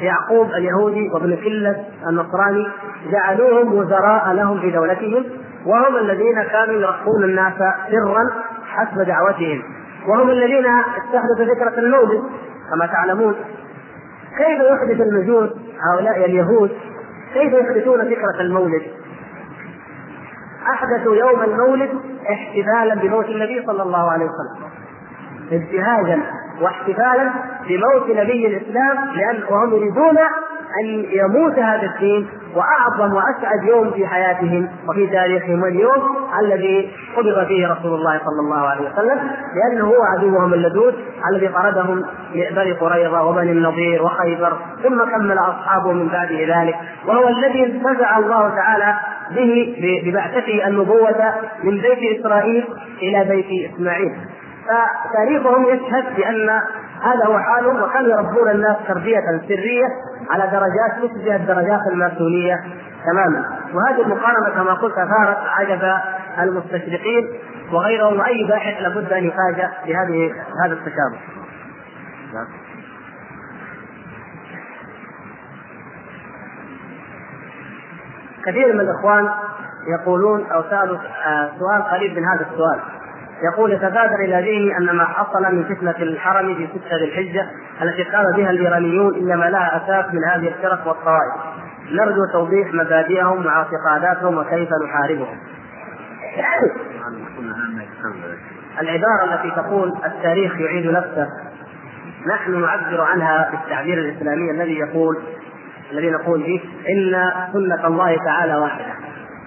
يعقوب 0.00 0.50
اليهودي 0.50 1.10
وابن 1.14 1.36
كلة 1.36 1.84
النصراني 2.08 2.66
جعلوهم 3.12 3.74
وزراء 3.74 4.32
لهم 4.32 4.60
في 4.60 4.70
دولتهم 4.70 5.24
وهم 5.66 5.96
الذين 5.96 6.42
كانوا 6.42 6.74
يرقون 6.74 7.24
الناس 7.24 7.52
سرا 7.90 8.30
حسب 8.66 9.00
دعوتهم. 9.00 9.62
وهم 10.08 10.30
الذين 10.30 10.66
استحدثوا 10.66 11.54
فكرة 11.54 11.78
المولد 11.78 12.22
كما 12.70 12.86
تعلمون. 12.86 13.34
كيف 14.38 14.60
يحدث 14.60 15.00
المجوس 15.00 15.50
هؤلاء 15.90 16.24
اليهود؟ 16.24 16.70
كيف 17.34 17.52
يحدثون 17.52 18.04
فكرة 18.04 18.40
المولد؟ 18.40 18.82
أحدثوا 20.70 21.16
يوم 21.16 21.42
المولد 21.42 21.90
احتفالا 22.30 22.94
بموت 22.94 23.26
النبي 23.26 23.66
صلى 23.66 23.82
الله 23.82 24.10
عليه 24.10 24.24
وسلم. 24.24 24.66
ابتهاجا 25.52 26.22
واحتفالا 26.60 27.30
بموت 27.68 28.10
نبي 28.10 28.46
الإسلام 28.46 28.96
لأن 29.14 29.42
وهم 29.50 29.74
يريدون 29.74 30.18
أن 30.82 31.04
يموت 31.10 31.58
هذا 31.58 31.82
الدين 31.82 32.28
وأعظم 32.56 33.14
وأسعد 33.14 33.64
يوم 33.64 33.90
في 33.90 34.06
حياتهم 34.06 34.68
وفي 34.88 35.06
تاريخهم 35.06 35.64
اليوم 35.64 36.16
الذي 36.40 36.90
قبض 37.16 37.46
فيه 37.46 37.66
رسول 37.66 37.94
الله 37.94 38.18
صلى 38.18 38.40
الله 38.40 38.68
عليه 38.68 38.90
وسلم 38.90 39.30
لأنه 39.54 39.84
هو 39.84 40.02
عدوهم 40.16 40.54
اللدود 40.54 40.94
الذي 41.30 41.48
طردهم 41.48 42.04
بني 42.34 42.72
قريظة 42.72 43.22
وبني 43.22 43.52
النضير 43.52 44.02
وخيبر 44.02 44.52
ثم 44.82 45.04
كمل 45.04 45.38
أصحابه 45.38 45.92
من 45.92 46.08
بعد 46.08 46.32
ذلك 46.32 46.74
وهو 47.06 47.28
الذي 47.28 47.64
انتزع 47.64 48.18
الله 48.18 48.48
تعالى 48.48 48.94
به 49.30 49.76
ببعثته 50.04 50.66
النبوة 50.66 51.34
من 51.64 51.80
بيت 51.80 52.20
إسرائيل 52.20 52.64
إلى 53.02 53.24
بيت 53.24 53.72
إسماعيل. 53.74 54.12
فتاريخهم 54.66 55.64
يشهد 55.64 56.16
بأن 56.16 56.50
هذا 57.02 57.26
هو 57.26 57.38
حالهم 57.38 57.82
وكانوا 57.82 58.10
يربون 58.10 58.50
الناس 58.50 58.76
تربية 58.88 59.20
سرية 59.48 59.86
على 60.30 60.46
درجات 60.46 61.10
تشبه 61.12 61.36
الدرجات 61.36 61.80
الماسونيه 61.92 62.64
تماما 63.06 63.44
وهذه 63.74 64.02
المقارنة 64.02 64.50
كما 64.54 64.74
قلت 64.74 64.98
أثارت 64.98 65.38
عجب 65.46 65.92
المستشرقين 66.38 67.28
وغيرهم 67.72 68.18
وأي 68.18 68.44
باحث 68.48 68.82
لابد 68.82 69.12
أن 69.12 69.24
يفاجأ 69.24 69.70
بهذه 69.86 70.32
هذا 70.64 70.72
التشابه. 70.72 71.18
كثير 78.46 78.74
من 78.74 78.80
الإخوان 78.80 79.28
يقولون 80.00 80.46
أو 80.46 80.62
سالوا 80.70 80.98
آه، 81.26 81.50
سؤال 81.58 81.82
قريب 81.82 82.18
من 82.18 82.24
هذا 82.24 82.46
السؤال 82.50 82.80
يقول 83.42 83.72
يتبادر 83.72 84.14
إلى 84.14 84.34
ذهني 84.34 84.78
أن 84.78 84.96
ما 84.96 85.04
حصل 85.04 85.54
من 85.54 85.64
فتنة 85.64 85.96
الحرم 86.02 86.54
في 86.54 86.66
ستة 86.66 86.96
ذي 86.96 87.04
الحجة 87.04 87.46
التي 87.82 88.02
قام 88.02 88.24
بها 88.36 88.50
الإيرانيون 88.50 89.14
إنما 89.14 89.44
لها 89.44 89.76
أساس 89.76 90.14
من 90.14 90.24
هذه 90.24 90.48
الفرق 90.48 90.86
والطوائف. 90.86 91.34
نرجو 91.92 92.20
توضيح 92.32 92.74
مبادئهم 92.74 93.46
واعتقاداتهم 93.46 94.38
وكيف 94.38 94.68
نحاربهم. 94.84 95.38
العبارة 98.80 99.34
التي 99.34 99.50
تقول 99.50 99.94
التاريخ 100.04 100.60
يعيد 100.60 100.86
نفسه 100.86 101.26
نحن 102.26 102.60
نعبر 102.60 103.00
عنها 103.00 103.50
بالتعبير 103.50 103.98
الإسلامي 103.98 104.50
الذي 104.50 104.78
يقول 104.78 105.16
الذي 105.92 106.10
نقول 106.10 106.42
فيه 106.42 106.60
إن 106.88 107.30
سنة 107.52 107.86
الله 107.86 108.16
تعالى 108.24 108.56
واحدة 108.56 109.05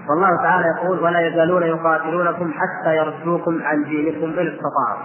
والله 0.09 0.43
تعالى 0.43 0.65
يقول 0.77 0.99
ولا 0.99 1.27
يزالون 1.27 1.63
يقاتلونكم 1.63 2.51
حتى 2.53 2.95
يردوكم 2.95 3.59
عن 3.63 3.83
دينكم 3.83 4.39
إن 4.39 4.47
استطاعوا. 4.47 5.03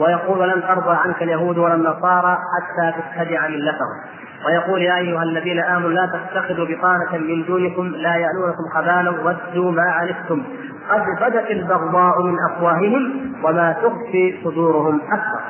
ويقول 0.00 0.38
ولن 0.38 0.62
ترضى 0.62 0.96
عنك 1.04 1.22
اليهود 1.22 1.58
ولا 1.58 1.74
النصارى 1.74 2.38
حتى 2.54 2.92
تتبع 2.92 3.48
ملتهم. 3.48 3.98
ويقول 4.46 4.82
يا 4.82 4.96
أيها 4.96 5.22
الذين 5.22 5.60
آمنوا 5.60 5.90
لا 5.90 6.06
تتخذوا 6.06 6.66
بطانة 6.66 7.18
من 7.18 7.44
دونكم 7.46 7.86
لا 7.86 8.14
يألونكم 8.16 8.62
خبالا 8.74 9.10
ودوا 9.10 9.70
ما 9.72 9.82
عنتم. 9.82 10.42
قد 10.90 11.02
بدت 11.20 11.50
البغضاء 11.50 12.22
من 12.22 12.36
أفواههم 12.50 13.32
وما 13.44 13.72
تخفي 13.72 14.40
صدورهم 14.44 15.00
أكبر. 15.12 15.40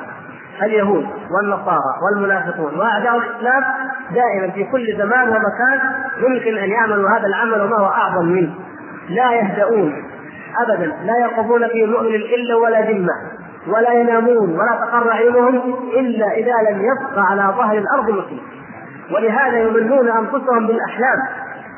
اليهود 0.63 1.05
والنصارى 1.31 1.93
والمنافقون 2.03 2.79
وأعداء 2.79 3.17
الإسلام 3.17 3.63
دائما 4.11 4.53
في 4.53 4.63
كل 4.63 4.97
زمان 4.97 5.27
ومكان 5.27 5.79
يمكن 6.17 6.57
أن 6.57 6.69
يعملوا 6.69 7.09
هذا 7.09 7.27
العمل 7.27 7.61
وما 7.61 7.77
هو 7.77 7.85
أعظم 7.85 8.25
منه. 8.25 8.68
لا 9.09 9.31
يهدؤون 9.31 10.03
ابدا 10.57 10.85
لا 11.05 11.17
يرقبون 11.17 11.67
في 11.67 11.85
مؤمن 11.85 12.15
إلا 12.15 12.55
ولا 12.55 12.81
ذمة 12.81 13.13
ولا 13.67 13.93
ينامون 13.93 14.49
ولا 14.49 14.85
تقر 14.85 15.11
عينهم 15.11 15.75
إلا 15.93 16.31
إذا 16.31 16.71
لم 16.71 16.81
يبقى 16.81 17.25
على 17.31 17.53
ظهر 17.57 17.77
الأرض 17.77 18.09
مسلم 18.09 18.39
ولهذا 19.11 19.59
يمنون 19.59 20.09
أنفسهم 20.09 20.67
بالأحلام 20.67 21.19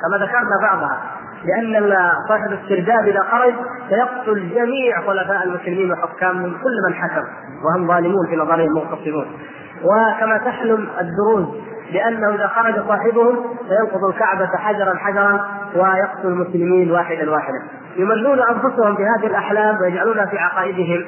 كما 0.02 0.26
ذكرنا 0.26 0.58
بعضها 0.62 1.02
لأن 1.46 1.94
صاحب 2.28 2.52
السرداب 2.52 3.08
إذا 3.08 3.24
خرج 3.32 3.54
سيقتل 3.90 4.50
جميع 4.56 5.02
خلفاء 5.08 5.44
المسلمين 5.44 5.92
وحكامهم 5.92 6.52
كل 6.52 6.88
من 6.88 6.94
حكم 6.94 7.24
وهم 7.64 7.88
ظالمون 7.88 8.28
في 8.30 8.36
نظرهم 8.36 8.74
مغتصبون 8.74 9.26
وكما 9.84 10.38
تحلم 10.38 10.88
الدروز 11.00 11.48
لأنه 11.92 12.36
إذا 12.36 12.48
خرج 12.48 12.88
صاحبهم 12.88 13.40
سينقض 13.68 14.06
الكعبة 14.10 14.58
حجرا 14.58 14.96
حجرا 14.98 15.46
ويقتل 15.76 16.28
المسلمين 16.28 16.92
واحدا 16.92 17.32
واحدا. 17.32 17.62
يمنون 17.98 18.40
أنفسهم 18.40 18.96
بهذه 18.96 19.28
الأحلام 19.28 19.78
ويجعلونها 19.82 20.26
في 20.26 20.38
عقائدهم. 20.38 21.06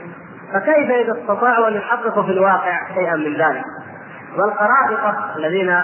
فكيف 0.54 0.92
إذا 0.92 1.22
استطاعوا 1.22 1.68
أن 1.68 1.74
يحققوا 1.74 2.24
في 2.24 2.32
الواقع 2.32 2.80
شيئا 2.96 3.16
من 3.16 3.34
ذلك؟ 3.34 3.64
والقرائطه 4.38 5.36
الذين 5.36 5.82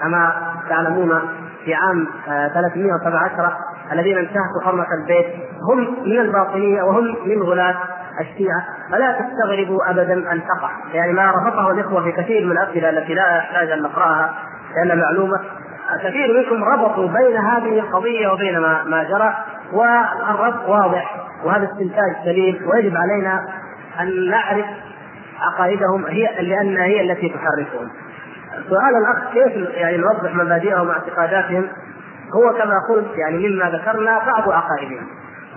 كما 0.00 0.32
تعلمون 0.68 1.20
في 1.64 1.74
عام 1.74 2.06
317 2.26 3.44
آه، 3.44 3.56
الذين 3.92 4.18
انتهكوا 4.18 4.62
حرمة 4.64 4.86
البيت 5.02 5.26
هم 5.70 5.78
من 6.04 6.20
الباطنية 6.20 6.82
وهم 6.82 7.04
من 7.26 7.42
غلاة 7.42 7.76
الشيعة 8.20 8.64
فلا 8.90 9.12
تستغربوا 9.12 9.90
أبدا 9.90 10.32
أن 10.32 10.40
تقع. 10.42 10.70
يعني 10.92 11.12
ما 11.12 11.30
ربطه 11.30 11.70
الإخوة 11.70 12.02
في 12.02 12.12
كثير 12.12 12.46
من 12.46 12.52
الأمثلة 12.52 12.90
التي 12.90 13.14
لا 13.14 13.36
يحتاج 13.36 13.70
أن 13.70 13.82
نقرأها 13.82 14.34
لأن 14.76 14.98
معلومة 14.98 15.40
كثير 16.02 16.36
منكم 16.36 16.64
ربطوا 16.64 17.08
بين 17.08 17.36
هذه 17.36 17.78
القضية 17.78 18.28
وبين 18.28 18.58
ما, 18.58 18.84
ما 18.84 19.04
جرى 19.04 19.34
والربط 19.72 20.68
واضح 20.68 21.16
وهذا 21.44 21.64
استنتاج 21.64 22.16
سليم 22.24 22.60
ويجب 22.66 22.96
علينا 22.96 23.48
أن 24.00 24.30
نعرف 24.30 24.66
عقائدهم 25.40 26.06
هي 26.06 26.42
لأنها 26.42 26.84
هي 26.84 27.00
التي 27.00 27.28
تحركهم 27.28 27.90
سؤال 28.68 28.96
الأخ 28.96 29.32
كيف 29.32 29.68
يعني 29.74 29.96
نوضح 29.96 30.34
مبادئهم 30.34 30.88
واعتقاداتهم؟ 30.88 31.68
هو 32.34 32.52
كما 32.52 32.74
قلت 32.88 33.18
يعني 33.18 33.48
مما 33.48 33.70
ذكرنا 33.70 34.18
بعض 34.18 34.50
عقائدهم. 34.50 35.06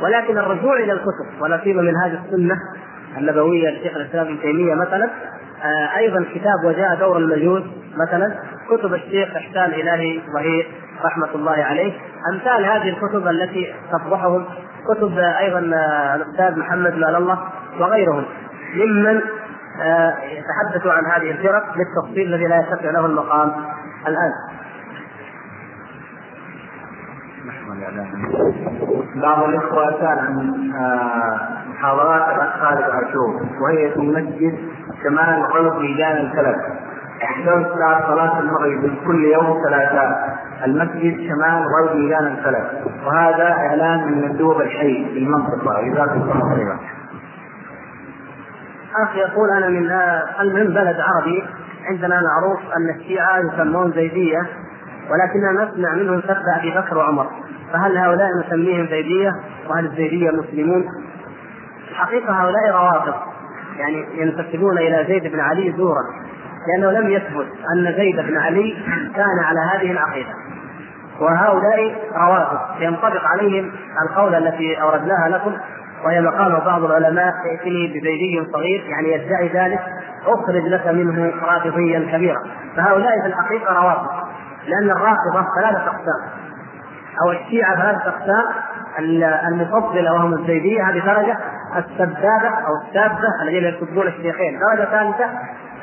ولكن 0.02 0.38
الرجوع 0.38 0.74
إلى 0.80 0.94
الكتب 0.94 1.42
ولا 1.42 1.62
سيما 1.64 1.82
من 1.82 1.94
هذه 1.96 2.20
السنة 2.26 2.56
النبوية 3.18 3.70
لشيخ 3.70 3.96
الإسلام 3.96 4.26
ابن 4.26 4.40
تيمية 4.42 4.76
مثلا 4.76 5.10
آه 5.64 5.98
أيضا 5.98 6.26
كتاب 6.36 6.66
وجاء 6.66 6.96
دور 6.96 7.18
المجوس 7.18 7.64
مثلا 7.98 8.36
كتب 8.70 8.94
الشيخ 8.94 9.36
إحسان 9.36 9.70
إلهي 9.70 10.22
ظهير 10.34 10.68
رحمة 11.06 11.36
الله 11.36 11.64
عليه 11.64 11.94
أمثال 12.34 12.66
هذه 12.66 12.90
الكتب 12.90 13.28
التي 13.28 13.74
تفضحهم 13.92 14.46
كتب 14.88 15.18
أيضا 15.18 15.72
آه 15.76 16.16
الأستاذ 16.16 16.60
محمد 16.60 16.94
مال 16.94 17.16
الله 17.16 17.40
وغيرهم 17.80 18.26
ممن 18.76 19.22
آه، 19.82 20.14
يتحدثوا 20.24 20.92
عن 20.92 21.06
هذه 21.06 21.32
الفرق 21.32 21.64
بالتفصيل 21.78 22.34
الذي 22.34 22.48
لا 22.48 22.58
يستطيع 22.58 22.92
له 22.92 23.06
المقام 23.06 23.52
الآن. 24.08 24.32
بعض 29.16 29.44
عن 30.04 30.72
آه، 30.76 31.40
محاضرات 31.70 32.36
الاخ 32.36 32.60
خالد 32.60 32.82
عاشور 32.82 33.42
وهي 33.62 33.92
في 33.94 34.00
مسجد 34.00 34.58
شمال 35.04 35.44
غرب 35.54 35.82
ميدان 35.82 36.18
الكلب. 36.18 36.56
يحدث 37.22 37.68
بعد 37.80 38.04
صلاة 38.04 38.40
المغرب 38.40 38.92
كل 39.08 39.26
يوم 39.26 39.62
ثلاثاء 39.64 40.40
المسجد 40.66 41.18
شمال 41.18 41.64
غرب 41.76 41.96
ميدان 41.96 42.28
الكلب. 42.28 42.66
وهذا 43.06 43.52
إعلان 43.52 44.08
من 44.08 44.22
مندوب 44.22 44.62
الحي 44.62 45.06
في 45.14 45.20
المنطقة. 45.20 45.82
جزاكم 45.82 46.22
الله 46.22 46.56
خيرا. 46.56 46.80
أخ 49.04 49.16
يقول 49.16 49.50
أنا 49.50 49.68
من 49.68 49.92
المهم 50.40 50.74
بلد 50.74 50.96
عربي. 51.00 51.44
عندنا 51.90 52.22
معروف 52.22 52.60
أن 52.78 52.90
الشيعة 52.90 53.38
يسمون 53.40 53.92
زيدية 53.92 54.42
ولكننا 55.12 55.52
نسمع 55.64 55.94
منهم 55.94 56.22
سب 56.22 56.42
أبي 56.60 56.72
بكر 56.72 56.98
وعمر. 56.98 57.28
فهل 57.74 57.98
هؤلاء 57.98 58.28
نسميهم 58.46 58.88
زيدية 58.88 59.32
وهل 59.70 59.86
الزيدية 59.86 60.32
مسلمون؟ 60.32 60.86
الحقيقة 61.92 62.34
هؤلاء 62.34 62.72
روافض 62.72 63.14
يعني 63.78 64.06
ينتسبون 64.14 64.78
إلى 64.78 65.06
زيد 65.08 65.32
بن 65.32 65.40
علي 65.40 65.74
زورا 65.78 66.04
لأنه 66.68 67.00
لم 67.00 67.10
يثبت 67.10 67.48
أن 67.76 67.94
زيد 67.98 68.16
بن 68.16 68.38
علي 68.38 68.78
كان 69.16 69.40
على 69.46 69.60
هذه 69.60 69.92
العقيدة. 69.92 70.30
وهؤلاء 71.20 71.96
روافض 72.16 72.82
ينطبق 72.82 73.26
عليهم 73.26 73.72
القول 74.04 74.36
التي 74.36 74.82
أوردناها 74.82 75.30
لكم 75.30 75.54
وهي 76.06 76.22
مقام 76.22 76.60
بعض 76.60 76.84
العلماء 76.84 77.34
يأتني 77.52 77.88
بزيدي 77.88 78.52
صغير 78.54 78.84
يعني 78.86 79.14
يدعي 79.14 79.48
ذلك 79.48 79.80
أخرج 80.26 80.64
لك 80.64 80.88
منه 80.88 81.34
رافضيا 81.44 82.00
كبيرا. 82.12 82.40
فهؤلاء 82.76 83.22
في 83.22 83.28
الحقيقة 83.28 83.74
روافض 83.74 84.10
لأن 84.68 84.92
الرافضة 84.92 85.46
ثلاثة 85.62 85.88
أقسام. 85.88 86.47
أو 87.22 87.32
الشيعة 87.32 87.76
ثلاثة 87.76 88.10
أقسام. 88.10 88.44
المفضلة 89.48 90.14
وهم 90.14 90.34
الزيدية 90.34 90.90
هذه 90.90 91.00
درجة. 91.06 91.38
السبابة 91.78 92.50
أو 92.50 92.88
السابة 92.88 93.42
الذين 93.44 93.64
يسبون 93.64 94.08
الشيخين. 94.08 94.60
درجة 94.60 94.86
ثالثة 94.86 95.26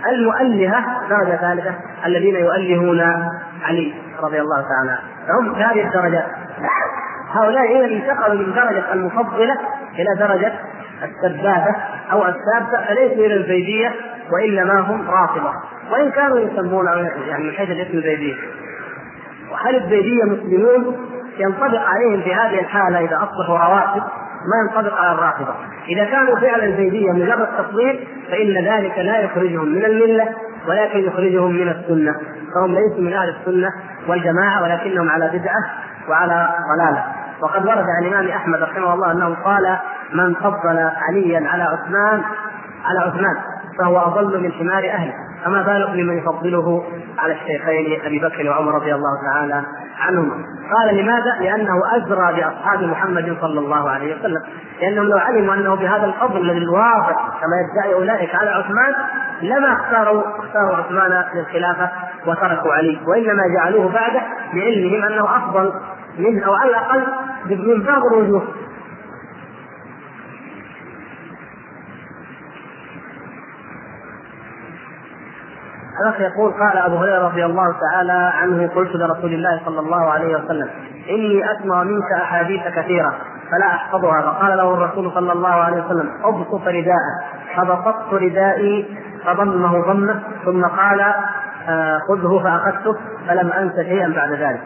المؤلهة. 0.09 1.09
درجة 1.11 1.36
ثالثة 1.36 1.74
الذين 2.06 2.35
يؤلهون 2.35 3.01
علي 3.65 3.94
رضي 4.23 4.40
الله 4.40 4.65
تعالى 4.69 4.98
فهم 5.28 5.55
في 5.55 5.62
هذه 5.62 5.86
الدرجات 5.86 6.27
هؤلاء 7.31 7.77
إذا 7.77 7.85
انتقلوا 7.85 8.47
من 8.47 8.55
درجة 8.55 8.93
المفضلة 8.93 9.56
إلى 9.94 10.16
درجة 10.19 10.52
السبابة 11.02 11.77
أو 12.12 12.24
السابة 12.27 12.86
فليسوا 12.86 13.27
إلى 13.27 13.35
الزيدية 13.35 13.93
وإنما 14.32 14.81
هم 14.81 15.11
رافضة. 15.11 15.52
وإن 15.90 16.11
كانوا 16.11 16.39
يسمون 16.39 16.86
يعني 17.28 17.44
من 17.44 17.52
حيث 17.52 17.70
الاسم 17.70 17.98
الزيدية. 17.98 18.35
وهل 19.52 19.77
الزيدية 19.77 20.24
مسلمون؟ 20.24 20.97
ينطبق 21.39 21.81
عليهم 21.81 22.23
في 22.23 22.35
هذه 22.35 22.61
الحالة 22.61 22.98
إذا 22.98 23.16
أصبحوا 23.16 23.59
رواتب 23.59 24.02
ما 24.44 24.56
ينطبق 24.65 24.94
على 25.01 25.12
الرافضة 25.12 25.55
إذا 25.89 26.05
كانوا 26.05 26.40
فعلا 26.40 26.77
زيدية 26.77 27.12
مجرد 27.12 27.48
تصوير 27.59 28.09
فإن 28.31 28.65
ذلك 28.65 28.98
لا 28.98 29.19
يخرجهم 29.20 29.69
من 29.69 29.85
الملة 29.85 30.28
ولكن 30.69 30.98
يخرجهم 30.98 31.52
من 31.52 31.69
السنة. 31.69 32.15
فهم 32.55 32.74
ليسوا 32.74 33.01
من 33.01 33.12
أهل 33.12 33.28
السنة 33.28 33.69
والجماعة 34.09 34.62
ولكنهم 34.62 35.11
على 35.11 35.28
بدعة 35.28 35.65
وعلى 36.09 36.48
ضلالة. 36.74 37.05
وقد 37.40 37.66
ورد 37.66 37.85
عن 37.98 38.06
الإمام 38.06 38.28
أحمد 38.28 38.62
رحمه 38.62 38.94
الله 38.94 39.12
أنه 39.12 39.35
قال 39.44 39.78
من 40.12 40.35
فضل 40.35 40.90
عليا 41.09 41.48
على 41.48 41.62
عثمان 41.62 42.23
على 42.85 42.98
عثمان. 43.01 43.36
فهو 43.78 43.98
أضل 43.98 44.42
من 44.42 44.52
حمار 44.52 44.84
أهله. 44.84 45.12
فما 45.44 45.62
بالك 45.62 45.90
بمن 45.90 46.18
يفضله 46.18 46.84
على 47.18 47.32
الشيخين 47.32 48.01
أبي 48.06 48.18
بكر 48.18 48.51
وعمر 48.51 48.74
رضي 48.74 48.94
الله 48.94 49.10
تعالى 49.32 49.62
عنهما. 50.01 50.34
قال 50.76 50.96
لماذا؟ 50.96 51.36
لأنه 51.40 51.96
أزرى 51.96 52.40
بأصحاب 52.40 52.82
محمد 52.82 53.36
صلى 53.40 53.60
الله 53.60 53.90
عليه 53.90 54.16
وسلم. 54.16 54.42
لأنهم 54.80 55.06
لو 55.06 55.18
علموا 55.18 55.55
أنه 55.55 55.74
بهذا 55.74 56.05
الفضل 56.06 56.40
الذي 56.40 56.59
الواضح 56.59 57.16
كما 57.40 57.56
يدعي 57.60 57.94
أولئك 57.94 58.34
على 58.34 58.51
عثمان 58.51 58.94
لما 59.42 59.72
اختاروا 59.72 60.22
اختاروا 60.38 60.76
عثمان 60.76 61.24
للخلافة 61.34 61.90
وتركوا 62.26 62.72
علي. 62.72 62.98
وإنما 63.06 63.42
جعلوه 63.55 63.92
بعده 63.92 64.22
لعلمهم 64.55 65.05
أنه 65.12 65.36
أفضل 65.36 65.72
منه 66.18 66.46
أو 66.46 66.55
على 66.55 66.70
الأقل 66.70 67.02
من 67.46 67.82
بعض 67.82 68.02
الوجوه. 68.12 68.42
الأخ 76.02 76.20
يقول 76.20 76.52
قال 76.52 76.78
أبو 76.78 76.96
هريرة 76.96 77.28
رضي 77.28 77.44
الله 77.44 77.74
تعالى 77.80 78.32
عنه 78.34 78.68
قلت 78.74 78.96
لرسول 78.96 79.34
الله 79.34 79.60
صلى 79.64 79.80
الله 79.80 80.10
عليه 80.10 80.36
وسلم 80.36 80.70
إني 81.10 81.52
أسمع 81.52 81.82
منك 81.82 82.12
أحاديث 82.22 82.60
كثيرة 82.76 83.14
فلا 83.50 83.66
أحفظها. 83.66 84.22
فقال 84.22 84.56
له 84.56 84.74
الرسول 84.74 85.12
صلى 85.14 85.32
الله 85.32 85.48
عليه 85.48 85.84
وسلم 85.84 86.10
أبسط 86.24 86.68
رداءه 86.68 87.20
فبسطت 87.56 88.12
ردائي 88.12 88.98
فضمه 89.24 89.80
ضمه 89.92 90.20
ثم 90.44 90.64
قال 90.64 91.00
آه 91.68 91.98
خذه 92.08 92.42
فأخذته 92.42 92.96
فلم 93.28 93.52
أنس 93.52 93.74
شيئا 93.74 94.08
بعد 94.08 94.30
ذلك. 94.32 94.60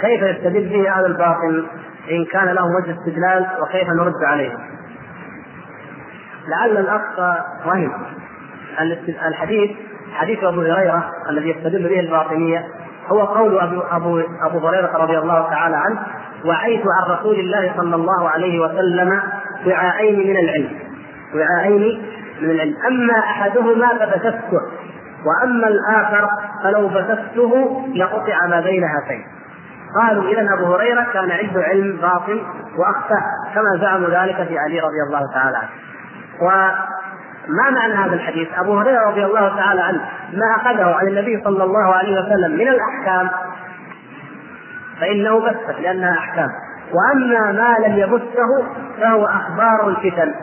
كيف 0.00 0.22
يستدل 0.22 0.68
به 0.68 0.90
أهل 0.90 1.06
الباطل 1.06 1.66
إن 2.10 2.24
كان 2.24 2.44
لهم 2.48 2.74
وجه 2.74 2.98
استدلال 2.98 3.46
وكيف 3.62 3.88
نرد 3.88 4.24
عليه؟ 4.24 4.52
لعل 6.48 6.76
الأخ 6.76 7.02
وهم 7.66 7.92
الحديث 9.28 9.70
حديث 10.16 10.44
أبو 10.44 10.60
هريرة 10.60 11.12
الذي 11.30 11.50
يستدل 11.50 11.88
به 11.88 12.00
الباطنية 12.00 12.64
هو 13.08 13.24
قول 13.24 13.60
ابو 13.60 13.80
ابو 13.80 14.22
أبو 14.42 14.66
هريرة 14.68 14.96
رضي 14.96 15.18
الله 15.18 15.50
تعالى 15.50 15.76
عنه 15.76 15.98
وعيت 16.44 16.82
عن 16.86 17.16
رسول 17.18 17.34
الله 17.34 17.72
صلى 17.76 17.94
الله 17.94 18.28
عليه 18.28 18.60
وسلم 18.60 19.20
وعاءين 19.66 20.18
من 20.18 20.36
العلم. 20.36 20.78
وعاءين 21.34 22.02
من 22.42 22.50
العلم. 22.50 22.74
أما 22.86 23.18
أحدهما 23.18 23.88
فبثثته 23.88 24.60
وأما 25.26 25.68
الآخر 25.68 26.28
فلو 26.62 26.88
بثثته 26.88 27.82
لقطع 27.94 28.46
ما 28.46 28.60
بين 28.60 28.84
هاتين. 28.84 29.24
قالوا 30.00 30.28
اذا 30.28 30.54
أبو 30.54 30.74
هريرة 30.74 31.06
كان 31.12 31.30
عنده 31.30 31.62
علم 31.62 31.96
باطن 31.96 32.40
وأخفى 32.78 33.20
كما 33.54 33.76
زعموا 33.80 34.08
ذلك 34.08 34.48
في 34.48 34.58
علي 34.58 34.80
رضي 34.80 35.02
الله 35.06 35.32
تعالى 35.34 35.56
عنه. 35.56 35.68
ما 37.48 37.70
معنى 37.70 37.94
هذا 37.94 38.14
الحديث؟ 38.14 38.48
أبو 38.58 38.78
هريرة 38.78 39.10
رضي 39.10 39.24
الله 39.24 39.56
تعالى 39.56 39.80
عنه 39.80 40.00
ما 40.32 40.56
أخذه 40.56 40.94
عن 40.94 41.08
النبي 41.08 41.42
صلى 41.44 41.64
الله 41.64 41.94
عليه 41.94 42.20
وسلم 42.20 42.52
من 42.52 42.68
الأحكام. 42.68 43.30
فإنه 45.00 45.40
بث 45.40 45.80
لأنها 45.80 46.18
أحكام. 46.18 46.48
وأما 46.92 47.52
ما 47.52 47.86
لم 47.86 47.98
يبثه 47.98 48.66
فهو 49.00 49.24
أخبار 49.26 49.88
الفتن. 49.88 50.34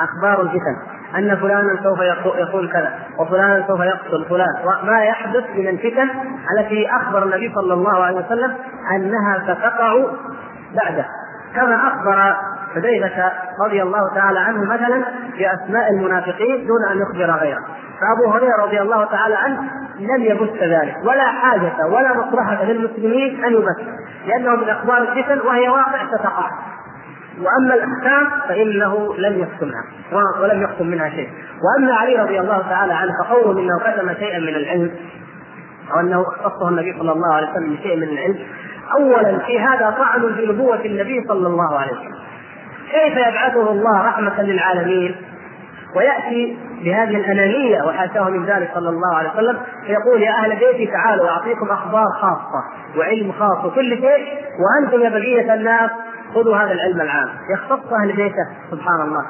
أخبار 0.00 0.42
الفتن. 0.42 0.76
أن 1.16 1.36
فلانا 1.36 1.82
سوف 1.82 1.98
يقول 2.38 2.72
كذا 2.72 2.94
وفلانا 3.18 3.64
سوف 3.66 3.80
يقتل 3.80 4.24
فلان. 4.28 4.54
وما 4.64 5.04
يحدث 5.04 5.44
من 5.54 5.68
الفتن 5.68 6.08
التي 6.58 6.86
أخبر 6.90 7.22
النبي 7.22 7.52
صلى 7.54 7.74
الله 7.74 8.04
عليه 8.04 8.16
وسلم 8.16 8.54
أنها 8.96 9.42
ستقع 9.44 10.04
بعده. 10.82 11.06
كما 11.54 11.88
أخبر 11.88 12.36
حذيفة 12.74 13.32
رضي 13.66 13.82
الله 13.82 14.14
تعالى 14.14 14.38
عنه 14.38 14.64
مثلا 14.64 15.04
بأسماء 15.38 15.90
المنافقين 15.90 16.66
دون 16.66 16.84
أن 16.92 16.98
يخبر 16.98 17.40
غيره. 17.40 17.60
فأبو 18.00 18.32
هريرة 18.32 18.62
رضي 18.62 18.80
الله 18.80 19.04
تعالى 19.04 19.34
عنه 19.34 19.60
لم 20.00 20.22
يبث 20.22 20.62
ذلك 20.62 20.96
ولا 21.04 21.32
حاجة 21.32 21.86
ولا 21.86 22.16
مصلحة 22.16 22.64
للمسلمين 22.64 23.44
أن 23.44 23.52
يبث 23.52 23.76
لأنه 24.26 24.56
من 24.56 24.68
أخبار 24.68 24.98
الفتن 24.98 25.40
وهي 25.46 25.68
واقع 25.68 26.06
ستقع. 26.06 26.50
وأما 27.40 27.74
الأحكام 27.74 28.40
فإنه 28.48 29.14
لم 29.18 29.38
يكتمها 29.38 29.84
ولم 30.42 30.62
يكتم 30.62 30.86
منها 30.86 31.08
شيء. 31.08 31.28
وأما 31.62 31.94
علي 31.94 32.16
رضي 32.16 32.40
الله 32.40 32.62
تعالى 32.68 32.92
عنه 32.92 33.12
فقوله 33.22 33.60
إنه 33.60 33.78
كتم 33.78 34.14
شيئا 34.14 34.38
من 34.38 34.48
العلم 34.48 34.90
أو 35.94 36.00
انه 36.00 36.22
اختصه 36.22 36.68
النبي 36.68 36.98
صلى 36.98 37.12
الله 37.12 37.34
عليه 37.34 37.50
وسلم 37.50 37.74
بشيء 37.74 37.96
من 37.96 38.02
العلم 38.02 38.38
اولا 38.98 39.38
في 39.38 39.60
هذا 39.60 39.94
طعن 39.98 40.34
في 40.34 40.46
نبوة 40.46 40.84
النبي 40.84 41.24
صلى 41.28 41.46
الله 41.46 41.78
عليه 41.78 41.92
وسلم. 41.92 42.14
كيف 42.90 43.16
يبعثه 43.16 43.70
الله 43.70 44.06
رحمة 44.06 44.42
للعالمين؟ 44.42 45.16
ويأتي 45.96 46.58
بهذه 46.84 47.16
الأنانية 47.16 47.82
وحاشاه 47.82 48.30
من 48.30 48.46
ذلك 48.46 48.70
صلى 48.74 48.88
الله 48.88 49.16
عليه 49.16 49.30
وسلم 49.30 49.58
فيقول 49.86 50.22
يا 50.22 50.30
أهل 50.32 50.56
بيتي 50.56 50.86
تعالوا 50.86 51.28
أعطيكم 51.28 51.70
أخبار 51.70 52.06
خاصة 52.20 52.64
وعلم 52.98 53.32
خاص 53.32 53.64
وكل 53.64 53.90
شيء 53.90 54.44
وأنتم 54.60 55.00
يا 55.00 55.08
بقية 55.08 55.54
الناس 55.54 55.90
خذوا 56.34 56.56
هذا 56.56 56.72
العلم 56.72 57.00
العام. 57.00 57.28
يختص 57.54 57.92
أهل 58.02 58.12
بيته 58.12 58.46
سبحان 58.70 59.00
الله. 59.00 59.22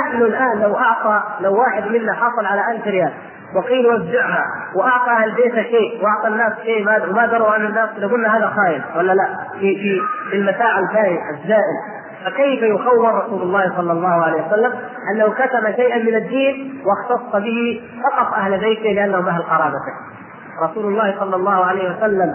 نحن 0.00 0.22
الآن 0.22 0.60
لو 0.60 0.76
أعطى 0.76 1.22
لو 1.40 1.60
واحد 1.60 1.86
منا 1.90 2.12
حصل 2.12 2.46
على 2.46 2.76
ألف 2.76 2.86
ريال 2.86 3.12
وقيل 3.54 3.86
وزعها 3.86 4.44
واعطى 4.76 5.10
أهل 5.10 5.34
بيته 5.34 5.62
شيء 5.62 6.04
وأعطى 6.04 6.28
الناس 6.28 6.52
شيء 6.64 6.84
ما 6.84 7.06
وما 7.10 7.26
دروا 7.26 7.50
عن 7.50 7.66
الناس 7.66 7.88
لقلنا 7.98 8.36
هذا 8.36 8.46
خاين 8.56 8.82
ولا 8.96 9.12
لا 9.12 9.28
في 9.60 9.76
في 9.76 10.00
في 10.30 10.36
المتاع 10.36 10.78
الفائت 10.78 11.20
الزائل 11.30 11.76
فكيف 12.24 12.62
يخور 12.62 13.24
رسول 13.24 13.42
الله 13.42 13.72
صلى 13.76 13.92
الله 13.92 14.24
عليه 14.24 14.46
وسلم 14.46 14.72
أنه 15.12 15.30
كتم 15.30 15.72
شيئا 15.76 15.98
من 15.98 16.14
الدين 16.14 16.82
واختص 16.84 17.36
به 17.36 17.82
فقط 18.04 18.34
أهل 18.34 18.58
بيته 18.60 18.92
لانهم 18.92 19.28
أهل 19.28 19.42
قرابته. 19.42 19.94
رسول 20.62 20.84
الله 20.92 21.14
صلى 21.20 21.36
الله 21.36 21.64
عليه 21.64 21.96
وسلم 21.96 22.34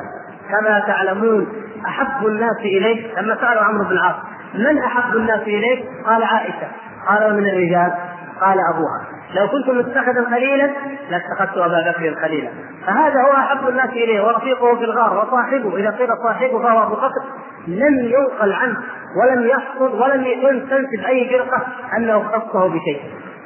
كما 0.49 0.79
تعلمون 0.79 1.47
أحب 1.85 2.27
الناس 2.27 2.57
إليه 2.57 3.21
لما 3.21 3.35
سألوا 3.35 3.63
عمرو 3.63 3.83
بن 3.83 3.91
العاص 3.91 4.15
من 4.55 4.77
أحب 4.77 5.15
الناس 5.15 5.41
اليك؟ 5.41 5.85
قال 6.05 6.23
عائشة 6.23 6.67
قال 7.07 7.35
من 7.35 7.49
الرجال؟ 7.49 7.93
قال 8.41 8.57
أبوها 8.73 9.18
لو 9.33 9.47
كنت 9.47 9.69
متخذا 9.69 10.25
خليلا 10.31 10.69
لاتخذت 11.09 11.57
أبا 11.57 11.91
بكر 11.91 12.15
خليلا. 12.21 12.49
فهذا 12.87 13.21
هو 13.21 13.33
أحب 13.33 13.67
الناس 13.67 13.89
إليه 13.89 14.21
ورفيقه 14.21 14.75
في 14.75 14.83
الغار 14.83 15.17
وصاحبه 15.17 15.77
إذا 15.77 15.89
قيل 15.89 16.09
صاحبه 16.23 16.63
فهو 16.63 16.83
أبو 16.83 16.95
بكر 16.95 17.23
لم 17.67 17.99
ينقل 17.99 18.53
عنه 18.53 18.77
ولم 19.21 19.47
يحصل 19.47 20.01
ولم 20.01 20.23
تنسب 20.59 21.05
أي 21.07 21.29
فرقة 21.29 21.67
أنه 21.97 22.17
اختصه 22.17 22.67
بشيء. 22.67 23.01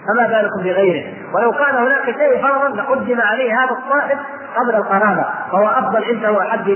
فما 0.07 0.27
بالكم 0.27 0.63
بغيره؟ 0.63 1.13
ولو 1.33 1.51
كان 1.51 1.75
هناك 1.75 2.05
شيء 2.05 2.41
فرضا 2.41 2.69
لقدم 2.69 3.21
عليه 3.21 3.63
هذا 3.63 3.71
الصاحب 3.71 4.17
قبل 4.55 4.75
القرابة 4.75 5.25
فهو 5.51 5.67
أفضل 5.67 6.03
عنده 6.03 6.31
وأحب 6.31 6.67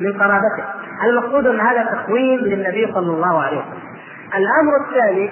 من 0.00 0.12
قرابته. 0.12 0.64
المقصود 1.04 1.46
أن 1.46 1.60
هذا 1.60 1.84
تخوين 1.84 2.38
للنبي 2.38 2.92
صلى 2.92 3.10
الله 3.10 3.42
عليه 3.42 3.56
وسلم. 3.58 3.84
الأمر 4.34 4.72
الثاني 4.86 5.30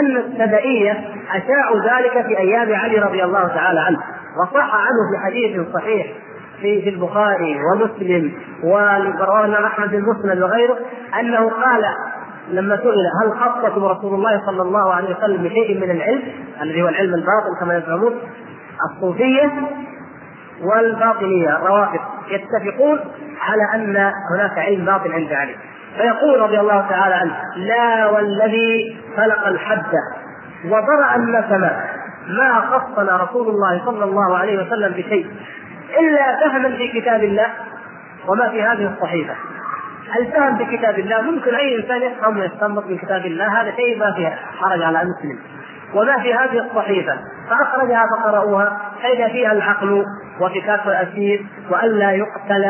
أن 0.00 0.16
السبئيه 0.16 0.92
أشاعوا 1.30 1.80
ذلك 1.80 2.26
في 2.26 2.38
أيام 2.38 2.74
علي 2.74 2.98
رضي 2.98 3.24
الله 3.24 3.48
تعالى 3.48 3.80
عنه. 3.80 3.98
وصح 4.42 4.74
عنه 4.74 5.10
في 5.10 5.24
حديث 5.24 5.72
صحيح 5.74 6.06
في 6.60 6.82
في 6.82 6.88
البخاري 6.88 7.56
ومسلم 7.64 8.32
ورواه 8.64 9.66
احمد 9.66 9.90
بن 9.90 10.02
مسند 10.02 10.42
وغيره 10.42 10.78
أنه 11.20 11.50
قال 11.50 11.84
لما 12.50 12.76
سئل 12.76 13.06
هل 13.22 13.32
خصكم 13.32 13.84
رسول 13.84 14.14
الله 14.14 14.42
صلى 14.46 14.62
الله 14.62 14.94
عليه 14.94 15.16
وسلم 15.16 15.42
بشيء 15.42 15.80
من 15.80 15.90
العلم؟ 15.90 16.22
الذي 16.62 16.82
هو 16.82 16.88
العلم 16.88 17.14
الباطن 17.14 17.60
كما 17.60 17.76
يزعمون. 17.76 18.14
الصوفية 18.90 19.52
والباطنية. 20.62 21.56
الروافض 21.56 22.00
يتفقون 22.30 23.00
على 23.40 23.62
أن 23.74 24.12
هناك 24.34 24.58
علم 24.58 24.84
باطن 24.84 25.12
عند 25.12 25.32
علي. 25.32 25.54
فيقول 25.96 26.40
رضي 26.40 26.60
الله 26.60 26.86
تعالى 26.90 27.14
عنه 27.14 27.36
لا 27.56 28.06
والذي 28.06 29.00
خلق 29.16 29.46
الحد 29.46 29.92
وضرع 30.64 31.16
النسمة 31.16 31.70
ما 32.28 32.60
خصنا 32.60 33.16
رسول 33.16 33.48
الله 33.48 33.82
صلى 33.84 34.04
الله 34.04 34.38
عليه 34.38 34.66
وسلم 34.66 34.92
بشيء 34.92 35.26
إلا 36.00 36.40
فهما 36.40 36.76
في 36.76 37.00
كتاب 37.00 37.24
الله 37.24 37.46
وما 38.28 38.48
في 38.48 38.62
هذه 38.62 38.92
الصحيفة. 38.94 39.34
الفهم 40.18 40.56
في 40.56 40.76
كتاب 40.76 40.98
الله؟ 40.98 41.20
ممكن 41.20 41.54
أي 41.54 41.76
إنسان 41.76 42.02
يفهم 42.02 42.38
ويستنبط 42.38 42.86
من 42.86 42.98
كتاب 42.98 43.26
الله 43.26 43.60
هذا 43.60 43.70
شيء 43.76 43.98
ما 43.98 44.12
فيه 44.12 44.38
حرج 44.60 44.82
على 44.82 45.02
المسلم. 45.02 45.38
وما 45.94 46.18
في 46.18 46.34
هذه 46.34 46.66
الصحيفة؟ 46.66 47.18
فأخرجها 47.50 48.02
فقرأوها 48.16 48.80
فاذا 49.02 49.28
فيها 49.28 49.52
العقل 49.52 50.04
وفكاك 50.40 50.86
الأسير 50.86 51.46
والا 51.70 52.10
يقتل 52.10 52.64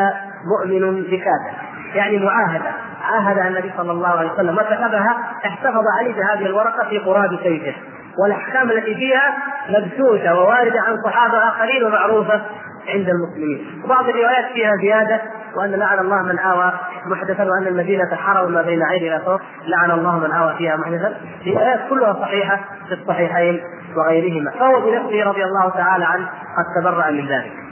مؤمن 0.45 1.01
بكافر 1.01 1.55
يعني 1.95 2.17
معاهدة. 2.17 2.71
عاهد 3.05 3.37
النبي 3.37 3.71
صلى 3.77 3.91
الله 3.91 4.07
عليه 4.07 4.31
وسلم 4.31 4.57
وكتبها 4.57 5.17
احتفظ 5.45 5.83
علي 5.99 6.13
بهذه 6.13 6.45
الورقة 6.45 6.89
في 6.89 6.97
قراب 6.97 7.39
سيفه. 7.43 7.73
والأحكام 8.17 8.71
التي 8.71 8.95
فيها 8.95 9.33
مبثوثه 9.69 10.39
وواردة 10.39 10.81
عن 10.81 10.97
صحابة 11.05 11.47
آخرين 11.47 11.83
ومعروفة 11.83 12.41
عند 12.87 13.09
المسلمين. 13.09 13.81
وبعض 13.85 14.09
الروايات 14.09 14.45
فيها 14.53 14.71
زيادة 14.81 15.21
وأن 15.55 15.71
لعن 15.71 15.99
الله 15.99 16.21
من 16.21 16.39
آوى 16.39 16.73
محدثا 17.05 17.43
وأن 17.43 17.67
المدينة 17.67 18.15
حرم 18.15 18.51
ما 18.51 18.61
بين 18.61 18.83
عين 18.83 19.13
إلى 19.13 19.19
فوق 19.25 19.41
لعن 19.67 19.91
الله 19.91 20.19
من 20.19 20.31
آوى 20.31 20.55
فيها 20.57 20.75
محدثا. 20.75 21.15
روايات 21.47 21.79
كلها 21.89 22.13
صحيحة 22.13 22.59
في 22.87 22.93
الصحيحين 22.93 23.63
وغيرهما. 23.97 24.51
فهو 24.51 24.79
بنفسه 24.79 25.23
رضي 25.23 25.43
الله 25.43 25.69
تعالى 25.69 26.05
عنه 26.05 26.25
قد 26.57 26.81
تبرأ 26.81 27.11
من 27.11 27.27
ذلك. 27.27 27.64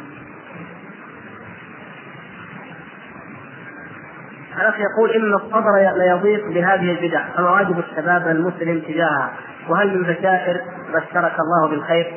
الأخ 4.61 4.75
يقول 4.79 5.11
إن 5.11 5.33
الصبر 5.33 5.71
ليضيق 5.97 6.47
بهذه 6.47 6.91
البدع 6.91 7.23
فما 7.37 7.49
واجب 7.49 7.79
الشباب 7.79 8.27
المسلم 8.27 8.79
تجاهها 8.79 9.31
وهل 9.69 9.97
من 9.97 10.03
بشائر 10.03 10.61
بشرك 10.89 11.35
الله 11.39 11.69
بالخير؟ 11.69 12.13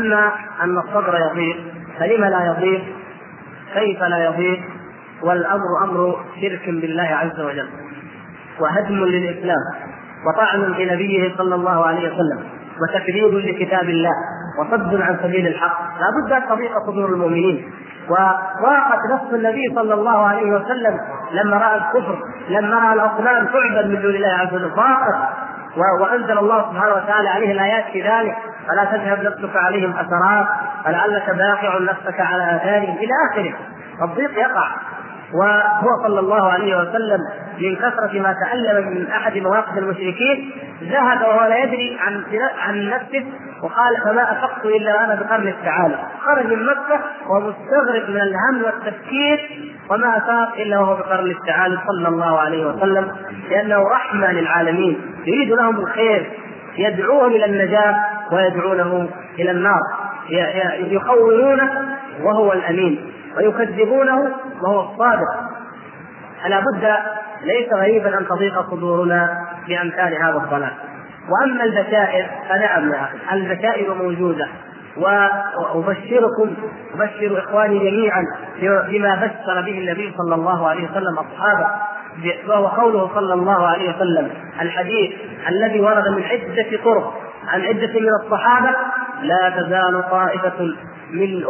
أما 0.00 0.32
أن 0.62 0.78
الصبر 0.78 1.18
يضيق 1.30 1.56
فلم 1.98 2.24
لا 2.24 2.46
يضيق؟ 2.46 2.82
كيف 3.74 4.02
لا 4.02 4.24
يضيق؟ 4.24 4.60
والأمر 5.22 5.84
أمر 5.84 6.24
شرك 6.40 6.68
بالله 6.68 7.02
عز 7.02 7.40
وجل 7.40 7.68
وهدم 8.60 9.04
للإسلام 9.04 9.64
وطعن 10.26 10.72
بنبيه 10.72 11.36
صلى 11.36 11.54
الله 11.54 11.86
عليه 11.86 12.12
وسلم 12.12 12.44
وتكذيب 12.82 13.34
لكتاب 13.34 13.88
الله 13.88 14.12
وصد 14.60 15.00
عن 15.00 15.18
سبيل 15.22 15.46
الحق. 15.46 15.80
لا 16.00 16.06
بد 16.26 16.32
أن 16.32 16.48
تضيق 16.48 16.72
صدور 16.86 17.08
المؤمنين. 17.08 17.72
وضاقت 18.08 18.98
نفس 19.12 19.34
النبي 19.34 19.62
صلى 19.74 19.94
الله 19.94 20.26
عليه 20.26 20.52
وسلم 20.52 21.00
لما 21.32 21.56
رأى 21.56 21.76
الكفر 21.76 22.18
لما 22.48 22.78
رأى 22.78 22.92
الاصنام 22.92 23.46
تعبد 23.46 23.86
من 23.86 24.02
دون 24.02 24.14
الله 24.14 24.28
عز 24.28 24.54
وجل. 24.54 24.70
ضاقت. 24.70 25.28
وأنزل 26.00 26.38
الله 26.38 26.72
سبحانه 26.72 26.94
وتعالى 26.94 27.28
عليه 27.28 27.52
الآيات 27.52 27.84
في 27.92 28.02
ذلك. 28.02 28.36
فلا 28.68 28.84
تذهب 28.84 29.22
نفسك 29.22 29.56
عليهم 29.56 29.92
حسرات 29.92 30.46
فلعلك 30.84 31.30
باخع 31.30 31.78
نفسك 31.78 32.20
على 32.20 32.56
آثارهم. 32.56 32.96
إلى 32.96 33.12
آخره. 33.30 33.54
الضيق 34.02 34.38
يقع. 34.38 34.68
وهو 35.34 36.02
صلى 36.06 36.20
الله 36.20 36.52
عليه 36.52 36.76
وسلم 36.76 37.18
من 37.60 37.76
كثرة 37.76 38.20
ما 38.20 38.36
تعلم 38.44 38.88
من 38.88 39.06
أحد 39.06 39.38
مواقف 39.38 39.78
المشركين 39.78 40.50
ذهب 40.82 41.20
وهو 41.20 41.48
لا 41.48 41.58
يدري 41.58 41.98
عن 42.00 42.24
عن 42.58 42.88
نفسه 42.88 43.24
وقال 43.62 43.96
فما 44.04 44.22
أفقت 44.32 44.64
إلا 44.66 44.94
وأنا 44.94 45.14
بقرن 45.14 45.48
التعالى 45.48 45.98
خرج 46.24 46.46
من 46.46 46.66
مكة 46.66 47.00
ومستغرق 47.28 48.08
من 48.08 48.20
الهم 48.20 48.64
والتفكير 48.64 49.50
وما 49.90 50.16
أفاق 50.16 50.54
إلا 50.58 50.78
وهو 50.78 50.96
بقرن 50.96 51.30
التعالى 51.30 51.78
صلى 51.86 52.08
الله 52.08 52.40
عليه 52.40 52.66
وسلم 52.66 53.08
لأنه 53.50 53.88
رحمة 53.88 54.32
للعالمين 54.32 55.00
يريد 55.26 55.52
لهم 55.52 55.76
الخير 55.76 56.30
يدعوهم 56.78 57.32
إلى 57.32 57.44
النجاة 57.44 57.96
ويدعونه 58.32 59.08
إلى 59.38 59.50
النار 59.50 59.80
يخونونه 60.78 61.70
وهو 62.22 62.52
الأمين. 62.52 63.10
ويكذبونه 63.36 64.32
وهو 64.62 64.80
الصادق. 64.80 65.34
فلا 66.44 66.60
بد 66.60 66.94
ليس 67.42 67.72
غريبا 67.72 68.18
أن 68.18 68.26
تضيق 68.26 68.70
صدورنا 68.70 69.46
بأمثال 69.68 70.22
هذا 70.22 70.36
الضلال. 70.36 70.72
وأما 71.28 71.64
البشائر 71.64 72.30
فنعم 72.48 72.92
يا 72.92 73.02
أخي 73.02 73.36
البشائر 73.36 73.94
موجودة. 73.94 74.48
وأبشركم 74.96 76.54
أبشر 76.94 77.38
إخواني 77.38 77.78
جميعا 77.90 78.24
بما 78.62 79.14
بشر 79.14 79.60
به 79.60 79.78
النبي 79.78 80.14
صلى 80.18 80.34
الله 80.34 80.68
عليه 80.68 80.90
وسلم 80.90 81.18
أصحابه. 81.18 81.66
وهو 82.48 82.66
قوله 82.66 83.10
صلى 83.14 83.34
الله 83.34 83.66
عليه 83.66 83.96
وسلم 83.96 84.30
الحديث 84.60 85.12
الذي 85.48 85.80
ورد 85.80 86.08
من 86.08 86.22
عدة 86.22 86.84
طرق 86.84 87.14
عن 87.48 87.60
عدة 87.60 88.00
من 88.00 88.08
الصحابة 88.24 88.70
لا 89.22 89.50
تزال 89.50 90.10
طائفة 90.10 90.74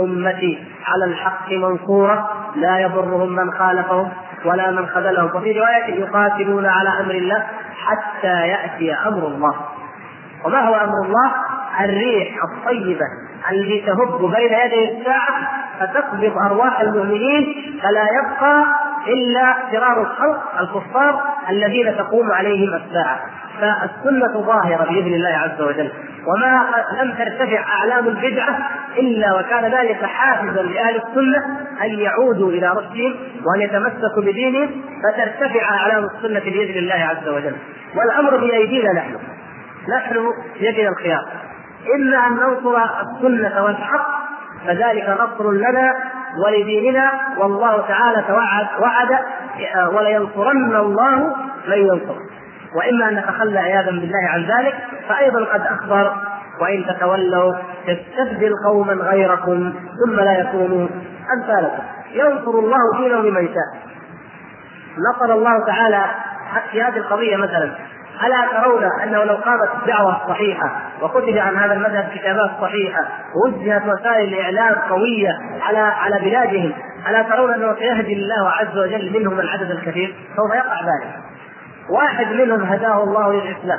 أمتي 0.01 0.65
على 0.87 1.05
الحق 1.05 1.53
منصورة 1.53 2.31
لا 2.57 2.79
يضرهم 2.79 3.29
من 3.29 3.53
خالفهم 3.53 4.09
ولا 4.45 4.71
من 4.71 4.87
خذلهم. 4.87 5.31
وفي 5.37 5.53
رواية 5.53 5.95
يقاتلون 5.95 6.67
على 6.67 6.89
أمر 7.01 7.15
الله 7.15 7.47
حتى 7.87 8.49
يأتي 8.49 8.95
أمر 8.95 9.27
الله. 9.27 9.55
وما 10.45 10.61
هو 10.61 10.75
أمر 10.75 11.07
الله؟ 11.07 11.33
الريح 11.81 12.35
الطيبة 12.45 13.07
التي 13.53 13.81
تهب 13.87 14.21
بين 14.21 14.53
يدي 14.65 14.99
الساعة 14.99 15.49
فتقبض 15.81 16.33
أرواح 16.47 16.81
المؤمنين 16.81 17.55
فلا 17.83 18.07
يبقى 18.19 18.65
إلا 19.07 19.55
فرار 19.71 20.01
الخلق 20.01 20.61
الكفار 20.61 21.23
الذين 21.51 21.97
تقوم 21.97 22.33
عليهم 22.33 22.75
الساعة. 22.75 23.21
فالسنة 23.61 24.41
ظاهرة 24.41 24.85
بإذن 24.85 25.15
الله 25.15 25.29
عز 25.29 25.63
وجل. 25.63 25.93
وما 26.27 26.65
لم 27.03 27.15
ترتفع 27.15 27.65
أعلام 27.79 28.09
البدعة 28.09 28.59
إلا 28.99 29.35
وكان 29.35 29.65
ذلك 29.65 30.05
حافزا 30.05 30.63
لأهل 30.63 30.97
السنة 30.97 31.45
أن 31.83 31.99
يعودوا 31.99 32.51
إلى 32.51 32.69
رشدهم 32.71 33.15
وأن 33.45 33.61
يتمسكوا 33.61 34.23
بدينهم 34.23 34.71
فترتفع 35.03 35.71
أعلام 35.71 36.05
السنة 36.05 36.41
بإذن 36.41 36.79
الله 36.79 36.95
عز 36.95 37.29
وجل. 37.29 37.57
والأمر 37.97 38.37
بأيدينا 38.37 38.93
نحن. 38.93 39.17
نحن 39.97 40.33
بيدنا 40.61 40.89
الخيار. 40.89 41.25
إما 41.97 42.27
أن 42.27 42.33
ننصر 42.33 42.77
السنة 43.03 43.65
والحق 43.65 44.25
فذلك 44.67 45.09
نصر 45.21 45.53
لنا 45.53 45.95
ولديننا 46.47 47.11
والله 47.39 47.87
تعالى 47.89 48.25
توعد 48.29 48.67
وعد 48.81 49.19
ولينصرن 49.95 50.77
الله 50.77 51.37
من 51.69 51.79
ينصر 51.79 52.17
وإما 52.75 53.09
أن 53.09 53.15
نتخلى 53.15 53.59
عياذا 53.59 53.91
بالله 53.91 54.29
عن 54.29 54.41
ذلك 54.41 54.75
فايضا 55.09 55.45
قد 55.45 55.61
أخبر 55.61 56.17
وإن 56.61 56.87
تتولوا 56.87 57.55
يستبدل 57.87 58.53
قوما 58.67 58.93
غيركم 58.93 59.75
ثم 60.05 60.21
لا 60.21 60.39
يكونوا 60.39 60.89
أمثالكم. 61.37 61.83
ينصر 62.13 62.59
الله 62.59 62.99
دينه 62.99 63.21
لمن 63.21 63.49
شاء 63.49 63.95
نصر 65.11 65.35
الله 65.35 65.67
تعالى 65.67 66.05
في 66.71 66.83
هذه 66.83 66.97
القضية 66.97 67.37
مثلا. 67.37 67.71
ألا 68.27 68.61
ترون 68.61 68.85
أنه 69.03 69.25
لو 69.25 69.35
قامت 69.35 69.69
الدعوه 69.83 70.23
الصحيحه 70.23 70.71
وكتب 71.03 71.37
عن 71.39 71.57
هذا 71.57 71.73
المذهب 71.75 72.11
كتابات 72.15 72.51
صحيحة 72.61 73.05
ووجهت 73.35 73.83
وسائل 73.83 74.35
الاعلام 74.35 74.75
قوية 74.91 75.39
على 75.63 75.79
على 75.79 76.19
بلادهم 76.21 76.73
ألا 77.09 77.23
ترون 77.23 77.55
أنه 77.55 77.75
سيهدي 77.75 78.13
الله 78.13 78.51
عز 78.51 78.79
وجل 78.79 79.21
منهم 79.21 79.41
العدد 79.41 79.71
الكثير؟ 79.71 80.15
سوف 80.37 80.55
يقع 80.55 80.81
ذلك. 80.81 81.34
واحد 81.91 82.33
منهم 82.33 82.63
هداه 82.63 83.05
الله 83.05 83.33
للإسلام. 83.33 83.79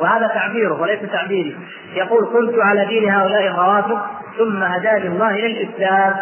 وهذا 0.00 0.26
تعبيره 0.26 0.80
وليس 0.80 1.00
تعبيري. 1.12 1.56
يقول 1.94 2.26
كنت 2.26 2.58
على 2.58 2.84
دين 2.84 3.10
هؤلاء 3.10 3.46
الروافض 3.46 3.98
ثم 4.38 4.62
هداني 4.62 5.06
الله 5.06 5.30
إلى 5.30 5.46
الاسلام 5.46 6.14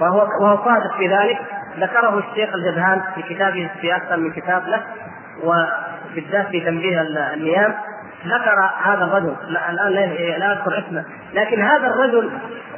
وهو 0.00 0.28
وهو 0.40 0.56
صادق 0.64 0.96
في 0.98 1.08
ذلك. 1.08 1.38
ذكره 1.78 2.18
الشيخ 2.18 2.54
الجبهان 2.54 3.02
في 3.14 3.22
كتابه 3.22 3.70
في 3.80 3.96
أكثر 3.96 4.16
من 4.16 4.32
كتاب 4.32 4.62
له 4.66 4.82
وبالذات 5.44 6.46
في 6.46 6.60
تنبيه 6.60 7.00
النيام. 7.34 7.74
ذكر 8.26 8.70
هذا 8.84 9.04
الرجل. 9.04 9.36
الآن 9.48 9.92
لا 10.38 10.52
أذكر 10.52 10.78
اسمه. 10.78 11.04
لكن 11.34 11.62
هذا 11.62 11.86
الرجل 11.86 12.30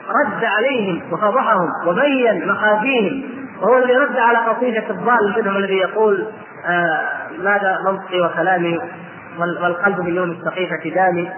رد 0.08 0.44
عليهم 0.44 1.02
وفضحهم 1.12 1.68
وبين 1.86 2.48
مخافيهم 2.48 3.45
وهو 3.62 3.78
الذي 3.78 3.96
رد 3.96 4.16
على 4.18 4.38
قصيدة 4.38 4.90
الضال 4.90 5.34
منهم 5.36 5.56
الذي 5.56 5.76
يقول 5.76 6.26
آه 6.66 7.08
ماذا 7.38 7.78
منطقي 7.84 8.20
وكلامي 8.20 8.80
والقلب 9.38 10.00
من 10.00 10.16
يوم 10.16 10.30
السقيفة 10.30 10.90
دامي 10.94 11.30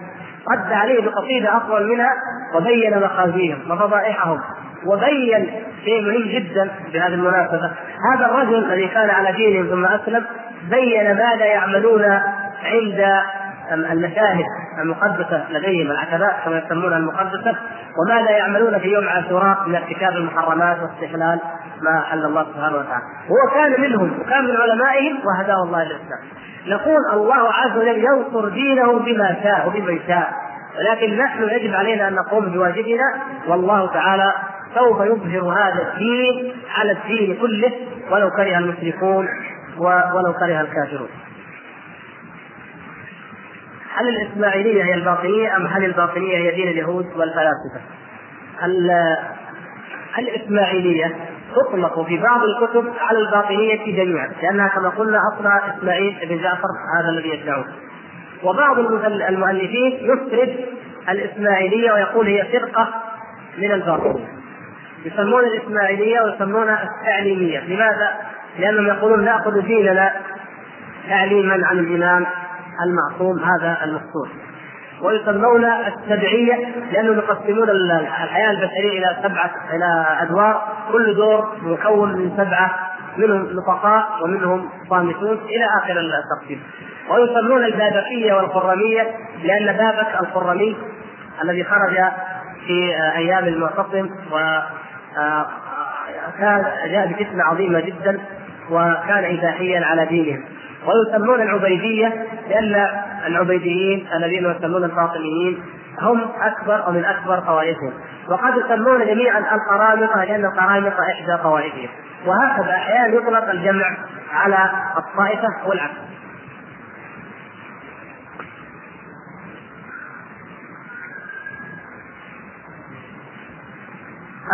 رد 0.52 0.72
عليه 0.72 1.04
بقصيدة 1.04 1.56
أطول 1.56 1.88
منها 1.88 2.10
وبين 2.54 2.98
مخازيهم 3.00 3.70
وفضائحهم. 3.70 4.40
وبين 4.86 5.50
شيء 5.84 6.00
مهم 6.02 6.28
جدا 6.28 6.70
بهذه 6.92 7.14
المناسبة. 7.14 7.70
هذا 8.14 8.26
الرجل 8.26 8.54
الذي 8.54 8.88
كان 8.88 9.10
على 9.10 9.32
دينهم 9.32 9.66
ثم 9.66 9.84
أسلم 9.84 10.24
بين 10.70 11.16
ماذا 11.16 11.44
يعملون 11.44 12.04
عند 12.64 13.22
المشاهد 13.72 14.44
المقدسة 14.82 15.44
لديهم 15.50 15.90
العتبات 15.90 16.32
كما 16.44 16.58
يسمونها 16.58 16.98
المقدسة. 16.98 17.56
وماذا 17.98 18.30
يعملون 18.30 18.78
في 18.78 18.88
يوم 18.88 19.08
عاشوراء 19.08 19.68
من 19.68 19.74
ارتكاب 19.74 20.16
المحرمات 20.16 20.76
واستحلال 20.82 21.40
ما 21.82 22.00
حل 22.00 22.24
الله 22.24 22.44
سبحانه 22.44 22.76
وتعالى 22.76 23.04
هو 23.28 23.54
كان 23.54 23.80
منهم 23.80 24.20
وكان 24.20 24.44
من 24.44 24.56
علمائهم 24.56 25.18
وهداه 25.26 25.62
الله 25.62 25.82
إلى 25.82 25.90
الإسلام 25.90 26.20
نقول 26.66 27.00
الله 27.12 27.52
عز 27.52 27.76
وجل 27.76 28.04
ينصر 28.04 28.48
دينه 28.48 28.98
بما 28.98 29.36
شاء 29.42 29.68
وبمن 29.68 30.00
شاء 30.06 30.32
ولكن 30.78 31.16
نحن 31.16 31.42
يجب 31.42 31.74
علينا 31.74 32.08
أن 32.08 32.14
نقوم 32.14 32.44
بواجبنا 32.44 33.04
والله 33.48 33.92
تعالى 33.92 34.32
سوف 34.74 35.00
يظهر 35.00 35.52
هذا 35.52 35.92
الدين 35.92 36.52
على 36.78 36.92
الدين 36.92 37.36
كله 37.40 37.72
ولو 38.10 38.30
كره 38.30 38.58
المشركون 38.58 39.28
ولو 39.78 40.32
كره 40.32 40.60
الكافرون. 40.60 41.08
هل 43.96 44.08
الإسماعيلية 44.08 44.84
هي 44.84 44.94
الباطنية 44.94 45.56
أم 45.56 45.66
هل 45.66 45.84
الباطنية 45.84 46.36
هي 46.36 46.54
دين 46.54 46.68
اليهود 46.68 47.06
والفلاسفة؟ 47.16 47.80
الإسماعيلية 50.18 51.16
تطلق 51.54 52.06
في 52.06 52.18
بعض 52.18 52.40
الكتب 52.44 52.92
على 53.00 53.18
الباطنية 53.18 54.04
جميعا 54.04 54.28
لأنها 54.42 54.68
كما 54.68 54.88
قلنا 54.88 55.20
أصلها 55.34 55.76
إسماعيل 55.78 56.16
بن 56.28 56.42
جعفر 56.42 56.68
هذا 56.98 57.08
الذي 57.08 57.28
يدعوه. 57.28 57.64
وبعض 58.42 58.78
المؤلفين 59.04 59.98
يفرد 60.00 60.56
الإسماعيلية 61.08 61.92
ويقول 61.92 62.26
هي 62.26 62.44
فرقة 62.44 62.88
من 63.58 63.72
الباطنية. 63.72 64.28
يسمون 65.04 65.44
الإسماعيلية 65.44 66.20
ويسمونها 66.20 66.82
التعليمية، 66.82 67.60
لماذا؟ 67.60 68.12
لأنهم 68.58 68.86
يقولون 68.86 69.24
نأخذ 69.24 69.60
ديننا 69.60 70.12
تعليما 71.08 71.66
عن 71.66 71.78
الإمام 71.78 72.26
المعصوم 72.86 73.38
هذا 73.38 73.78
المقصود 73.84 74.28
ويسمون 75.02 75.64
السبعية 75.64 76.54
لانهم 76.92 77.18
يقسمون 77.18 77.70
الحياة 77.70 78.50
البشرية 78.50 78.98
إلى 78.98 79.16
سبعة 79.22 79.50
إلى 79.72 80.06
أدوار. 80.20 80.62
كل 80.92 81.14
دور 81.14 81.56
مكون 81.62 82.12
من 82.16 82.32
سبعة 82.36 82.70
منهم 83.16 83.46
نطقاء 83.56 84.08
ومنهم 84.22 84.68
صامتون. 84.90 85.38
إلى 85.38 85.66
آخر 85.82 86.00
التقسيم. 86.00 86.62
ويسمون 87.10 87.64
البابكية 87.64 88.34
والخرمية 88.34 89.06
لأن 89.44 89.76
بابك 89.76 90.20
الخرمي 90.20 90.76
الذي 91.44 91.64
خرج 91.64 91.96
في 92.66 92.94
أيام 93.16 93.44
المعتصم 93.44 94.10
و 94.32 94.38
كان 96.38 96.64
جاء 96.90 97.06
بفتنة 97.06 97.44
عظيمة 97.44 97.80
جدا 97.80 98.20
وكان 98.70 99.38
اباحيا 99.38 99.86
على 99.86 100.06
دينهم 100.06 100.44
ويسمون 100.86 101.42
العبيدية 101.42 102.26
لأن 102.48 102.88
العبيديين 103.26 104.06
الذين 104.14 104.50
يسمون 104.50 104.84
الفاطميين 104.84 105.62
هم 106.00 106.30
أكبر 106.40 106.86
أو 106.86 106.92
من 106.92 107.04
أكبر 107.04 107.40
طوائفهم 107.40 107.92
وقد 108.28 108.56
يسمون 108.56 109.06
جميعا 109.06 109.38
القرامطة 109.38 110.24
لأن 110.24 110.44
القرامطة 110.44 111.02
إحدى 111.02 111.42
طوائفهم 111.42 111.88
وهكذا 112.26 112.70
أحيانا 112.70 113.14
يطلق 113.14 113.50
الجمع 113.50 113.96
على 114.32 114.70
الطائفة 114.96 115.68
والعكس. 115.68 116.08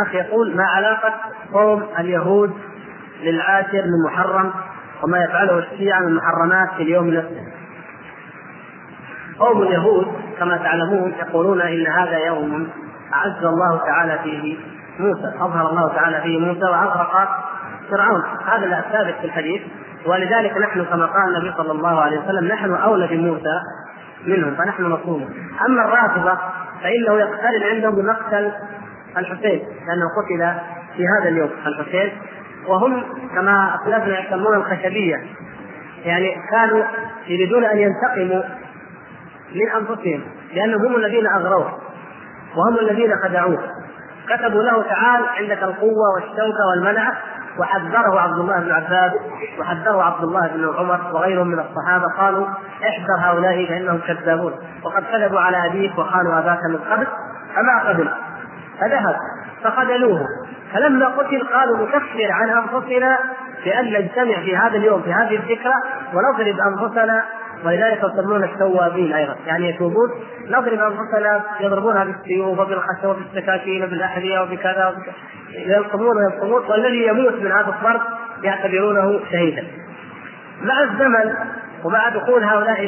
أخ 0.06 0.14
يقول 0.14 0.56
ما 0.56 0.64
علاقة 0.64 1.14
صوم 1.52 1.86
اليهود 1.98 2.52
للعاشر 3.22 3.82
من 3.82 4.12
محرم؟ 4.12 4.52
وما 5.04 5.24
يفعله 5.24 5.58
الشيعة 5.58 6.00
من 6.00 6.14
محرمات 6.14 6.68
في 6.76 6.82
اليوم 6.82 7.10
نفسه. 7.10 7.46
قوم 9.38 9.62
اليهود 9.62 10.06
كما 10.38 10.56
تعلمون 10.56 11.12
يقولون 11.18 11.60
إن 11.60 11.86
هذا 11.86 12.18
يوم 12.18 12.68
أعز 13.12 13.44
الله 13.44 13.78
تعالى 13.86 14.18
فيه 14.22 14.56
موسى 14.98 15.32
أظهر 15.40 15.70
الله 15.70 15.94
تعالى 15.94 16.20
فيه 16.22 16.38
موسى 16.38 16.64
وأغرق 16.64 17.28
فرعون. 17.90 18.22
هذا 18.46 18.78
الثابت 18.78 19.14
في 19.20 19.24
الحديث. 19.24 19.62
ولذلك 20.06 20.56
نحن 20.56 20.84
كما 20.84 21.06
قال 21.06 21.36
النبي 21.36 21.56
صلى 21.56 21.72
الله 21.72 22.00
عليه 22.00 22.20
وسلم 22.20 22.48
نحن 22.48 22.74
أولى 22.74 23.06
بموسى 23.06 23.60
منهم 24.26 24.54
فنحن 24.54 24.82
نصومه 24.84 25.28
أما 25.66 25.84
الرافضة 25.84 26.38
فإنه 26.82 27.18
يقترن 27.18 27.62
عندهم 27.74 27.94
بمقتل 27.94 28.52
الحسين 29.16 29.62
لأنه 29.86 30.06
قتل 30.16 30.60
في 30.96 31.06
هذا 31.06 31.28
اليوم 31.28 31.50
الحسين. 31.66 32.12
وهم 32.68 33.04
كما 33.34 33.74
اسلفنا 33.74 34.20
يسمون 34.20 34.54
الخشبية. 34.54 35.16
يعني 36.04 36.36
كانوا 36.50 36.84
يريدون 37.26 37.64
أن 37.64 37.78
ينتقموا 37.78 38.42
من 39.54 39.70
أنفسهم 39.76 40.22
لأنهم 40.54 40.86
هم 40.86 40.96
الذين 40.96 41.26
اغروه 41.26 41.78
وهم 42.56 42.78
الذين 42.78 43.16
خدعوه. 43.24 43.58
كتبوا 44.28 44.62
له 44.62 44.82
تعال 44.82 45.24
عندك 45.38 45.62
القوة 45.62 46.14
والشوكة 46.14 46.66
والمنعة 46.70 47.12
وحذره 47.58 48.20
عبد 48.20 48.38
الله 48.38 48.60
بن 48.60 48.72
عباس 48.72 49.12
وحذره 49.58 50.02
عبد 50.02 50.24
الله 50.24 50.46
بن 50.46 50.74
عمر 50.78 51.00
وغيرهم 51.12 51.46
من 51.46 51.58
الصحابة 51.58 52.06
قالوا 52.18 52.46
احذر 52.82 53.18
هؤلاء 53.20 53.66
فإنهم 53.66 53.98
كذابون. 53.98 54.52
وقد 54.84 55.04
كذبوا 55.12 55.40
على 55.40 55.66
أبيك 55.66 55.98
وقالوا 55.98 56.38
أباك 56.38 56.58
من 56.70 56.78
قبل 56.78 57.06
فما 57.54 57.88
قبل 57.88 58.08
فذهب 58.80 59.16
فخذلوه. 59.64 60.20
فلما 60.74 61.08
قتل 61.08 61.48
قالوا 61.54 61.86
نكفر 61.86 62.32
عن 62.32 62.48
أنفسنا 62.48 63.18
بأن 63.64 63.84
نجتمع 63.84 64.34
في 64.44 64.56
هذا 64.56 64.76
اليوم 64.76 65.02
في 65.02 65.12
هذه 65.12 65.36
الذكرى 65.36 65.74
ونضرب 66.14 66.56
أنفسنا 66.60 67.24
ولذلك 67.64 67.98
يسمون 67.98 68.44
التوابين 68.44 69.12
أيضا 69.12 69.36
يعني 69.46 69.68
يتوبون 69.68 70.10
نضرب 70.48 70.78
أنفسنا 70.78 71.44
يضربونها 71.60 72.04
بالسيوف 72.04 72.58
وبالخشب 72.58 73.04
وبالسكاكين 73.08 73.84
وبالأحذية 73.84 74.40
وبكذا 74.40 74.94
يلطمون 75.50 76.16
ويلطمون 76.16 76.62
والذي 76.68 77.06
يموت 77.06 77.34
من 77.34 77.52
هذا 77.52 77.68
الضرب 77.68 78.00
يعتبرونه 78.42 79.20
شهيدا. 79.32 79.64
مع 80.62 80.82
الزمن 80.82 81.34
ومع 81.84 82.08
دخول 82.08 82.44
هؤلاء 82.44 82.84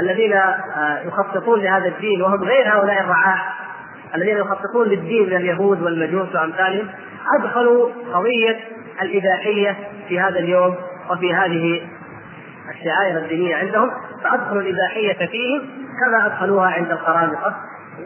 الذين 0.00 0.32
آه، 0.32 0.98
يخططون 1.06 1.60
لهذا 1.60 1.88
الدين 1.88 2.22
وهم 2.22 2.44
غير 2.44 2.68
هؤلاء 2.68 3.00
الرعاة 3.00 3.40
الذين 4.14 4.36
يخططون 4.36 4.88
للدين 4.88 5.26
من 5.26 5.36
اليهود 5.36 5.82
والمجوس 5.82 6.34
وأمثالهم 6.34 6.88
أدخلوا 7.38 7.90
قضية 8.12 8.60
الإباحية 9.02 9.76
في 10.08 10.20
هذا 10.20 10.38
اليوم 10.38 10.74
وفي 11.10 11.34
هذه 11.34 11.82
الشعائر 12.70 13.18
الدينية 13.18 13.56
عندهم 13.56 13.90
فأدخلوا 14.24 14.62
الإباحية 14.62 15.26
فيهم 15.26 15.62
كما 16.00 16.26
أدخلوها 16.26 16.70
عند 16.70 16.90
القرامطه 16.90 17.54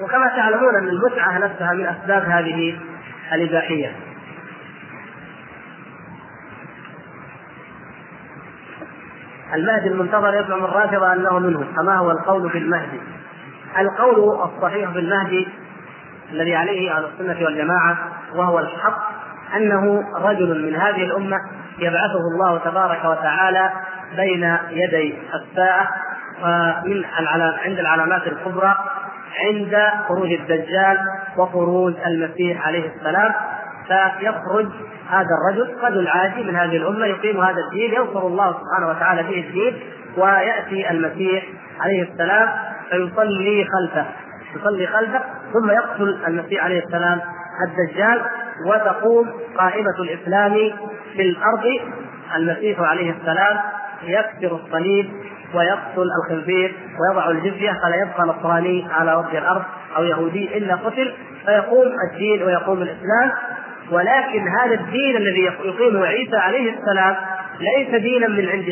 وكما 0.01 0.27
تعلمون 0.27 0.75
أن 0.77 0.89
المتعة 0.89 1.39
نفسها 1.39 1.73
من 1.73 1.87
أسباب 1.87 2.23
هذه 2.23 2.79
الإباحية 3.33 3.93
المهدي 9.55 9.89
المنتظر 9.89 10.35
يزعم 10.35 10.65
الرافضة 10.65 11.13
أنه 11.13 11.39
منهم 11.39 11.65
فما 11.77 11.97
هو 11.97 12.11
القول 12.11 12.51
في 12.51 12.59
المهدي؟ 12.59 13.01
القول 13.79 14.49
الصحيح 14.49 14.91
في 14.91 14.99
المهدي 14.99 15.49
الذي 16.33 16.55
عليه 16.55 16.93
أهل 16.93 17.05
السنة 17.05 17.45
والجماعة 17.45 17.99
وهو 18.35 18.59
الحق 18.59 18.99
أنه 19.57 20.05
رجل 20.15 20.67
من 20.67 20.77
هذه 20.77 21.05
الأمة 21.05 21.37
يبعثه 21.79 22.21
الله 22.35 22.59
تبارك 22.59 23.05
وتعالى 23.05 23.71
بين 24.17 24.57
يدي 24.71 25.19
الساعة 25.35 25.89
ومن 26.43 27.05
عند 27.65 27.79
العلامات 27.79 28.27
الكبرى 28.27 28.75
عند 29.47 29.77
خروج 30.09 30.33
الدجال 30.33 30.99
وخروج 31.37 31.95
المسيح 32.07 32.67
عليه 32.67 32.93
السلام. 32.97 33.33
فيخرج 33.87 34.69
هذا 35.11 35.29
الرجل 35.41 35.75
رجل 35.83 36.09
عادي 36.09 36.45
من 36.45 36.57
هذه 36.57 36.77
الأمة 36.77 37.07
يقيم 37.07 37.41
هذا 37.41 37.61
الدين 37.69 37.95
ينصر 37.95 38.27
الله 38.27 38.53
سبحانه 38.53 38.89
وتعالى 38.89 39.23
به 39.23 39.45
الدين 39.49 39.81
ويأتي 40.17 40.91
المسيح 40.91 41.45
عليه 41.81 42.03
السلام 42.03 42.49
فيصلي 42.91 43.65
خلفه. 43.65 44.07
يصلي 44.57 44.87
خلفه 44.87 45.21
ثم 45.53 45.71
يقتل 45.71 46.19
المسيح 46.27 46.65
عليه 46.65 46.85
السلام 46.85 47.21
الدجال 47.67 48.23
وتقوم 48.67 49.31
قائمة 49.59 49.95
الإسلام 50.01 50.53
في 51.13 51.23
الأرض. 51.23 51.81
المسيح 52.37 52.81
عليه 52.81 53.11
السلام 53.11 53.59
يكسر 54.03 54.57
الصليب 54.57 55.11
ويقتل 55.55 56.07
الخنزير 56.23 56.75
ويضع 57.01 57.31
الجزية 57.31 57.73
فلا 57.73 57.97
يبقى 57.97 58.27
نصراني 58.27 58.87
على 58.91 59.15
وجه 59.15 59.39
الأرض 59.39 59.63
أو 59.97 60.05
يهودي 60.05 60.59
إلا 60.59 60.75
قتل. 60.75 61.13
فيقوم 61.47 61.87
الدين 62.13 62.43
ويقوم 62.43 62.83
الإسلام. 62.83 63.33
ولكن 63.91 64.49
هذا 64.49 64.75
الدين 64.75 65.17
الذي 65.17 65.41
يقيمه 65.41 66.07
عيسى 66.07 66.37
عليه 66.37 66.75
السلام 66.79 67.17
ليس 67.61 68.01
دينا 68.03 68.29
من 68.29 68.49
عند 68.49 68.69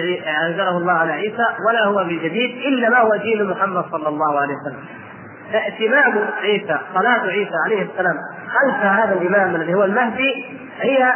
أنزله 0.46 0.76
الله 0.76 0.92
على 0.92 1.12
عيسى 1.12 1.46
ولا 1.68 1.84
هو 1.84 2.04
بجديد 2.04 2.62
إنما 2.66 2.98
هو 2.98 3.16
دين 3.16 3.44
محمد 3.44 3.84
صلى 3.90 4.08
الله 4.08 4.40
عليه 4.40 4.54
وسلم. 4.54 4.84
فائتمام 5.52 6.18
عيسى 6.42 6.78
صلاة 6.94 7.20
عيسى 7.20 7.54
عليه 7.66 7.82
السلام 7.82 8.14
خلف 8.48 8.84
هذا 8.84 9.12
الإمام 9.14 9.56
الذي 9.56 9.74
هو 9.74 9.84
المهدي 9.84 10.44
هي 10.80 11.12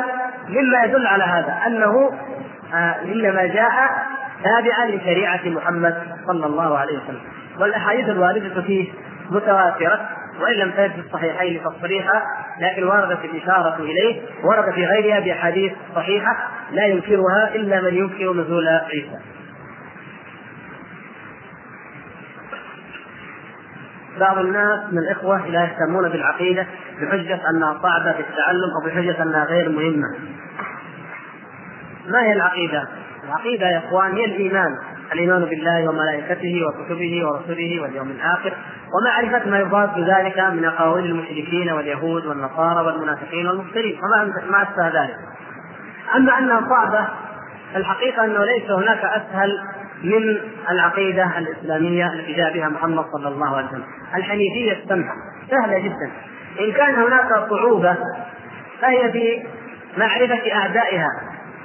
مما 0.48 0.84
يدل 0.84 1.06
على 1.06 1.24
هذا 1.24 1.56
أنه 1.66 2.10
آه 2.74 2.96
إنما 3.04 3.46
جاء 3.46 3.72
تابعا 4.44 4.86
لشريعة 4.86 5.40
محمد 5.44 6.02
صلى 6.26 6.46
الله 6.46 6.78
عليه 6.78 6.98
وسلم. 6.98 7.20
والأحاديث 7.60 8.08
الواردة 8.08 8.62
فيه 8.62 8.92
متواترة 9.30 10.00
وإن 10.40 10.54
لم 10.54 10.70
ترد 10.70 10.90
في 10.90 10.98
الصحيحين 10.98 11.60
تصريحا 11.64 12.22
لكن 12.60 12.84
وردت 12.84 13.24
الإشارة 13.24 13.76
إليه 13.78 14.20
ورد 14.44 14.72
في 14.74 14.86
غيرها 14.86 15.20
بأحاديث 15.20 15.72
صحيحة 15.94 16.36
لا 16.72 16.86
ينكرها 16.86 17.54
إلا 17.54 17.80
من 17.80 17.94
ينكر 17.94 18.32
نزول 18.32 18.68
عيسى. 18.68 19.18
بعض 24.20 24.38
الناس 24.38 24.80
من 24.92 24.98
الاخوه 24.98 25.46
لا 25.46 25.64
يهتمون 25.64 26.08
بالعقيدة 26.08 26.66
بحجة 27.00 27.40
أنها 27.50 27.78
صعبة 27.82 28.12
في 28.12 28.20
التعلم 28.20 28.70
أو 28.80 28.86
بحجة 28.86 29.22
أنها 29.22 29.44
غير 29.44 29.68
مهمة. 29.68 30.08
ما 32.08 32.22
هي 32.22 32.32
العقيدة؟ 32.32 32.88
العقيدة 33.24 33.66
يا 33.66 33.78
إخوان 33.78 34.12
هي 34.12 34.24
الإيمان، 34.24 34.78
الإيمان 35.12 35.44
بالله 35.44 35.88
وملائكته 35.88 36.62
وكتبه 36.66 37.26
ورسله 37.26 37.82
واليوم 37.82 38.10
الآخر 38.10 38.52
ومعرفة 38.94 39.50
ما 39.50 39.58
يضاد 39.58 39.94
بذلك 39.94 40.40
من 40.40 40.64
أقاويل 40.64 41.04
المشركين 41.04 41.70
واليهود 41.70 42.26
والنصارى 42.26 42.86
والمنافقين 42.86 43.46
والمبتلين 43.46 43.98
وما 44.04 44.32
ما 44.50 44.62
أشبه 44.62 45.02
ذلك. 45.02 45.16
أما 46.16 46.38
أنها 46.38 46.60
صعبة 46.68 47.08
الحقيقة 47.76 48.24
أنه 48.24 48.44
ليس 48.44 48.70
هناك 48.70 49.04
أسهل 49.04 49.58
من 50.04 50.38
العقيدة 50.70 51.38
الإسلامية 51.38 52.12
التي 52.12 52.32
جاء 52.32 52.54
بها 52.54 52.68
محمد 52.68 53.04
صلى 53.12 53.28
الله 53.28 53.56
عليه 53.56 53.68
وسلم، 53.68 53.84
الحنيفية 54.14 54.72
السمحه 54.72 55.14
سهلة 55.50 55.78
جدا. 55.78 56.10
إن 56.60 56.72
كان 56.72 56.94
هناك 56.94 57.28
صعوبة 57.50 57.96
فهي 58.80 59.12
في 59.12 59.42
معرفة 59.96 60.52
أعدائها، 60.54 61.08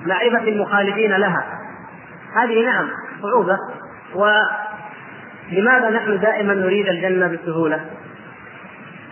معرفة 0.06 0.48
المخالفين 0.48 1.12
لها. 1.12 1.46
هذه 2.36 2.66
نعم 2.66 2.88
صعوبة 3.22 3.58
ولماذا 4.16 5.90
نحن 5.90 6.20
دائما 6.20 6.54
نريد 6.54 6.88
الجنة 6.88 7.28
بسهولة؟ 7.28 7.86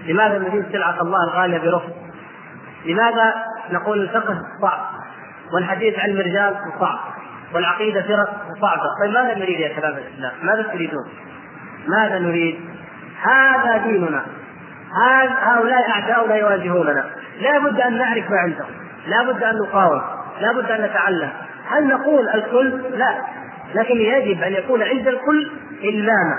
لماذا 0.06 0.38
نريد 0.38 0.66
سلعة 0.72 1.02
الله 1.02 1.24
الغالية 1.24 1.58
برفق؟ 1.58 1.96
لماذا 2.86 3.34
نقول 3.72 4.02
الفقه 4.02 4.38
صعب 4.62 4.80
والحديث 5.54 6.00
عن 6.00 6.10
الرجال 6.10 6.58
صعب 6.80 7.00
والعقيدة 7.54 8.02
فرق 8.02 8.30
صعبه، 8.62 8.82
طيب 9.02 9.14
ماذا 9.14 9.36
نريد 9.36 9.60
يا 9.60 9.76
شباب 9.76 9.98
الإسلام؟ 9.98 10.32
ماذا 10.44 10.64
تريدون؟ 10.64 11.08
ماذا 11.88 12.20
نريد؟ 12.20 12.60
هذا 13.22 13.78
ديننا. 13.78 14.26
هؤلاء 15.42 15.90
أعداؤنا 15.90 16.36
يواجهوننا، 16.36 17.06
لا 17.42 17.60
بد 17.60 17.82
أن 17.82 17.98
نعرف 17.98 18.32
ما 18.32 18.38
عندهم، 18.38 18.70
لا 19.08 19.24
بد 19.24 19.44
أن 19.44 19.56
نقاوم، 19.58 20.02
لا 20.42 20.52
بد 20.52 20.72
أن 20.72 20.82
نتعلم، 20.82 21.30
هل 21.68 21.88
نقول 21.88 22.30
الكل؟ 22.30 22.82
لا، 22.98 23.16
لكن 23.76 23.96
يجب 23.96 24.44
أن 24.44 24.54
يكون 24.54 24.84
عند 24.84 25.08
الكل 25.08 25.52
إلمامة 25.84 26.36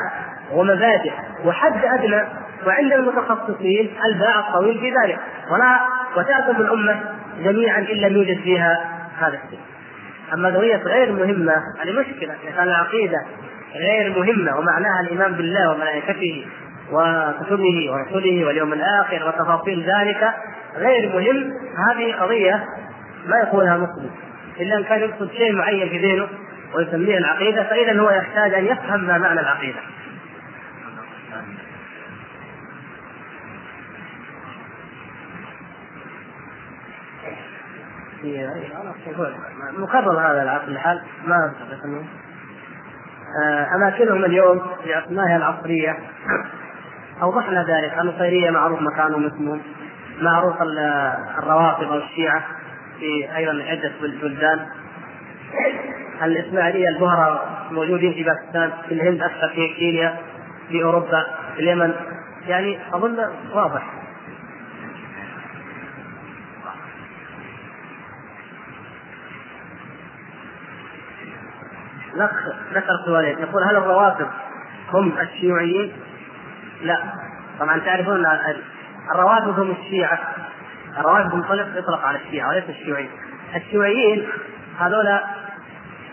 ومبادئ 0.52 1.12
وحد 1.44 1.84
أدنى 1.84 2.22
وعند 2.66 2.92
المتخصصين 2.92 3.96
الباع 4.04 4.38
الطويل 4.38 4.80
في 4.80 4.90
ذلك. 4.90 5.18
ولا 5.50 5.80
وتأخذ 6.16 6.60
الأمة 6.60 7.00
جميعا 7.44 7.78
إن 7.78 7.96
لم 7.96 8.16
يوجد 8.16 8.40
فيها 8.40 8.84
هذا 9.18 9.38
الشيء 9.44 9.60
أما 10.32 10.48
قضية 10.48 10.76
غير 10.76 11.12
مهمة 11.12 11.52
هذه 11.80 11.92
مشكلة 11.92 12.34
إذا 12.42 12.56
كان 12.56 12.68
العقيدة 12.68 13.18
غير 13.74 14.18
مهمة 14.18 14.58
ومعناها 14.58 15.00
الإيمان 15.00 15.32
بالله 15.32 15.70
وملائكته 15.70 16.46
وكتبه 16.92 17.92
ورسله 17.92 18.46
واليوم 18.46 18.72
الآخر 18.72 19.28
وتفاصيل 19.28 19.80
ذلك 19.80 20.30
غير 20.76 21.08
مهم. 21.08 21.52
هذه 21.88 22.14
قضية 22.14 22.64
ما 23.26 23.36
يقولها 23.36 23.76
مسلم. 23.76 24.10
إلا 24.60 24.78
أن 24.78 24.84
كان 24.84 25.00
يقصد 25.00 25.30
شيء 25.32 25.52
معين 25.52 25.88
في 25.88 25.98
ذهنه 25.98 26.28
ويسميه 26.74 27.18
العقيدة 27.18 27.62
فإذا 27.62 28.00
هو 28.00 28.10
يحتاج 28.10 28.54
أن 28.54 28.64
يفهم 28.64 29.04
ما 29.04 29.18
معنى 29.18 29.40
العقيدة 38.24 39.34
مكرر 39.78 40.20
هذا 40.20 40.50
على 40.50 40.62
كل 40.66 40.78
حال 40.78 41.02
ما 41.26 41.52
آه، 43.44 43.74
أماكنهم 43.74 44.24
اليوم 44.24 44.62
في 44.84 44.98
اسمائها 44.98 45.36
العصرية 45.36 45.98
أوضحنا 47.22 47.62
ذلك 47.62 47.98
النصيريه 47.98 48.50
معروف 48.50 48.80
مكانهم 48.80 49.26
اسمهم 49.26 49.60
معروف 50.20 50.54
الروافض 51.38 51.90
والشيعة 51.90 52.42
في 53.00 53.36
أيضا 53.36 53.64
عدة 53.64 53.92
بلدان. 54.22 54.66
الإسماعيلية 56.22 56.88
البهرة 56.88 57.44
موجودين 57.70 58.12
في 58.12 58.24
باكستان 58.24 58.70
في 58.88 58.94
الهند 58.94 59.22
أكثر 59.22 59.48
في 59.48 59.68
كينيا 59.68 60.16
في 60.68 60.84
أوروبا 60.84 61.26
في 61.54 61.60
اليمن. 61.62 61.94
يعني 62.46 62.78
أظن 62.92 63.18
واضح. 63.54 64.03
ذكر 72.74 72.92
سؤالين 73.06 73.38
يقول 73.38 73.62
هل 73.64 73.76
الروافض 73.76 74.26
هم 74.92 75.12
الشيوعيين؟ 75.20 75.92
لا. 76.82 76.98
طبعا 77.60 77.78
تعرفون 77.78 78.26
الروافض 79.14 79.58
هم 79.58 79.70
الشيعة. 79.70 80.18
الروافض 80.98 81.34
مطلق 81.34 81.66
يطلق 81.76 82.04
على 82.04 82.18
الشيعة 82.18 82.48
وليس 82.48 82.64
الشيوعيين. 82.68 83.10
الشيوعيين 83.56 84.28
هذول 84.78 85.18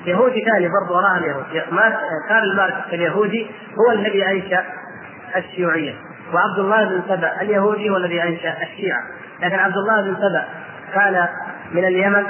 يهودي 0.06 0.46
ثاني 0.46 0.70
برضه 0.70 0.98
وراء 0.98 1.18
اليهود 1.18 1.46
كان 2.30 2.56
ماركس 2.56 2.94
اليهودي 2.94 3.48
هو 3.80 3.92
الذي 3.92 4.26
أنشأ 4.26 4.64
الشيوعية. 5.36 5.94
وعبد 6.34 6.60
الله 6.60 6.84
بن 6.86 7.02
سبأ 7.08 7.42
اليهودي 7.42 7.90
هو 7.90 7.98
الذي 7.98 8.24
أنشأ 8.24 8.58
الشيعة. 8.64 9.02
لكن 9.42 9.60
عبد 9.60 9.78
الله 9.78 10.02
بن 10.02 10.16
سبأ 10.16 10.46
كان 10.94 11.28
من 11.72 11.86
اليمن 11.86 12.26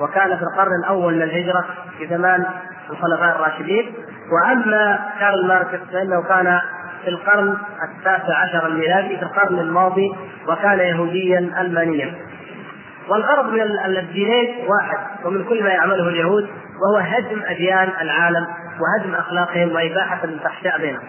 وكان 0.00 0.36
في 0.36 0.42
القرن 0.42 0.72
الأول 0.84 1.14
من 1.14 1.22
الهجرة 1.22 1.64
في 1.98 2.06
زمان 2.06 2.46
الخلفاء 2.90 3.36
الراشدين. 3.36 3.92
وأما 4.32 4.98
كارل 5.20 5.46
ماركس 5.48 5.78
فإنه 5.92 6.22
كان 6.22 6.60
في 7.04 7.10
القرن 7.10 7.56
التاسع 7.84 8.38
عشر 8.38 8.66
الميلادي 8.66 9.16
في 9.16 9.22
القرن 9.22 9.58
الماضي 9.58 10.12
وكان 10.48 10.78
يهوديا 10.78 11.38
المانيا. 11.38 12.14
والغرض 13.08 13.52
من 13.52 13.60
الدينين 13.98 14.54
واحد 14.68 14.98
ومن 15.24 15.44
كل 15.44 15.62
ما 15.62 15.68
يعمله 15.68 16.08
اليهود 16.08 16.48
وهو 16.80 16.96
هدم 16.96 17.42
أديان 17.46 17.88
العالم 18.00 18.46
وهدم 18.80 19.14
أخلاقهم 19.14 19.72
وإباحة 19.72 20.24
الفحشاء 20.24 20.80
بينهم. 20.80 21.02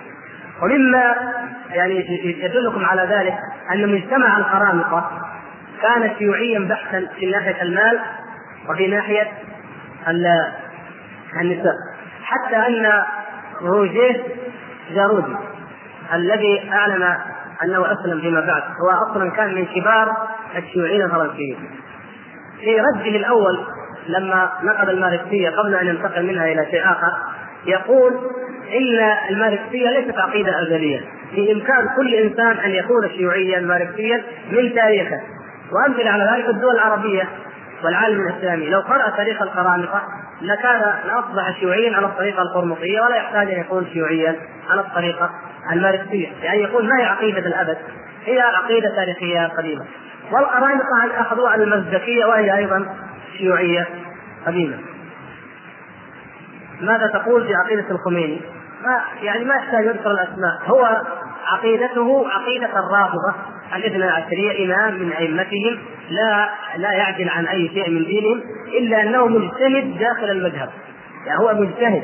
ومما 0.61 1.15
يعني 1.69 2.05
يدلكم 2.43 2.85
على 2.85 3.01
ذلك 3.01 3.37
أن 3.73 3.93
مجتمع 3.93 4.37
القرامطة 4.37 5.11
كان 5.81 6.11
شيوعيا 6.19 6.59
بحتا 6.59 7.07
في 7.19 7.25
ناحية 7.25 7.61
المال 7.61 7.99
وفي 8.69 8.87
ناحية 8.87 9.27
النساء. 11.41 11.73
حتى 12.23 12.55
أن 12.55 13.03
روجيه 13.61 14.23
جارودي 14.95 15.35
الذي 16.13 16.71
اعلن 16.73 17.17
أنه 17.63 17.85
أسلم 17.91 18.21
فيما 18.21 18.39
بعد. 18.41 18.63
هو 18.63 19.11
أصلا 19.11 19.31
كان 19.31 19.55
من 19.55 19.65
كبار 19.65 20.27
الشيوعيين 20.57 21.01
الفرنسيين. 21.01 21.57
في 22.59 22.79
رده 22.79 23.17
الأول 23.17 23.59
لما 24.07 24.51
نقد 24.63 24.89
الماركسية 24.89 25.49
قبل 25.49 25.75
أن 25.75 25.87
ينتقل 25.87 26.25
منها 26.25 26.45
إلى 26.45 26.65
شيء 26.71 26.83
آخر 26.83 27.11
يقول 27.65 28.13
إن 28.77 29.17
الماركسية 29.29 29.89
ليست 29.89 30.17
عقيدة 30.17 30.61
أزلية. 30.61 30.99
في 31.35 31.51
امكان 31.51 31.89
كل 31.95 32.13
إنسان 32.13 32.57
أن 32.57 32.71
يكون 32.71 33.09
شيوعيا 33.09 33.59
ماركسيا 33.59 34.23
من 34.51 34.75
تاريخه. 34.75 35.21
وأمثلة 35.71 36.11
على 36.11 36.23
ذلك 36.23 36.49
الدول 36.49 36.75
العربية. 36.75 37.29
والعالم 37.83 38.27
الإسلامي. 38.27 38.69
لو 38.69 38.79
قرأ 38.79 39.09
تاريخ 39.09 39.41
القرامطة 39.41 40.01
لكان 40.41 40.81
لاصبح 41.05 41.59
شيوعيا 41.59 41.95
على 41.95 42.05
الطريقة 42.05 42.41
القرمطية 42.41 43.01
ولا 43.01 43.15
يحتاج 43.15 43.51
أن 43.51 43.59
يكون 43.59 43.87
شيوعيا 43.93 44.35
على 44.69 44.81
الطريقة 44.81 45.29
الماركسية 45.71 46.27
يعني 46.43 46.61
يقول 46.61 46.89
ما 46.89 46.99
هي 46.99 47.05
عقيدة 47.05 47.39
الأبد 47.39 47.77
هي 48.25 48.39
عقيدة 48.39 48.95
تاريخية 48.95 49.47
قديمة. 49.47 49.85
والقرامطة 50.31 50.85
أخذوها 51.17 51.51
عن 51.51 51.61
المزدكية 51.61 52.25
وهي 52.25 52.57
أيضا 52.57 52.95
شيوعية 53.37 53.87
قديمة. 54.45 54.77
ماذا 56.81 57.07
تقول 57.07 57.47
في 57.47 57.53
عقيدة 57.55 57.91
الخميني؟ 57.91 58.41
ما 58.83 59.01
يعني 59.21 59.45
ما 59.45 59.55
يحتاج 59.55 59.85
يذكر 59.85 60.11
الأسماء. 60.11 60.61
هو 60.65 61.01
عقيدته 61.53 62.25
عقيدة 62.29 62.69
الرافضة 62.79 63.33
الاثنى 63.75 64.03
عشريه 64.03 64.65
إمام 64.65 64.99
من 64.99 65.11
أئمتهم 65.11 65.79
لا 66.09 66.49
لا 66.77 66.91
يعدل 66.91 67.29
عن 67.29 67.45
أي 67.45 67.69
شيء 67.73 67.89
من 67.89 68.05
دينهم 68.05 68.41
إلا 68.79 69.01
أنه 69.01 69.27
مجتهد 69.27 69.97
داخل 69.99 70.29
المذهب 70.31 70.69
يعني 71.25 71.39
هو 71.39 71.53
مجتهد 71.53 72.03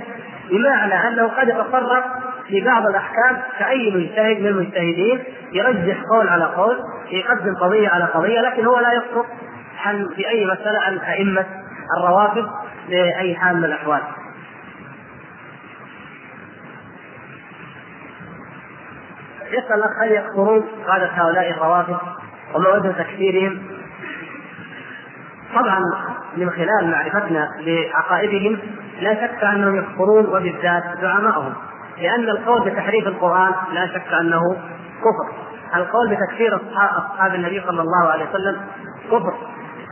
بمعنى 0.49 1.07
أنه 1.07 1.27
قد 1.27 1.47
يتصرف 1.47 2.03
في 2.47 2.61
بعض 2.61 2.85
الأحكام 2.85 3.41
كأي 3.59 3.91
مجتهد 3.91 4.39
من 4.39 4.47
المجتهدين 4.47 5.23
يرجح 5.53 5.97
قول 6.11 6.27
على 6.27 6.45
قول 6.45 6.77
يقدم 7.11 7.55
قضية 7.55 7.89
على 7.89 8.05
قضية 8.05 8.41
لكن 8.41 8.65
هو 8.65 8.79
لا 8.79 8.93
يسقط 8.93 9.25
عن 9.85 10.09
في 10.15 10.29
أي 10.29 10.45
مسألة 10.45 10.79
عن 10.79 10.97
أئمة 10.97 11.45
الروافض 11.97 12.49
باي 12.89 13.35
حال 13.35 13.57
من 13.57 13.63
الأحوال. 13.63 14.01
يسأل 19.51 19.73
الاخ 19.73 19.91
هل 20.03 20.11
يكفرون 20.11 20.65
قاده 20.87 21.05
هؤلاء 21.05 21.51
الروافض 21.51 21.97
وما 22.55 22.69
وجه 22.69 22.91
تكفيرهم؟ 22.91 23.61
طبعا 25.55 25.79
من 26.37 26.49
خلال 26.49 26.91
معرفتنا 26.91 27.49
بعقائدهم 27.65 28.59
لا 29.01 29.13
شك 29.13 29.43
أنهم 29.43 29.75
يكفرون 29.75 30.25
وبالذات 30.25 30.83
زعمائهم 31.01 31.53
لأن 32.01 32.29
القول 32.29 32.69
بتحريف 32.69 33.07
القرآن 33.07 33.51
لا 33.73 33.87
شك 33.87 34.13
أنه 34.21 34.57
كفر. 35.01 35.35
القول 35.75 36.09
بتكفير 36.15 36.59
أصحاب 36.97 37.35
النبي 37.35 37.61
صلى 37.67 37.81
الله 37.81 38.11
عليه 38.11 38.25
وسلم 38.29 38.61
كفر. 39.11 39.33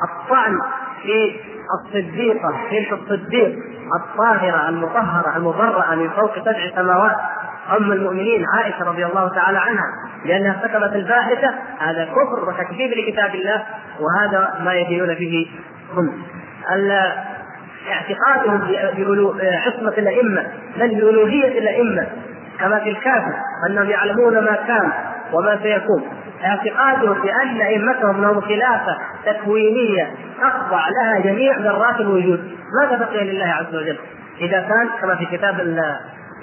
الطعن 0.03 0.59
في 1.03 1.35
الصديقة 1.80 2.49
بنت 2.71 2.93
الصديق؟ 2.93 3.55
الطاهرة 4.01 4.69
المطهرة 4.69 5.38
المبرأة 5.38 5.95
من 5.95 6.09
فوق 6.09 6.39
سبع 6.39 6.75
سماوات. 6.75 7.15
أم 7.77 7.91
المؤمنين 7.91 8.45
عائشة 8.57 8.85
رضي 8.85 9.05
الله 9.05 9.30
تعالى 9.30 9.57
عنها 9.57 9.85
لأنها 10.25 10.61
ارتكبت 10.63 10.95
الفاحشه 10.95 11.53
هذا 11.80 12.05
كفر 12.05 12.49
وتكذيب 12.49 12.91
لكتاب 12.91 13.35
الله 13.35 13.63
وهذا 13.99 14.59
ما 14.63 14.73
يدينون 14.73 15.13
به 15.13 15.47
هم. 15.93 16.23
اعتقادهم 17.91 18.59
بعصمه 19.38 19.93
الأئمة. 19.97 20.45
بل 20.77 20.95
بألوهية 20.95 21.59
الأئمة؟ 21.59 22.07
كما 22.59 22.80
في 22.80 22.89
الكافر 22.89 23.34
أنهم 23.69 23.89
يعلمون 23.89 24.34
ما 24.34 24.55
كان. 24.67 24.91
وما 25.34 25.60
سيكون 25.64 26.03
اعتقادهم 26.45 27.22
بأن 27.22 27.61
أئمتهم 27.61 28.22
لهم 28.22 28.41
خلافة 28.41 28.97
تكوينية 29.26 30.11
تخضع 30.41 30.88
لها 30.89 31.19
جميع 31.19 31.57
ذرات 31.57 31.99
الوجود 31.99 32.51
ماذا 32.81 33.05
بقي 33.05 33.26
لله 33.26 33.45
عز 33.45 33.76
وجل؟ 33.76 33.97
إذا 34.41 34.60
كان 34.60 34.89
كما 35.01 35.15
في 35.15 35.26
كتاب 35.26 35.60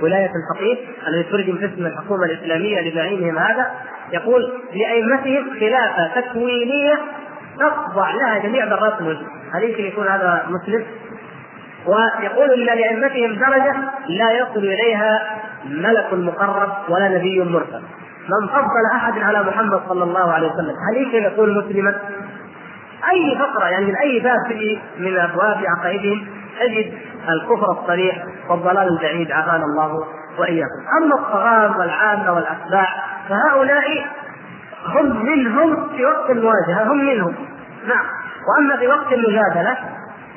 ولاية 0.02 0.30
الفقيه 0.30 0.76
الذي 1.08 1.22
ترجم 1.22 1.58
في 1.58 1.64
اسم 1.64 1.86
الحكومة 1.86 2.24
الإسلامية 2.24 2.80
لزعيمهم 2.80 3.38
هذا 3.38 3.70
يقول 4.12 4.52
لأئمتهم 4.74 5.50
خلافة 5.60 6.20
تكوينية 6.20 6.98
تخضع 7.58 8.10
لها 8.10 8.38
جميع 8.38 8.64
ذرات 8.64 9.00
الوجود 9.00 9.26
هل 9.54 9.62
يمكن 9.62 9.84
يكون 9.84 10.08
هذا 10.08 10.46
مسلم؟ 10.48 10.84
ويقول 11.86 12.50
إن 12.50 12.78
لأئمتهم 12.78 13.34
درجة 13.34 13.74
لا 14.08 14.32
يصل 14.32 14.64
إليها 14.64 15.40
ملك 15.64 16.12
مقرب 16.12 16.72
ولا 16.88 17.08
نبي 17.08 17.40
مرسل 17.44 17.82
من 18.30 18.48
فضل 18.48 18.86
أحد 18.94 19.18
على 19.18 19.42
محمد 19.42 19.80
صلى 19.88 20.04
الله 20.04 20.32
عليه 20.32 20.46
وسلم. 20.52 20.74
هل 20.90 20.96
يمكن 20.96 21.32
يكون 21.32 21.58
مسلما؟ 21.58 21.98
أي 23.12 23.38
فقرة 23.38 23.66
يعني 23.68 23.86
من 23.86 23.96
أي 23.96 24.20
باب 24.20 24.58
من 24.98 25.18
أبواب 25.18 25.56
عقائدهم 25.66 26.26
تجد 26.60 26.92
الكفر 27.28 27.72
الصريح 27.72 28.24
والضلال 28.48 28.88
البعيد 28.88 29.32
عافانا 29.32 29.64
الله 29.64 30.04
وإياكم. 30.38 30.80
أما 31.02 31.14
الطغاة 31.14 31.78
والعامة 31.78 32.32
والأتباع 32.32 32.88
فهؤلاء 33.28 34.06
هم 34.86 35.26
منهم 35.26 35.88
في 35.96 36.04
وقت 36.04 36.30
المواجهه 36.30 36.92
هم 36.92 36.98
منهم. 36.98 37.34
نعم. 37.88 38.04
وأما 38.48 38.76
في 38.76 38.88
وقت 38.88 39.12
المجادلة 39.12 39.76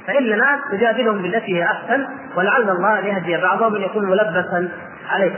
فاننا 0.07 0.59
نجادلهم 0.73 1.21
بالتي 1.21 1.57
هي 1.57 1.63
أحسن 1.63 2.05
ولعل 2.35 2.69
الله 2.69 2.99
أن 2.99 3.05
يهدي 3.05 3.37
بعضهم 3.37 3.75
ان 3.75 3.81
يكون 3.81 4.09
ملبسا 4.09 4.69
عليه 5.09 5.31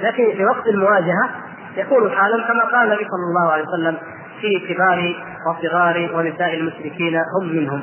لكن 0.00 0.32
في 0.36 0.44
وقت 0.44 0.66
المواجهة 0.66 1.30
يكون 1.76 2.10
حالا 2.10 2.46
كما 2.48 2.64
قال 2.64 2.86
النبي 2.86 3.04
صلى 3.04 3.26
الله 3.28 3.52
عليه 3.52 3.64
وسلم 3.64 3.96
في 4.40 4.74
كبار 4.74 5.14
وصغار 5.46 6.10
ونساء 6.14 6.54
المشركين 6.54 7.16
هم 7.16 7.56
منهم. 7.56 7.82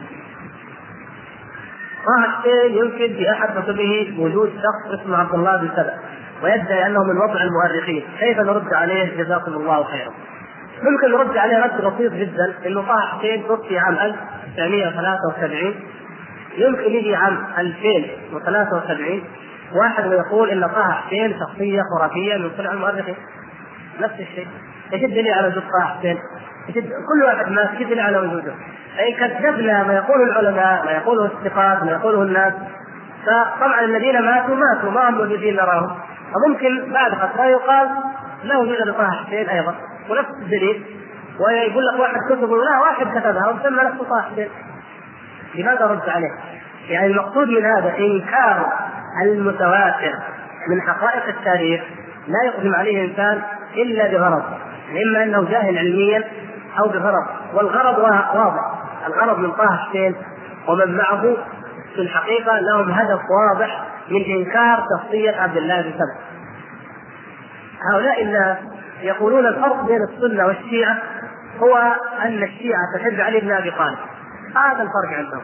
طه 2.05 2.31
حسين 2.31 2.77
ينكر 2.77 3.15
في 3.17 3.31
أحد 3.31 3.49
كتبه 3.63 4.15
وجود 4.19 4.49
شخص 4.49 4.99
اسمه 4.99 5.17
عبد 5.17 5.33
الله 5.33 5.57
بن 5.57 5.69
سبع 5.75 5.93
ويدعي 6.43 6.85
أنه 6.85 7.03
من 7.03 7.17
وضع 7.17 7.41
المؤرخين، 7.41 8.03
كيف 8.19 8.39
نرد 8.39 8.73
عليه؟ 8.73 9.23
جزاكم 9.23 9.53
الله 9.53 9.83
خيرا. 9.83 10.11
ممكن 10.83 11.11
نرد 11.11 11.37
عليه 11.37 11.63
رد 11.63 11.81
بسيط 11.81 12.13
جدا 12.13 12.53
إنه 12.65 12.81
طه 12.81 12.99
حسين 12.99 13.47
توفي 13.47 13.79
عام 13.79 13.93
1973 13.93 15.75
يمكن 16.57 16.91
يجي 16.91 17.15
عام 17.15 17.37
2073 17.57 19.23
واحد 19.75 20.07
ويقول 20.07 20.49
إن 20.49 20.67
طه 20.67 20.91
حسين 20.91 21.39
شخصية 21.39 21.81
خرافية 21.81 22.37
من 22.37 22.51
صنع 22.57 22.71
المؤرخين. 22.71 23.15
نفس 23.99 24.13
الشيء 24.13 24.47
إيش 24.93 25.03
الدليل 25.03 25.33
على 25.33 25.47
وجود 25.47 25.63
طه 25.63 25.85
حسين؟ 25.85 26.17
كل 26.83 27.23
واحد 27.25 27.51
ما 27.51 27.61
إيش 27.61 27.81
الدليل 27.81 27.99
على 27.99 28.17
وجوده؟ 28.17 28.53
فان 28.97 29.13
كذبنا 29.13 29.83
ما 29.83 29.93
يقوله 29.93 30.23
العلماء 30.23 30.85
ما 30.85 30.91
يقوله 30.91 31.25
الثقات 31.25 31.83
ما 31.83 31.91
يقوله 31.91 32.21
الناس 32.21 32.53
فطبعا 33.25 33.81
الذين 33.81 34.21
ماتوا 34.21 34.55
ماتوا 34.55 34.91
ما 34.91 35.09
هم 35.09 35.17
موجودين 35.17 35.55
نراهم 35.55 35.97
فممكن 36.33 36.93
بعد 36.93 37.13
فتره 37.13 37.45
يقال 37.45 37.89
لا 38.43 38.57
وجود 38.57 38.81
لطه 38.81 39.11
حسين 39.11 39.49
أيضا 39.49 39.75
ونفس 40.09 40.29
الدليل 40.41 40.85
ويقول 41.39 41.83
لك 41.85 41.99
واحد 41.99 42.19
كتب 42.29 42.51
لا 42.51 42.79
واحد 42.79 43.19
كتبها 43.19 43.47
وسمى 43.47 43.83
نفسه 43.83 44.03
طه 44.03 44.21
حسين 44.21 44.49
لماذا 45.55 45.85
رد 45.85 46.09
عليه؟ 46.09 46.31
يعني 46.89 47.07
المقصود 47.07 47.47
من 47.49 47.65
هذا 47.65 47.97
إنكار 47.97 48.73
المتواتر 49.23 50.13
من 50.67 50.81
حقائق 50.81 51.27
التاريخ 51.27 51.81
لا 52.27 52.43
يقدم 52.45 52.75
عليه 52.75 53.05
إنسان 53.05 53.41
إلا 53.77 54.07
بغرض 54.07 54.43
إما 54.91 55.23
أنه 55.23 55.49
جاهل 55.49 55.77
علميا 55.77 56.23
أو 56.79 56.87
بغرض. 56.87 57.25
والغرض 57.53 57.97
واضح. 57.99 58.77
الغرض 59.07 59.39
من 59.39 59.51
طه 59.51 59.77
حسين 59.77 60.15
ومن 60.67 60.97
معه 60.97 61.21
في 61.95 62.01
الحقيقة 62.01 62.59
لهم 62.59 62.91
هدف 62.91 63.19
واضح 63.29 63.83
من 64.09 64.23
إنكار 64.23 64.83
شخصية 64.97 65.41
عبد 65.41 65.57
الله 65.57 65.81
بن 65.81 65.91
سبع 65.91 66.27
هؤلاء 67.91 68.23
الناس 68.23 68.57
يقولون 69.01 69.47
الفرق 69.47 69.85
بين 69.85 70.03
السنة 70.03 70.45
والشيعة 70.45 70.97
هو 71.59 71.77
أن 72.25 72.43
الشيعة 72.43 72.81
تحب 72.95 73.21
علي 73.21 73.39
بن 73.39 73.51
أبي 73.51 73.71
طالب. 73.71 73.97
هذا 74.55 74.83
الفرق 74.83 75.17
عندهم. 75.17 75.43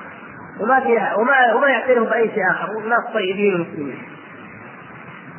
وما 0.59 0.79
فيها 0.79 1.15
وما 1.15 1.53
وما 1.53 1.69
يعترفوا 1.69 2.09
بأي 2.09 2.29
شيء 2.29 2.51
آخر. 2.51 2.69
والناس 2.75 2.99
طيبين 3.13 3.55
ومسلمين. 3.55 3.97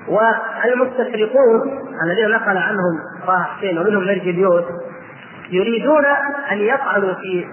والمستشرقون 0.09 1.61
الذين 2.07 2.29
نقل 2.31 2.57
عنهم 2.57 2.99
طه 3.27 3.43
حسين 3.43 3.79
ومنهم 3.79 4.05
نرجليوس 4.05 4.65
يريدون 5.51 6.05
أن 6.53 6.59
يطعنوا 6.61 7.15
في 7.15 7.45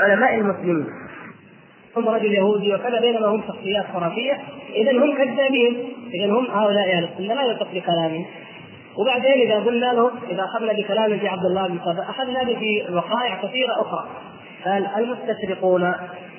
علماء 0.00 0.34
المسلمين. 0.34 0.86
هم 1.96 2.08
رجل 2.08 2.32
يهودي 2.32 2.74
وكذا 2.74 3.00
بينما 3.00 3.26
هم 3.26 3.42
شخصيات 3.48 3.84
خرافية. 3.94 4.32
اذا 4.74 4.92
هم 4.92 5.16
كذابين. 5.16 5.92
اذا 6.14 6.32
هم 6.32 6.46
هؤلاء 6.50 6.96
أهل 6.96 7.04
السنة 7.04 7.34
لا 7.34 7.52
يثق 7.52 7.68
بكلامهم. 7.74 8.26
وبعدين 8.98 9.50
إذا 9.50 9.64
قلنا 9.64 9.86
لهم 9.86 10.10
إذا 10.30 10.44
أخذنا 10.44 10.72
بكلام 10.72 11.18
في 11.18 11.28
عبد 11.28 11.44
الله 11.44 11.68
بن 11.68 11.78
سبأ 11.78 12.02
أخذنا 12.02 12.42
به 12.42 12.58
في 12.58 12.94
وقائع 12.94 13.42
كثيرة 13.42 13.72
أخرى. 13.80 14.08
قال 14.64 14.86
المستشرقون 14.96 15.92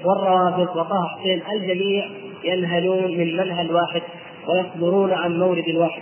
والروابط 0.06 0.76
وطه 0.76 1.07
حسين 1.07 1.41
الجميع 1.53 2.06
ينهلون 2.43 3.03
من 3.03 3.38
منهل 3.38 3.76
واحد. 3.76 4.02
ويصدرون 4.47 5.13
عن 5.13 5.39
مورد 5.39 5.69
واحد 5.76 6.01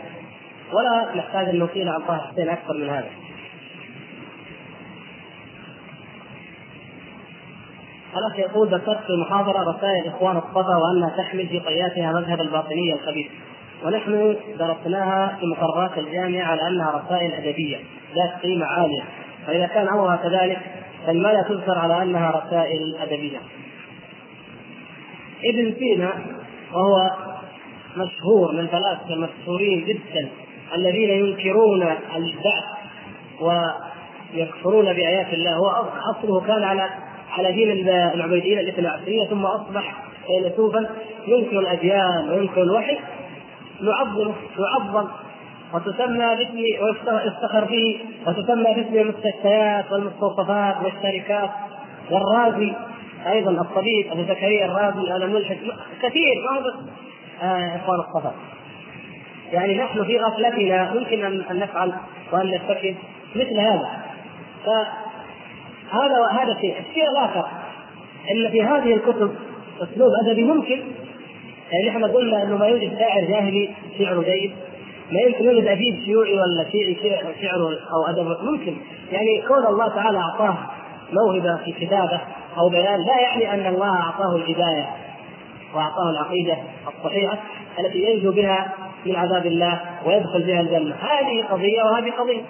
ولا 0.74 1.16
نحتاج 1.16 1.50
أن 1.50 1.60
نطيل 1.60 1.90
عن 1.90 2.02
طه 2.02 2.18
حسين 2.18 2.50
أكثر 2.50 2.74
من 2.74 2.90
هذا. 2.90 3.10
الأخ 8.18 8.40
يقول 8.40 8.68
ذكرت 8.68 9.04
في 9.04 9.10
المحاضرة 9.10 9.76
رسائل 9.76 10.08
إخوان 10.08 10.38
الصفا 10.38 10.76
وأنها 10.76 11.18
تحمل 11.18 11.48
في 11.48 11.60
طياتها 11.60 12.12
مذهب 12.12 12.42
الباطنية 12.42 12.94
الخبيث. 12.94 13.28
ونحن 13.86 14.36
درسناها 14.60 15.38
في 15.40 15.46
مقررات 15.46 15.98
الجامعة 15.98 16.46
على 16.46 16.68
أنها 16.68 16.92
رسائل 16.92 17.34
أدبية 17.34 17.78
ذات 18.16 18.42
قيمة 18.42 18.66
عالية. 18.66 19.04
فإذا 19.48 19.68
كان 19.68 19.88
أمرها 19.88 20.16
كذلك 20.16 20.60
فلماذا 21.08 21.42
تذكر 21.42 21.78
على 21.78 22.02
أنها 22.04 22.32
رسائل 22.32 22.96
أدبية؟ 23.02 23.40
ابن 25.44 25.76
سينا 25.80 26.14
وهو 26.74 27.12
مشهور 27.98 28.52
من 28.52 28.68
فلاسفة 28.68 29.16
مشهورين 29.16 29.86
جدا 29.86 30.30
الذين 30.76 31.10
ينكرون 31.10 31.82
البعث 32.16 32.64
ويكفرون 33.42 34.86
بآيات 34.86 35.34
الله. 35.34 35.56
هو 35.56 35.70
أصله 36.12 36.42
كان 36.42 36.64
على 36.64 36.90
على 37.38 37.52
دين 37.52 37.90
العبيديين 37.90 38.60
الاثنى 38.60 38.88
عشرية 38.88 39.26
ثم 39.26 39.46
أصبح 39.46 40.04
فيلسوفا 40.28 40.90
ينكر 41.28 41.60
الأديان 41.60 42.30
وينكر 42.30 42.62
الوحي 42.62 42.98
يعظم 43.82 44.34
يعظم 44.60 45.08
وتسمى 45.74 46.36
باسم 46.36 46.58
ويفتخر 47.14 47.66
به 47.66 48.00
وتسمى 48.28 48.74
باسم 48.74 48.96
المستشفيات 48.96 49.92
والمستوصفات 49.92 50.76
والشركات 50.84 51.50
والرازي 52.12 52.74
أيضا 53.32 53.52
الطبيب 53.52 54.12
أبو 54.12 54.24
زكريا 54.24 54.66
الرازي 54.66 55.12
هذا 55.12 55.26
الملحد 55.26 55.58
كثير 56.02 56.36
ما 56.52 56.74
إخوان 57.42 58.00
الصفا. 58.00 58.34
يعني 59.52 59.78
نحن 59.78 60.04
في 60.04 60.20
غفلتنا 60.20 60.94
ممكن 60.94 61.26
ان 61.26 61.60
نفعل 61.60 61.94
وأن 62.32 62.48
نتخذ 62.48 62.94
مثل 63.36 63.60
هذا. 63.60 63.90
فهذا 64.66 66.28
هذا 66.32 66.58
شيء. 66.62 66.76
الشيء 66.80 67.10
الآخر 67.10 67.48
إن 68.32 68.52
في 68.52 68.64
هذه 68.64 68.94
الكتب 68.94 69.36
أسلوب 69.82 70.12
أدبي 70.24 70.44
ممكن. 70.44 70.82
يعني 71.72 71.90
إحنا 71.90 72.08
قلنا 72.08 72.44
إنه 72.44 72.58
ما 72.58 72.66
يوجد 72.66 73.00
شاعر 73.00 73.26
جاهلي 73.26 73.70
شعره 73.98 74.22
جيد. 74.22 74.52
ما 75.12 75.20
يمكن 75.20 75.46
يوجد 75.46 75.68
أديب 75.68 75.96
شيوعي 76.06 76.34
ولا 76.34 76.72
شيعي 76.72 76.98
شعره 77.42 77.70
أو 77.94 78.08
ادبه 78.10 78.52
ممكن. 78.52 78.78
يعني 79.12 79.42
كون 79.48 79.66
الله 79.66 79.88
تعالى 79.88 80.18
أعطاه 80.18 80.58
موهبة 81.14 81.58
في 81.58 81.72
كتابه 81.72 82.22
أو 82.58 82.70
بيان. 82.70 83.00
لا 83.00 83.20
يعني 83.22 83.54
أن 83.54 83.74
الله 83.74 84.02
أعطاه 84.02 84.36
الهداية. 84.36 84.90
وأعطاه 85.76 86.10
العقيدة 86.10 86.58
الصحيحة 86.88 87.38
التي 87.80 88.04
ينجو 88.04 88.32
بها 88.32 88.74
من 89.06 89.16
عذاب 89.16 89.46
الله 89.46 89.82
ويدخل 90.06 90.44
بها 90.44 90.62
الجنة 90.62 90.96
هذه 90.96 91.44
قضية 91.44 91.84
وهذه 91.84 92.12
قضية 92.12 92.42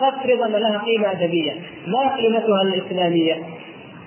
فافرض 0.00 0.42
أن 0.42 0.52
لها 0.52 0.78
قيمة 0.78 1.10
أدبية 1.10 1.52
ما 1.86 2.16
قيمتها 2.16 2.62
الإسلامية؟ 2.62 3.42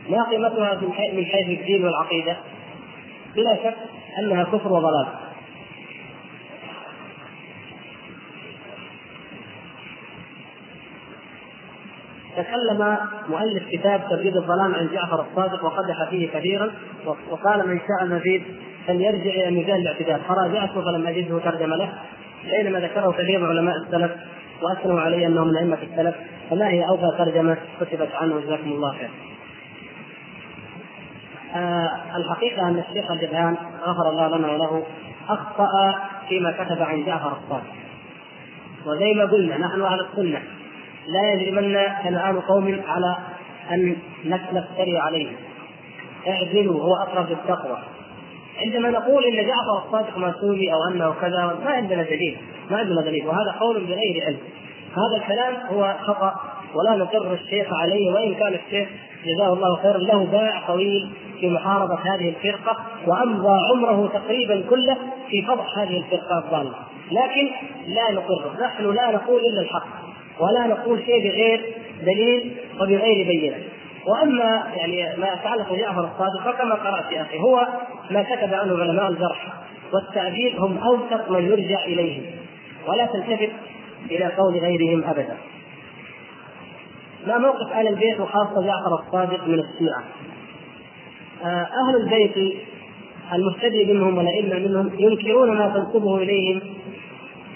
ما 0.09 0.23
قيمتها 0.23 0.81
من 1.13 1.25
حيث 1.25 1.59
الدين 1.59 1.85
والعقيدة؟ 1.85 2.37
بلا 3.35 3.55
شك 3.55 3.75
أنها 4.19 4.43
كفر 4.43 4.73
وضلال 4.73 5.07
تكلم 12.43 12.97
مؤلف 13.29 13.63
كتاب 13.71 14.01
تبريد 14.09 14.37
الظلام 14.37 14.75
عن 14.75 14.89
جعفر 14.93 15.25
الصادق 15.31 15.65
وقدح 15.65 16.09
فيه 16.09 16.29
كثيرا 16.29 16.71
وقال 17.05 17.69
من 17.69 17.79
شاء 17.79 18.03
المزيد 18.03 18.43
فليرجع 18.87 19.31
إلى 19.31 19.51
ميزان 19.51 19.75
الاعتدال 19.75 20.19
فراجعته 20.27 20.81
فلم 20.81 21.07
أجده 21.07 21.39
ترجم 21.39 21.73
له 21.73 21.93
بينما 22.45 22.79
ذكره 22.79 23.11
كثير 23.11 23.39
من 23.39 23.45
علماء 23.45 23.75
السلف 23.75 24.11
واثنوا 24.61 25.01
عليه 25.01 25.27
انه 25.27 25.43
من 25.45 25.57
أئمة 25.57 25.77
السلف 25.91 26.15
فما 26.49 26.67
هي 26.67 26.87
أوفى 26.87 27.17
ترجمة 27.17 27.57
كتبت 27.81 28.09
عنه 28.15 28.39
جزاكم 28.39 28.71
الله 28.71 28.91
خير. 28.91 29.09
آه 31.55 31.91
الحقيقة 32.15 32.67
أن 32.67 32.83
الشيخ 32.89 33.11
الجبهان 33.11 33.55
غفر 33.81 34.09
الله 34.09 34.37
لنا 34.37 34.51
وله 34.51 34.83
أخطأ 35.29 35.99
فيما 36.29 36.51
كتب 36.51 36.81
عن 36.81 37.05
جعفر 37.05 37.37
الصادق. 37.37 37.73
وزي 38.85 39.13
ما 39.13 39.25
قلنا 39.25 39.57
نحن 39.57 39.81
أهل 39.81 39.99
السنة 39.99 40.41
لا 41.13 41.33
يجرمن 41.33 41.77
شنآن 42.03 42.39
قوم 42.39 42.81
على 42.87 43.17
أن 43.71 43.95
نفتري 44.25 44.97
عليهم. 44.97 45.33
اعدلوا 46.27 46.83
هو 46.83 46.95
اقرب 46.95 47.29
للتقوى. 47.29 47.77
عندما 48.61 48.89
نقول 48.89 49.25
إن 49.25 49.47
جعفر 49.47 49.85
الصادق 49.85 50.17
ماسوني 50.17 50.73
أو 50.73 50.79
أنه 50.91 51.13
كذا 51.21 51.59
ما 51.65 51.71
عندنا 51.71 52.03
دليل. 52.03 52.37
ما 52.71 52.77
عندنا 52.77 53.01
دليل. 53.01 53.27
وهذا 53.27 53.51
قول 53.59 53.83
بغير 53.83 54.23
علم. 54.25 54.37
هذا 54.91 55.23
الكلام 55.23 55.53
هو 55.67 55.95
خطأ 56.01 56.35
ولا 56.75 56.95
نقر 56.95 57.33
الشيخ 57.33 57.67
عليه 57.73 58.13
وإن 58.13 58.35
كان 58.35 58.53
الشيخ 58.53 58.89
جزاه 59.25 59.53
الله 59.53 59.75
خيرا 59.75 59.97
له 59.97 60.25
باع 60.25 60.67
طويل 60.67 61.09
في 61.39 61.49
محاربة 61.49 61.95
هذه 61.95 62.29
الفرقة 62.29 62.77
وأمضى 63.07 63.59
عمره 63.71 64.07
تقريبا 64.07 64.63
كله 64.69 64.97
في 65.29 65.41
فضح 65.41 65.77
هذه 65.77 65.97
الفرقة 65.97 66.39
الضالة. 66.39 66.75
لكن 67.11 67.49
لا 67.87 68.11
نقر 68.11 68.51
نحن 68.61 68.83
لا 68.83 69.11
نقول 69.11 69.41
إلا 69.45 69.61
الحق. 69.61 70.08
ولا 70.39 70.67
نقول 70.67 70.99
شيء 71.05 71.29
بغير 71.29 71.75
دليل 72.01 72.57
وبغير 72.75 73.27
بينة 73.27 73.57
وأما 74.05 74.63
يعني 74.75 75.17
ما 75.17 75.27
يتعلق 75.27 75.73
بجعفر 75.73 76.09
الصادق 76.11 76.51
فكما 76.51 76.75
قرأت 76.75 77.11
يا 77.11 77.21
أخي 77.21 77.39
هو 77.39 77.67
ما 78.11 78.23
كتب 78.23 78.53
عنه 78.53 78.79
علماء 78.79 79.07
الجرح 79.07 79.53
والتعديل 79.93 80.57
هم 80.57 80.77
أوثق 80.77 81.31
من 81.31 81.45
يرجع 81.45 81.85
إليهم 81.85 82.23
ولا 82.87 83.05
تلتفت 83.05 83.51
إلى 84.11 84.25
قول 84.25 84.57
غيرهم 84.57 85.03
أبدا. 85.03 85.37
ما 87.27 87.37
موقف 87.37 87.71
أهل 87.71 87.87
البيت 87.87 88.19
وخاصة 88.19 88.65
جعفر 88.65 88.99
الصادق 88.99 89.47
من 89.47 89.59
الشيعة؟ 89.59 90.03
آه، 91.43 91.67
أهل 91.87 91.95
البيت 92.03 92.57
المهتدي 93.33 93.93
منهم 93.93 94.17
والأئمة 94.17 94.59
منهم 94.59 94.91
ينكرون 94.99 95.57
ما 95.57 95.69
تنسبه 95.69 96.17
إليهم 96.17 96.61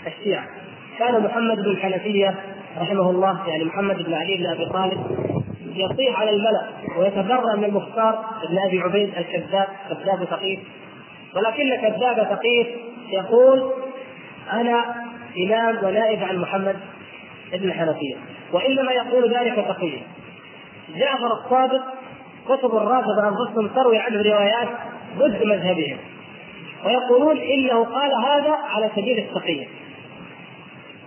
الشيعة. 0.07 0.45
كان 0.99 1.23
محمد 1.23 1.55
بن 1.57 1.71
الحنفيه 1.71 2.35
رحمه 2.77 3.09
الله 3.09 3.47
يعني 3.47 3.63
محمد 3.63 3.95
بن 3.95 4.13
علي 4.13 4.37
بن 4.37 4.45
أبي 4.45 4.65
طالب 4.65 4.99
يصيح 5.75 6.19
على 6.19 6.29
الملأ 6.29 6.67
ويتبرأ 6.97 7.55
من 7.55 7.63
المختار 7.63 8.25
بن 8.49 8.57
أبي 8.67 8.81
عبيد 8.81 9.17
الكذاب 9.17 9.67
كذاب 9.89 10.23
ثقيف. 10.23 10.59
ولكن 11.35 11.75
كذاب 11.75 12.27
ثقيف 12.35 12.67
يقول 13.09 13.71
أنا 14.53 14.95
إمام 15.37 15.85
ونائب 15.85 16.23
عن 16.23 16.37
محمد 16.37 16.75
بن 17.53 17.67
الحنفيه 17.67 18.15
وإنما 18.53 18.91
يقول 18.91 19.33
ذلك 19.35 19.55
تقيا 19.55 20.01
جعفر 20.95 21.33
الصادق 21.33 21.81
كتب 22.45 22.75
الرافضه 22.75 23.27
انفسهم 23.27 23.67
تروي 23.67 23.97
عنه 23.97 24.21
روايات 24.21 24.69
ضد 25.17 25.43
مذهبهم 25.45 25.97
ويقولون 26.85 27.37
إنه 27.37 27.83
قال 27.83 28.11
هذا 28.25 28.51
على 28.51 28.89
سبيل 28.95 29.19
التقيه 29.19 29.67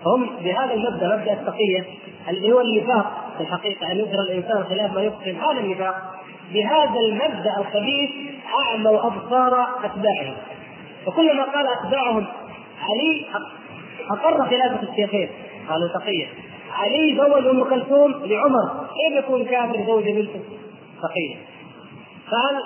هم 0.07 0.37
بهذا 0.37 0.75
المبدا 0.75 1.17
مبدا 1.17 1.33
التقية 1.33 1.85
اللي 2.29 2.53
هو 2.53 2.61
النفاق 2.61 3.33
في 3.37 3.43
الحقيقة 3.43 3.93
أن 3.93 3.97
يظهر 3.99 4.21
الإنسان 4.21 4.65
خلاف 4.65 4.95
ما 4.95 5.03
يقسم 5.03 5.37
هذا 5.37 5.61
النفاق 5.61 5.95
بهذا 6.53 7.01
المبدأ 7.01 7.59
الخبيث 7.59 8.11
اعموا 8.61 9.07
ابصار 9.07 9.67
اتباعهم 9.85 10.37
وكلما 11.07 11.43
قال 11.43 11.67
أتباعهم 11.67 12.27
علي 12.81 13.27
أقر 14.11 14.47
خلافه 14.51 14.89
الشيخين 14.91 15.29
قالوا 15.69 15.89
تقية. 15.89 16.27
علي 16.73 17.17
زوج 17.17 17.47
أم 17.47 17.65
كلثوم 17.65 18.13
لعمر. 18.13 18.87
كيف 18.97 19.25
يكون 19.25 19.45
كافر 19.45 19.87
زوج 19.87 20.05
بنته 20.05 20.41
تقية؟ 21.03 21.37
قال 22.31 22.63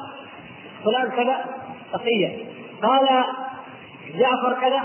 فلان 0.85 1.11
كذا 1.11 1.45
تقية. 1.93 2.45
قال 2.83 3.25
جعفر 4.19 4.53
كذا 4.61 4.83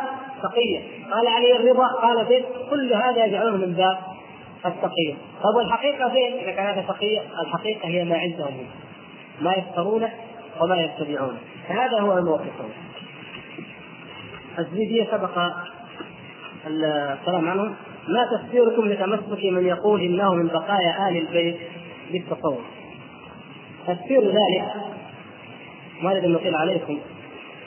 تقيه 0.50 0.80
قال 1.12 1.28
علي 1.28 1.56
الرضا 1.56 1.88
قال 1.88 2.26
فين 2.26 2.44
كل 2.70 2.94
هذا 2.94 3.26
يجعلهم 3.26 3.60
من 3.60 3.74
باب 3.74 3.98
التقية 4.66 5.14
طب 5.44 5.56
والحقيقة 5.58 6.10
فين؟ 6.10 6.34
إذا 6.34 6.52
كانت 6.52 6.88
تقية 6.88 7.22
الحقيقة 7.42 7.88
هي 7.88 8.04
ما 8.04 8.18
عندهم 8.18 8.66
ما 9.42 9.54
يفترونه 9.54 10.12
وما 10.62 10.76
يتبعونه 10.82 11.38
فهذا 11.68 12.00
هو 12.00 12.18
الموقف 12.18 12.52
الزيدية 14.60 15.08
سبق 15.12 15.40
الكلام 16.68 17.50
عنهم. 17.50 17.76
ما 18.08 18.26
تفسيركم 18.38 18.86
لتمسك 18.86 19.46
من 19.46 19.66
يقول 19.66 20.02
إنه 20.02 20.34
من 20.34 20.48
بقايا 20.48 21.10
آل 21.10 21.18
البيت 21.18 21.58
بالتصوف 22.12 22.60
تفسير 23.88 24.22
ذلك 24.22 24.74
ما 26.02 26.12
ان 26.12 26.32
نطيل 26.32 26.56
عليكم 26.56 27.00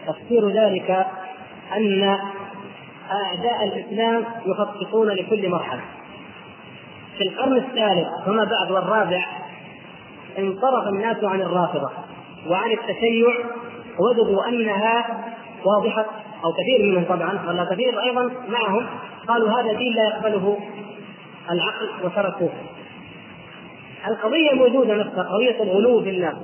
تفسير 0.07 0.49
ذلك 0.49 1.07
أن 1.77 2.19
أعداء 3.11 3.65
الإسلام 3.65 4.25
يخططون 4.47 5.09
لكل 5.09 5.49
مرحلة. 5.49 5.81
في 7.19 7.25
القرن 7.25 7.57
الثالث 7.57 8.09
وما 8.27 8.45
بعد 8.45 8.71
والرابع 8.71 9.27
انصرف 10.39 10.89
الناس 10.89 11.25
عن 11.25 11.41
الرافضة 11.41 11.91
وعن 12.47 12.71
التشيع 12.71 13.35
وجدوا 13.99 14.49
أنها 14.49 15.07
واضحة 15.65 16.07
أو 16.45 16.53
كثير 16.53 16.87
منهم 16.87 17.05
طبعا 17.05 17.49
ولا 17.49 17.65
كثير 17.65 18.03
أيضا 18.03 18.31
معهم 18.49 18.87
قالوا 19.29 19.61
هذا 19.61 19.73
دين 19.73 19.95
لا 19.95 20.03
يقبله 20.09 20.59
العقل 21.51 21.89
وتركوه. 22.05 22.51
القضية 24.09 24.53
موجودة 24.53 24.95
نفسها 24.95 25.23
قضية 25.23 25.63
الغلو 25.63 26.03
في 26.03 26.11
الناس 26.11 26.35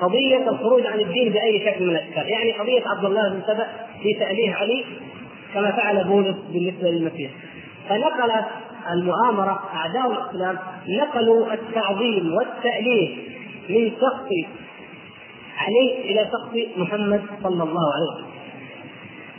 قضية 0.00 0.50
الخروج 0.50 0.86
عن 0.86 1.00
الدين 1.00 1.32
بأي 1.32 1.60
شكل 1.60 1.84
من 1.84 1.90
الأشكال. 1.90 2.28
يعني 2.28 2.52
قضية 2.52 2.82
عبد 2.88 3.04
الله 3.04 3.28
بن 3.28 3.42
سبأ 3.46 3.66
في 4.02 4.14
تأليه 4.14 4.54
علي 4.54 4.84
كما 5.54 5.72
فعل 5.72 6.04
بولس 6.04 6.36
بالنسبة 6.52 6.90
للمسيح. 6.90 7.30
فنقل 7.88 8.32
المؤامرة 8.92 9.62
أعداء 9.74 10.12
الإسلام 10.12 10.58
نقلوا 10.88 11.52
التعظيم 11.52 12.34
والتأليه 12.34 13.16
من 13.68 13.90
شخص 13.90 14.28
علي 15.58 16.00
إلى 16.04 16.30
شخص 16.32 16.78
محمد 16.78 17.22
صلى 17.42 17.62
الله 17.62 17.94
عليه 17.94 18.12
وسلم. 18.12 18.32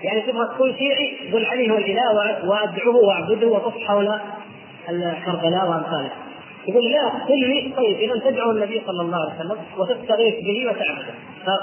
يعني 0.04 0.22
تبغى 0.22 0.48
تكون 0.56 0.76
شيعي 0.76 1.32
قل 1.34 1.46
علي 1.46 1.72
هو 1.72 1.78
الاله 1.78 2.50
وأدعوه 2.50 2.96
وأعبده 2.96 3.48
وطف 3.48 3.78
حول 3.78 4.20
كربلاء 5.26 5.70
وأمثاله. 5.70 6.12
يقول 6.68 6.84
لا 6.92 7.10
قل 7.30 7.40
لي 7.40 7.74
طيب 7.78 7.98
إذا 7.98 8.30
تدعو 8.30 8.52
النبي 8.52 8.82
صلى 8.86 9.02
الله 9.02 9.18
عليه 9.18 9.36
وسلم 9.36 9.58
وتستغيث 9.78 10.36
به 10.36 10.70
وتعبده. 10.70 11.14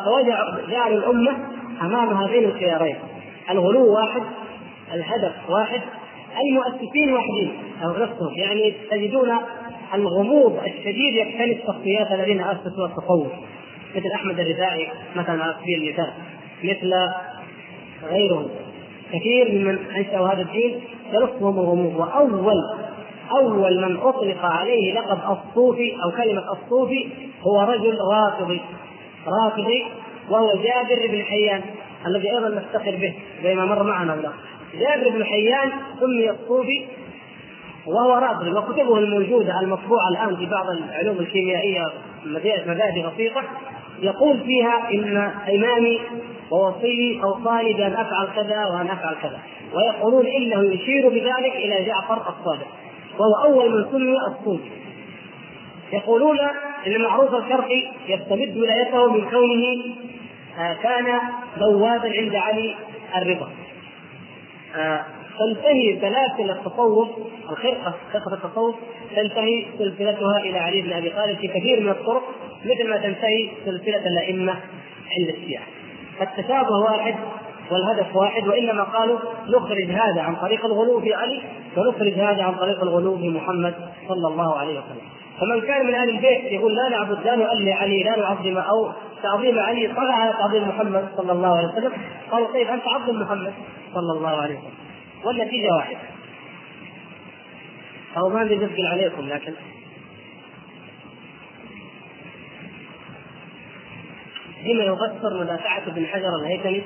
فوجع 0.05 0.67
جعل 0.71 0.93
الأمة 0.93 1.33
أمام 1.83 2.09
هذين 2.23 2.45
الخيارين. 2.45 2.97
الغلو 3.51 3.95
واحد 3.95 4.23
الهدف 4.95 5.33
واحد 5.49 5.81
المؤسسين 6.41 7.15
وحدين 7.15 7.53
أو 7.83 7.91
نفسهم 7.91 8.35
يعني 8.37 8.75
تجدون 8.91 9.31
الغموض 9.95 10.61
الشديد 10.67 11.15
يكتنف 11.15 11.67
شخصيات 11.67 12.13
الذين 12.13 12.41
اسسوا 12.41 12.87
التصوف 12.87 13.33
مثل 13.97 14.11
أحمد 14.15 14.41
الرفاعي 14.41 14.89
مثلا 15.17 15.45
على 15.45 15.55
سبيل 15.63 15.83
المثال. 15.83 16.13
مثل 16.65 16.95
غيرهم 18.11 18.49
كثير 19.13 19.51
ممن 19.51 19.79
أنشأوا 19.97 20.29
هذا 20.29 20.43
الدين 20.43 20.81
يلفهم 21.13 21.59
الغموض. 21.59 21.97
وأول 21.97 22.57
أول 23.31 23.81
من 23.81 23.97
أطلق 23.97 24.45
عليه 24.45 24.95
لقب 24.95 25.39
الصوفي 25.39 25.95
أو 26.05 26.11
كلمة 26.11 26.43
الصوفي 26.53 27.09
هو 27.43 27.61
رجل 27.61 27.99
رافضي. 28.13 28.61
رافضي 29.27 29.85
وهو 30.31 30.53
جابر 30.53 31.07
بن 31.07 31.23
حيان. 31.23 31.63
الذي 32.07 32.31
أيضا 32.31 32.49
نفتخر 32.49 32.91
به 32.91 33.15
زي 33.43 33.55
ما 33.55 33.65
مر 33.65 33.83
معنا 33.83 34.15
هنا 34.15 34.33
جابر 34.75 35.09
بن 35.11 35.25
حيان 35.25 35.71
سمي 36.01 36.31
الصوفي 36.31 36.87
وهو 37.87 38.15
رافضي 38.15 38.53
وكتبه 38.53 38.99
الموجوده 38.99 39.61
المطبوعه 39.61 40.09
الآن 40.09 40.37
في 40.37 40.47
بعض 40.47 40.67
العلوم 40.71 41.19
الكيميائية 41.19 41.93
مبادئ 42.67 43.07
بسيطة. 43.15 43.43
يقول 44.03 44.41
فيها 44.41 44.91
إن 44.91 45.17
إمامي 45.55 46.01
ووصي 46.51 47.21
أوصاني 47.25 47.73
بأن 47.73 47.93
أفعل 47.93 48.29
كذا 48.37 48.67
وأن 48.67 48.87
أفعل 48.87 49.15
كذا. 49.23 49.39
ويقولون 49.75 50.27
إنه 50.27 50.75
يشير 50.75 51.09
بذلك 51.09 51.57
إلى 51.57 51.87
جعفر 51.87 52.17
الصادق 52.17 52.67
وهو 53.19 53.53
أول 53.53 53.79
من 53.79 53.93
سمي 53.93 54.17
الصوفي. 54.29 54.71
يقولون 55.93 56.39
إن 56.87 57.03
معروف 57.03 57.35
الشرقي 57.35 57.85
يستمد 58.09 58.57
ولايته 58.57 59.13
من 59.13 59.31
كونه 59.31 59.95
كان 60.57 61.19
بوابا 61.57 62.11
عند 62.19 62.35
علي 62.35 62.75
الرضا. 63.17 63.51
آه، 64.77 65.05
تنتهي 65.39 66.01
سلاسل 66.01 66.51
التصوف 66.51 67.09
الخرقة 67.51 67.95
خرقة 68.13 68.35
التصوف 68.35 68.75
تنتهي 69.17 69.67
سلسلتها 69.79 70.39
إلى 70.39 70.59
علي 70.59 70.83
بن 70.83 70.93
أبي 70.93 71.11
طالب 71.11 71.39
في 71.39 71.49
كثير 71.49 71.81
من 71.81 71.89
الطرق 71.89 72.23
مثل 72.65 72.91
ما 72.91 72.97
تنتهي 72.97 73.51
سلسلة 73.65 74.07
الأئمة 74.07 74.53
عند 75.19 75.29
الشيعه 75.29 75.65
فالتشابه 76.19 76.79
واحد 76.91 77.15
والهدف 77.71 78.17
واحد 78.17 78.49
وإنما 78.49 78.83
قالوا 78.83 79.19
نخرج 79.49 79.91
هذا 79.91 80.23
عن 80.23 80.37
طريق 80.37 80.65
الغلو 80.65 81.01
في 81.01 81.15
علي 81.15 81.41
ونخرج 81.77 82.13
هذا 82.13 82.43
عن 82.43 82.55
طريق 82.55 82.83
الغلو 82.83 83.17
في 83.17 83.29
محمد 83.29 83.75
صلى 84.09 84.29
الله 84.29 84.59
عليه 84.59 84.73
وسلم. 84.73 85.09
فمن 85.41 85.61
كان 85.61 85.87
من 85.87 85.95
أهل 85.95 86.09
البيت 86.09 86.53
يقول 86.53 86.77
لا 86.77 86.89
نعبد 86.89 87.27
لا 87.27 87.37
نؤلي 87.37 87.73
علي 87.73 88.03
لا 88.03 88.17
نعظم 88.17 88.59
أو 88.59 88.93
تعظيم 89.23 89.59
علي 89.59 89.89
طغى 89.89 90.13
على 90.13 90.33
تعظيم 90.33 90.69
محمد 90.69 91.09
صلى 91.17 91.33
الله 91.33 91.57
عليه 91.57 91.69
وسلم. 91.69 91.93
قالوا 92.31 92.53
طيب 92.53 92.69
أنت 92.69 92.83
عظم 92.87 93.23
محمد 93.23 93.53
صلى 93.95 94.13
الله 94.13 94.37
عليه 94.43 94.59
وسلم. 94.59 94.75
والنتيجة 95.25 95.69
واحدة. 95.77 95.99
أو 98.17 98.29
ما 98.29 98.43
ادري 98.43 98.87
عليكم 98.87 99.29
لكن 99.29 99.53
بما 104.65 104.85
يفسر 104.85 105.41
مدافعة 105.41 105.83
ابن 105.87 106.07
حجر 106.07 106.29
الهيثمي 106.43 106.83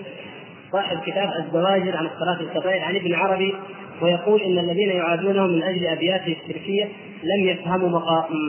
صاحب 0.73 1.01
كتاب 1.07 1.33
الزواجر 1.39 1.97
عن 1.97 2.07
الصلاة 2.07 2.41
الكبائر 2.41 2.85
عن 2.85 2.97
ابن 2.97 3.15
عربي 3.15 3.55
ويقول 4.03 4.41
إن 4.41 4.59
الذين 4.59 4.91
يعادونه 4.91 5.47
من 5.47 5.63
أجل 5.63 5.87
ابياته 5.87 6.37
الشركية 6.43 6.85
لم 7.23 7.49
يفهموا 7.49 7.89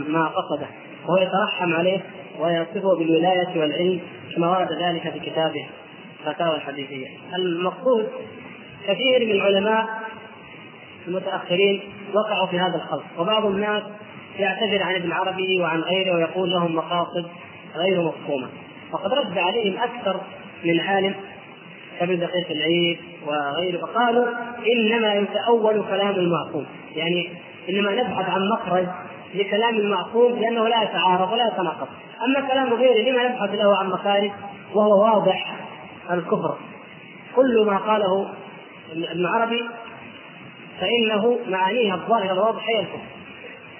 ما 0.07 0.27
قصده. 0.27 0.67
وهو 1.07 1.17
يترحم 1.17 1.73
عليه 1.73 2.01
ويصفه 2.39 2.95
بالولاية 2.97 3.59
والعلم 3.59 3.99
كما 4.35 4.57
ورد 4.57 4.71
ذلك 4.71 5.13
في 5.13 5.19
كتابه 5.19 5.65
فتاوى 6.25 6.55
الحديثية. 6.55 7.07
المقصود 7.35 8.07
كثير 8.87 9.25
من 9.25 9.31
العلماء 9.31 9.87
المتأخرين 11.07 11.81
وقعوا 12.13 12.47
في 12.47 12.59
هذا 12.59 12.75
الخلط 12.75 13.03
وبعض 13.19 13.45
الناس 13.45 13.83
يعتذر 14.39 14.83
عن 14.83 14.95
ابن 14.95 15.11
عربي 15.11 15.61
وعن 15.61 15.81
غيره 15.81 16.15
ويقول 16.15 16.49
لهم 16.49 16.75
مقاصد 16.75 17.25
غير 17.75 18.01
مفهومة 18.01 18.47
وقد 18.91 19.13
رد 19.13 19.37
عليهم 19.37 19.77
أكثر 19.77 20.21
من 20.63 20.79
عالم 20.79 21.15
كابن 21.99 22.19
دقيق 22.19 22.51
العيد 22.51 22.97
وغيره 23.27 23.77
فقالوا 23.77 24.25
إنما 24.75 25.13
يتأول 25.15 25.83
كلام 25.89 26.15
المعصوم 26.15 26.65
يعني 26.95 27.29
إنما 27.69 27.91
نبحث 27.91 28.29
عن 28.29 28.41
مخرج 28.53 28.85
لكلام 29.35 29.75
المعصوم 29.75 30.31
لأنه 30.31 30.67
لا 30.67 30.83
يتعارض 30.83 31.31
ولا 31.31 31.47
يتناقض. 31.47 31.87
أما 32.25 32.47
كلام 32.47 32.73
غيره 32.73 33.09
لما 33.09 33.29
نبحث 33.29 33.49
له 33.49 33.77
عن 33.77 33.89
مخارج 33.89 34.31
وهو 34.73 35.03
واضح 35.03 35.55
الكفر. 36.11 36.57
كل 37.35 37.65
ما 37.65 37.77
قاله 37.77 38.27
ابن 39.11 39.25
عربي 39.25 39.69
فإنه 40.79 41.39
معانيه 41.47 41.93
الظاهرة 41.93 42.33
الواضحة 42.33 42.69
هي 42.69 42.79
الكفر. 42.79 43.05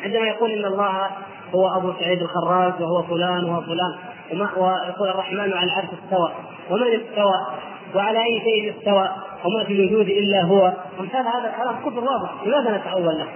عندما 0.03 0.27
يقول 0.27 0.51
إن 0.51 0.65
الله 0.65 1.09
هو 1.55 1.77
أبو 1.77 1.93
سعيد 1.99 2.21
الخراج 2.21 2.81
وهو 2.81 3.03
فلان 3.03 3.43
وهو 3.43 3.61
فلان 3.61 3.97
ويقول 4.31 5.09
الرحمن 5.09 5.39
على 5.39 5.63
العرش 5.63 5.89
استوى 6.03 6.31
ومن 6.69 6.87
استوى؟ 6.87 7.57
وعلى 7.95 8.19
أي 8.23 8.41
شيء 8.43 8.77
استوى؟ 8.77 9.09
وما 9.45 9.63
في 9.67 9.73
الوجود 9.73 10.07
إلا 10.07 10.41
هو. 10.43 10.73
امثال 10.99 11.27
هذا 11.27 11.53
الكلام 11.53 11.75
كفر 11.85 11.99
واضح 11.99 12.43
لماذا 12.45 12.77
نتاول 12.77 13.17
له؟ 13.17 13.27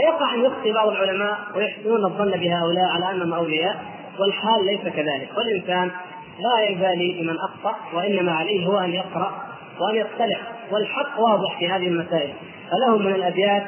فيقع 0.00 0.34
أن 0.34 0.44
يخطي 0.44 0.72
بعض 0.72 0.88
العلماء 0.88 1.38
ويحسنون 1.56 2.04
الظن 2.04 2.30
بهؤلاء 2.30 2.84
على 2.84 3.10
أنهم 3.10 3.32
أولياء 3.32 3.84
والحال 4.18 4.66
ليس 4.66 4.80
كذلك. 4.94 5.28
والإنسان 5.36 5.90
لا 6.40 6.68
يبالي 6.68 7.12
بمن 7.12 7.36
أخطأ 7.38 7.76
وإنما 7.94 8.32
عليه 8.32 8.66
هو 8.66 8.78
أن 8.78 8.90
يقرأ 8.90 9.32
وأن 9.80 9.96
يطلع 9.96 10.38
والحق 10.70 11.20
واضح 11.20 11.58
في 11.58 11.68
هذه 11.68 11.88
المسائل. 11.88 12.32
فلهم 12.70 13.02
من 13.02 13.14
الأبيات 13.14 13.62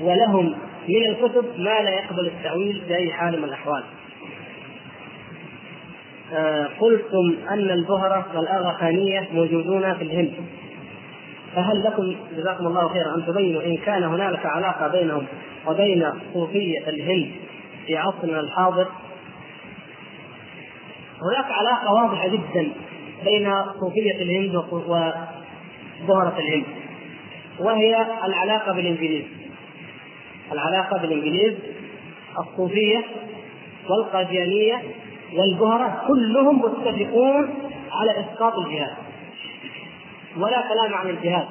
ولهم 0.00 0.54
من 0.88 1.06
الكتب 1.08 1.44
ما 1.58 1.80
لا 1.80 1.90
يقبل 1.90 2.26
التأويل 2.26 2.82
باي 2.88 3.12
حال 3.12 3.38
من 3.38 3.44
الأحوال. 3.44 3.82
آه، 6.32 6.68
قلتم 6.80 7.36
أن 7.50 7.70
البهرة 7.70 8.26
والاغاخانية 8.34 9.28
موجودون 9.32 9.94
في 9.94 10.02
الهند. 10.02 10.32
فهل 11.54 11.84
لكم 11.84 12.16
جزاكم 12.36 12.66
الله 12.66 12.88
خيرا 12.88 13.14
أن 13.14 13.26
تبينوا 13.26 13.62
إن 13.62 13.76
كان 13.76 14.04
هنالك 14.04 14.46
علاقة 14.46 14.88
بينهم 14.88 15.26
وبين 15.66 16.10
صوفية 16.34 16.88
الهند 16.88 17.30
في 17.86 17.96
عصرنا 17.96 18.40
الحاضر؟ 18.40 18.88
هناك 21.22 21.50
علاقة 21.50 21.92
واضحة 21.92 22.28
جدا 22.28 22.72
بين 23.24 23.52
صوفية 23.80 24.22
الهند 24.22 24.54
وبهرة 26.06 26.38
الهند 26.38 26.64
وهي 27.58 28.06
العلاقة 28.24 28.72
بالإنجليز. 28.72 29.24
العلاقة 30.52 30.98
بالإنجليز 30.98 31.54
الصوفية 32.38 33.04
والقاديانية 33.90 34.82
والبهرة 35.36 36.04
كلهم 36.08 36.58
متفقون 36.58 37.54
على 37.92 38.20
إسقاط 38.20 38.54
الجهاد. 38.58 39.07
ولا 40.38 40.64
كلام 40.68 40.94
عن 40.94 41.08
الجهاد 41.10 41.46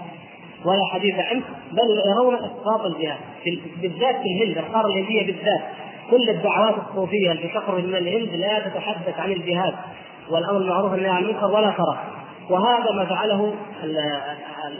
ولا 0.65 0.81
حديث 0.93 1.15
عنه 1.15 1.43
بل 1.71 2.11
يرون 2.15 2.35
إسقاط 2.35 2.85
الجهاد. 2.85 3.17
بالذات 3.81 4.15
في 4.15 4.43
الهند 4.43 4.57
القاره 4.57 4.87
الهندية 4.87 5.25
بالذات 5.25 5.61
كل 6.11 6.29
الدعوات 6.29 6.75
الصوفية 6.89 7.31
التي 7.31 7.47
تخرج 7.47 7.83
من 7.83 7.95
الهند 7.95 8.29
لا 8.29 8.59
تتحدث 8.59 9.19
عن 9.19 9.31
الجهاد 9.31 9.73
والأمر 10.29 10.57
المعروف 10.57 10.91
والنهي 10.91 11.09
عن 11.09 11.23
المنكر 11.23 11.45
ولا 11.45 11.71
ترى. 11.71 11.97
وهذا 12.49 12.91
ما 12.91 13.05
فعله 13.05 13.53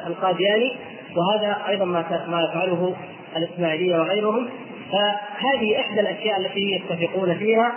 القادياني 0.08 0.74
وهذا 1.16 1.58
أيضا 1.68 1.86
ما 1.86 2.42
يفعله 2.50 2.96
الإسماعيلية 3.38 4.00
وغيرهم. 4.00 4.50
فهذه 4.92 5.80
إحدى 5.80 6.00
الأشياء 6.00 6.40
التي 6.40 6.72
يتفقون 6.72 7.38
فيها 7.38 7.72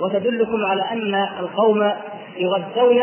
وتدلكم 0.00 0.64
على 0.64 0.82
أن 0.82 1.14
القوم 1.14 1.92
يغذون 2.36 3.00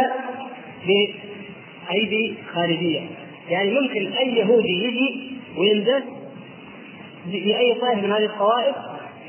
بايدي 1.91 2.35
خارجية. 2.53 3.01
يعني 3.49 3.72
ممكن 3.72 4.13
أي 4.13 4.35
يهودي 4.35 4.84
يجي 4.84 5.31
ويندس 5.57 6.03
باي 7.26 7.73
طائفة 7.73 8.01
من 8.01 8.11
هذه 8.11 8.26
الطوائف 8.26 8.76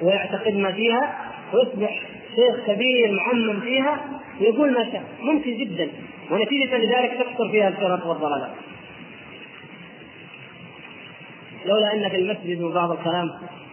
ويعتقد 0.02 0.54
ما 0.56 0.72
فيها 0.72 1.32
ويصبح 1.52 2.02
شيخ 2.36 2.66
كبير 2.66 3.12
معمم 3.12 3.60
فيها 3.60 4.00
ويقول 4.40 4.72
ما 4.72 4.84
شاء. 4.92 5.02
ممكن 5.20 5.56
جدا. 5.56 5.88
ونتيجة 6.30 6.76
لذلك 6.76 7.10
تكثر 7.10 7.48
فيها 7.50 7.68
الفرق 7.68 8.06
والضلالات 8.06 8.50
لولا 11.66 11.94
أن 11.94 12.08
في 12.08 12.16
المسجد 12.16 12.62
وبعض 12.62 12.90
الكلام 12.90 13.30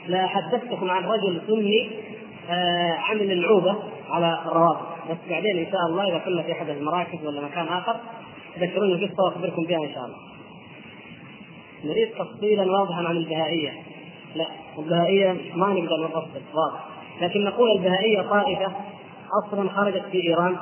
لا 0.08 0.28
حدثتكم 0.28 0.90
عن 0.90 1.04
رجل 1.04 1.42
سني 1.48 1.90
آه، 2.50 2.92
عمل 2.92 3.32
العوبة 3.32 3.76
على 4.10 4.40
الروابط 4.46 4.88
بس 5.10 5.18
بعدين 5.30 5.58
إن 5.58 5.66
شاء 5.72 5.82
الله 5.90 6.10
إذا 6.10 6.18
كنا 6.18 6.44
في 6.44 6.52
أحد 6.52 6.70
المراكز 6.70 7.26
ولا 7.26 7.42
مكان 7.42 7.68
آخر 7.68 7.96
تذكروني 8.56 9.06
قصه 9.06 9.24
واخبركم 9.24 9.64
بها 9.64 9.78
إن 9.78 9.94
شاء 9.94 10.06
الله. 10.06 10.18
نريد 11.84 12.10
تفصيلا 12.10 12.72
واضحا 12.72 13.08
عن 13.08 13.18
البهائية. 13.18 13.74
لا 14.36 14.48
البهائية 14.78 15.38
ما 15.56 15.68
نقدر 15.68 16.04
نفصل 16.04 16.42
واضح 16.54 16.86
لكن 17.22 17.44
نقول 17.44 17.72
البهائية 17.72 18.22
طائفة 18.22 18.72
أصلا 19.44 19.70
خرجت 19.70 20.06
في 20.12 20.28
إيران 20.28 20.58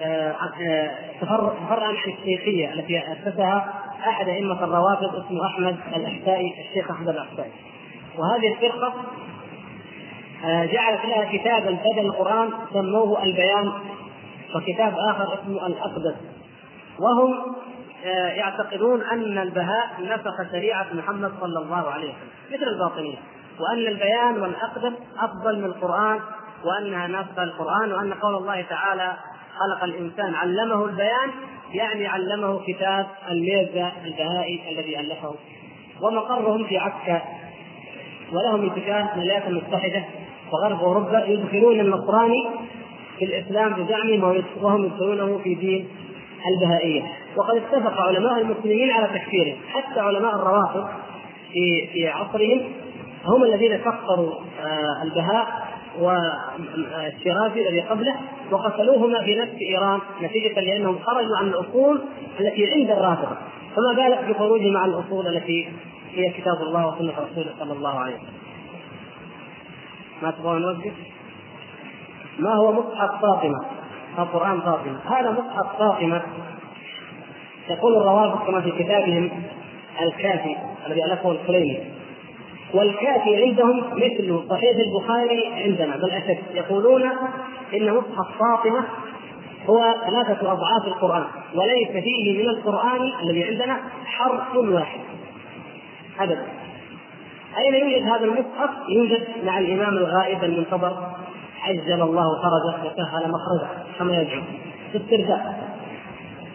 آه، 0.00 0.36
آه، 0.60 0.90
تفرع 1.20 1.86
عن 1.86 1.94
الشيخية 1.94 2.72
التي 2.72 2.98
أسسها 2.98 3.74
أحد 4.08 4.28
أئمة 4.28 4.64
الروافض 4.64 5.24
اسمه 5.24 5.46
أحمد 5.46 5.76
الأحسائي 5.96 6.54
الشيخ 6.68 6.90
أحمد 6.90 7.08
الأحسائي 7.08 7.50
وهذه 8.18 8.52
الفرقة 8.52 8.94
آه، 10.44 10.64
جعلت 10.64 11.04
لها 11.04 11.32
كتابا 11.32 11.70
بدل 11.70 12.06
القرآن 12.06 12.50
سموه 12.72 13.22
البيان 13.22 13.72
وكتاب 14.54 14.94
آخر 15.10 15.34
اسمه 15.34 15.66
الأقدس 15.66 16.16
وهم 17.02 17.54
آه، 18.04 18.28
يعتقدون 18.28 19.02
أن 19.02 19.38
البهاء 19.38 19.90
نسخ 20.00 20.52
شريعة 20.52 20.86
محمد 20.92 21.32
صلى 21.40 21.58
الله 21.58 21.90
عليه 21.90 22.08
وسلم 22.08 22.28
مثل 22.52 22.68
الباطنية. 22.72 23.18
وأن 23.60 23.78
البيان 23.78 24.42
والأقدس 24.42 24.92
أفضل 25.18 25.58
من 25.58 25.64
القرآن 25.64 26.20
وأنها 26.64 27.06
ناسخة 27.06 27.42
القرآن 27.42 27.92
وأن 27.92 28.14
قول 28.14 28.34
الله 28.34 28.62
تعالى 28.62 29.16
خلق 29.58 29.84
الإنسان 29.84 30.34
علمه 30.34 30.84
البيان 30.84 31.30
يعني 31.72 32.06
علمه 32.06 32.60
كتاب 32.66 33.06
الميزة 33.30 33.92
البهائي 34.04 34.60
الذي 34.70 35.00
ألفه. 35.00 35.34
ومقرهم 36.02 36.64
في 36.64 36.78
عكا 36.78 37.22
ولهم 38.32 38.70
اتجاه 38.70 39.14
الولايات 39.14 39.46
المتحدة 39.46 40.04
وغرب 40.52 40.80
أوروبا 40.80 41.24
يدخلون 41.24 41.80
النصراني 41.80 42.50
في 43.18 43.24
الإسلام 43.24 43.72
بدعمهم 43.72 44.44
وهم 44.62 44.84
يدخلونه 44.84 45.38
في 45.38 45.54
دين 45.54 45.88
البهائية. 46.46 47.02
وقد 47.36 47.56
اتفق 47.56 48.00
علماء 48.00 48.40
المسلمين 48.40 48.90
على 48.90 49.18
تكفيرهم. 49.18 49.56
حتى 49.72 50.00
علماء 50.00 50.34
الروافض 50.34 50.88
في 51.52 51.86
في 51.92 52.08
عصرهم 52.08 52.62
هم 53.24 53.44
الذين 53.44 53.76
كفروا 53.76 54.34
آه، 54.60 55.02
البهاء 55.02 55.70
والشيرازي 55.98 57.68
الذي 57.68 57.80
قبله 57.80 58.14
وقتلوهما 58.50 59.22
في 59.24 59.34
نفس 59.34 59.52
إيران 59.70 60.00
نتيجة 60.22 60.60
لأنهم 60.60 60.98
خرجوا 60.98 61.36
عن 61.36 61.46
الأصول 61.46 62.00
التي 62.40 62.72
عند 62.72 62.90
الرافضة. 62.90 63.36
فما 63.76 63.92
بالك 63.96 64.24
بخروجهم 64.24 64.76
عن 64.76 64.88
الأصول 64.88 65.26
التي 65.26 65.68
هي 66.14 66.30
كتاب 66.30 66.56
الله 66.62 66.86
وسنة 66.86 67.12
رسوله 67.12 67.54
صلى 67.58 67.72
الله 67.72 67.98
عليه 67.98 68.14
وسلم؟ 68.14 68.40
ما 70.22 70.30
تبغون 70.30 70.62
نوقف؟ 70.62 70.92
ما 72.38 72.54
هو 72.54 72.72
مصحف 72.72 73.22
فاطمة؟ 73.22 73.79
القرآن 74.18 74.60
فاطمه 74.60 75.00
هذا 75.06 75.30
مصحف 75.30 75.78
فاطمه 75.78 76.22
يقول 77.70 77.96
الروافض 77.96 78.46
كما 78.46 78.60
في 78.60 78.70
كتابهم 78.70 79.30
الكافي 80.00 80.56
الذي 80.86 81.04
ألفه 81.04 81.32
الكليني. 81.32 81.80
والكافي 82.74 83.44
عندهم 83.44 83.78
مثل 83.78 84.42
صحيح 84.50 84.76
البخاري 84.76 85.46
عندنا 85.46 85.96
بل 85.96 86.10
أشد. 86.10 86.38
يقولون 86.54 87.02
إن 87.74 87.94
مصحف 87.94 88.38
فاطمة 88.38 88.84
هو 89.68 89.94
ثلاثة 90.06 90.52
أضعاف 90.52 90.86
القرآن 90.86 91.24
وليس 91.54 91.88
فيه 91.88 92.42
من 92.42 92.48
القرآن 92.48 93.12
الذي 93.22 93.44
عندنا 93.44 93.80
حرف 94.04 94.56
واحد. 94.56 95.00
أبدا. 96.20 96.46
أين 97.58 97.74
يوجد 97.74 98.02
هذا 98.02 98.24
المصحف؟ 98.24 98.70
يوجد 98.88 99.26
مع 99.44 99.58
الإمام 99.58 99.96
الغائب 99.96 100.44
المنتظر. 100.44 101.12
عجل 101.62 102.02
الله 102.02 102.42
فرجه 102.42 102.80
وسهل 102.86 103.30
مخرجه 103.30 103.68
كما 103.98 104.16
يدعو. 104.16 104.42
السرداء 104.94 105.70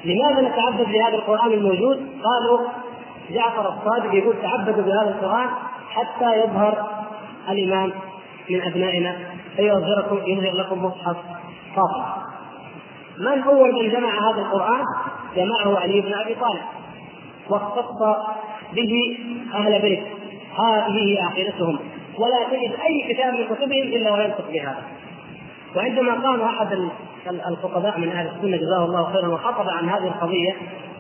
لماذا 0.06 0.41
نتعبد 0.41 0.86
بهذا 0.91 1.15
القرآن 1.15 1.52
الموجود؟ 1.52 1.98
قالوا 2.23 2.68
جعفر 3.32 3.73
الصادق 3.73 4.14
يقول 4.14 4.36
تعبدوا 4.41 4.84
بهذا 4.84 5.10
القرآن 5.10 5.49
حتى 5.90 6.40
يظهر 6.40 6.88
الإمام 7.49 7.91
من 8.49 8.61
أبنائنا 8.61 9.15
فيظهركم 9.56 10.18
يظهر 10.27 10.53
لكم 10.53 10.86
مصحف 10.86 11.18
فاطمة 11.76 12.26
من 13.18 13.44
أول 13.44 13.73
من 13.73 13.90
جمع 13.91 14.30
هذا 14.30 14.41
القرآن؟ 14.41 14.84
جمعه 15.36 15.80
علي 15.80 16.02
بن 16.02 16.14
أبي 16.14 16.36
طالب. 16.36 16.61
واختص 17.49 18.02
به 18.73 19.18
أهل 19.53 19.82
بيت 19.82 20.03
هذه 20.57 21.18
عقيدتهم. 21.23 21.80
ولا 22.20 22.44
تجد 22.52 22.72
أي 22.86 23.14
كتاب 23.14 23.34
من 23.34 23.46
كتبهم 23.46 23.84
إلا 23.84 24.12
وينطق 24.12 24.52
بهذا. 24.52 24.84
وعندما 25.76 26.14
قام 26.14 26.42
أحد 26.42 26.90
الخطباء 27.28 28.00
من 28.00 28.12
أهل 28.12 28.28
السنة 28.28 28.58
جزاه 28.58 28.86
الله 28.86 29.14
خيرا 29.14 29.28
وخطب 29.28 29.70
عن 29.70 29.90
هذه 29.90 30.08
القضية 30.08 30.56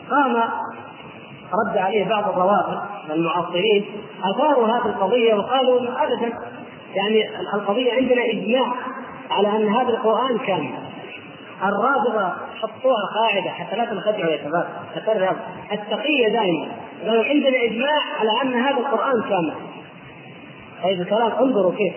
قام 0.09 0.35
رد 1.53 1.77
عليه 1.77 2.05
بعض 2.09 2.29
الروافض 2.29 2.79
المعاصرين 3.11 3.85
أثاروا 4.23 4.67
هذه 4.67 4.85
القضية 4.85 5.33
وقالوا 5.33 5.79
ابدا 5.79 6.33
يعني 6.95 7.39
القضية 7.53 7.93
عندنا 7.93 8.25
إجماع 8.25 8.73
على 9.31 9.47
أن 9.47 9.69
هذا 9.69 9.89
القرآن 9.89 10.37
كامل 10.37 10.69
الرافضه 11.63 12.33
حطوها 12.61 13.05
قاعدة 13.15 13.49
حتى 13.49 13.75
لا 13.75 13.85
تنخدعوا 13.85 14.31
يا 14.31 14.43
شباب 14.43 14.67
التقية 15.71 16.27
دائما. 16.27 16.67
قالوا 17.07 17.23
عندنا 17.23 17.63
إجماع 17.63 18.01
على 18.19 18.41
أن 18.41 18.53
هذا 18.61 18.77
القرآن 18.77 19.21
كامل. 19.29 19.53
طيب 20.85 21.01
الكلام 21.01 21.31
انظروا 21.31 21.71
كيف. 21.71 21.93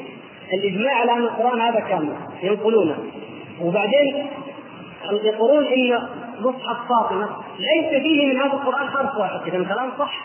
الإجماع 0.53 0.95
على 0.95 1.13
أن 1.13 1.23
القرآن 1.23 1.61
هذا 1.61 1.81
كامل 1.81 2.13
ينقلونه. 2.43 2.97
وبعدين 3.63 4.27
يقولون 5.23 5.65
إن 5.67 6.09
مصحف 6.41 6.89
فاطمه 6.89 7.29
ليس 7.59 8.03
فيه 8.03 8.27
من 8.27 8.37
هذا 8.37 8.53
القرآن 8.53 8.89
حرف 8.89 9.17
واحد. 9.17 9.41
اذا 9.47 9.57
الكلام 9.57 9.91
صح. 9.99 10.25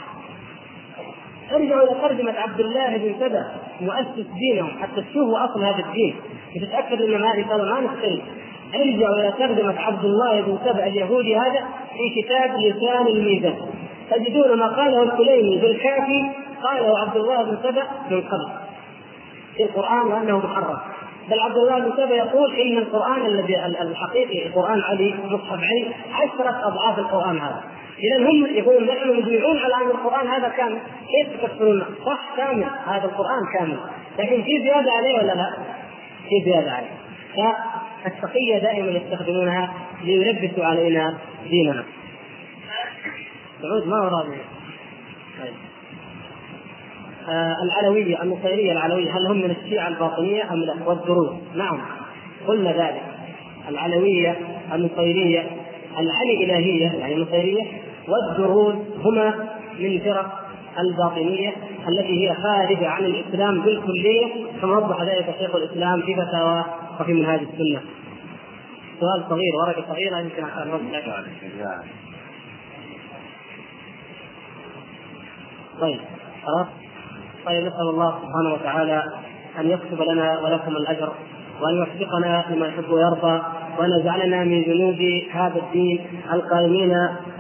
ارجعوا 1.52 1.84
إلى 1.84 1.95
ترجمة 2.02 2.34
عبد 2.40 2.60
الله 2.60 2.98
بن 2.98 3.15
سبأ 3.19 3.45
مؤسس 3.81 4.27
دينهم 4.40 4.72
حتى 4.81 5.02
تشوفوا 5.02 5.45
أصل 5.45 5.64
هذا 5.64 5.85
الدين. 5.85 6.15
وتتاكدوا 6.56 7.07
إن 7.07 7.22
ما 7.22 7.31
قالوا 7.49 7.65
ما 7.65 7.81
نختلف. 7.81 8.22
ارجعوا 8.76 9.15
إلى 9.15 9.34
ترجمة 9.40 9.80
عبد 9.80 10.06
الله 10.06 10.41
بن 10.41 10.57
سبأ 10.65 10.88
اليهودي 10.88 11.35
هذا 11.38 11.68
في 11.98 12.22
كتاب 12.22 12.52
لسان 12.60 13.07
الميزان. 13.07 13.56
تجدون 14.10 14.60
ما 14.60 14.68
قاله 14.68 15.04
الكليني 15.04 15.58
بالكافي 15.58 16.32
قاله 16.64 17.00
عبد 17.00 17.16
الله 17.16 17.44
بن 17.44 17.58
سبأ 17.64 17.84
من 18.10 18.22
قبل 18.22 18.52
في 19.56 19.64
القرآن 19.64 20.08
وأنه 20.08 20.38
محرم. 20.38 20.78
بل 21.30 21.40
عبد 21.40 21.58
الله 21.58 21.80
بن 21.80 21.92
سبأ 21.98 22.16
يقول 22.16 22.56
إن 22.56 22.78
القرآن 22.78 23.26
الذي 23.26 23.66
الحقيقي 23.66 24.50
قران 24.50 24.82
علي 24.82 25.14
مصحف 25.26 25.60
علي 25.60 25.88
عشرة 26.14 26.68
أضعاف 26.68 27.00
القرآن 27.00 27.40
هذا. 27.40 27.64
اذا 28.00 28.30
هم 28.30 28.46
يقولون 28.56 28.84
نحن 28.84 29.10
مجمعون 29.10 29.58
على 29.58 29.76
أن 29.76 29.90
القرآن 29.92 30.28
هذا 30.28 30.50
كامل. 30.50 30.78
كيف 31.12 31.42
تفسرون؟ 31.42 31.86
صح 32.06 32.20
كامل. 32.38 32.66
هذا 32.86 33.06
القرآن 33.06 33.42
كامل. 33.58 33.78
لكن 34.20 34.44
في 34.44 34.60
زيادة 34.64 34.92
عليه 34.92 35.18
ولا 35.18 35.34
لا؟ 35.34 35.54
في 36.30 36.52
زيادة 36.52 36.72
عليه. 36.72 36.92
فالتقية 38.04 38.58
دائما 38.58 38.92
يستخدمونها 38.92 39.74
ليلبسوا 40.04 40.66
علينا 40.66 41.18
ديننا. 41.50 41.84
سعود 43.64 43.88
ما 43.88 43.95
راضي 43.95 44.38
طيب. 45.40 45.53
آه 47.30 47.56
العلوية 47.64 48.23
النصيرية 48.23 48.72
العلوية 48.72 49.11
هل 49.11 49.27
هم 49.27 49.38
من 49.38 49.52
الشيعة 49.52 49.88
الباطنية 49.88 50.53
أم 50.53 50.60
لا؟ 50.60 50.73
والدروز 50.85 51.30
نعم 51.56 51.81
قلنا 52.48 52.72
ذلك. 52.72 53.03
العلوية 53.69 54.38
النصيرية 54.73 55.48
العلي 55.99 56.44
إلهية 56.44 56.91
يعني 56.91 57.14
النصيرية 57.14 57.64
والدروز 58.07 58.76
هما 59.06 59.49
من 59.80 59.99
فرق 59.99 60.40
الباطنية 60.80 61.53
التي 61.90 62.30
هي 62.30 62.35
خارجة 62.35 62.88
عن 62.90 63.06
الإسلام 63.06 63.61
بالكلية 63.61 64.27
كما 64.61 64.77
وضح 64.77 65.02
ذلك 65.02 65.35
شيخ 65.40 65.56
الإسلام 65.56 66.02
في 66.02 66.15
فتاوى 66.15 66.65
وفي 66.99 67.14
منهاج 67.14 67.40
السنة. 67.40 67.81
سؤال 68.99 69.23
صغير 69.30 69.56
ورقة 69.56 69.85
صغيرة 69.88 70.19
يمكن 70.19 70.44
أن 70.44 70.72
طيب 75.82 76.00
خلاص؟ 76.45 76.68
طيب 77.45 77.66
نسأل 77.66 77.90
الله 77.90 78.20
سبحانه 78.22 78.54
وتعالى 78.54 79.04
أن 79.60 79.70
يكتب 79.70 80.02
لنا 80.02 80.40
ولكم 80.40 80.72
الأجر 80.72 81.14
وأن 81.62 81.76
يوفقنا 81.76 82.45
لما 82.50 82.68
يحب 82.68 82.90
ويرضى 82.90 83.41
وأن 83.80 83.90
يجعلنا 84.00 84.44
من 84.44 84.64
جنود 84.64 85.24
هذا 85.32 85.60
الدين 85.60 86.06
القائمين 86.34 86.91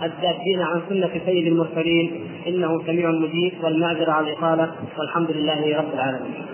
الذابين 0.03 0.61
عن 0.61 0.81
سنة 0.89 1.21
سيد 1.25 1.47
المرسلين. 1.47 2.27
إنه 2.47 2.83
سميع 2.85 3.11
مجيب 3.11 3.53
والمعذرة 3.63 4.11
على 4.11 4.31
الإطالة 4.31 4.71
والحمد 4.99 5.31
لله 5.31 5.77
رب 5.77 5.93
العالمين. 5.93 6.45